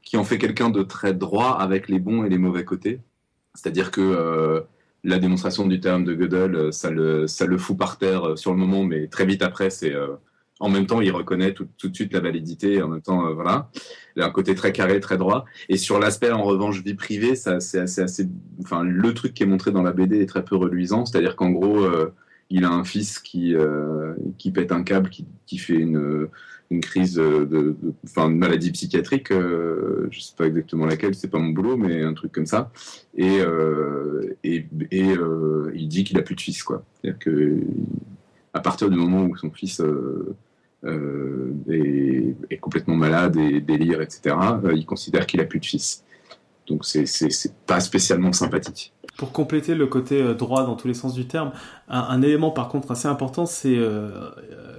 qui 0.03 0.17
en 0.17 0.25
fait 0.25 0.39
quelqu'un 0.39 0.71
de 0.71 0.83
très 0.83 1.15
droit 1.15 1.57
avec 1.59 1.89
les 1.89 1.99
bons 1.99 2.25
et 2.25 2.29
les 2.29 2.39
mauvais 2.39 2.65
côtés. 2.65 3.01
C'est-à-dire 3.55 3.91
que 3.91 4.65
la 5.05 5.19
démonstration 5.19 5.67
du 5.67 5.81
terme 5.81 6.05
de 6.05 6.15
Gödel, 6.15 6.73
ça 6.73 6.91
le, 6.91 7.27
ça 7.27 7.47
le 7.47 7.57
fout 7.57 7.77
par 7.77 7.99
terre 7.99 8.37
sur 8.37 8.53
le 8.53 8.59
moment, 8.59 8.85
mais 8.85 9.07
très 9.07 9.27
vite 9.27 9.43
après, 9.43 9.71
c'est 9.71 9.95
en 10.61 10.69
même 10.69 10.87
temps, 10.87 11.01
il 11.01 11.11
reconnaît 11.11 11.53
tout, 11.53 11.69
de 11.83 11.95
suite 11.95 12.13
la 12.13 12.21
validité. 12.21 12.83
En 12.83 12.89
même 12.89 13.03
temps, 13.03 13.27
euh, 13.27 13.33
voilà, 13.33 13.71
il 14.17 14.23
a 14.23 14.27
un 14.27 14.31
côté 14.31 14.55
très 14.55 14.73
carré, 14.73 15.01
très 15.01 15.17
droit. 15.17 15.45
Et 15.69 15.77
sur 15.77 15.99
l'aspect, 15.99 16.31
en 16.31 16.43
revanche, 16.43 16.83
vie 16.83 16.95
privée, 16.95 17.35
ça, 17.35 17.61
c'est 17.61 17.79
assez, 17.79 18.01
assez, 18.01 18.29
enfin, 18.63 18.83
le 18.83 19.15
truc 19.15 19.35
qui 19.35 19.43
est 19.45 19.47
montré 19.47 19.71
dans 19.71 19.83
la 19.83 19.93
BD 19.93 20.21
est 20.21 20.27
très 20.27 20.45
peu 20.45 20.57
reluisant. 20.57 21.07
C'est-à-dire 21.07 21.37
qu'en 21.37 21.51
gros, 21.51 21.85
euh, 21.85 22.13
il 22.51 22.65
a 22.65 22.71
un 22.71 22.85
fils 22.85 23.19
qui, 23.19 23.55
euh, 23.55 24.15
qui 24.39 24.51
pète 24.51 24.73
un 24.73 24.83
câble, 24.83 25.11
qui, 25.11 25.27
qui 25.47 25.59
fait 25.59 25.75
une, 25.75 26.29
une 26.71 26.81
crise 26.81 27.15
de, 27.15 27.77
enfin, 28.05 28.29
une 28.29 28.39
maladie 28.39 28.73
psychiatrique. 28.73 29.29
je 29.31 30.21
sais 30.21 30.35
pas 30.37 30.47
exactement 30.47 30.87
laquelle, 30.87 31.15
c'est 31.15 31.29
pas 31.29 31.39
mon 31.39 31.51
boulot, 31.51 31.77
mais 31.77 32.03
un 32.03 32.15
truc 32.15 32.33
comme 32.33 32.47
ça. 32.47 32.73
Et, 33.17 33.39
et, 34.45 34.67
et 34.91 35.15
il 35.75 35.89
dit 35.89 36.05
qu'il 36.05 36.19
a 36.19 36.23
plus 36.23 36.35
de 36.35 36.41
fils, 36.41 36.63
quoi. 36.63 36.85
C'est-à-dire 36.95 37.19
que 37.19 37.59
à 38.55 38.61
partir 38.61 38.89
du 38.89 38.97
moment 38.97 39.25
où 39.25 39.37
son 39.37 39.51
fils 39.51 39.83
euh, 40.85 41.53
est, 41.71 42.57
complètement 42.59 42.95
malade 42.95 43.37
et 43.37 43.61
délire, 43.61 44.01
etc., 44.01 44.37
euh, 44.65 44.73
il 44.75 44.87
considère 44.87 45.27
qu'il 45.27 45.41
a 45.41 45.45
plus 45.45 45.59
de 45.61 45.67
fils. 45.67 46.05
Donc 46.67 46.85
c'est 46.85 47.07
pas 47.67 47.81
spécialement 47.81 48.33
sympathique 48.33 48.93
pour 49.19 49.33
compléter 49.33 49.75
le 49.75 49.87
côté 49.89 50.23
euh, 50.23 50.33
droit 50.33 50.65
dans 50.65 50.77
tous 50.77 50.87
les 50.87 50.95
sens 50.95 51.13
du 51.13 51.27
terme, 51.27 51.51
un, 51.89 52.23
élément 52.23 52.51
par 52.51 52.69
contre 52.69 52.93
assez 52.93 53.09
important, 53.09 53.47
c'est 53.47 53.77
euh, 53.77 54.11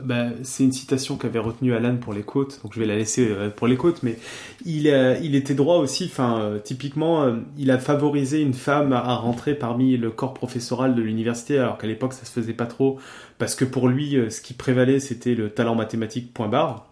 bah, 0.04 0.28
c'est 0.44 0.64
une 0.64 0.72
citation 0.72 1.18
qu'avait 1.18 1.40
retenue 1.40 1.76
Alan 1.76 1.98
pour 1.98 2.14
les 2.14 2.24
côtes, 2.24 2.62
donc 2.64 2.74
je 2.74 2.80
vais 2.80 2.86
la 2.86 2.96
laisser 2.96 3.28
pour 3.56 3.68
les 3.68 3.76
côtes, 3.76 4.02
mais 4.02 4.18
il, 4.66 4.88
il 5.24 5.36
était 5.36 5.56
droit 5.56 5.78
aussi, 5.78 6.06
enfin 6.06 6.54
typiquement, 6.64 7.36
il 7.58 7.72
a 7.72 7.80
favorisé 7.80 8.42
une 8.42 8.54
femme 8.54 8.94
à, 8.94 9.16
rentrer 9.16 9.56
parmi 9.56 9.98
le 9.98 10.12
corps 10.12 10.34
professoral 10.34 10.96
de 10.96 11.02
l'université, 11.02 11.58
alors 11.58 11.78
qu'à 11.78 11.88
l'époque 11.88 12.14
ça 12.14 12.26
se 12.26 12.32
faisait 12.32 12.54
pas 12.54 12.68
trop, 12.68 13.00
parce 13.40 13.56
que 13.56 13.66
pour 13.66 13.90
lui, 13.90 14.18
ce 14.30 14.40
qui 14.40 14.54
prévalait 14.54 15.00
c'était 15.00 15.36
le 15.36 15.50
talent 15.50 15.76
mathématique 15.76 16.32
point 16.32 16.48
barre. 16.48 16.89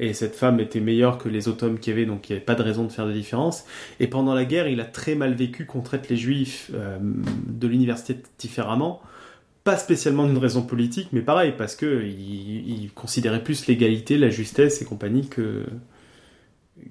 Et 0.00 0.12
cette 0.12 0.34
femme 0.34 0.60
était 0.60 0.80
meilleure 0.80 1.18
que 1.18 1.28
les 1.28 1.48
autres 1.48 1.66
hommes 1.66 1.78
qu'il 1.78 1.92
y 1.92 1.96
avait, 1.96 2.06
donc 2.06 2.28
il 2.28 2.32
n'y 2.32 2.36
avait 2.36 2.44
pas 2.44 2.54
de 2.54 2.62
raison 2.62 2.84
de 2.84 2.92
faire 2.92 3.06
de 3.06 3.12
différence. 3.12 3.64
Et 3.98 4.06
pendant 4.06 4.34
la 4.34 4.44
guerre, 4.44 4.68
il 4.68 4.80
a 4.80 4.84
très 4.84 5.14
mal 5.14 5.34
vécu 5.34 5.66
qu'on 5.66 5.80
traite 5.80 6.08
les 6.08 6.16
juifs 6.16 6.70
euh, 6.74 6.98
de 7.00 7.66
l'université 7.66 8.16
différemment, 8.38 9.02
pas 9.64 9.76
spécialement 9.76 10.26
d'une 10.26 10.38
raison 10.38 10.62
politique, 10.62 11.08
mais 11.12 11.20
pareil, 11.20 11.52
parce 11.56 11.74
que 11.74 12.04
il, 12.04 12.90
considérait 12.94 13.42
plus 13.42 13.66
l'égalité, 13.66 14.18
la 14.18 14.30
justesse 14.30 14.80
et 14.82 14.84
compagnie 14.84 15.28
que, 15.28 15.66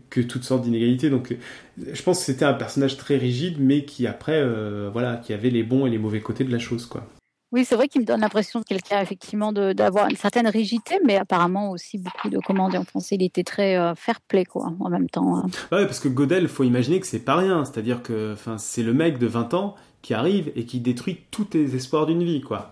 que 0.09 0.21
toutes 0.21 0.43
sortes 0.43 0.63
d'inégalités. 0.63 1.09
Donc 1.09 1.35
je 1.77 2.01
pense 2.03 2.19
que 2.19 2.25
c'était 2.25 2.45
un 2.45 2.53
personnage 2.53 2.97
très 2.97 3.17
rigide, 3.17 3.55
mais 3.59 3.85
qui 3.85 4.05
après, 4.05 4.39
euh, 4.39 4.89
voilà, 4.91 5.17
qui 5.17 5.33
avait 5.33 5.49
les 5.49 5.63
bons 5.63 5.85
et 5.85 5.89
les 5.89 5.97
mauvais 5.97 6.21
côtés 6.21 6.43
de 6.43 6.51
la 6.51 6.59
chose, 6.59 6.85
quoi. 6.85 7.07
Oui, 7.53 7.63
c'est 7.63 7.75
vrai 7.75 7.87
qu'il 7.87 8.01
me 8.01 8.05
donne 8.05 8.19
l'impression 8.19 8.59
de 8.59 8.65
quelqu'un 8.65 8.99
effectivement 8.99 9.53
d'avoir 9.53 10.09
une 10.09 10.17
certaine 10.17 10.47
rigidité, 10.47 10.99
mais 11.05 11.15
apparemment 11.15 11.71
aussi 11.71 11.97
beaucoup 11.97 12.29
de 12.29 12.39
commandes 12.39 12.75
en 12.75 12.83
français. 12.83 13.15
Il 13.15 13.23
était 13.23 13.45
très 13.45 13.77
euh, 13.77 13.95
fair 13.95 14.19
play 14.19 14.43
quoi, 14.43 14.73
en 14.79 14.89
même 14.89 15.09
temps. 15.09 15.37
Hein. 15.37 15.45
Ouais, 15.71 15.85
parce 15.85 16.01
que 16.01 16.09
Godel, 16.09 16.49
faut 16.49 16.65
imaginer 16.65 16.99
que 16.99 17.07
c'est 17.07 17.19
pas 17.19 17.37
rien. 17.37 17.63
C'est-à-dire 17.63 18.03
que, 18.03 18.33
enfin, 18.33 18.57
c'est 18.57 18.83
le 18.83 18.93
mec 18.93 19.17
de 19.17 19.27
20 19.27 19.53
ans 19.53 19.75
qui 20.01 20.13
arrive 20.13 20.51
et 20.57 20.65
qui 20.65 20.81
détruit 20.81 21.21
tous 21.31 21.47
les 21.53 21.75
espoirs 21.75 22.05
d'une 22.05 22.21
vie, 22.21 22.41
quoi. 22.41 22.69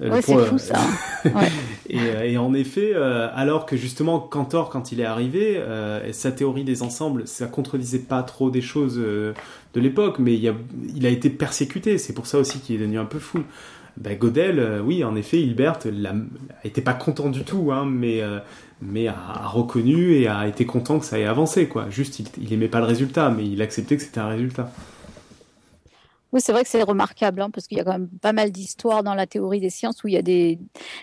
Euh, 0.00 0.10
ouais, 0.10 0.22
c'est 0.22 0.36
fou 0.46 0.58
ça. 0.58 0.78
Euh, 1.94 2.22
et, 2.22 2.38
en 2.38 2.54
effet, 2.54 2.94
alors 2.94 3.66
que 3.66 3.76
justement 3.76 4.18
Cantor, 4.18 4.70
quand 4.70 4.92
il 4.92 5.00
est 5.00 5.04
arrivé, 5.04 5.62
sa 6.12 6.32
théorie 6.32 6.64
des 6.64 6.82
ensembles, 6.82 7.26
ça 7.26 7.46
contredisait 7.46 7.98
pas 7.98 8.22
trop 8.22 8.50
des 8.50 8.62
choses 8.62 8.96
de 8.96 9.34
l'époque, 9.74 10.18
mais 10.18 10.34
il 10.34 10.48
a, 10.48 10.54
il 10.94 11.06
a 11.06 11.10
été 11.10 11.28
persécuté. 11.28 11.98
C'est 11.98 12.14
pour 12.14 12.26
ça 12.26 12.38
aussi 12.38 12.60
qu'il 12.60 12.76
est 12.76 12.78
devenu 12.78 12.98
un 12.98 13.04
peu 13.04 13.18
fou 13.18 13.42
ben 13.96 14.16
Godel, 14.16 14.58
euh, 14.58 14.80
oui, 14.80 15.04
en 15.04 15.14
effet, 15.16 15.40
Hilbert 15.40 15.78
n'était 16.64 16.80
pas 16.80 16.94
content 16.94 17.28
du 17.28 17.44
tout, 17.44 17.70
hein, 17.72 17.84
mais, 17.86 18.22
euh, 18.22 18.38
mais 18.80 19.08
a, 19.08 19.14
reconnu 19.48 20.14
et 20.14 20.28
a 20.28 20.46
été 20.48 20.64
content 20.64 20.98
que 20.98 21.04
ça 21.04 21.18
ait 21.18 21.26
avancé. 21.26 21.68
Quoi. 21.68 21.90
Juste, 21.90 22.18
il, 22.18 22.26
il 22.40 22.52
aimait 22.52 22.68
pas 22.68 22.80
le 22.80 22.86
résultat, 22.86 23.30
mais 23.30 23.46
il 23.46 23.60
acceptait 23.60 23.96
que 23.96 24.02
c'était 24.02 24.20
un 24.20 24.28
résultat. 24.28 24.72
Oui, 26.32 26.40
c'est 26.40 26.52
vrai 26.52 26.62
que 26.62 26.70
c'est 26.70 26.82
remarquable, 26.82 27.42
hein, 27.42 27.50
parce 27.50 27.66
qu'il 27.66 27.76
y 27.76 27.80
a 27.82 27.84
quand 27.84 27.92
même 27.92 28.08
pas 28.08 28.32
mal 28.32 28.50
d'histoires 28.50 29.02
dans 29.02 29.14
la 29.14 29.26
théorie 29.26 29.60
des 29.60 29.68
sciences 29.68 30.02
où 30.02 30.08
il 30.08 30.14
y 30.14 30.16
a 30.16 30.22
des, 30.22 30.58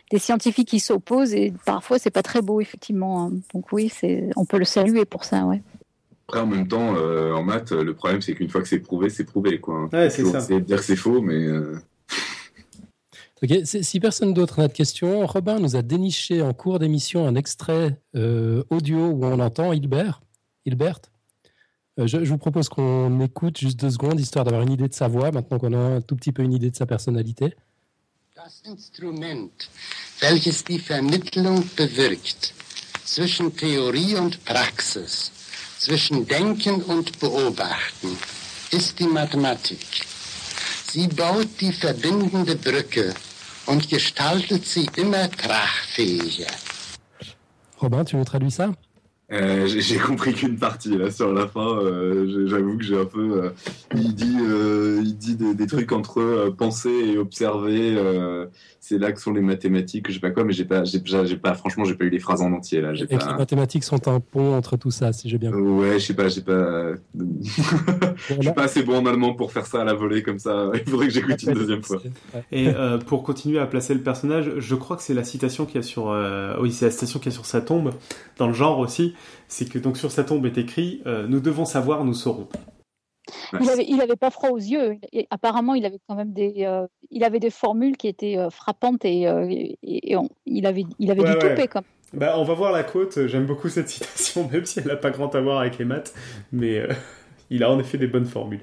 des 0.09 0.17
scientifiques 0.17 0.67
qui 0.67 0.79
s'opposent 0.79 1.35
et 1.35 1.53
parfois 1.65 1.99
c'est 1.99 2.09
pas 2.09 2.23
très 2.23 2.41
beau, 2.41 2.61
effectivement. 2.61 3.25
Hein. 3.25 3.33
Donc 3.53 3.71
oui, 3.71 3.91
on 4.35 4.45
peut 4.45 4.57
le 4.57 4.65
saluer 4.65 5.05
pour 5.05 5.25
ça, 5.25 5.45
ouais. 5.45 5.61
Après, 6.27 6.41
en 6.41 6.47
même 6.47 6.67
temps, 6.67 6.95
euh, 6.95 7.33
en 7.33 7.43
maths, 7.43 7.71
le 7.71 7.93
problème 7.93 8.21
c'est 8.21 8.33
qu'une 8.33 8.49
fois 8.49 8.61
que 8.61 8.67
c'est 8.67 8.79
prouvé, 8.79 9.09
c'est 9.09 9.23
prouvé, 9.23 9.59
quoi. 9.59 9.87
Ouais, 9.93 10.09
c'est 10.09 10.25
ça. 10.25 10.39
C'est 10.39 10.59
dire 10.61 10.77
que 10.77 10.83
c'est 10.83 10.95
faux, 10.95 11.21
mais. 11.21 11.47
Ok, 13.41 13.53
si 13.63 13.99
personne 14.01 14.33
d'autre 14.33 14.59
n'a 14.59 14.67
de 14.67 14.73
questions, 14.73 15.25
Robin 15.25 15.59
nous 15.59 15.77
a 15.77 15.81
déniché 15.81 16.41
en 16.41 16.53
cours 16.53 16.77
d'émission 16.77 17.25
un 17.25 17.35
extrait 17.35 17.97
euh, 18.15 18.63
audio 18.69 18.97
où 18.97 19.23
on 19.23 19.39
entend 19.39 19.71
Hilbert. 19.71 20.19
Hilbert. 20.65 20.99
Euh, 21.99 22.07
je, 22.07 22.17
vous 22.17 22.37
propose 22.37 22.67
qu'on 22.67 23.21
écoute 23.21 23.57
juste 23.57 23.79
deux 23.79 23.91
secondes, 23.91 24.19
histoire 24.19 24.43
d'avoir 24.43 24.63
une 24.63 24.73
idée 24.73 24.89
de 24.89 24.93
sa 24.93 25.07
voix, 25.07 25.31
maintenant 25.31 25.57
qu'on 25.57 25.71
a 25.71 25.77
un 25.77 26.01
tout 26.01 26.17
petit 26.17 26.33
peu 26.33 26.43
une 26.43 26.51
idée 26.51 26.69
de 26.69 26.75
sa 26.75 26.85
personnalité. 26.85 27.55
Das 28.35 28.61
Instrument, 28.65 29.69
welches 30.21 30.65
die 30.65 30.79
Vermittlung 30.79 31.63
bewirkt 31.77 32.53
zwischen 33.05 33.55
Theorie 33.55 34.15
und 34.15 34.43
Praxis, 34.43 35.31
zwischen 35.77 36.25
Denken 36.25 36.81
und 36.83 37.19
Beobachten, 37.19 38.17
ist 38.71 38.99
die 38.99 39.07
Mathematik. 39.07 39.79
Sie 40.91 41.07
baut 41.07 41.47
die 41.59 41.73
verbindende 41.73 42.55
Brücke 42.55 43.13
und 43.69 43.87
gestaltet 43.87 44.65
sie 44.65 44.89
immer 44.95 45.29
tragfähiger. 45.29 46.51
Robin, 47.81 48.03
tu 48.03 48.17
veux 48.17 48.25
traduire 48.25 48.51
ça 48.51 48.73
euh, 49.31 49.67
j'ai 49.67 49.97
compris 49.97 50.33
qu'une 50.33 50.57
partie 50.57 50.97
là 50.97 51.11
sur 51.11 51.31
la 51.31 51.47
fin. 51.47 51.77
Euh, 51.77 52.47
j'avoue 52.47 52.77
que 52.77 52.83
j'ai 52.83 52.97
un 52.97 53.05
peu. 53.05 53.43
Euh, 53.43 53.49
il 53.93 54.15
dit, 54.15 54.37
il 55.03 55.17
dit 55.17 55.35
des, 55.35 55.67
trucs 55.67 55.91
entre 55.91 56.49
penser 56.57 56.89
et 56.89 57.17
observer. 57.17 57.95
c'est 58.79 58.97
là 58.97 59.11
que 59.11 59.21
sont 59.21 59.31
les 59.31 59.41
mathématiques. 59.41 60.07
Je 60.07 60.13
sais 60.13 60.19
pas 60.19 60.31
quoi, 60.31 60.43
mais 60.43 60.53
j'ai 60.53 60.65
pas, 60.65 60.83
j'ai 60.83 61.37
pas. 61.37 61.53
Franchement, 61.53 61.85
j'ai 61.85 61.93
pas 61.93 62.05
eu 62.05 62.09
les 62.09 62.19
phrases 62.19 62.41
en 62.41 62.51
entier 62.53 62.81
là. 62.81 62.93
Et 62.93 63.05
pas... 63.05 63.31
les 63.31 63.37
mathématiques 63.37 63.83
sont 63.83 64.07
un 64.07 64.19
pont 64.19 64.55
entre 64.55 64.77
tout 64.77 64.91
ça, 64.91 65.13
si 65.13 65.29
j'ai 65.29 65.37
bien. 65.37 65.51
compris. 65.51 65.89
ouais, 65.89 65.99
je 65.99 66.05
sais 66.05 66.15
pas, 66.15 66.27
j'ai 66.27 66.41
pas. 66.41 66.93
je 68.25 68.41
suis 68.41 68.53
pas 68.53 68.63
assez 68.63 68.81
bon 68.81 68.97
en 68.97 69.05
allemand 69.05 69.35
pour 69.35 69.51
faire 69.51 69.67
ça 69.67 69.81
à 69.81 69.83
la 69.83 69.93
volée 69.93 70.23
comme 70.23 70.39
ça. 70.39 70.71
Il 70.73 70.89
faudrait 70.89 71.07
que 71.07 71.13
j'écoute 71.13 71.43
une 71.43 71.53
deuxième 71.53 71.83
fois. 71.83 72.01
Et 72.51 72.69
pour 73.05 73.21
continuer 73.21 73.59
à 73.59 73.67
placer 73.67 73.93
le 73.93 74.01
personnage, 74.01 74.53
je 74.57 74.75
crois 74.75 74.97
que 74.97 75.03
c'est 75.03 75.13
la 75.13 75.23
citation 75.23 75.67
qu'il 75.67 75.75
y 75.75 75.79
a 75.79 75.83
sur. 75.83 76.17
oui, 76.59 76.71
c'est 76.71 76.85
la 76.85 76.91
citation 76.91 77.19
qu'il 77.19 77.31
y 77.31 77.33
a 77.33 77.35
sur 77.35 77.45
sa 77.45 77.61
tombe, 77.61 77.91
dans 78.37 78.47
le 78.47 78.53
genre 78.53 78.79
aussi 78.79 79.13
c'est 79.47 79.69
que 79.69 79.79
donc 79.79 79.97
sur 79.97 80.11
sa 80.11 80.23
tombe 80.23 80.45
est 80.45 80.57
écrit 80.57 81.01
euh, 81.05 81.27
Nous 81.27 81.39
devons 81.39 81.65
savoir, 81.65 82.03
nous 82.05 82.13
saurons. 82.13 82.47
Il 83.87 83.97
n'avait 83.97 84.15
pas 84.15 84.31
froid 84.31 84.49
aux 84.49 84.57
yeux. 84.57 84.97
Et 85.11 85.27
apparemment, 85.29 85.75
il 85.75 85.85
avait 85.85 85.99
quand 86.07 86.15
même 86.15 86.33
des, 86.33 86.65
euh, 86.65 86.87
il 87.11 87.23
avait 87.23 87.39
des 87.39 87.49
formules 87.49 87.97
qui 87.97 88.07
étaient 88.07 88.37
euh, 88.37 88.49
frappantes 88.49 89.05
et, 89.05 89.21
il 89.83 90.65
avait, 90.65 90.85
il 90.99 91.11
avait 91.11 91.23
du 91.23 91.67
comme. 91.67 91.83
Bah, 92.13 92.33
on 92.37 92.43
va 92.43 92.53
voir 92.55 92.71
la 92.71 92.83
quote. 92.83 93.27
J'aime 93.27 93.45
beaucoup 93.45 93.69
cette 93.69 93.89
citation, 93.89 94.49
même 94.49 94.65
si 94.65 94.79
elle 94.79 94.87
n'a 94.87 94.95
pas 94.95 95.11
grand 95.11 95.33
à 95.35 95.41
voir 95.41 95.59
avec 95.59 95.77
les 95.77 95.85
maths, 95.85 96.13
mais 96.51 96.87
il 97.49 97.63
a 97.63 97.71
en 97.71 97.79
effet 97.79 97.97
des 97.97 98.07
bonnes 98.07 98.25
formules. 98.25 98.61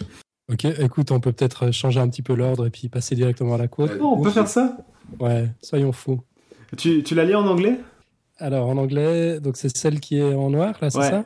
Ok, 0.53 0.65
écoute, 0.65 1.11
on 1.11 1.19
peut 1.21 1.33
peut-être 1.33 1.73
changer 1.73 1.99
un 1.99 2.09
petit 2.09 2.23
peu 2.23 2.35
l'ordre 2.35 2.67
et 2.67 2.71
puis 2.71 2.89
passer 2.89 3.17
directement 3.17 3.55
à 3.55 3.59
la 3.59 3.69
quote. 3.69 3.93
on 4.01 4.21
peut 4.21 4.31
faire 4.31 4.49
ça? 4.49 4.77
Ouais, 5.21 5.49
soyons 5.61 5.93
fous. 5.93 6.21
Tu, 6.77 7.03
tu 7.03 7.15
la 7.15 7.25
lis 7.25 7.35
en 7.35 7.47
anglais? 7.47 7.79
Alors, 8.39 8.69
en 8.69 8.77
anglais, 8.77 9.41
donc 9.41 9.57
c'est 9.57 9.75
celle 9.77 10.01
qui 10.01 10.19
est 10.19 10.35
en 10.35 10.51
noir, 10.51 10.75
là, 10.81 10.91
c'est 10.91 11.01
ça? 11.01 11.25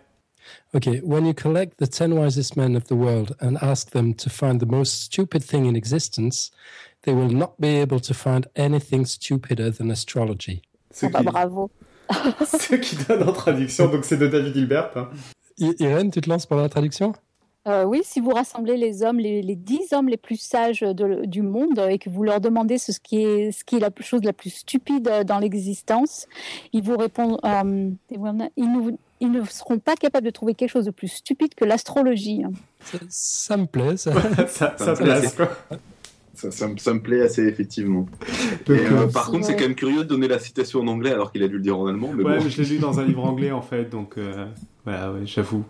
OK. 0.74 0.88
When 1.02 1.26
you 1.26 1.34
collect 1.34 1.78
the 1.78 1.86
10 1.86 2.14
wisest 2.14 2.56
men 2.56 2.76
of 2.76 2.84
the 2.84 2.94
world 2.94 3.36
and 3.40 3.56
ask 3.60 3.90
them 3.90 4.14
to 4.14 4.30
find 4.30 4.60
the 4.60 4.66
most 4.66 5.02
stupid 5.02 5.44
thing 5.44 5.66
in 5.66 5.74
existence, 5.74 6.50
they 7.02 7.12
will 7.12 7.32
not 7.32 7.54
be 7.58 7.80
able 7.80 8.00
to 8.00 8.14
find 8.14 8.46
anything 8.56 9.04
stupider 9.04 9.70
than 9.70 9.90
astrology. 9.90 10.62
Ah 11.02 11.08
bah, 11.10 11.22
bravo. 11.22 11.70
Ce 12.44 12.74
qui 12.74 12.96
donne 12.96 13.28
en 13.28 13.32
traduction, 13.32 13.88
donc 13.88 14.04
c'est 14.04 14.16
de 14.16 14.26
David 14.26 14.56
Hilbert. 14.56 14.90
Hein. 14.96 15.08
Irène, 15.58 16.10
tu 16.10 16.20
te 16.20 16.28
lances 16.28 16.46
pour 16.46 16.56
la 16.56 16.68
traduction? 16.68 17.12
Euh, 17.68 17.84
oui, 17.84 18.00
si 18.04 18.20
vous 18.20 18.30
rassemblez 18.30 18.78
les 18.78 19.02
hommes, 19.02 19.18
les, 19.18 19.42
dix 19.54 19.92
hommes 19.92 20.08
les 20.08 20.16
plus 20.16 20.40
sages 20.40 20.80
du 20.80 21.42
monde 21.42 21.78
et 21.90 21.98
que 21.98 22.08
vous 22.08 22.22
leur 22.22 22.40
demandez 22.40 22.78
ce, 22.78 22.98
qui, 22.98 23.22
est, 23.22 23.52
ce 23.52 23.64
qui 23.64 23.76
est 23.76 23.80
la 23.80 23.90
chose 24.00 24.22
la 24.24 24.32
plus 24.32 24.50
stupide 24.50 25.10
dans 25.26 25.38
l'existence, 25.38 26.26
ils 26.72 26.82
vous 26.82 26.96
répondent, 26.96 27.38
euh, 27.44 27.90
ils, 28.10 29.30
ne, 29.30 29.44
seront 29.44 29.78
pas 29.78 29.94
capables 29.94 30.24
de 30.24 30.30
trouver 30.30 30.54
quelque 30.54 30.70
chose 30.70 30.86
de 30.86 30.90
plus 30.90 31.08
stupide 31.08 31.54
que 31.54 31.66
l'astrologie. 31.66 32.42
Ça, 33.10 33.58
me 33.58 33.66
plaît, 33.66 33.98
ça. 33.98 34.12
ça, 34.48 34.74
ça, 34.78 34.94
place, 34.94 35.34
quoi. 35.34 35.50
Ça, 36.32 36.66
me 36.66 37.00
plaît 37.00 37.20
assez 37.20 37.46
effectivement. 37.46 38.06
Euh, 38.70 39.06
par 39.08 39.30
contre, 39.30 39.44
c'est 39.44 39.56
quand 39.56 39.64
même 39.64 39.74
curieux 39.74 40.04
de 40.04 40.08
donner 40.08 40.28
la 40.28 40.38
citation 40.38 40.80
en 40.80 40.86
anglais 40.86 41.10
alors 41.10 41.30
qu'il 41.30 41.42
a 41.42 41.48
dû 41.48 41.56
le 41.56 41.62
dire 41.62 41.78
en 41.78 41.86
allemand. 41.86 42.12
Mais 42.14 42.24
ouais, 42.24 42.40
je 42.40 42.62
l'ai 42.62 42.68
lu 42.70 42.78
dans 42.78 42.98
un 43.00 43.04
livre 43.04 43.22
anglais 43.26 43.50
en 43.50 43.60
fait, 43.60 43.90
donc 43.90 44.16
voilà, 44.86 45.12
j'avoue. 45.26 45.66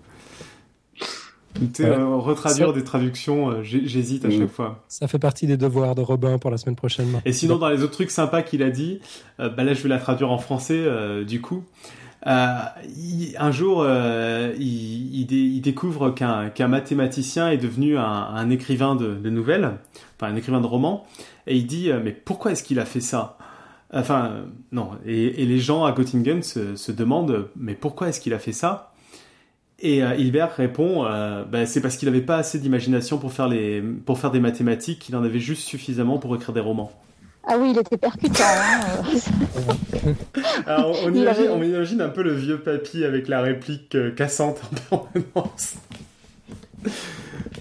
Euh, 1.81 2.17
retraduire 2.17 2.73
des 2.73 2.85
traductions, 2.85 3.51
euh, 3.51 3.63
j'hésite 3.63 4.25
à 4.25 4.29
mm. 4.29 4.39
chaque 4.39 4.51
fois. 4.51 4.85
Ça 4.89 5.09
fait 5.09 5.19
partie 5.19 5.47
des 5.47 5.57
devoirs 5.57 5.95
de 5.95 6.01
Robin 6.01 6.39
pour 6.39 6.51
la 6.51 6.59
semaine 6.59 6.77
prochaine. 6.77 7.21
Et 7.25 7.33
sinon, 7.33 7.57
dans 7.57 7.69
les 7.69 7.83
autres 7.83 7.93
trucs 7.93 8.11
sympas 8.11 8.43
qu'il 8.43 8.63
a 8.63 8.71
dit, 8.71 9.01
euh, 9.41 9.49
bah 9.49 9.65
là 9.65 9.75
je 9.75 9.83
vais 9.83 9.89
la 9.89 9.99
traduire 9.99 10.31
en 10.31 10.39
français 10.39 10.87
du 11.25 11.41
coup. 11.41 11.65
un 12.25 13.51
jour, 13.51 13.87
il, 14.59 15.61
découvre 15.63 16.11
qu'un 16.11 16.69
mathématicien 16.69 17.51
est 17.51 17.59
devenu 17.59 17.99
un, 17.99 18.51
écrivain 18.51 18.95
de, 18.95 19.31
nouvelles, 19.31 19.73
enfin 20.17 20.33
un 20.33 20.37
écrivain 20.37 20.61
de 20.61 20.67
romans, 20.67 21.07
et 21.47 21.57
il 21.57 21.67
dit 21.67 21.91
mais 22.03 22.13
pourquoi 22.13 22.53
est-ce 22.53 22.63
qu'il 22.63 22.79
a 22.79 22.85
fait 22.85 23.01
ça? 23.01 23.37
Enfin 23.93 24.45
non, 24.71 24.91
et, 25.05 25.45
les 25.45 25.59
gens 25.59 25.85
à 25.85 25.93
Göttingen 25.93 26.43
se, 26.43 26.77
se 26.77 26.93
demandent 26.93 27.49
mais 27.57 27.75
pourquoi 27.75 28.09
est-ce 28.09 28.21
qu'il 28.21 28.35
a 28.35 28.39
fait 28.39 28.53
ça? 28.53 28.90
Et 29.81 30.03
euh, 30.03 30.15
Hilbert 30.15 30.55
répond, 30.57 31.07
euh, 31.07 31.45
bah, 31.45 31.67
c'est 31.67 31.81
parce 31.81 31.97
qu'il 31.97 32.09
n'avait 32.09 32.21
pas 32.21 32.37
assez 32.37 32.59
d'imagination 32.59 33.19
pour 33.19 33.33
faire 33.33 33.49
les, 33.49 33.81
pour 33.81 34.19
faire 34.19 34.31
des 34.31 34.41
mathématiques, 34.41 34.99
qu'il 34.99 35.17
en 35.17 35.25
avait 35.25 35.41
juste 35.41 35.63
suffisamment 35.63 36.19
pour 36.19 36.35
écrire 36.37 36.55
des 36.55 36.61
romans. 36.61 36.93
Ah 37.47 37.57
oui, 37.59 37.71
il 37.73 37.79
était 37.79 37.97
percutant. 37.97 38.45
Hein, 38.45 39.03
Alors, 40.67 40.95
on, 41.05 41.15
imagine, 41.15 41.49
on, 41.51 41.63
imagine, 41.63 42.03
un 42.03 42.11
peu 42.11 42.23
le 42.23 42.35
vieux 42.35 42.61
papy 42.61 43.05
avec 43.05 43.29
la 43.29 43.41
réplique 43.41 43.95
euh, 43.95 44.11
cassante 44.11 44.61
en 44.91 44.99
permanence. 44.99 45.77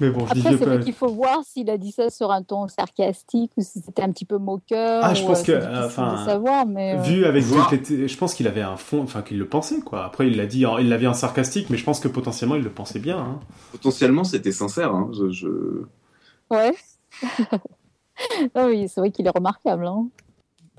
Mais 0.01 0.09
bon, 0.11 0.25
Après, 0.25 0.39
c'est 0.41 0.65
vrai 0.65 0.79
qu'il 0.79 0.93
faut 0.93 1.09
voir 1.09 1.43
s'il 1.43 1.69
a 1.69 1.77
dit 1.77 1.91
ça 1.91 2.09
sur 2.09 2.31
un 2.31 2.43
ton 2.43 2.67
sarcastique 2.67 3.51
ou 3.57 3.61
si 3.61 3.81
c'était 3.81 4.01
un 4.01 4.11
petit 4.11 4.25
peu 4.25 4.37
moqueur. 4.37 5.01
Ah, 5.03 5.13
je 5.13 5.23
pense 5.23 5.43
que, 5.43 5.85
enfin, 5.85 6.25
savoir, 6.25 6.65
mais 6.65 6.95
euh, 6.95 7.01
vu 7.01 7.25
avec 7.25 7.43
je 7.43 8.17
pense 8.17 8.33
qu'il 8.33 8.47
avait 8.47 8.61
un 8.61 8.77
fond, 8.77 9.01
enfin 9.01 9.21
qu'il 9.21 9.37
le 9.37 9.47
pensait 9.47 9.79
quoi. 9.81 10.05
Après, 10.05 10.27
il 10.27 10.37
l'a 10.37 10.45
dit, 10.45 10.65
il 10.79 10.89
l'avait 10.89 11.07
en 11.07 11.13
sarcastique, 11.13 11.69
mais 11.69 11.77
je 11.77 11.83
pense 11.83 11.99
que 11.99 12.07
potentiellement 12.07 12.55
il 12.55 12.63
le 12.63 12.69
pensait 12.69 12.99
bien. 12.99 13.17
Hein. 13.17 13.39
Potentiellement, 13.71 14.23
c'était 14.23 14.51
sincère. 14.51 14.93
Hein. 14.93 15.11
Ouais. 16.49 16.73
Ah 18.53 18.65
oui, 18.67 18.89
c'est 18.89 18.99
vrai 18.99 19.11
qu'il 19.11 19.25
est 19.27 19.33
remarquable. 19.33 19.87
Hein. 19.87 20.09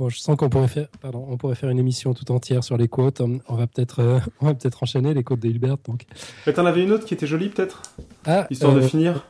Bon, 0.00 0.08
je 0.08 0.18
sens 0.18 0.34
qu'on 0.34 0.48
pourrait 0.48 0.66
faire, 0.66 0.88
pardon, 1.02 1.26
on 1.28 1.36
pourrait 1.36 1.54
faire 1.54 1.68
une 1.68 1.78
émission 1.78 2.14
tout 2.14 2.32
entière 2.32 2.64
sur 2.64 2.78
les 2.78 2.88
côtes. 2.88 3.20
On 3.20 3.54
va 3.54 3.66
peut-être, 3.66 4.00
euh, 4.00 4.18
on 4.40 4.46
va 4.46 4.54
peut-être 4.54 4.82
enchaîner 4.82 5.12
les 5.12 5.22
côtes 5.22 5.40
d'Hilbert. 5.40 5.76
Donc. 5.84 6.06
Mais 6.46 6.54
t'en 6.54 6.64
avais 6.64 6.82
une 6.82 6.92
autre 6.92 7.04
qui 7.04 7.12
était 7.12 7.26
jolie 7.26 7.50
peut-être, 7.50 7.82
Ah, 8.24 8.46
histoire 8.48 8.74
de 8.74 8.80
euh, 8.80 8.88
finir. 8.88 9.26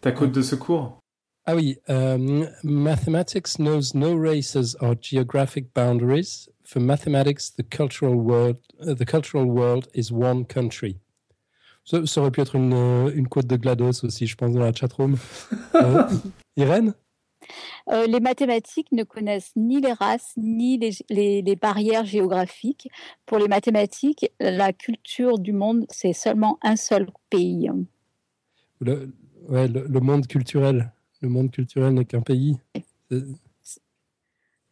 Ta 0.00 0.12
côte 0.12 0.30
de 0.30 0.40
secours. 0.40 1.00
Ah 1.46 1.56
oui, 1.56 1.78
euh, 1.90 2.46
mathematics 2.62 3.58
knows 3.58 3.90
no 3.94 4.16
races 4.16 4.76
or 4.80 4.94
geographic 5.00 5.74
boundaries. 5.74 6.48
For 6.62 6.80
mathematics, 6.80 7.56
the 7.56 7.68
cultural 7.68 8.14
world, 8.14 8.58
uh, 8.80 8.94
the 8.94 9.04
cultural 9.04 9.46
world 9.46 9.88
is 9.96 10.12
one 10.12 10.44
country. 10.44 11.00
Ça, 11.84 12.06
ça 12.06 12.20
aurait 12.20 12.30
pu 12.30 12.40
être 12.40 12.54
une, 12.54 13.10
une 13.16 13.26
quote 13.26 13.48
de 13.48 13.56
GLaDOS 13.56 14.04
aussi, 14.04 14.28
je 14.28 14.36
pense, 14.36 14.52
dans 14.52 14.60
la 14.60 14.72
chatroom. 14.72 15.16
Euh, 15.74 16.04
Irène? 16.56 16.94
Euh, 17.90 18.06
les 18.06 18.20
mathématiques 18.20 18.90
ne 18.92 19.04
connaissent 19.04 19.52
ni 19.56 19.80
les 19.80 19.92
races 19.92 20.32
ni 20.36 20.78
les, 20.78 20.90
les- 21.10 21.42
les 21.42 21.56
barrières 21.56 22.04
géographiques. 22.04 22.88
Pour 23.26 23.38
les 23.38 23.48
mathématiques, 23.48 24.30
la 24.40 24.72
culture 24.72 25.38
du 25.38 25.52
monde, 25.52 25.86
c'est 25.90 26.12
seulement 26.12 26.58
un 26.62 26.76
seul 26.76 27.08
pays. 27.30 27.68
le, 28.80 29.12
ouais, 29.48 29.68
le, 29.68 29.86
le 29.88 30.00
monde 30.00 30.26
culturel. 30.26 30.92
Le 31.20 31.28
monde 31.28 31.50
culturel 31.50 31.94
n'est 31.94 32.04
qu'un 32.04 32.20
pays. 32.20 32.58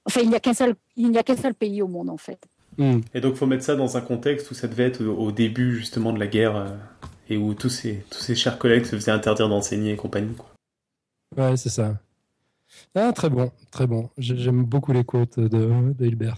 Enfin, 0.04 0.20
il 0.22 0.28
n'y 0.28 0.36
a 0.36 0.40
qu'un 0.40 0.54
seul, 0.54 0.76
il 0.96 1.10
n'y 1.10 1.18
a 1.18 1.22
qu'un 1.22 1.36
seul 1.36 1.54
pays 1.54 1.82
au 1.82 1.88
monde 1.88 2.10
en 2.10 2.16
fait. 2.16 2.38
hmm. 2.78 3.00
Et 3.14 3.20
donc 3.20 3.34
faut 3.34 3.46
mettre 3.46 3.64
ça 3.64 3.74
dans 3.74 3.96
un 3.96 4.00
contexte 4.00 4.50
où 4.50 4.54
ça 4.54 4.68
devait 4.68 4.84
être 4.84 5.02
au, 5.04 5.16
au 5.16 5.32
début 5.32 5.76
justement 5.76 6.12
de 6.12 6.20
la 6.20 6.28
guerre 6.28 6.56
euh, 6.56 6.68
et 7.28 7.36
où 7.36 7.54
tous 7.54 7.68
ces, 7.70 8.04
tous 8.10 8.20
ces 8.20 8.36
chers 8.36 8.58
collègues 8.58 8.84
se 8.84 8.94
faisaient 8.94 9.10
interdire 9.10 9.48
d'enseigner 9.48 9.92
et 9.92 9.96
compagnie. 9.96 10.34
Quoi. 10.36 10.48
Ouais, 11.36 11.56
c'est 11.56 11.70
ça. 11.70 12.00
Ah, 12.94 13.12
très 13.12 13.30
bon, 13.30 13.50
très 13.70 13.86
bon. 13.86 14.08
J'ai- 14.18 14.36
J'aime 14.36 14.64
beaucoup 14.64 14.92
les 14.92 15.04
quotes 15.04 15.38
de, 15.38 15.48
de 15.96 16.06
Hilbert. 16.06 16.36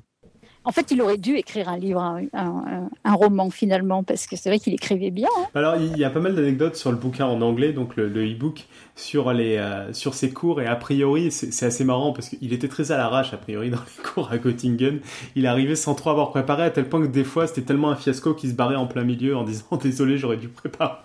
En 0.65 0.73
fait, 0.73 0.91
il 0.91 1.01
aurait 1.01 1.17
dû 1.17 1.35
écrire 1.37 1.71
un 1.71 1.79
livre, 1.79 2.01
un, 2.01 2.23
un- 2.35 2.91
un 3.05 3.15
roman 3.15 3.49
finalement, 3.49 4.03
parce 4.03 4.27
que 4.27 4.37
c'est 4.37 4.51
vrai 4.51 4.59
qu'il 4.59 4.75
écrivait 4.75 5.11
bien. 5.11 5.29
hein. 5.39 5.47
Alors 5.55 5.77
il 5.77 5.97
y 5.97 6.05
a 6.05 6.11
pas 6.11 6.21
mal 6.21 6.35
d'anecdotes 6.35 6.77
sur 6.77 6.91
le 6.91 6.99
bouquin 6.99 7.25
en 7.25 7.41
anglais, 7.41 7.73
donc 7.73 7.97
le, 7.97 8.09
le 8.09 8.31
e-book, 8.31 8.67
sur, 8.95 9.33
les, 9.33 9.57
euh, 9.57 9.91
sur 9.95 10.13
ses 10.13 10.31
cours 10.31 10.61
et 10.61 10.67
a 10.67 10.77
priori 10.77 11.31
c'est 11.31 11.53
c'est 11.53 11.65
assez 11.67 11.85
marrant 11.85 12.13
parce 12.13 12.29
qu'il 12.29 12.53
était 12.53 12.69
très 12.69 12.93
à 12.93 12.99
l'arrache 12.99 13.33
a 13.33 13.39
priori 13.39 13.71
dans 13.71 13.79
les 13.79 14.03
cours 14.13 14.31
à 14.31 14.37
Göttingen. 14.37 15.01
Il 15.37 15.47
arrivait 15.47 15.77
sans 15.77 15.95
trop 15.95 16.11
avoir 16.11 16.31
préparé 16.31 16.65
à 16.65 16.71
tel 16.71 16.87
point 16.87 17.01
que 17.01 17.07
des 17.07 17.25
fois 17.25 17.47
c'était 17.47 17.63
tellement 17.63 17.91
un 17.91 17.97
fiasco 17.97 18.35
qu'il 18.35 18.51
se 18.51 18.55
barrait 18.55 18.77
en 18.77 18.87
plein 18.87 19.05
milieu 19.05 19.37
en 19.39 19.45
disant 19.45 19.65
désolé 19.83 20.19
j'aurais 20.19 20.37
dû 20.37 20.49
préparer. 20.49 20.99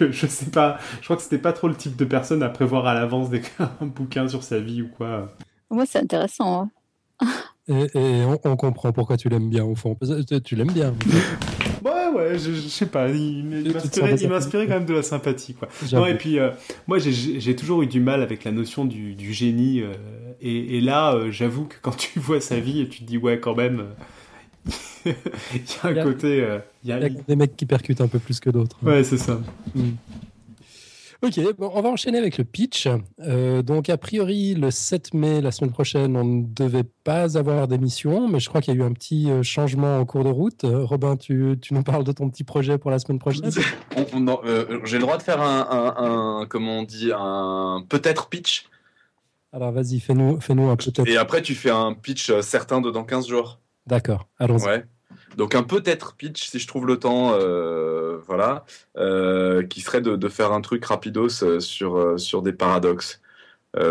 Euh, 0.00 0.08
je 0.10 0.26
sais 0.26 0.46
pas, 0.50 0.78
je 1.00 1.04
crois 1.04 1.16
que 1.16 1.22
c'était 1.22 1.38
pas 1.38 1.52
trop 1.52 1.68
le 1.68 1.74
type 1.74 1.96
de 1.96 2.04
personne 2.04 2.42
à 2.42 2.48
prévoir 2.48 2.86
à 2.86 2.94
l'avance 2.94 3.30
d'écrire 3.30 3.70
un 3.80 3.86
bouquin 3.96 4.28
sur 4.28 4.42
sa 4.42 4.58
vie 4.58 4.82
ou 4.82 4.88
quoi. 4.88 5.28
Moi, 5.70 5.84
c'est 5.86 5.98
intéressant. 6.00 6.68
hein. 7.22 7.28
Et, 7.68 7.86
et 7.98 8.24
on, 8.24 8.38
on 8.44 8.56
comprend 8.56 8.92
pourquoi 8.92 9.16
tu 9.16 9.28
l'aimes 9.28 9.48
bien, 9.48 9.64
au 9.64 9.74
fond. 9.74 9.94
Que 9.96 10.38
Tu 10.38 10.54
l'aimes 10.54 10.70
bien. 10.72 10.94
Ouais 11.84 12.08
ouais, 12.14 12.38
je, 12.38 12.52
je 12.52 12.68
sais 12.68 12.86
pas, 12.86 13.08
il, 13.08 13.62
il 13.66 13.72
m'inspirait 14.28 14.66
quand 14.66 14.74
même 14.74 14.86
de 14.86 14.94
la 14.94 15.02
sympathie 15.02 15.54
quoi. 15.54 15.68
Non, 15.92 16.06
et 16.06 16.14
puis 16.16 16.38
euh, 16.38 16.50
moi 16.86 16.98
j'ai- 16.98 17.54
toujours 17.56 17.82
eu 17.82 17.86
du 17.86 18.00
mal 18.00 18.22
avec 18.22 18.42
la 18.44 18.50
notion 18.50 18.84
du, 18.84 19.14
du 19.14 19.32
génie 19.32 19.82
euh, 19.82 19.92
et, 20.40 20.78
et 20.78 20.80
là 20.80 21.14
euh, 21.14 21.30
j'avoue 21.30 21.64
que 21.66 21.76
quand 21.80 21.96
tu 21.96 22.18
vois 22.18 22.40
sa 22.40 22.58
vie 22.58 22.88
tu 22.88 23.00
te 23.00 23.04
dis 23.04 23.18
ouais 23.18 23.38
quand 23.38 23.54
même 23.54 23.80
euh, 23.80 23.84
il 25.54 25.60
y 25.60 25.64
a 25.82 25.86
un 25.86 25.90
Il 25.90 25.96
y 25.96 26.00
a- 26.00 26.04
côté 26.04 26.40
euh, 26.42 26.58
il 26.84 26.90
y 26.90 26.92
a- 26.92 27.00
y 27.00 27.04
a 27.04 27.08
des 27.08 27.36
mecs 27.36 27.56
qui 27.56 27.66
percutent 27.66 28.00
un 28.00 28.08
peu 28.08 28.18
plus 28.18 28.40
que 28.40 28.50
d'autres. 28.50 28.76
ouais 28.82 29.04
c'est 29.04 29.18
ça 29.18 29.38
Ok, 31.22 31.40
bon, 31.58 31.70
on 31.74 31.80
va 31.80 31.88
enchaîner 31.88 32.18
avec 32.18 32.36
le 32.36 32.44
pitch. 32.44 32.86
Euh, 33.20 33.62
donc, 33.62 33.88
a 33.88 33.96
priori, 33.96 34.54
le 34.54 34.70
7 34.70 35.14
mai, 35.14 35.40
la 35.40 35.50
semaine 35.50 35.72
prochaine, 35.72 36.14
on 36.14 36.24
ne 36.24 36.44
devait 36.46 36.84
pas 37.04 37.38
avoir 37.38 37.68
d'émission, 37.68 38.28
mais 38.28 38.38
je 38.38 38.50
crois 38.50 38.60
qu'il 38.60 38.74
y 38.74 38.76
a 38.76 38.80
eu 38.80 38.86
un 38.86 38.92
petit 38.92 39.30
euh, 39.30 39.42
changement 39.42 39.98
en 39.98 40.04
cours 40.04 40.24
de 40.24 40.28
route. 40.28 40.64
Euh, 40.64 40.84
Robin, 40.84 41.16
tu, 41.16 41.56
tu 41.62 41.72
nous 41.72 41.82
parles 41.82 42.04
de 42.04 42.12
ton 42.12 42.28
petit 42.28 42.44
projet 42.44 42.76
pour 42.76 42.90
la 42.90 42.98
semaine 42.98 43.18
prochaine? 43.18 43.50
Euh, 43.96 44.80
J'ai 44.84 44.96
le 44.98 45.02
droit 45.02 45.16
de 45.16 45.22
faire 45.22 45.40
un, 45.40 45.66
un- 45.70 46.04
un- 46.42 46.46
comment 46.46 46.80
on 46.80 46.82
dit, 46.82 47.10
un 47.16 47.82
peut-être 47.88 48.28
pitch? 48.28 48.66
Alors, 49.54 49.72
vas-y, 49.72 50.00
fais-nous 50.00 50.38
fais 50.42 50.52
un 50.52 50.76
peut-être. 50.76 51.08
Et 51.08 51.16
après, 51.16 51.40
tu 51.40 51.54
fais 51.54 51.70
un 51.70 51.94
pitch 51.94 52.28
euh, 52.28 52.42
certain 52.42 52.82
de 52.82 52.90
dans 52.90 53.04
15 53.04 53.26
jours. 53.26 53.58
D'accord, 53.86 54.28
allons-y. 54.38 54.66
Ouais. 54.66 54.84
Donc 55.36 55.54
un 55.54 55.62
peut-être 55.62 56.14
pitch, 56.16 56.48
si 56.48 56.58
je 56.58 56.66
trouve 56.66 56.86
le 56.86 56.98
temps, 56.98 57.32
euh, 57.34 58.18
voilà, 58.26 58.64
euh, 58.96 59.62
qui 59.62 59.82
serait 59.82 60.00
de, 60.00 60.28
faire 60.28 60.52
un 60.52 60.62
truc 60.62 60.84
rapidos 60.84 61.42
euh, 61.42 61.60
sur, 61.60 62.18
sur 62.18 62.42
des 62.42 62.52
paradoxes. 62.52 63.20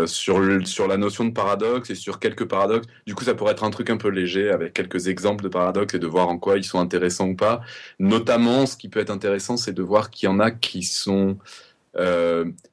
Sur, 0.06 0.42
sur 0.66 0.88
la 0.88 0.96
notion 0.96 1.24
de 1.24 1.30
paradoxe 1.30 1.90
et 1.90 1.94
sur 1.94 2.18
quelques 2.18 2.44
paradoxes. 2.44 2.88
Du 3.06 3.14
coup, 3.14 3.22
ça 3.22 3.36
pourrait 3.36 3.52
être 3.52 3.62
un 3.62 3.70
truc 3.70 3.88
un 3.88 3.96
peu 3.96 4.08
léger 4.08 4.50
avec 4.50 4.74
quelques 4.74 5.06
exemples 5.06 5.44
de 5.44 5.48
paradoxes 5.48 5.94
et 5.94 6.00
de 6.00 6.08
voir 6.08 6.26
en 6.28 6.38
quoi 6.38 6.56
ils 6.56 6.64
sont 6.64 6.80
intéressants 6.80 7.28
ou 7.28 7.36
pas. 7.36 7.60
Notamment, 8.00 8.66
ce 8.66 8.76
qui 8.76 8.88
peut 8.88 8.98
être 8.98 9.10
intéressant, 9.10 9.56
c'est 9.56 9.72
de 9.72 9.82
voir 9.84 10.10
qu'il 10.10 10.28
y 10.28 10.28
en 10.28 10.40
a 10.40 10.50
qui 10.50 10.82
sont 10.82 11.38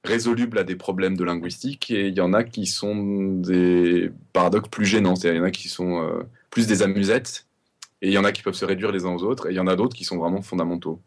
résolubles 0.04 0.58
à 0.58 0.64
des 0.64 0.76
problèmes 0.76 1.16
de 1.16 1.24
linguistique 1.24 1.92
et 1.92 2.08
il 2.08 2.16
y 2.16 2.22
en 2.22 2.34
a 2.34 2.44
qui 2.44 2.66
sont 2.66 2.96
des 2.96 4.12
paradoxes 4.34 4.70
plus 4.70 4.86
gênants. 4.86 5.16
C'est-à-dire, 5.16 5.36
il 5.36 5.44
y 5.44 5.46
en 5.46 5.48
a 5.48 5.52
qui 5.52 5.70
sont 5.70 6.26
plus 6.50 6.66
des 6.66 6.82
amusettes 6.82 7.46
et 8.04 8.08
il 8.08 8.14
y 8.14 8.18
en 8.18 8.26
a 8.26 8.34
qui 8.34 8.44
peuvent 8.44 8.54
se 8.54 8.66
réduire 8.66 8.92
les 8.92 9.06
uns 9.06 9.16
aux 9.16 9.24
autres 9.24 9.48
et 9.48 9.52
il 9.52 9.56
y 9.56 9.60
en 9.62 9.68
a 9.68 9.76
d'autres 9.78 9.96
qui 9.96 10.04
sont 10.04 10.18
vraiment 10.18 10.42
fondamentaux. 10.42 11.02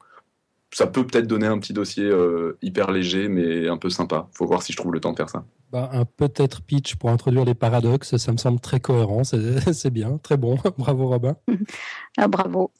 Ça 0.72 0.86
peut 0.86 1.06
peut-être 1.06 1.26
donner 1.26 1.46
un 1.46 1.58
petit 1.58 1.74
dossier 1.74 2.04
euh, 2.04 2.58
hyper 2.62 2.90
léger 2.90 3.28
mais 3.28 3.68
un 3.68 3.76
peu 3.76 3.90
sympa. 3.90 4.28
Faut 4.32 4.46
voir 4.46 4.62
si 4.62 4.72
je 4.72 4.78
trouve 4.78 4.92
le 4.92 5.00
temps 5.00 5.12
de 5.12 5.16
faire 5.16 5.28
ça. 5.28 5.44
Bah, 5.70 5.90
un 5.92 6.06
peut-être 6.06 6.62
pitch 6.62 6.96
pour 6.96 7.10
introduire 7.10 7.44
les 7.44 7.54
paradoxes, 7.54 8.16
ça 8.16 8.32
me 8.32 8.38
semble 8.38 8.60
très 8.60 8.80
cohérent, 8.80 9.24
c'est 9.24 9.60
c'est 9.74 9.90
bien, 9.90 10.16
très 10.18 10.38
bon. 10.38 10.56
Bravo, 10.78 11.06
Robin. 11.06 11.36
Ah, 12.16 12.28
bravo. 12.28 12.72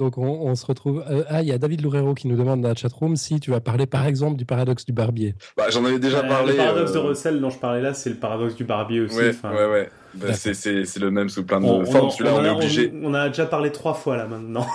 Donc, 0.00 0.16
on, 0.16 0.24
on 0.26 0.54
se 0.54 0.64
retrouve. 0.64 1.04
euh, 1.10 1.24
ah, 1.28 1.42
il 1.42 1.48
y 1.48 1.52
a 1.52 1.58
David 1.58 1.82
Loureiro 1.82 2.14
qui 2.14 2.26
nous 2.26 2.36
demande 2.36 2.62
dans 2.62 2.68
la 2.70 2.74
chatroom 2.74 3.16
si 3.16 3.38
tu 3.38 3.50
vas 3.50 3.60
parler, 3.60 3.84
par 3.86 4.06
exemple, 4.06 4.38
du 4.38 4.46
paradoxe 4.46 4.86
du 4.86 4.92
barbier. 4.94 5.34
Bah, 5.58 5.64
J'en 5.70 5.84
avais 5.84 5.98
déjà 5.98 6.20
Euh, 6.24 6.28
parlé. 6.28 6.52
le 6.52 6.56
paradoxe 6.56 6.90
euh, 6.90 6.94
de 6.94 6.98
Russell 6.98 7.40
dont 7.40 7.50
je 7.50 7.58
parlais 7.58 7.82
là 7.82 7.92
c'est 7.92 8.08
le 8.10 8.16
paradoxe 8.16 8.54
du 8.54 8.64
barbier 8.64 9.00
aussi 9.02 9.16
Ouais, 9.18 9.34
ouais, 9.44 9.66
ouais. 9.70 9.90
Bah, 10.14 10.32
c'est- 10.32 10.54
c'est 10.54 10.86
c'est 10.86 11.00
le 11.00 11.10
même 11.10 11.28
sous 11.28 11.44
plein 11.44 11.60
de 11.60 11.66
on, 11.66 11.84
formes. 11.84 12.10
Celui-là, 12.10 12.34
on 12.34 12.44
est 12.44 12.48
a- 12.48 12.54
obligé. 12.56 12.90
on- 12.94 13.10
on 13.10 13.14
a 13.14 13.28
déjà 13.28 13.44
parlé 13.44 13.70
trois 13.70 13.92
fois 13.94 14.16
là 14.16 14.26
maintenant 14.26 14.66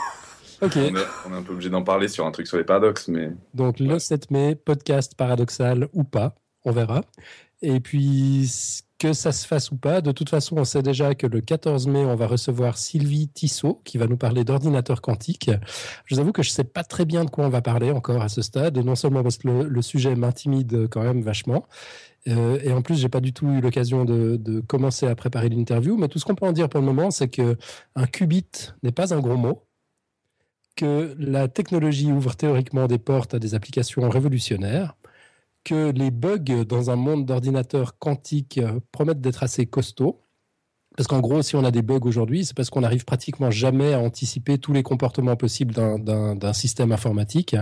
Ok, 0.61 0.73
On 0.77 0.79
est, 0.79 0.91
on 1.27 1.33
est 1.33 1.37
un 1.37 1.41
peu 1.41 1.53
obligé 1.53 1.69
d'en 1.71 1.83
parler 1.83 2.07
sur 2.07 2.25
un 2.25 2.31
truc 2.31 2.45
sur 2.47 2.57
les 2.57 2.63
paradoxes, 2.63 3.07
mais 3.09 3.31
donc 3.55 3.79
le 3.79 3.93
Ouais. 3.93 3.99
7 3.99 4.29
mai, 4.31 4.55
podcast 4.55 5.13
paradoxal 5.17 5.87
ou 5.91 6.03
pas, 6.05 6.35
on 6.63 6.71
verra. 6.71 7.01
Et 7.63 7.79
puis, 7.79 8.47
que 8.97 9.11
ça 9.11 9.31
se 9.31 9.45
fasse 9.45 9.71
ou 9.71 9.77
pas, 9.77 9.99
de 10.01 10.11
toute 10.11 10.29
façon, 10.29 10.55
on 10.57 10.63
sait 10.63 10.81
déjà 10.81 11.15
que 11.15 11.27
le 11.27 11.41
14 11.41 11.87
mai, 11.87 12.05
on 12.05 12.15
va 12.15 12.27
recevoir 12.27 12.77
Sylvie 12.77 13.27
Tissot 13.27 13.81
qui 13.83 13.97
va 13.97 14.07
nous 14.07 14.15
parler 14.15 14.45
d'ordinateur 14.45 15.01
quantique. 15.01 15.51
Je 16.05 16.15
vous 16.15 16.21
avoue 16.21 16.31
que 16.31 16.43
je 16.43 16.49
ne 16.49 16.53
sais 16.53 16.63
pas 16.63 16.83
très 16.83 17.03
bien 17.03 17.25
de 17.25 17.29
quoi 17.29 17.45
on 17.45 17.49
va 17.49 17.61
parler 17.61 17.91
encore 17.91 18.21
à 18.21 18.29
ce 18.29 18.41
stade, 18.41 18.77
non 18.77 18.95
seulement 18.95 19.21
parce 19.21 19.37
que 19.37 19.49
le, 19.49 19.63
le 19.67 19.81
sujet 19.81 20.15
m'intimide 20.15 20.87
quand 20.89 21.03
même 21.03 21.21
vachement, 21.21 21.65
euh, 22.27 22.59
et 22.63 22.71
en 22.71 22.81
plus, 22.81 22.95
j'ai 22.95 23.09
pas 23.09 23.21
du 23.21 23.33
tout 23.33 23.47
eu 23.47 23.61
l'occasion 23.61 24.05
de, 24.05 24.37
de 24.37 24.59
commencer 24.61 25.07
à 25.07 25.15
préparer 25.15 25.49
l'interview, 25.49 25.97
mais 25.97 26.07
tout 26.07 26.19
ce 26.19 26.25
qu'on 26.25 26.35
peut 26.35 26.45
en 26.45 26.53
dire 26.53 26.69
pour 26.69 26.79
le 26.79 26.85
moment, 26.85 27.11
c'est 27.11 27.27
que 27.27 27.57
un 27.95 28.07
qubit 28.07 28.71
n'est 28.83 28.91
pas 28.91 29.13
un 29.13 29.19
gros 29.19 29.37
mot, 29.37 29.63
que 30.75 31.15
la 31.19 31.47
technologie 31.47 32.11
ouvre 32.11 32.35
théoriquement 32.35 32.87
des 32.87 32.97
portes 32.97 33.33
à 33.33 33.39
des 33.39 33.55
applications 33.55 34.09
révolutionnaires, 34.09 34.95
que 35.65 35.91
les 35.91 36.11
bugs 36.11 36.63
dans 36.65 36.89
un 36.91 36.95
monde 36.95 37.25
d'ordinateurs 37.25 37.97
quantiques 37.99 38.59
euh, 38.59 38.79
promettent 38.93 39.19
d'être 39.19 39.43
assez 39.43 39.65
costauds. 39.65 40.21
Parce 40.95 41.07
qu'en 41.07 41.19
gros, 41.19 41.41
si 41.41 41.57
on 41.57 41.65
a 41.65 41.71
des 41.71 41.81
bugs 41.81 41.99
aujourd'hui, 42.05 42.45
c'est 42.45 42.55
parce 42.55 42.69
qu'on 42.69 42.79
n'arrive 42.79 43.03
pratiquement 43.03 43.51
jamais 43.51 43.93
à 43.93 43.99
anticiper 43.99 44.57
tous 44.59 44.71
les 44.71 44.83
comportements 44.83 45.35
possibles 45.35 45.73
d'un- 45.73 46.53
système 46.53 46.93
informatique, 46.93 47.57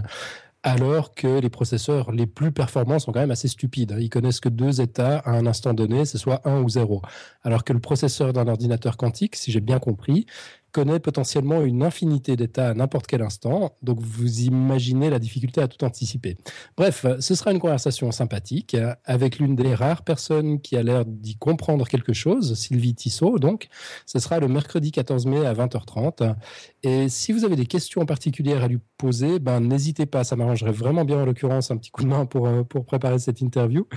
alors 0.62 1.16
que 1.16 1.40
les 1.40 1.50
processeurs 1.50 2.12
les 2.12 2.28
plus 2.28 2.52
performants 2.52 3.00
sont 3.00 3.12
quand 3.12 3.20
même 3.22 3.32
assez 3.32 3.48
stupides. 3.48 3.96
Ils 4.00 4.10
connaissent 4.10 4.40
que 4.40 4.50
deux 4.50 4.82
états 4.82 5.18
à 5.18 5.32
un 5.32 5.48
instant 5.48 5.74
donné, 5.74 6.06
c'est 6.06 6.20
soit 6.20 6.48
1 6.48 6.62
ou 6.62 6.70
0. 6.70 7.02
Alors 7.42 7.64
que 7.64 7.74
le 7.74 7.80
processeur 7.80 8.34
d'un 8.34 8.48
ordinateur 8.48 8.98
quantique, 8.98 9.36
si 9.36 9.52
j'ai 9.52 9.62
bien 9.62 9.80
compris, 9.80 10.28
connaît 10.74 11.00
potentiellement 11.00 11.62
une 11.62 11.84
infinité 11.84 12.36
d'états 12.36 12.70
à 12.70 12.74
n'importe 12.74 13.08
quel 13.08 13.22
instant. 13.22 13.76
Donc 13.82 14.00
vous 14.02 14.42
imaginez 14.42 15.10
la 15.10 15.20
difficulté 15.20 15.62
à 15.62 15.70
tout 15.70 15.84
anticiper. 15.86 16.36
Bref, 16.76 17.06
ce 17.20 17.36
sera 17.36 17.52
une 17.52 17.60
conversation 17.60 18.12
sympathique 18.12 18.76
avec 19.06 19.40
l'une 19.40 19.56
des 19.56 19.74
rares 19.74 20.04
personnes 20.04 20.60
qui 20.60 20.76
a 20.76 20.84
l'air 20.84 21.06
d'y 21.06 21.38
comprendre 21.38 21.88
quelque 21.88 22.14
chose, 22.14 22.56
Sylvie 22.56 22.96
Tissot. 22.96 23.40
Donc, 23.40 23.68
ce 24.06 24.20
sera 24.20 24.40
le 24.40 24.48
mercredi 24.48 24.92
14 24.92 25.26
mai 25.26 25.46
à 25.46 25.54
20h30. 25.54 26.36
Et 26.84 27.10
si 27.10 27.32
vous 27.32 27.46
avez 27.46 27.56
des 27.56 27.66
questions 27.66 28.06
particulières 28.06 28.64
à 28.64 28.68
lui 28.68 28.80
poser, 28.98 29.40
ben 29.40 29.60
n'hésitez 29.60 30.06
pas. 30.06 30.24
Ça 30.24 30.36
m'arrangerait 30.36 30.72
vraiment 30.72 31.06
bien 31.06 31.22
en 31.22 31.26
l'occurrence 31.26 31.72
un 31.72 31.78
petit 31.78 31.92
coup 31.92 32.04
de 32.04 32.10
main 32.10 32.26
pour 32.26 32.48
euh, 32.48 32.64
pour 32.64 32.86
préparer 32.86 33.20
cette 33.20 33.42
interview. 33.42 33.88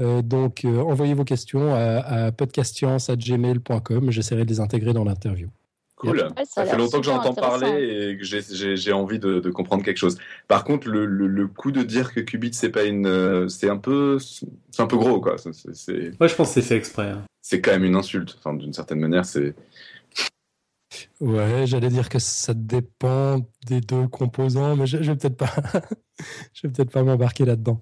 Euh, 0.00 0.22
donc, 0.22 0.64
euh, 0.64 0.80
envoyez 0.82 1.14
vos 1.14 1.24
questions 1.24 1.74
à, 1.74 1.78
à 1.78 2.32
podcastscience@gmail.com. 2.32 4.10
J'essaierai 4.10 4.44
de 4.44 4.50
les 4.50 4.60
intégrer 4.60 4.92
dans 4.92 5.04
l'interview. 5.04 5.48
Cool. 6.04 6.18
Ouais, 6.20 6.44
ça 6.44 6.64
fait 6.66 6.76
longtemps 6.76 6.98
que 7.00 7.04
j'entends 7.06 7.34
parler 7.34 8.12
et 8.12 8.18
que 8.18 8.24
j'ai- 8.24 8.92
envie 8.92 9.18
de, 9.18 9.40
de 9.40 9.50
comprendre 9.50 9.82
quelque 9.84 9.96
chose. 9.98 10.16
Par 10.48 10.64
contre, 10.64 10.88
le, 10.88 11.06
le, 11.06 11.26
le 11.26 11.46
coup 11.48 11.72
de 11.72 11.82
dire 11.82 12.12
que 12.14 12.20
qubit 12.20 12.52
c'est 12.54 12.70
pas 12.70 12.84
une, 12.84 13.06
euh, 13.06 13.48
c'est 13.48 13.68
un 13.68 13.76
peu, 13.76 14.18
c'est 14.18 14.80
un 14.82 14.86
peu 14.86 14.96
gros 14.96 15.20
quoi. 15.20 15.36
Moi 15.44 16.28
je 16.28 16.34
pense 16.34 16.48
que 16.54 16.60
c'est 16.60 16.62
fait 16.62 16.76
exprès 16.76 17.08
hein. 17.10 17.22
c'est 17.42 17.60
quand 17.60 17.72
même 17.72 17.84
une 17.84 17.96
insulte. 17.96 18.36
Enfin, 18.38 18.54
d'une 18.54 18.72
certaine 18.72 19.00
manière, 19.00 19.24
c'est. 19.24 19.54
Ouais, 21.20 21.66
j'allais 21.66 21.88
dire 21.88 22.08
que 22.08 22.18
ça 22.18 22.54
dépend 22.54 23.40
des 23.66 23.80
deux 23.80 24.06
composants, 24.08 24.76
mais 24.76 24.86
je, 24.86 25.02
je 25.02 25.10
vais 25.12 25.16
peut-être 25.16 25.36
pas, 25.36 25.52
je 26.52 26.66
vais 26.66 26.72
peut-être 26.72 26.90
pas 26.90 27.02
m'embarquer 27.02 27.44
là-dedans. 27.44 27.80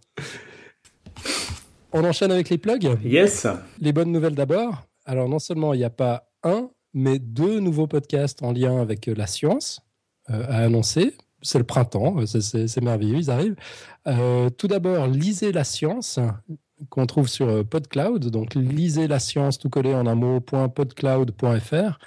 On 1.92 2.04
enchaîne 2.04 2.32
avec 2.32 2.48
les 2.48 2.58
plugs? 2.58 2.96
Yes. 3.04 3.46
Les 3.80 3.92
bonnes 3.92 4.12
nouvelles 4.12 4.34
d'abord. 4.34 4.86
Alors 5.04 5.28
non 5.28 5.38
seulement 5.38 5.74
il 5.74 5.78
n'y 5.78 5.84
a 5.84 5.90
pas 5.90 6.30
un, 6.42 6.70
mais 6.94 7.18
deux 7.18 7.60
nouveaux 7.60 7.86
podcasts 7.86 8.42
en 8.42 8.52
lien 8.52 8.80
avec 8.80 9.06
la 9.06 9.26
science 9.26 9.80
euh, 10.30 10.44
à 10.48 10.58
annoncer. 10.58 11.14
C'est 11.42 11.58
le 11.58 11.64
printemps, 11.64 12.24
c'est 12.26 12.80
merveilleux, 12.82 13.16
ils 13.16 13.30
arrivent. 13.30 13.56
Euh, 14.06 14.48
tout 14.50 14.68
d'abord, 14.68 15.08
lisez 15.08 15.50
la 15.50 15.64
science 15.64 16.20
qu'on 16.90 17.06
trouve 17.06 17.28
sur 17.28 17.48
euh, 17.48 17.64
PodCloud. 17.64 18.30
Donc, 18.30 18.54
lisez 18.54 19.08
la 19.08 19.18
science 19.18 19.58
tout 19.58 19.68
collé 19.68 19.94
en 19.94 20.06
un 20.06 20.14
mot, 20.14 20.40
.podcloud.fr. 20.40 21.98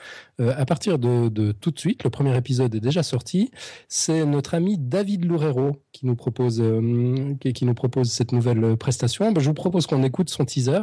Euh, 0.41 0.53
à 0.55 0.65
partir 0.65 0.99
de, 0.99 1.51
tout 1.53 1.71
de 1.71 1.79
suite, 1.79 2.03
le 2.03 2.09
premier 2.09 2.35
épisode 2.37 2.73
est 2.75 2.79
déjà 2.79 3.03
sorti. 3.03 3.51
C'est 3.87 4.25
notre 4.25 4.53
ami 4.53 4.77
David 4.77 5.25
Loureiro 5.25 5.81
qui 5.91 6.05
nous 6.05 6.15
propose, 6.15 6.61
euh, 6.61 7.35
qui, 7.39 7.65
nous 7.65 7.73
propose 7.73 8.11
cette 8.11 8.31
nouvelle 8.31 8.77
prestation. 8.77 9.31
Ben, 9.31 9.41
je 9.41 9.47
vous 9.47 9.53
propose 9.53 9.87
qu'on 9.87 10.03
écoute 10.03 10.29
son 10.29 10.45
teaser. 10.45 10.81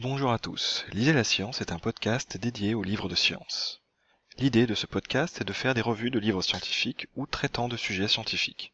Bonjour 0.00 0.30
à 0.30 0.38
tous, 0.38 0.86
Lisez 0.92 1.12
la 1.12 1.24
science 1.24 1.60
est 1.60 1.72
un 1.72 1.80
podcast 1.80 2.36
dédié 2.36 2.72
aux 2.72 2.84
livres 2.84 3.08
de 3.08 3.16
science. 3.16 3.82
L'idée 4.38 4.64
de 4.64 4.76
ce 4.76 4.86
podcast 4.86 5.40
est 5.40 5.44
de 5.44 5.52
faire 5.52 5.74
des 5.74 5.80
revues 5.80 6.12
de 6.12 6.20
livres 6.20 6.40
scientifiques 6.40 7.08
ou 7.16 7.26
traitant 7.26 7.66
de 7.66 7.76
sujets 7.76 8.06
scientifiques. 8.06 8.72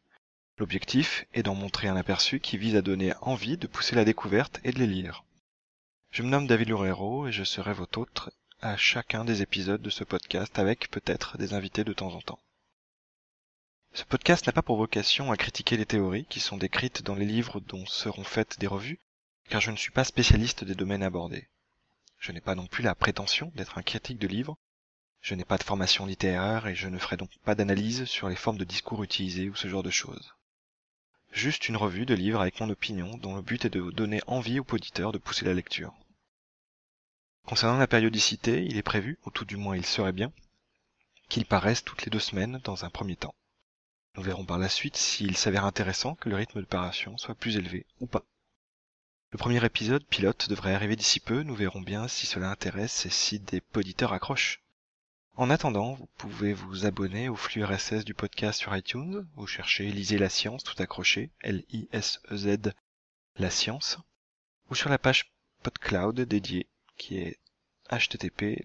L'objectif 0.59 1.25
est 1.33 1.41
d'en 1.41 1.55
montrer 1.55 1.87
un 1.87 1.95
aperçu 1.95 2.39
qui 2.39 2.59
vise 2.59 2.75
à 2.75 2.83
donner 2.83 3.15
envie 3.21 3.57
de 3.57 3.65
pousser 3.65 3.95
la 3.95 4.05
découverte 4.05 4.59
et 4.63 4.71
de 4.71 4.77
les 4.77 4.85
lire. 4.85 5.23
Je 6.11 6.21
me 6.21 6.29
nomme 6.29 6.45
David 6.45 6.69
Loureiro 6.69 7.25
et 7.25 7.31
je 7.31 7.43
serai 7.43 7.73
votre 7.73 8.01
hôte 8.01 8.29
à 8.61 8.77
chacun 8.77 9.25
des 9.25 9.41
épisodes 9.41 9.81
de 9.81 9.89
ce 9.89 10.03
podcast 10.03 10.59
avec 10.59 10.91
peut-être 10.91 11.39
des 11.39 11.55
invités 11.55 11.83
de 11.83 11.93
temps 11.93 12.13
en 12.13 12.21
temps. 12.21 12.39
Ce 13.93 14.03
podcast 14.03 14.45
n'a 14.45 14.53
pas 14.53 14.61
pour 14.61 14.77
vocation 14.77 15.31
à 15.31 15.37
critiquer 15.37 15.75
les 15.75 15.87
théories 15.87 16.27
qui 16.27 16.39
sont 16.39 16.57
décrites 16.57 17.01
dans 17.01 17.15
les 17.15 17.25
livres 17.25 17.61
dont 17.61 17.87
seront 17.87 18.23
faites 18.23 18.59
des 18.59 18.67
revues, 18.67 18.99
car 19.49 19.61
je 19.61 19.71
ne 19.71 19.77
suis 19.77 19.91
pas 19.91 20.03
spécialiste 20.03 20.63
des 20.63 20.75
domaines 20.75 21.03
abordés. 21.03 21.47
Je 22.19 22.31
n'ai 22.31 22.41
pas 22.41 22.55
non 22.55 22.67
plus 22.67 22.83
la 22.83 22.95
prétention 22.95 23.51
d'être 23.55 23.77
un 23.77 23.83
critique 23.83 24.19
de 24.19 24.27
livres, 24.27 24.57
je 25.21 25.33
n'ai 25.33 25.45
pas 25.45 25.57
de 25.57 25.63
formation 25.63 26.05
littéraire 26.05 26.67
et 26.67 26.75
je 26.75 26.87
ne 26.87 26.99
ferai 26.99 27.17
donc 27.17 27.31
pas 27.43 27.55
d'analyse 27.55 28.05
sur 28.05 28.29
les 28.29 28.35
formes 28.35 28.59
de 28.59 28.63
discours 28.63 29.03
utilisées 29.03 29.49
ou 29.49 29.55
ce 29.55 29.67
genre 29.67 29.81
de 29.81 29.89
choses. 29.89 30.35
Juste 31.31 31.67
une 31.67 31.77
revue 31.77 32.05
de 32.05 32.13
livres 32.13 32.41
avec 32.41 32.59
mon 32.59 32.69
opinion 32.69 33.17
dont 33.17 33.35
le 33.35 33.41
but 33.41 33.65
est 33.65 33.69
de 33.69 33.91
donner 33.91 34.21
envie 34.27 34.59
aux 34.59 34.65
auditeurs 34.71 35.11
de 35.11 35.17
pousser 35.17 35.43
la 35.45 35.53
lecture. 35.53 35.93
Concernant 37.45 37.77
la 37.77 37.87
périodicité, 37.87 38.63
il 38.65 38.77
est 38.77 38.83
prévu, 38.83 39.19
ou 39.25 39.31
tout 39.31 39.45
du 39.45 39.57
moins 39.57 39.75
il 39.75 39.85
serait 39.85 40.13
bien, 40.13 40.31
qu'il 41.27 41.45
paraisse 41.45 41.83
toutes 41.83 42.05
les 42.05 42.09
deux 42.09 42.19
semaines 42.19 42.59
dans 42.63 42.85
un 42.85 42.89
premier 42.89 43.15
temps. 43.15 43.35
Nous 44.15 44.23
verrons 44.23 44.45
par 44.45 44.57
la 44.57 44.69
suite 44.69 44.95
s'il 44.95 45.35
s'avère 45.35 45.65
intéressant 45.65 46.15
que 46.15 46.29
le 46.29 46.35
rythme 46.35 46.61
de 46.61 46.65
parution 46.65 47.17
soit 47.17 47.35
plus 47.35 47.57
élevé 47.57 47.85
ou 47.99 48.07
pas. 48.07 48.23
Le 49.35 49.37
premier 49.37 49.65
épisode 49.65 50.05
pilote 50.05 50.47
devrait 50.47 50.73
arriver 50.73 50.95
d'ici 50.95 51.19
peu, 51.19 51.43
nous 51.43 51.55
verrons 51.55 51.81
bien 51.81 52.07
si 52.07 52.25
cela 52.25 52.49
intéresse 52.49 53.05
et 53.05 53.09
si 53.09 53.37
des 53.37 53.59
poditeurs 53.59 54.13
accrochent. 54.13 54.63
En 55.35 55.49
attendant, 55.49 55.95
vous 55.95 56.07
pouvez 56.17 56.53
vous 56.53 56.85
abonner 56.85 57.27
au 57.27 57.35
flux 57.35 57.61
RSS 57.61 58.05
du 58.05 58.13
podcast 58.13 58.57
sur 58.57 58.73
iTunes, 58.73 59.27
vous 59.35 59.45
cherchez 59.45 59.91
Lisez 59.91 60.17
la 60.17 60.29
science 60.29 60.63
tout 60.63 60.81
accroché, 60.81 61.31
L-I-S-E-Z, 61.41 62.71
la 63.35 63.49
science, 63.49 63.97
ou 64.69 64.75
sur 64.75 64.87
la 64.87 64.97
page 64.97 65.29
PodCloud 65.63 66.21
dédiée, 66.21 66.69
qui 66.95 67.17
est 67.17 67.37
http 67.91 68.63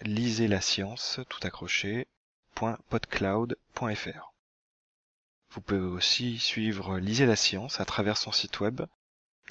lisez 0.00 0.48
la 0.48 0.62
science 0.62 1.20
tout 1.28 1.46
accroché 1.46 2.06
.podcloud.fr. 2.54 4.32
Vous 5.50 5.60
pouvez 5.60 5.80
aussi 5.80 6.38
suivre 6.38 6.98
Lisez 6.98 7.26
la 7.26 7.36
science 7.36 7.78
à 7.78 7.84
travers 7.84 8.16
son 8.16 8.32
site 8.32 8.60
web 8.60 8.80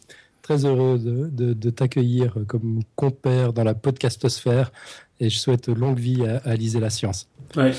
très 0.43 0.64
heureux 0.64 0.98
de, 0.98 1.52
de, 1.52 1.70
t'accueillir 1.70 2.36
comme 2.47 2.82
compère 2.94 3.52
dans 3.52 3.64
la 3.64 3.74
podcastosphère 3.74 4.70
et 5.18 5.30
je 5.30 5.38
souhaite 5.38 5.68
longue 5.68 5.98
vie 5.98 6.24
à, 6.26 6.36
à 6.44 6.55
Liser 6.55 6.80
la 6.80 6.90
Science. 6.90 7.28
Ouais, 7.56 7.72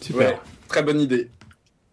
super. 0.00 0.42
très 0.68 0.82
bonne 0.82 1.00
idée. 1.00 1.28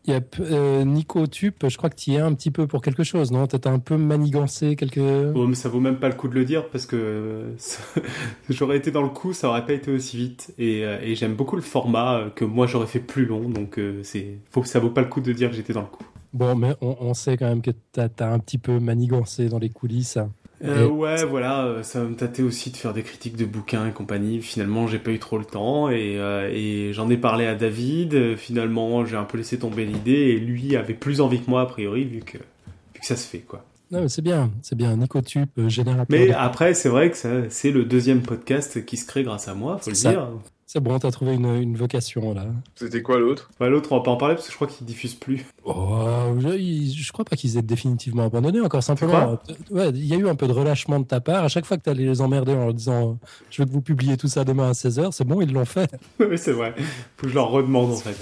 Yep. 0.08 0.38
Euh, 0.40 0.84
Nico 0.84 1.28
Tup, 1.28 1.68
je 1.68 1.78
crois 1.78 1.90
que 1.90 1.96
tu 1.96 2.12
y 2.12 2.16
es 2.16 2.20
un 2.20 2.34
petit 2.34 2.50
peu 2.50 2.66
pour 2.66 2.82
quelque 2.82 3.04
chose, 3.04 3.32
non? 3.32 3.46
T'as 3.46 3.70
un 3.70 3.80
peu 3.80 3.98
manigancé 3.98 4.76
quelque... 4.76 5.32
Oh, 5.36 5.46
mais 5.46 5.56
ça 5.56 5.70
vaut 5.70 5.80
même 5.80 6.00
pas 6.00 6.10
le 6.10 6.16
coup 6.16 6.28
de 6.28 6.34
le 6.34 6.44
dire 6.44 6.70
parce 6.70 6.86
que 6.86 7.54
j'aurais 8.50 8.78
été 8.78 8.90
dans 8.90 9.04
le 9.04 9.10
coup, 9.10 9.34
ça 9.34 9.48
aurait 9.50 9.66
pas 9.66 9.74
été 9.74 9.92
aussi 9.92 10.18
vite. 10.18 10.54
Et, 10.58 10.84
euh, 10.84 11.00
et 11.02 11.16
j'aime 11.16 11.36
beaucoup 11.36 11.56
le 11.56 11.62
format 11.62 12.18
euh, 12.18 12.30
que 12.30 12.46
moi 12.46 12.66
j'aurais 12.66 12.88
fait 12.88 13.00
plus 13.00 13.26
long, 13.26 13.48
donc 13.48 13.80
c'est 14.04 14.40
faut, 14.50 14.64
ça 14.64 14.80
vaut 14.80 14.90
pas 14.90 15.02
le 15.02 15.08
coup 15.08 15.22
de 15.22 15.34
dire 15.34 15.50
que 15.50 15.56
j'étais 15.56 15.74
dans 15.74 15.82
le 15.82 15.88
coup. 15.88 16.04
Bon, 16.34 16.56
mais 16.56 16.76
on, 16.82 16.96
on 17.00 17.14
sait 17.14 17.38
quand 17.38 17.48
même 17.48 17.62
que 17.62 17.72
t'as 17.92 18.08
as 18.20 18.32
un 18.32 18.40
petit 18.40 18.58
peu 18.58 18.80
manigancé 18.80 19.50
dans 19.50 19.60
les 19.60 19.70
coulisses. 19.70 20.18
Euh, 20.64 20.88
ouais, 20.88 21.26
voilà, 21.26 21.66
euh, 21.66 21.84
ça 21.84 22.04
me 22.04 22.16
tâtait 22.16 22.44
aussi 22.44 22.72
de 22.72 22.78
faire 22.78 22.94
des 22.94 23.04
critiques 23.04 23.36
de 23.38 23.46
bouquins 23.46 23.88
et 23.88 23.92
compagnie. 23.92 24.42
Finalement, 24.42 24.88
j'ai 24.88 25.00
pas 25.00 25.12
eu 25.12 25.20
trop 25.20 25.38
le 25.38 25.46
temps 25.46 25.90
et, 25.90 26.18
euh, 26.18 26.50
et 26.52 26.94
j'en 26.94 27.10
ai 27.10 27.18
parlé 27.18 27.46
à 27.46 27.56
David. 27.56 28.36
Finalement, 28.36 29.06
j'ai 29.06 29.18
un 29.18 29.24
peu 29.24 29.38
laissé 29.38 29.58
tomber 29.58 29.86
l'idée 29.86 30.12
et 30.12 30.38
lui 30.38 30.76
avait 30.76 30.94
plus 30.94 31.22
envie 31.22 31.42
que 31.42 31.50
moi 31.50 31.62
a 31.62 31.66
priori 31.66 32.06
vu 32.06 32.20
que, 32.20 32.38
vu 32.38 33.00
que 33.00 33.06
ça 33.06 33.16
se 33.16 33.28
fait 33.28 33.40
quoi. 33.40 33.64
Non, 33.92 34.08
c'est 34.08 34.22
bien, 34.22 34.52
c'est 34.62 34.78
bien. 34.78 34.96
Nicotube, 34.96 35.50
générateur. 35.68 36.06
Mais 36.10 36.32
après, 36.32 36.74
c'est 36.74 36.88
vrai 36.88 37.12
que 37.12 37.48
c'est 37.50 37.72
le 37.72 37.84
deuxième 37.84 38.22
podcast 38.22 38.86
qui 38.86 38.96
se 38.96 39.06
crée 39.06 39.24
grâce 39.24 39.50
à 39.50 39.54
moi, 39.54 39.80
faut 39.80 39.90
le 39.90 39.96
dire. 39.96 40.30
C'est 40.74 40.80
bon, 40.80 40.98
t'as 41.00 41.12
trouvé 41.12 41.34
une, 41.34 41.54
une, 41.54 41.76
vocation 41.76 42.34
là. 42.34 42.46
C'était 42.76 43.02
quoi 43.02 43.20
l'autre? 43.20 43.52
Bah, 43.60 43.68
L'autre, 43.68 43.92
on 43.92 43.98
va 43.98 44.04
pas 44.04 44.12
en 44.12 44.16
parler 44.16 44.36
parce 44.36 44.48
que 44.48 44.54
je 44.54 44.56
crois 44.56 44.70
qu'il 44.70 44.88
diffuse 44.88 45.16
plus. 45.16 45.46
Oh, 45.66 46.34
je, 46.40 46.58
je, 46.96 47.12
crois 47.12 47.26
pas 47.26 47.36
qu'ils 47.36 47.58
aient 47.58 47.62
définitivement 47.62 48.24
abandonné, 48.24 48.62
encore 48.62 48.82
simplement. 48.82 49.38
Ouais, 49.70 49.90
il 49.90 50.06
y 50.06 50.14
a 50.14 50.16
eu 50.16 50.30
un 50.30 50.36
peu 50.36 50.48
de 50.48 50.54
relâchement 50.54 51.02
de 51.02 51.04
ta 51.04 51.20
part. 51.20 51.44
À 51.44 51.50
chaque 51.50 51.66
fois 51.66 51.76
que 51.76 51.82
t'allais 51.82 52.06
les 52.06 52.22
emmerder 52.22 52.54
en 52.54 52.60
leur 52.60 52.74
disant 52.74 53.20
Je 53.50 53.62
veux 53.62 53.66
que 53.68 53.74
vous 53.74 53.82
publiez 53.82 54.16
tout 54.16 54.30
ça 54.30 54.46
demain 54.46 54.70
à 54.70 54.72
16h, 54.72 55.12
c'est 55.12 55.26
bon, 55.26 55.42
ils 55.42 55.52
l'ont 55.52 55.66
fait. 55.66 55.92
oui, 56.22 56.38
c'est 56.38 56.54
vrai. 56.54 56.74
Faut 57.18 57.24
que 57.24 57.28
je 57.28 57.36
leur 57.36 57.50
redemande 57.50 57.92
en 57.92 57.98
fait. 57.98 58.16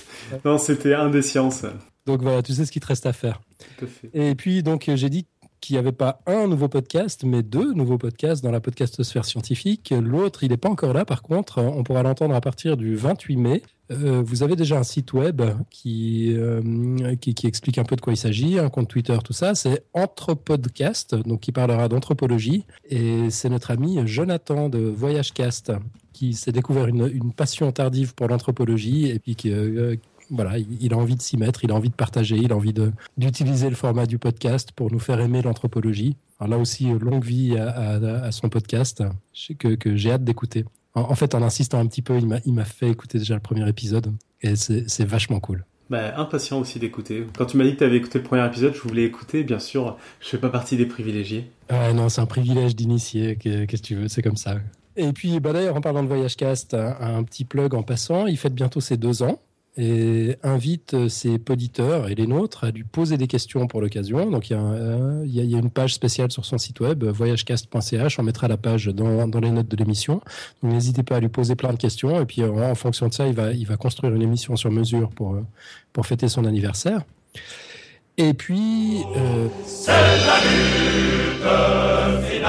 Non, 0.43 0.57
c'était 0.57 0.95
un 0.95 1.11
des 1.11 1.21
sciences. 1.21 1.65
Donc 2.07 2.23
voilà, 2.23 2.41
tu 2.41 2.53
sais 2.53 2.65
ce 2.65 2.71
qu'il 2.71 2.81
te 2.81 2.87
reste 2.87 3.05
à 3.05 3.13
faire. 3.13 3.41
Tout 3.77 3.85
à 3.85 3.87
fait. 3.87 4.09
Et 4.11 4.33
puis, 4.33 4.63
donc, 4.63 4.89
j'ai 4.91 5.09
dit 5.11 5.27
qu'il 5.61 5.75
n'y 5.75 5.79
avait 5.79 5.91
pas 5.91 6.21
un 6.25 6.47
nouveau 6.47 6.67
podcast, 6.67 7.23
mais 7.23 7.43
deux 7.43 7.73
nouveaux 7.73 7.97
podcasts 7.97 8.43
dans 8.43 8.51
la 8.51 8.59
podcastosphère 8.59 9.25
scientifique. 9.25 9.93
L'autre, 9.99 10.43
il 10.43 10.49
n'est 10.49 10.57
pas 10.57 10.69
encore 10.69 10.93
là, 10.93 11.05
par 11.05 11.21
contre, 11.21 11.61
on 11.61 11.83
pourra 11.83 12.03
l'entendre 12.03 12.35
à 12.35 12.41
partir 12.41 12.77
du 12.77 12.95
28 12.95 13.37
mai. 13.37 13.61
Euh, 13.91 14.21
vous 14.23 14.43
avez 14.43 14.55
déjà 14.55 14.77
un 14.77 14.83
site 14.83 15.13
web 15.13 15.41
qui, 15.71 16.35
euh, 16.35 17.15
qui, 17.15 17.33
qui, 17.33 17.47
explique 17.47 17.79
un 17.79 17.83
peu 17.83 17.95
de 17.95 18.01
quoi 18.01 18.13
il 18.13 18.17
s'agit, 18.17 18.59
un 18.59 18.69
compte 18.69 18.87
Twitter, 18.87 19.17
tout 19.23 19.33
ça. 19.33 19.55
C'est 19.55 19.83
Anthropodcast, 19.93 21.15
donc 21.15 21.39
qui 21.39 21.51
parlera 21.51 21.87
d'anthropologie. 21.87 22.65
Et 22.87 23.29
c'est 23.31 23.49
notre 23.49 23.71
ami 23.71 23.99
Jonathan 24.05 24.69
de 24.69 24.79
Voyagecast 24.79 25.71
qui 26.13 26.33
s'est 26.33 26.51
découvert 26.51 26.87
une, 26.87 27.07
une, 27.07 27.33
passion 27.33 27.71
tardive 27.71 28.13
pour 28.13 28.27
l'anthropologie 28.27 29.09
et 29.09 29.19
puis 29.19 29.35
qui, 29.35 29.51
euh, 29.51 29.95
voilà, 30.29 30.57
il, 30.57 30.93
a 30.93 30.97
envie 30.97 31.15
de 31.15 31.21
s'y 31.21 31.37
mettre, 31.37 31.63
il 31.63 31.71
a 31.71 31.75
envie 31.75 31.89
de 31.89 31.95
partager, 31.95 32.35
il 32.35 32.51
a 32.51 32.55
envie 32.55 32.73
d'utiliser 33.17 33.69
le 33.69 33.75
format 33.75 34.05
du 34.05 34.17
podcast 34.17 34.71
pour 34.71 34.91
nous 34.91 34.99
faire 34.99 35.19
aimer 35.19 35.41
l'anthropologie. 35.41 36.15
Alors 36.39 36.57
là 36.57 36.61
aussi, 36.61 36.89
longue 36.89 37.23
vie 37.23 37.57
à, 37.57 38.31
son 38.31 38.49
podcast 38.49 39.03
que, 39.57 39.75
que 39.75 39.95
j'ai 39.95 40.11
hâte 40.11 40.23
d'écouter. 40.23 40.65
En, 40.95 41.15
fait, 41.15 41.35
en 41.35 41.41
insistant 41.41 41.79
un 41.79 41.85
petit 41.85 42.01
peu, 42.01 42.19
il 42.45 42.53
m'a 42.53 42.65
fait 42.65 42.89
écouter 42.89 43.19
déjà 43.19 43.35
le 43.35 43.39
premier 43.39 43.67
épisode 43.67 44.13
et 44.41 44.55
c'est 44.55 45.05
vachement 45.05 45.39
cool. 45.39 45.65
Bah, 45.89 46.13
impatient 46.17 46.59
aussi 46.59 46.77
d'écouter. 46.77 47.25
Quand 47.35 47.45
tu 47.45 47.57
m'as 47.57 47.63
dit 47.63 47.73
que 47.73 47.79
tu 47.79 47.83
avais 47.83 47.97
écouté 47.97 48.19
le 48.19 48.23
premier 48.23 48.45
épisode, 48.45 48.75
je 48.75 48.81
voulais 48.81 49.05
écouter. 49.05 49.43
Bien 49.43 49.57
sûr, 49.57 49.97
je 50.19 50.27
fais 50.27 50.37
pas 50.37 50.49
partie 50.49 50.77
des 50.77 50.85
privilégiés. 50.85 51.49
Ah 51.69 51.93
non, 51.93 52.09
c'est 52.09 52.21
un 52.21 52.27
privilège 52.27 52.75
d'initier. 52.75 53.37
Qu'est-ce 53.37 53.65
que 53.65 53.87
tu 53.87 53.95
veux 53.95 54.07
C'est 54.07 54.21
comme 54.21 54.37
ça. 54.37 54.57
Et 54.95 55.11
puis, 55.13 55.39
bah 55.39 55.51
d'ailleurs, 55.51 55.75
en 55.75 55.81
parlant 55.81 56.03
de 56.03 56.07
Voyage 56.07 56.35
Cast, 56.35 56.75
un, 56.75 57.23
petit 57.23 57.43
plug 57.43 57.73
en 57.73 57.81
passant. 57.81 58.27
Il 58.27 58.37
fête 58.37 58.53
bientôt 58.53 58.81
ses 58.81 58.97
deux 58.97 59.23
ans 59.23 59.39
et 59.77 60.35
invite 60.43 61.07
ses 61.07 61.39
poditeurs 61.39 62.09
et 62.09 62.15
les 62.15 62.27
nôtres 62.27 62.65
à 62.65 62.71
lui 62.71 62.83
poser 62.83 63.17
des 63.17 63.27
questions 63.27 63.67
pour 63.67 63.81
l'occasion. 63.81 64.29
Donc 64.29 64.49
il 64.49 64.53
y, 64.53 64.55
a, 64.55 64.59
euh, 64.59 65.23
il, 65.25 65.33
y 65.33 65.55
a, 65.55 65.59
une 65.59 65.69
page 65.69 65.93
spéciale 65.93 66.31
sur 66.31 66.45
son 66.45 66.57
site 66.57 66.79
web, 66.79 67.03
voyagecast.ch. 67.03 68.19
On 68.19 68.23
mettra 68.23 68.47
la 68.47 68.57
page 68.57 68.87
dans, 68.87 69.27
dans 69.27 69.39
les 69.39 69.51
notes 69.51 69.67
de 69.67 69.77
l'émission. 69.77 70.21
Donc 70.61 70.73
n'hésitez 70.73 71.03
pas 71.03 71.17
à 71.17 71.19
lui 71.19 71.29
poser 71.29 71.55
plein 71.55 71.71
de 71.71 71.77
questions. 71.77 72.19
Et 72.19 72.25
puis 72.25 72.43
en 72.43 72.75
fonction 72.75 73.07
de 73.07 73.13
ça, 73.13 73.27
il 73.27 73.35
va, 73.35 73.51
il 73.53 73.65
va 73.65 73.77
construire 73.77 74.13
une 74.13 74.21
émission 74.21 74.55
sur 74.55 74.71
mesure 74.71 75.09
pour, 75.09 75.35
euh, 75.35 75.45
pour 75.93 76.05
fêter 76.05 76.27
son 76.27 76.45
anniversaire. 76.45 77.03
Et 78.17 78.33
puis... 78.33 79.03
Euh... 79.15 79.47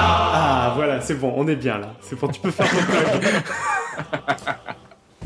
Ah 0.03 0.73
voilà, 0.75 0.99
c'est 1.01 1.15
bon, 1.15 1.33
on 1.35 1.47
est 1.47 1.55
bien 1.55 1.77
là. 1.77 1.95
C'est 2.01 2.19
bon, 2.19 2.27
tu 2.27 2.41
peux 2.41 2.51
faire 2.51 2.67
ton 2.69 2.77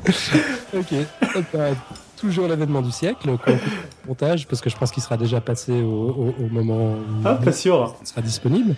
ok. 0.73 0.93
toujours 2.17 2.47
l'événement 2.47 2.81
du 2.81 2.91
siècle, 2.91 3.29
montage, 4.07 4.47
parce 4.47 4.61
que 4.61 4.69
je 4.69 4.77
pense 4.77 4.91
qu'il 4.91 5.03
sera 5.03 5.17
déjà 5.17 5.41
passé 5.41 5.73
au, 5.73 6.33
moment 6.49 6.93
où 6.93 7.03
ah, 7.25 7.35
pas 7.35 7.51
sûr. 7.51 7.95
il 8.01 8.07
sera 8.07 8.21
disponible. 8.21 8.75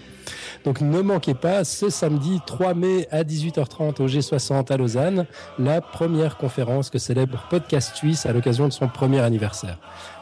Donc 0.65 0.81
ne 0.81 1.01
manquez 1.01 1.33
pas, 1.33 1.63
ce 1.63 1.89
samedi 1.89 2.41
3 2.45 2.73
mai 2.73 3.07
à 3.11 3.23
18h30 3.23 4.01
au 4.01 4.07
G60 4.07 4.71
à 4.71 4.77
Lausanne, 4.77 5.25
la 5.59 5.81
première 5.81 6.37
conférence 6.37 6.89
que 6.89 6.97
célèbre 6.97 7.45
Podcast 7.49 7.95
Suisse 7.95 8.25
à 8.25 8.33
l'occasion 8.33 8.67
de 8.67 8.73
son 8.73 8.87
premier 8.87 9.19
anniversaire. 9.19 9.77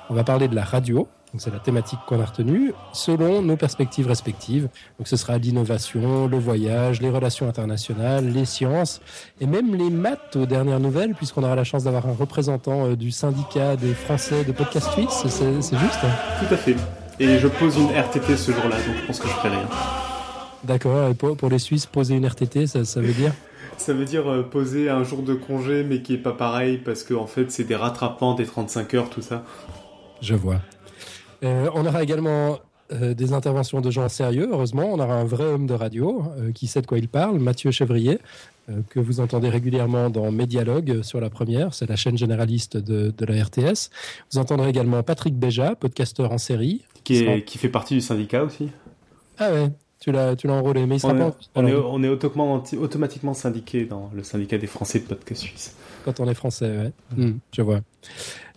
On 0.10 0.14
va 0.14 0.24
parler 0.24 0.48
de 0.48 0.56
la 0.56 0.64
radio, 0.64 1.08
c'est 1.42 1.52
la 1.52 1.60
thématique 1.60 2.00
qu'on 2.08 2.20
a 2.20 2.26
retenue, 2.26 2.74
selon 2.94 3.42
nos 3.42 3.58
perspectives 3.58 4.08
respectives. 4.08 4.70
Donc 4.98 5.08
ce 5.08 5.16
sera 5.16 5.38
l'innovation, 5.38 6.28
le 6.28 6.38
voyage, 6.38 7.02
les 7.02 7.10
relations 7.10 7.48
internationales, 7.48 8.32
les 8.32 8.46
sciences 8.46 9.02
et 9.42 9.46
même 9.46 9.76
les 9.76 9.90
maths 9.90 10.36
aux 10.36 10.46
dernières 10.46 10.80
nouvelles, 10.80 11.14
puisqu'on 11.16 11.44
aura 11.44 11.56
la 11.56 11.64
chance 11.64 11.84
d'avoir 11.84 12.08
un 12.08 12.14
représentant 12.14 12.86
euh, 12.86 12.96
du 12.96 13.12
syndicat 13.12 13.76
des 13.76 13.94
Français 13.94 14.44
de 14.44 14.52
podcast 14.52 14.92
suisse. 14.92 15.24
C'est 15.28 15.80
juste 15.80 16.00
Tout 16.40 16.54
à 16.54 16.58
fait. 16.58 16.76
Et 17.20 17.40
je 17.40 17.48
pose 17.48 17.78
une 17.78 17.90
RTT 17.90 18.36
ce 18.36 18.52
jour-là, 18.52 18.76
donc 18.76 18.96
je 19.02 19.06
pense 19.08 19.20
que 19.20 19.28
je 19.28 19.34
ferai 19.34 19.50
rien. 19.50 19.68
D'accord. 20.66 21.10
Et 21.10 21.14
pour, 21.14 21.50
les 21.50 21.60
Suisses, 21.60 21.86
poser 21.86 22.16
une 22.16 22.26
RTT, 22.26 22.68
ça, 22.68 22.80
veut 23.00 23.14
dire 23.14 23.32
ça 23.78 23.94
veut 23.94 24.06
dire 24.06 24.30
euh, 24.30 24.44
poser 24.44 24.90
un 24.90 25.04
jour 25.04 25.22
de 25.22 25.34
congé, 25.34 25.84
mais 25.84 26.02
qui 26.02 26.16
est 26.16 26.18
pas 26.18 26.34
pareil 26.34 26.78
parce 26.78 27.04
qu'en 27.04 27.22
en 27.22 27.28
fait 27.28 27.52
c'est 27.52 27.64
des 27.64 27.76
rattrapements 27.76 28.34
des 28.34 28.46
35 28.46 28.94
heures, 28.96 29.10
tout 29.10 29.22
ça. 29.22 29.44
Je 30.22 30.34
vois. 30.36 30.60
Euh, 31.44 31.70
on 31.74 31.86
aura 31.86 32.04
également 32.04 32.60
euh, 32.92 33.14
des 33.14 33.34
interventions 33.34 33.82
de 33.82 33.92
gens 33.92 34.08
sérieux, 34.10 34.50
heureusement. 34.52 34.86
On 34.92 35.00
aura 35.00 35.16
un 35.16 35.26
vrai 35.26 35.46
homme 35.46 35.68
de 35.68 35.74
radio 35.74 36.24
euh, 36.38 36.52
qui 36.52 36.68
sait 36.68 36.82
de 36.82 36.88
quoi 36.88 36.98
il 36.98 37.08
parle, 37.08 37.40
Mathieu 37.40 37.72
Chevrier, 37.72 38.20
que 38.90 39.00
vous 39.00 39.20
entendez 39.20 39.48
régulièrement 39.48 40.10
dans 40.10 40.32
Médialogue 40.32 41.04
sur 41.04 41.22
la 41.22 41.30
première, 41.30 41.76
c'est 41.76 41.88
la 41.88 41.96
chaîne 41.96 42.18
généraliste 42.18 42.78
de, 42.78 43.14
la 43.24 43.44
RTS. 43.44 43.92
Vous 44.32 44.40
entendrez 44.40 44.70
également 44.70 45.04
Patrick 45.04 45.38
Béja, 45.38 45.76
podcasteur 45.76 46.32
en 46.32 46.40
série. 46.40 46.84
Qui, 47.04 47.44
qui 47.44 47.60
fait 47.60 47.70
partie 47.70 47.94
du 47.94 48.02
syndicat 48.02 48.44
aussi. 48.44 48.72
Ah 49.38 49.52
ouais, 49.52 49.72
tu 50.00 50.12
l'as, 50.12 50.36
tu 50.36 50.48
l'as 50.48 50.54
enrôlé, 50.54 50.88
mais 50.88 50.96
il 50.96 51.00
sera 51.00 51.14
on 51.14 51.18
pas. 51.18 51.28
Est, 51.28 51.50
on, 51.54 51.68
est, 51.68 51.76
on 51.76 52.04
est 52.04 52.08
automatiquement, 52.08 52.64
automatiquement 52.82 53.34
syndiqué 53.36 53.86
dans 53.86 54.10
le 54.16 54.24
syndicat 54.24 54.58
des 54.58 54.66
Français 54.66 55.00
de 55.00 55.06
podcast 55.06 55.42
suisse. 55.42 55.76
Quand 56.04 56.20
on 56.20 56.28
est 56.28 56.34
français, 56.34 56.70
ouais. 56.78 56.92
Hmm, 57.16 57.38
je 57.52 57.62
vois. 57.62 57.82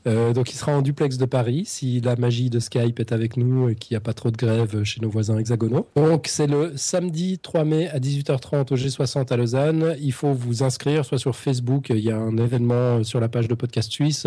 Euh, 0.06 0.32
donc 0.32 0.50
il 0.52 0.56
sera 0.56 0.72
en 0.72 0.82
duplex 0.82 1.18
de 1.18 1.24
Paris 1.24 1.64
si 1.66 2.00
la 2.00 2.16
magie 2.16 2.50
de 2.50 2.58
Skype 2.58 3.00
est 3.00 3.12
avec 3.12 3.36
nous 3.36 3.68
et 3.68 3.74
qu'il 3.74 3.94
n'y 3.94 3.96
a 3.96 4.00
pas 4.00 4.14
trop 4.14 4.30
de 4.30 4.36
grève 4.36 4.82
chez 4.84 5.00
nos 5.00 5.10
voisins 5.10 5.38
hexagonaux. 5.38 5.88
Donc 5.96 6.26
c'est 6.28 6.46
le 6.46 6.72
samedi 6.76 7.38
3 7.38 7.64
mai 7.64 7.88
à 7.88 7.98
18h30 7.98 8.72
au 8.72 8.76
G60 8.76 9.32
à 9.32 9.36
Lausanne. 9.36 9.96
Il 10.00 10.12
faut 10.12 10.32
vous 10.32 10.62
inscrire 10.62 11.04
soit 11.04 11.18
sur 11.18 11.36
Facebook, 11.36 11.90
il 11.90 12.00
y 12.00 12.10
a 12.10 12.16
un 12.16 12.36
événement 12.36 13.02
sur 13.04 13.20
la 13.20 13.28
page 13.28 13.48
de 13.48 13.54
Podcast 13.54 13.90
Suisse, 13.90 14.26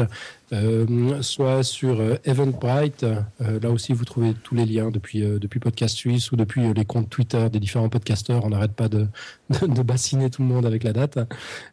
euh, 0.54 1.22
soit 1.22 1.64
sur 1.64 2.00
euh, 2.00 2.16
Eventbrite. 2.26 3.06
là 3.40 3.70
aussi 3.70 3.94
vous 3.94 4.06
trouvez 4.06 4.34
tous 4.34 4.56
les 4.56 4.66
liens 4.66 4.92
depuis, 4.92 5.22
depuis 5.22 5.60
Podcast 5.60 5.96
Suisse 5.96 6.32
ou 6.32 6.36
depuis 6.36 6.74
les 6.74 6.86
comptes 6.86 7.10
Twitter 7.10 7.50
des 7.52 7.60
différents 7.60 7.90
podcasteurs. 7.90 8.46
On 8.46 8.50
n'arrête 8.50 8.74
pas 8.74 8.90
de, 8.90 9.08
bassiner 9.84 10.30
tout 10.30 10.42
le 10.42 10.48
monde 10.48 10.66
avec 10.66 10.84
la 10.84 10.94
date. 10.94 11.20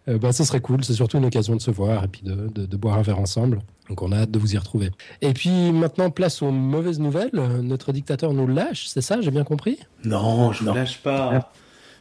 bah, 0.07 0.33
ce 0.33 0.45
serait 0.45 0.61
cool, 0.61 0.85
c'est 0.85 0.95
surtout 0.95 1.19
une 1.19 1.27
occasion 1.27 1.57
de 1.57 1.61
se 1.61 1.71
voir 1.71 2.05
et 2.05 2.09
puis 2.09 2.23
de 2.23 2.77
boire 2.77 2.99
un 2.99 3.03
verre 3.03 3.19
ensemble. 3.19 3.61
Donc 3.89 4.03
on 4.03 4.13
a 4.13 4.19
hâte 4.19 4.31
de 4.31 4.39
vous 4.39 4.55
y 4.55 4.59
retrouver. 4.59 4.91
Et 5.23 5.33
puis 5.33 5.73
maintenant, 5.73 6.11
place 6.11 6.43
aux 6.43 6.51
mauvaises 6.51 7.01
nouvelles. 7.01 7.31
Notre 7.33 7.93
dictateur 7.93 8.33
nous 8.33 8.47
lâche, 8.47 8.87
c'est 8.89 9.01
ça, 9.01 9.21
j'ai 9.21 9.31
bien 9.31 9.45
compris? 9.45 9.79
Non, 10.05 10.53
je 10.53 10.65
ne 10.65 10.73
lâche 10.73 10.99
pas 10.99 11.51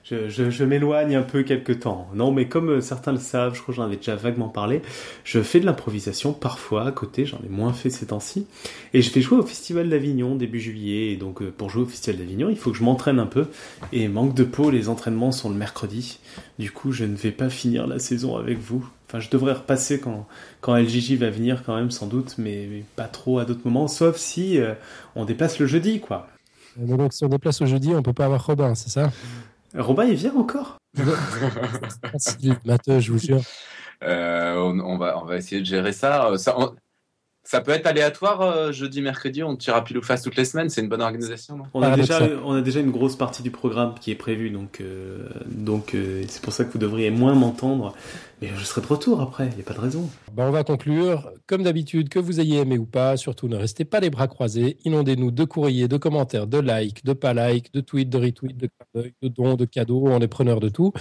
je, 0.10 0.64
m'éloigne 0.64 1.16
un 1.16 1.22
peu 1.22 1.44
quelque 1.44 1.74
temps. 1.74 2.08
Non, 2.14 2.32
mais 2.32 2.48
comme 2.48 2.70
euh, 2.70 2.82
certains 2.82 3.12
le 3.12 3.20
savent, 3.20 3.56
je 3.56 3.62
crois 3.62 3.74
que 3.74 3.78
j'en 3.78 3.86
avais 3.86 3.98
déjà 3.98 4.16
vaguement 4.16 4.50
parlé, 4.50 4.82
je 5.24 5.42
fais 5.42 5.60
de 5.60 5.66
l'improvisation 5.66 6.34
parfois 6.34 6.88
à 6.88 6.92
côté, 6.92 7.26
j'en 7.26 7.40
ai 7.46 7.50
moins 7.50 7.74
fait 7.74 7.90
ces 7.90 8.08
temps-ci. 8.08 8.48
Et 8.94 9.02
je 9.02 9.12
vais 9.12 9.22
jouer 9.22 9.38
au 9.38 9.44
Festival 9.44 9.90
d'Avignon 9.90 10.36
début 10.36 10.60
juillet. 10.60 11.12
Et 11.12 11.18
donc 11.18 11.42
euh, 11.42 11.54
pour 11.56 11.70
jouer 11.70 11.84
au 11.84 11.88
Festival 11.88 12.20
d'Avignon, 12.20 12.50
il 12.50 12.58
faut 12.58 12.72
que 12.72 12.78
je 12.78 12.84
m'entraîne 12.84 13.20
un 13.20 13.26
peu. 13.26 13.48
Et 13.92 14.08
manque 14.08 14.34
de 14.34 14.44
peau, 14.44 14.70
les 14.70 14.90
entraînements 14.90 15.32
sont 15.32 15.50
le 15.50 15.56
mercredi. 15.56 16.20
Du 16.60 16.72
coup, 16.72 16.92
je 16.92 17.06
ne 17.06 17.16
vais 17.16 17.32
pas 17.32 17.50
finir 17.50 17.88
la 17.88 18.00
saison 18.00 18.38
avec 18.38 18.60
vous. 18.60 18.88
Enfin, 19.08 19.20
je 19.20 19.30
devrais 19.30 19.54
repasser 19.54 20.00
quand, 20.00 20.28
quand 20.60 20.74
va 20.74 21.30
venir 21.30 21.64
quand 21.66 21.76
même, 21.76 21.92
sans 21.92 22.08
doute, 22.08 22.36
mais, 22.38 22.84
pas 22.98 23.08
trop 23.08 23.40
à 23.40 23.46
d'autres 23.46 23.62
moments, 23.64 23.88
sauf 23.88 24.18
si 24.18 24.60
euh, 24.60 24.74
on 25.16 25.24
déplace 25.24 25.60
le 25.60 25.66
jeudi, 25.66 26.02
quoi. 26.02 26.28
Donc 26.78 27.14
si 27.14 27.24
on 27.24 27.30
déplace 27.30 27.62
au 27.62 27.66
jeudi, 27.66 27.94
on 27.96 28.04
peut 28.04 28.14
pas 28.14 28.26
avoir 28.26 28.46
Robin, 28.46 28.76
c'est 28.76 28.90
ça? 28.90 29.12
Robin, 29.76 30.06
il 30.06 30.16
vient 30.16 30.36
encore? 30.36 30.78
Matteux, 32.66 33.00
je 33.00 33.12
vous 33.12 33.20
jure. 33.20 33.42
Euh, 34.04 34.56
on, 34.56 34.98
va, 34.98 35.20
on 35.22 35.26
va 35.26 35.38
essayer 35.38 35.62
de 35.62 35.66
gérer 35.66 35.92
ça. 35.92 36.32
Ça, 36.38 36.56
ça 37.44 37.62
peut 37.62 37.72
être 37.72 37.88
aléatoire, 37.88 38.42
euh, 38.42 38.72
jeudi, 38.72 39.02
mercredi, 39.02 39.42
on 39.44 39.56
tirera 39.56 39.84
pile 39.84 39.98
ou 39.98 40.02
face 40.02 40.22
toutes 40.22 40.36
les 40.36 40.46
semaines, 40.46 40.70
c'est 40.70 40.82
une 40.82 40.90
bonne 40.90 41.02
organisation, 41.02 41.58
non? 41.58 41.64
On 41.74 41.82
a, 41.82 41.96
déjà, 41.96 42.20
on 42.44 42.54
a 42.54 42.62
déjà 42.62 42.82
une 42.82 42.92
grosse 42.92 43.16
partie 43.16 43.42
du 43.42 43.52
programme 43.52 43.96
qui 44.02 44.12
est 44.12 44.16
prévue, 44.16 44.50
donc, 44.50 44.82
euh, 44.82 45.30
donc 45.46 45.96
c'est 46.28 46.42
pour 46.42 46.52
ça 46.52 46.66
que 46.66 46.74
vous 46.74 46.80
devriez 46.80 47.10
moins 47.10 47.36
m'entendre. 47.36 47.96
Mais 48.42 48.50
je 48.56 48.64
serai 48.64 48.82
de 48.82 48.86
retour 48.86 49.20
après, 49.20 49.48
il 49.48 49.56
n'y 49.56 49.62
a 49.62 49.64
pas 49.64 49.74
de 49.74 49.80
raison. 49.80 50.08
Ben, 50.34 50.48
on 50.48 50.52
va 50.52 50.64
conclure. 50.64 51.32
Comme 51.48 51.64
d'habitude, 51.64 52.10
que 52.10 52.20
vous 52.20 52.40
ayez 52.40 52.60
aimé 52.60 52.78
ou 52.78 52.86
pas, 52.86 53.18
surtout 53.18 53.48
ne 53.48 53.56
restez 53.56 53.84
pas 53.84 54.00
les 54.00 54.12
bras 54.12 54.28
croisés. 54.28 54.78
Inondez-nous 54.86 55.32
de 55.32 55.44
courriers, 55.44 55.88
de 55.88 55.98
commentaires, 55.98 56.46
de 56.46 56.60
likes, 56.60 57.04
de 57.04 57.14
pas 57.14 57.34
likes, 57.34 57.74
de 57.74 57.82
tweets, 57.82 58.10
de 58.10 58.18
retweets, 58.18 58.56
de, 58.56 58.70
de 58.94 59.28
dons, 59.28 59.56
de 59.56 59.66
cadeaux. 59.66 60.04
On 60.06 60.20
est 60.20 60.28
preneurs 60.28 60.60
de 60.60 60.70
tout. 60.70 60.94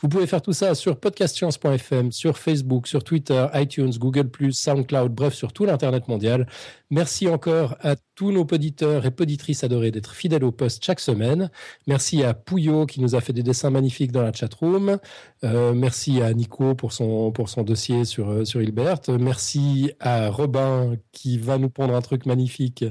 Vous 0.00 0.08
pouvez 0.08 0.28
faire 0.28 0.40
tout 0.40 0.52
ça 0.52 0.76
sur 0.76 1.00
podcastchance.fm, 1.00 2.12
sur 2.12 2.38
Facebook, 2.38 2.86
sur 2.86 3.02
Twitter, 3.02 3.44
iTunes, 3.54 3.92
Google, 3.98 4.30
SoundCloud, 4.52 5.12
bref, 5.12 5.34
sur 5.34 5.52
tout 5.52 5.64
l'Internet 5.64 6.06
mondial. 6.06 6.46
Merci 6.90 7.26
encore 7.26 7.74
à 7.80 7.96
tous 8.13 8.13
nos 8.22 8.42
auditeurs 8.42 9.04
et 9.06 9.10
poditrices 9.10 9.64
adorés 9.64 9.90
d'être 9.90 10.14
fidèles 10.14 10.44
au 10.44 10.52
poste 10.52 10.84
chaque 10.84 11.00
semaine. 11.00 11.50
Merci 11.86 12.22
à 12.22 12.34
Pouillot 12.34 12.86
qui 12.86 13.00
nous 13.00 13.14
a 13.14 13.20
fait 13.20 13.32
des 13.32 13.42
dessins 13.42 13.70
magnifiques 13.70 14.12
dans 14.12 14.22
la 14.22 14.32
chatroom. 14.32 14.98
Euh, 15.42 15.74
merci 15.74 16.22
à 16.22 16.32
Nico 16.32 16.74
pour 16.74 16.92
son, 16.92 17.32
pour 17.32 17.48
son 17.48 17.62
dossier 17.62 18.04
sur, 18.04 18.30
euh, 18.30 18.44
sur 18.44 18.62
Hilbert. 18.62 19.00
Merci 19.08 19.92
à 20.00 20.30
Robin 20.30 20.96
qui 21.12 21.38
va 21.38 21.58
nous 21.58 21.70
pondre 21.70 21.94
un 21.94 22.02
truc 22.02 22.26
magnifique 22.26 22.84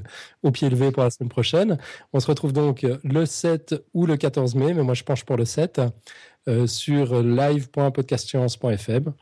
au 0.44 0.52
pied 0.52 0.70
levé 0.70 0.92
pour 0.92 1.04
la 1.04 1.10
semaine 1.10 1.30
prochaine. 1.30 1.78
On 2.12 2.20
se 2.20 2.28
retrouve 2.28 2.54
donc 2.54 2.86
le 3.04 3.26
7 3.26 3.76
ou 3.94 4.06
le 4.06 4.18
14 4.18 4.56
mai, 4.56 4.74
mais 4.74 4.84
moi 4.84 4.94
je 4.94 5.04
penche 5.04 5.24
pour 5.24 5.38
le 5.38 5.46
7 5.46 5.82
euh, 6.48 6.68
sur 6.68 7.24
live.podcastscience.fm 7.24 9.14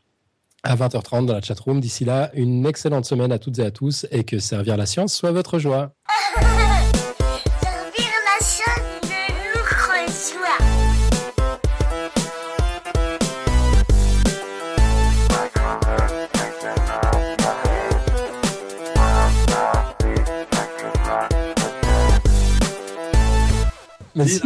à 0.62 0.76
20h30 0.76 1.26
dans 1.26 1.34
la 1.34 1.40
chatroom. 1.40 1.80
D'ici 1.80 2.04
là, 2.04 2.30
une 2.34 2.66
excellente 2.66 3.04
semaine 3.04 3.32
à 3.32 3.38
toutes 3.38 3.58
et 3.58 3.64
à 3.64 3.70
tous 3.70 4.06
et 4.10 4.24
que 4.24 4.38
servir 4.38 4.76
la 4.76 4.86
science 4.86 5.14
soit 5.14 5.32
votre 5.32 5.58
joie. 5.58 5.94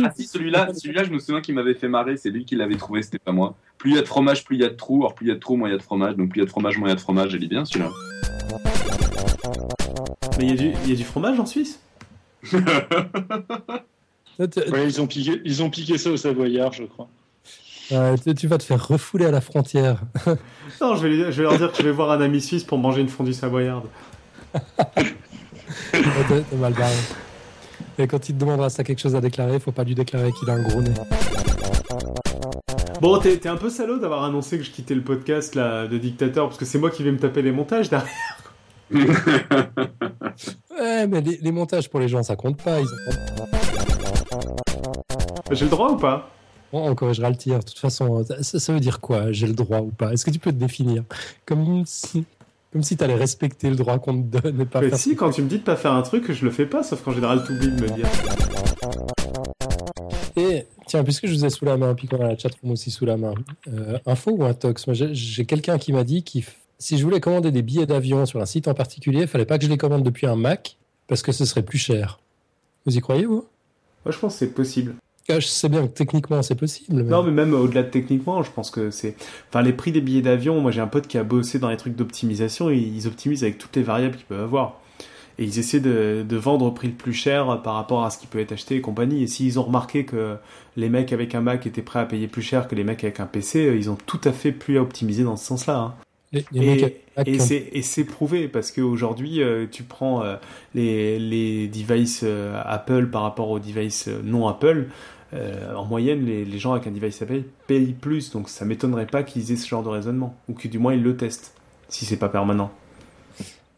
Ah, 0.05 0.11
si, 0.15 0.25
celui-là, 0.27 0.69
celui-là, 0.75 1.05
je 1.05 1.11
me 1.11 1.19
souviens 1.19 1.41
qu'il 1.41 1.55
m'avait 1.55 1.75
fait 1.75 1.89
marrer, 1.89 2.17
c'est 2.17 2.31
lui 2.31 2.45
qui 2.45 2.57
l'avait 2.57 2.77
trouvé, 2.77 3.03
c'était 3.03 3.19
pas 3.19 3.33
moi. 3.33 3.55
Plus 3.79 3.91
il 3.93 3.97
y 3.97 3.99
a 3.99 4.03
de 4.03 4.07
fromage, 4.07 4.45
plus 4.45 4.57
il 4.57 4.63
y 4.63 4.65
a 4.65 4.69
de 4.69 4.75
trous. 4.75 5.03
Or, 5.05 5.15
plus 5.15 5.27
il 5.27 5.29
y 5.29 5.33
a 5.33 5.35
de 5.35 5.41
trous, 5.41 5.57
moins 5.57 5.69
il 5.69 5.73
y 5.73 5.75
a 5.75 5.79
de 5.79 5.83
fromage. 5.83 6.17
Donc, 6.17 6.31
plus 6.31 6.39
il 6.39 6.43
y 6.43 6.45
a 6.45 6.47
de 6.47 6.51
fromage, 6.51 6.79
moins 6.79 6.89
il 6.89 6.91
y 6.91 6.93
a 6.93 6.97
de 6.97 7.01
fromage. 7.01 7.35
Elle 7.35 7.45
est 7.45 7.49
bien 7.49 7.65
celui-là. 7.65 7.91
Mais 10.39 10.45
il 10.45 10.51
y, 10.51 10.53
a 10.53 10.57
du- 10.57 10.73
il 10.85 10.91
y 10.91 10.93
a 10.93 10.97
du 10.97 11.05
fromage 11.05 11.39
en 11.41 11.47
Suisse? 11.47 11.81
Ouais, 14.39 14.85
ils, 14.87 15.01
ont 15.01 15.07
piqué, 15.07 15.41
ils 15.47 15.63
ont 15.63 15.71
piqué 15.71 15.97
ça 15.97 16.11
au 16.11 16.17
Savoyard, 16.19 16.71
je 16.75 16.83
crois. 16.85 17.09
euh, 17.93 18.17
tu- 18.23 18.35
tu 18.35 18.47
vas 18.49 18.59
te 18.59 18.65
faire 18.65 18.87
refouler 18.87 19.25
à 19.25 19.31
la 19.31 19.41
frontière. 19.41 20.03
Non, 20.83 20.95
je 20.95 21.03
vais, 21.03 21.09
lui- 21.09 21.21
je 21.25 21.31
vais 21.31 21.43
leur 21.45 21.57
dire 21.57 21.73
que 21.73 21.79
je 21.79 21.83
vais 21.85 21.91
voir 21.93 22.11
un 22.11 22.21
ami 22.21 22.43
suisse 22.43 22.63
pour 22.65 22.77
manger 22.77 23.01
une 23.01 23.09
fondue 23.09 23.33
savoyarde. 23.33 23.87
T'es 25.93 26.57
mal 26.61 26.75
barré. 26.75 26.93
Et 27.99 28.07
quand 28.07 28.29
il 28.29 28.35
te 28.35 28.41
demandera 28.41 28.69
si 28.69 28.77
t'as 28.77 28.85
quelque 28.85 29.01
chose 29.01 29.17
à 29.17 29.21
déclarer, 29.21 29.59
faut 29.59 29.73
pas 29.73 29.85
lui 29.85 29.95
déclarer 29.95 30.31
qu'il 30.33 30.51
a 30.51 30.55
un 30.55 30.63
gros 30.63 30.83
nez. 30.83 30.93
Bon, 33.01 33.19
t'es 33.19 33.47
un 33.49 33.57
peu 33.57 33.71
salaud 33.71 33.99
d'avoir 33.99 34.25
annoncé 34.25 34.59
que 34.59 34.65
je 34.65 34.71
quittais 34.71 34.95
le 34.95 35.03
podcast 35.03 35.55
là, 35.55 35.87
de 35.87 35.97
dictateur 35.99 36.47
parce 36.47 36.59
que 36.59 36.65
c'est 36.65 36.79
moi 36.79 36.91
qui 36.91 37.03
vais 37.03 37.13
me 37.13 37.19
taper 37.19 37.43
les 37.43 37.53
montages 37.53 37.91
derrière. 37.91 38.43
Ouais, 40.79 41.07
mais 41.07 41.23
les, 41.23 41.39
les 41.39 41.53
montages 41.53 41.89
pour 41.89 42.01
les 42.01 42.09
gens, 42.09 42.23
ça 42.23 42.37
compte 42.37 42.63
pas. 42.63 42.81
Ils 42.81 42.87
J'ai 45.53 45.65
le 45.65 45.71
droit 45.71 45.91
ou 45.91 45.97
pas? 45.97 46.29
Bon, 46.71 46.87
on 46.87 46.95
corrigera 46.95 47.31
le 47.31 47.37
tir. 47.37 47.61
De 47.61 47.65
toute 47.65 47.79
façon, 47.79 48.23
ça, 48.25 48.61
ça 48.61 48.73
veut 48.75 48.81
dire 48.81 49.01
quoi? 49.01 49.33
J'ai 49.33 49.47
le 49.47 49.55
droit 49.55 49.79
ou 49.79 49.91
pas? 49.91 50.13
Est-ce 50.13 50.27
que 50.27 50.31
tu 50.31 50.39
peux 50.39 50.53
te 50.53 50.59
définir? 50.59 51.05
Comme 51.47 51.85
si, 51.87 52.27
comme 52.77 52.83
si 52.83 52.99
t'allais 52.99 53.15
respecter 53.15 53.71
le 53.71 53.77
droit 53.77 53.99
qu'on 53.99 54.23
te 54.23 54.37
donne 54.37 54.61
et 54.61 54.67
pas 54.67 54.83
Mais 54.83 54.91
faire 54.91 54.99
si, 54.99 55.17
quand 55.17 55.31
tu 55.31 55.41
me 55.41 55.49
dis 55.49 55.57
de 55.57 55.63
pas 55.63 55.77
faire 55.77 55.93
un 55.93 56.03
truc, 56.03 56.31
je 56.31 56.45
le 56.45 56.51
fais 56.51 56.67
pas, 56.67 56.83
sauf 56.83 57.03
j'ai 57.15 57.23
le 57.35 57.43
t'oublies 57.43 57.69
de 57.69 57.83
me 57.83 57.89
dire. 57.89 58.07
Et 60.37 60.67
tiens, 60.87 61.03
puisque 61.03 61.27
je 61.27 61.33
vous 61.33 61.47
ai 61.47 61.49
sous 61.49 61.65
la 61.65 61.79
main, 61.79 61.95
puis 61.95 62.07
qu'on 62.07 62.21
a 62.21 62.29
la 62.29 62.37
chatroom 62.37 62.73
aussi 62.73 62.91
sous 62.91 63.07
la 63.07 63.17
main, 63.17 63.33
euh, 63.73 63.99
info 64.05 64.33
ou 64.33 64.45
un 64.45 64.53
tox? 64.53 64.87
Moi, 64.89 64.93
j'ai- 64.93 65.15
j'ai 65.15 65.47
quelqu'un 65.47 65.79
qui 65.79 65.95
m'a 65.95 66.05
dit 66.05 66.23
que 66.23 66.41
si 66.79 66.99
je 66.99 67.03
voulais 67.03 67.19
commander 67.21 67.51
des 67.51 67.63
billets 67.63 67.87
d'avion 67.87 68.27
sur 68.27 68.43
un 68.43 68.47
site 68.47 68.69
en 68.69 68.75
particulier, 68.75 69.23
il 69.23 69.27
fallait 69.27 69.47
pas 69.47 69.57
que 69.57 69.65
je 69.65 69.71
les 69.71 69.79
commande 69.79 70.03
depuis 70.03 70.27
un 70.27 70.37
Mac 70.37 70.77
parce 71.07 71.23
que 71.23 71.33
ce 71.33 71.47
serait 71.47 71.63
plus 71.63 71.79
cher. 71.79 72.21
Vous 72.85 72.95
y 72.95 73.01
croyez, 73.01 73.25
vous? 73.25 73.47
Moi, 74.05 74.13
je 74.13 74.19
pense 74.19 74.35
que 74.35 74.39
c'est 74.41 74.53
possible. 74.53 74.97
Ah, 75.29 75.41
Je 75.41 75.47
sais 75.47 75.69
bien 75.69 75.87
que 75.87 75.93
techniquement 75.93 76.43
c'est 76.43 76.55
possible. 76.55 77.03
Mais... 77.03 77.03
Non, 77.03 77.23
mais 77.23 77.33
même 77.33 77.53
au-delà 77.55 77.83
de 77.83 77.91
techniquement, 77.91 78.43
je 78.43 78.51
pense 78.51 78.71
que 78.71 78.91
c'est. 78.91 79.17
Enfin, 79.49 79.63
les 79.63 79.73
prix 79.73 79.93
des 79.93 80.01
billets 80.01 80.23
d'avion, 80.23 80.61
moi 80.61 80.71
j'ai 80.71 80.81
un 80.81 80.87
pote 80.87 81.07
qui 81.09 81.19
a 81.19 81.25
bossé 81.25 81.59
dans 81.59 81.69
les 81.71 81.77
trucs 81.77 81.97
d'optimisation 81.97 82.71
et 82.71 82.77
ils 82.77 83.07
optimisent 83.09 83.43
avec 83.43 83.59
toutes 83.59 83.75
les 83.77 83.83
variables 83.83 84.17
qu'ils 84.17 84.27
peuvent 84.27 84.43
avoir. 84.43 84.81
Et 85.39 85.45
ils 85.45 85.59
essaient 85.59 85.81
de, 85.81 86.25
de 86.27 86.37
vendre 86.37 86.65
au 86.65 86.71
prix 86.71 86.89
le 86.89 86.95
plus 86.95 87.13
cher 87.13 87.61
par 87.63 87.75
rapport 87.75 88.05
à 88.05 88.11
ce 88.11 88.19
qui 88.19 88.27
peut 88.27 88.39
être 88.39 88.53
acheté 88.53 88.77
et 88.77 88.81
compagnie. 88.81 89.23
Et 89.23 89.27
s'ils 89.27 89.59
ont 89.59 89.65
remarqué 89.65 90.05
que 90.07 90.37
les 90.77 90.89
mecs 90.89 91.13
avec 91.13 91.35
un 91.35 91.43
Mac 91.43 91.67
étaient 91.67 91.83
prêts 91.83 91.99
à 92.01 92.07
payer 92.07 92.27
plus 92.29 92.41
cher 92.43 92.69
que 92.69 92.75
les 92.75 92.85
mecs 92.85 93.05
avec 93.05 93.21
un 93.21 93.27
PC, 93.27 93.67
euh, 93.67 93.77
ils 93.77 93.91
ont 93.91 93.99
tout 94.07 94.21
à 94.25 94.33
fait 94.33 94.53
plus 94.53 94.79
à 94.79 94.83
optimiser 94.83 95.25
dans 95.25 95.37
ce 95.37 95.45
sens-là. 95.45 95.77
hein. 95.79 95.95
Et, 96.55 96.83
avec 97.17 97.35
et 97.35 97.39
c'est 97.39 97.69
et 97.73 97.83
c'est 97.83 98.05
prouvé 98.05 98.49
parce 98.49 98.73
qu'aujourd'hui, 98.73 99.41
euh, 99.43 99.67
tu 99.71 99.85
prends 99.85 100.23
euh, 100.23 100.37
les, 100.75 101.19
les 101.19 101.69
devices 101.69 102.23
euh, 102.25 102.61
Apple 102.65 103.07
par 103.09 103.23
rapport 103.23 103.49
aux 103.51 103.59
devices 103.59 104.09
non 104.25 104.49
Apple. 104.49 104.89
Euh, 105.35 105.75
en 105.75 105.85
moyenne, 105.85 106.25
les, 106.25 106.45
les 106.45 106.59
gens 106.59 106.73
avec 106.73 106.87
un 106.87 106.91
device 106.93 107.21
Apple 107.23 107.43
payent 107.67 107.93
plus, 107.95 108.31
donc 108.31 108.49
ça 108.49 108.65
m'étonnerait 108.65 109.07
pas 109.07 109.23
qu'ils 109.23 109.51
aient 109.53 109.57
ce 109.57 109.67
genre 109.69 109.83
de 109.83 109.89
raisonnement, 109.89 110.35
ou 110.49 110.53
que 110.55 110.69
du 110.69 110.79
moins 110.79 110.95
ils 110.95 111.03
le 111.03 111.17
testent, 111.17 111.53
si 111.89 112.05
c'est 112.05 112.17
pas 112.17 112.29
permanent. 112.29 112.71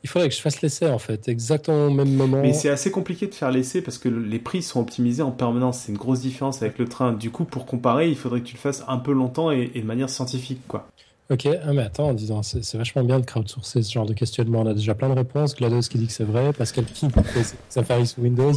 il 0.04 0.08
faudrait 0.08 0.28
que 0.28 0.34
je 0.34 0.40
fasse 0.40 0.60
l'essai 0.62 0.86
en 0.88 0.98
fait, 0.98 1.26
exactement 1.28 1.86
au 1.86 1.90
même 1.90 2.12
moment. 2.14 2.40
Mais 2.42 2.52
c'est 2.52 2.68
assez 2.68 2.90
compliqué 2.90 3.26
de 3.26 3.34
faire 3.34 3.50
l'essai 3.50 3.82
parce 3.82 3.98
que 3.98 4.08
le- 4.08 4.22
les 4.22 4.38
prix 4.38 4.62
sont 4.62 4.80
optimisés 4.80 5.22
en 5.22 5.30
permanence, 5.32 5.80
c'est 5.80 5.92
une 5.92 5.98
grosse 5.98 6.20
différence 6.20 6.62
avec 6.62 6.78
le 6.78 6.86
train. 6.86 7.12
Du 7.12 7.30
coup, 7.30 7.44
pour 7.44 7.66
comparer, 7.66 8.08
il 8.08 8.16
faudrait 8.16 8.40
que 8.40 8.46
tu 8.46 8.54
le 8.54 8.60
fasses 8.60 8.84
un 8.86 8.98
peu 8.98 9.12
longtemps 9.12 9.50
et, 9.50 9.70
et 9.74 9.80
de 9.80 9.86
manière 9.86 10.08
scientifique, 10.10 10.60
quoi. 10.68 10.86
Ok, 11.30 11.46
ah 11.46 11.72
mais 11.74 11.82
attends, 11.82 12.08
en 12.08 12.14
disant, 12.14 12.42
c'est 12.42 12.74
vachement 12.78 13.04
bien 13.04 13.20
de 13.20 13.26
crowdsourcer 13.26 13.82
ce 13.82 13.92
genre 13.92 14.06
de 14.06 14.14
questionnement. 14.14 14.60
On 14.62 14.66
a 14.66 14.72
déjà 14.72 14.94
plein 14.94 15.10
de 15.10 15.14
réponses. 15.14 15.54
GLaDOS 15.56 15.82
qui 15.90 15.98
dit 15.98 16.06
que 16.06 16.12
c'est 16.12 16.24
vrai, 16.24 16.54
Pascal 16.54 16.86
qui 16.86 17.06
dit 17.06 17.12
que 17.12 17.20
Safari 17.68 18.06
sous 18.06 18.22
Windows. 18.22 18.52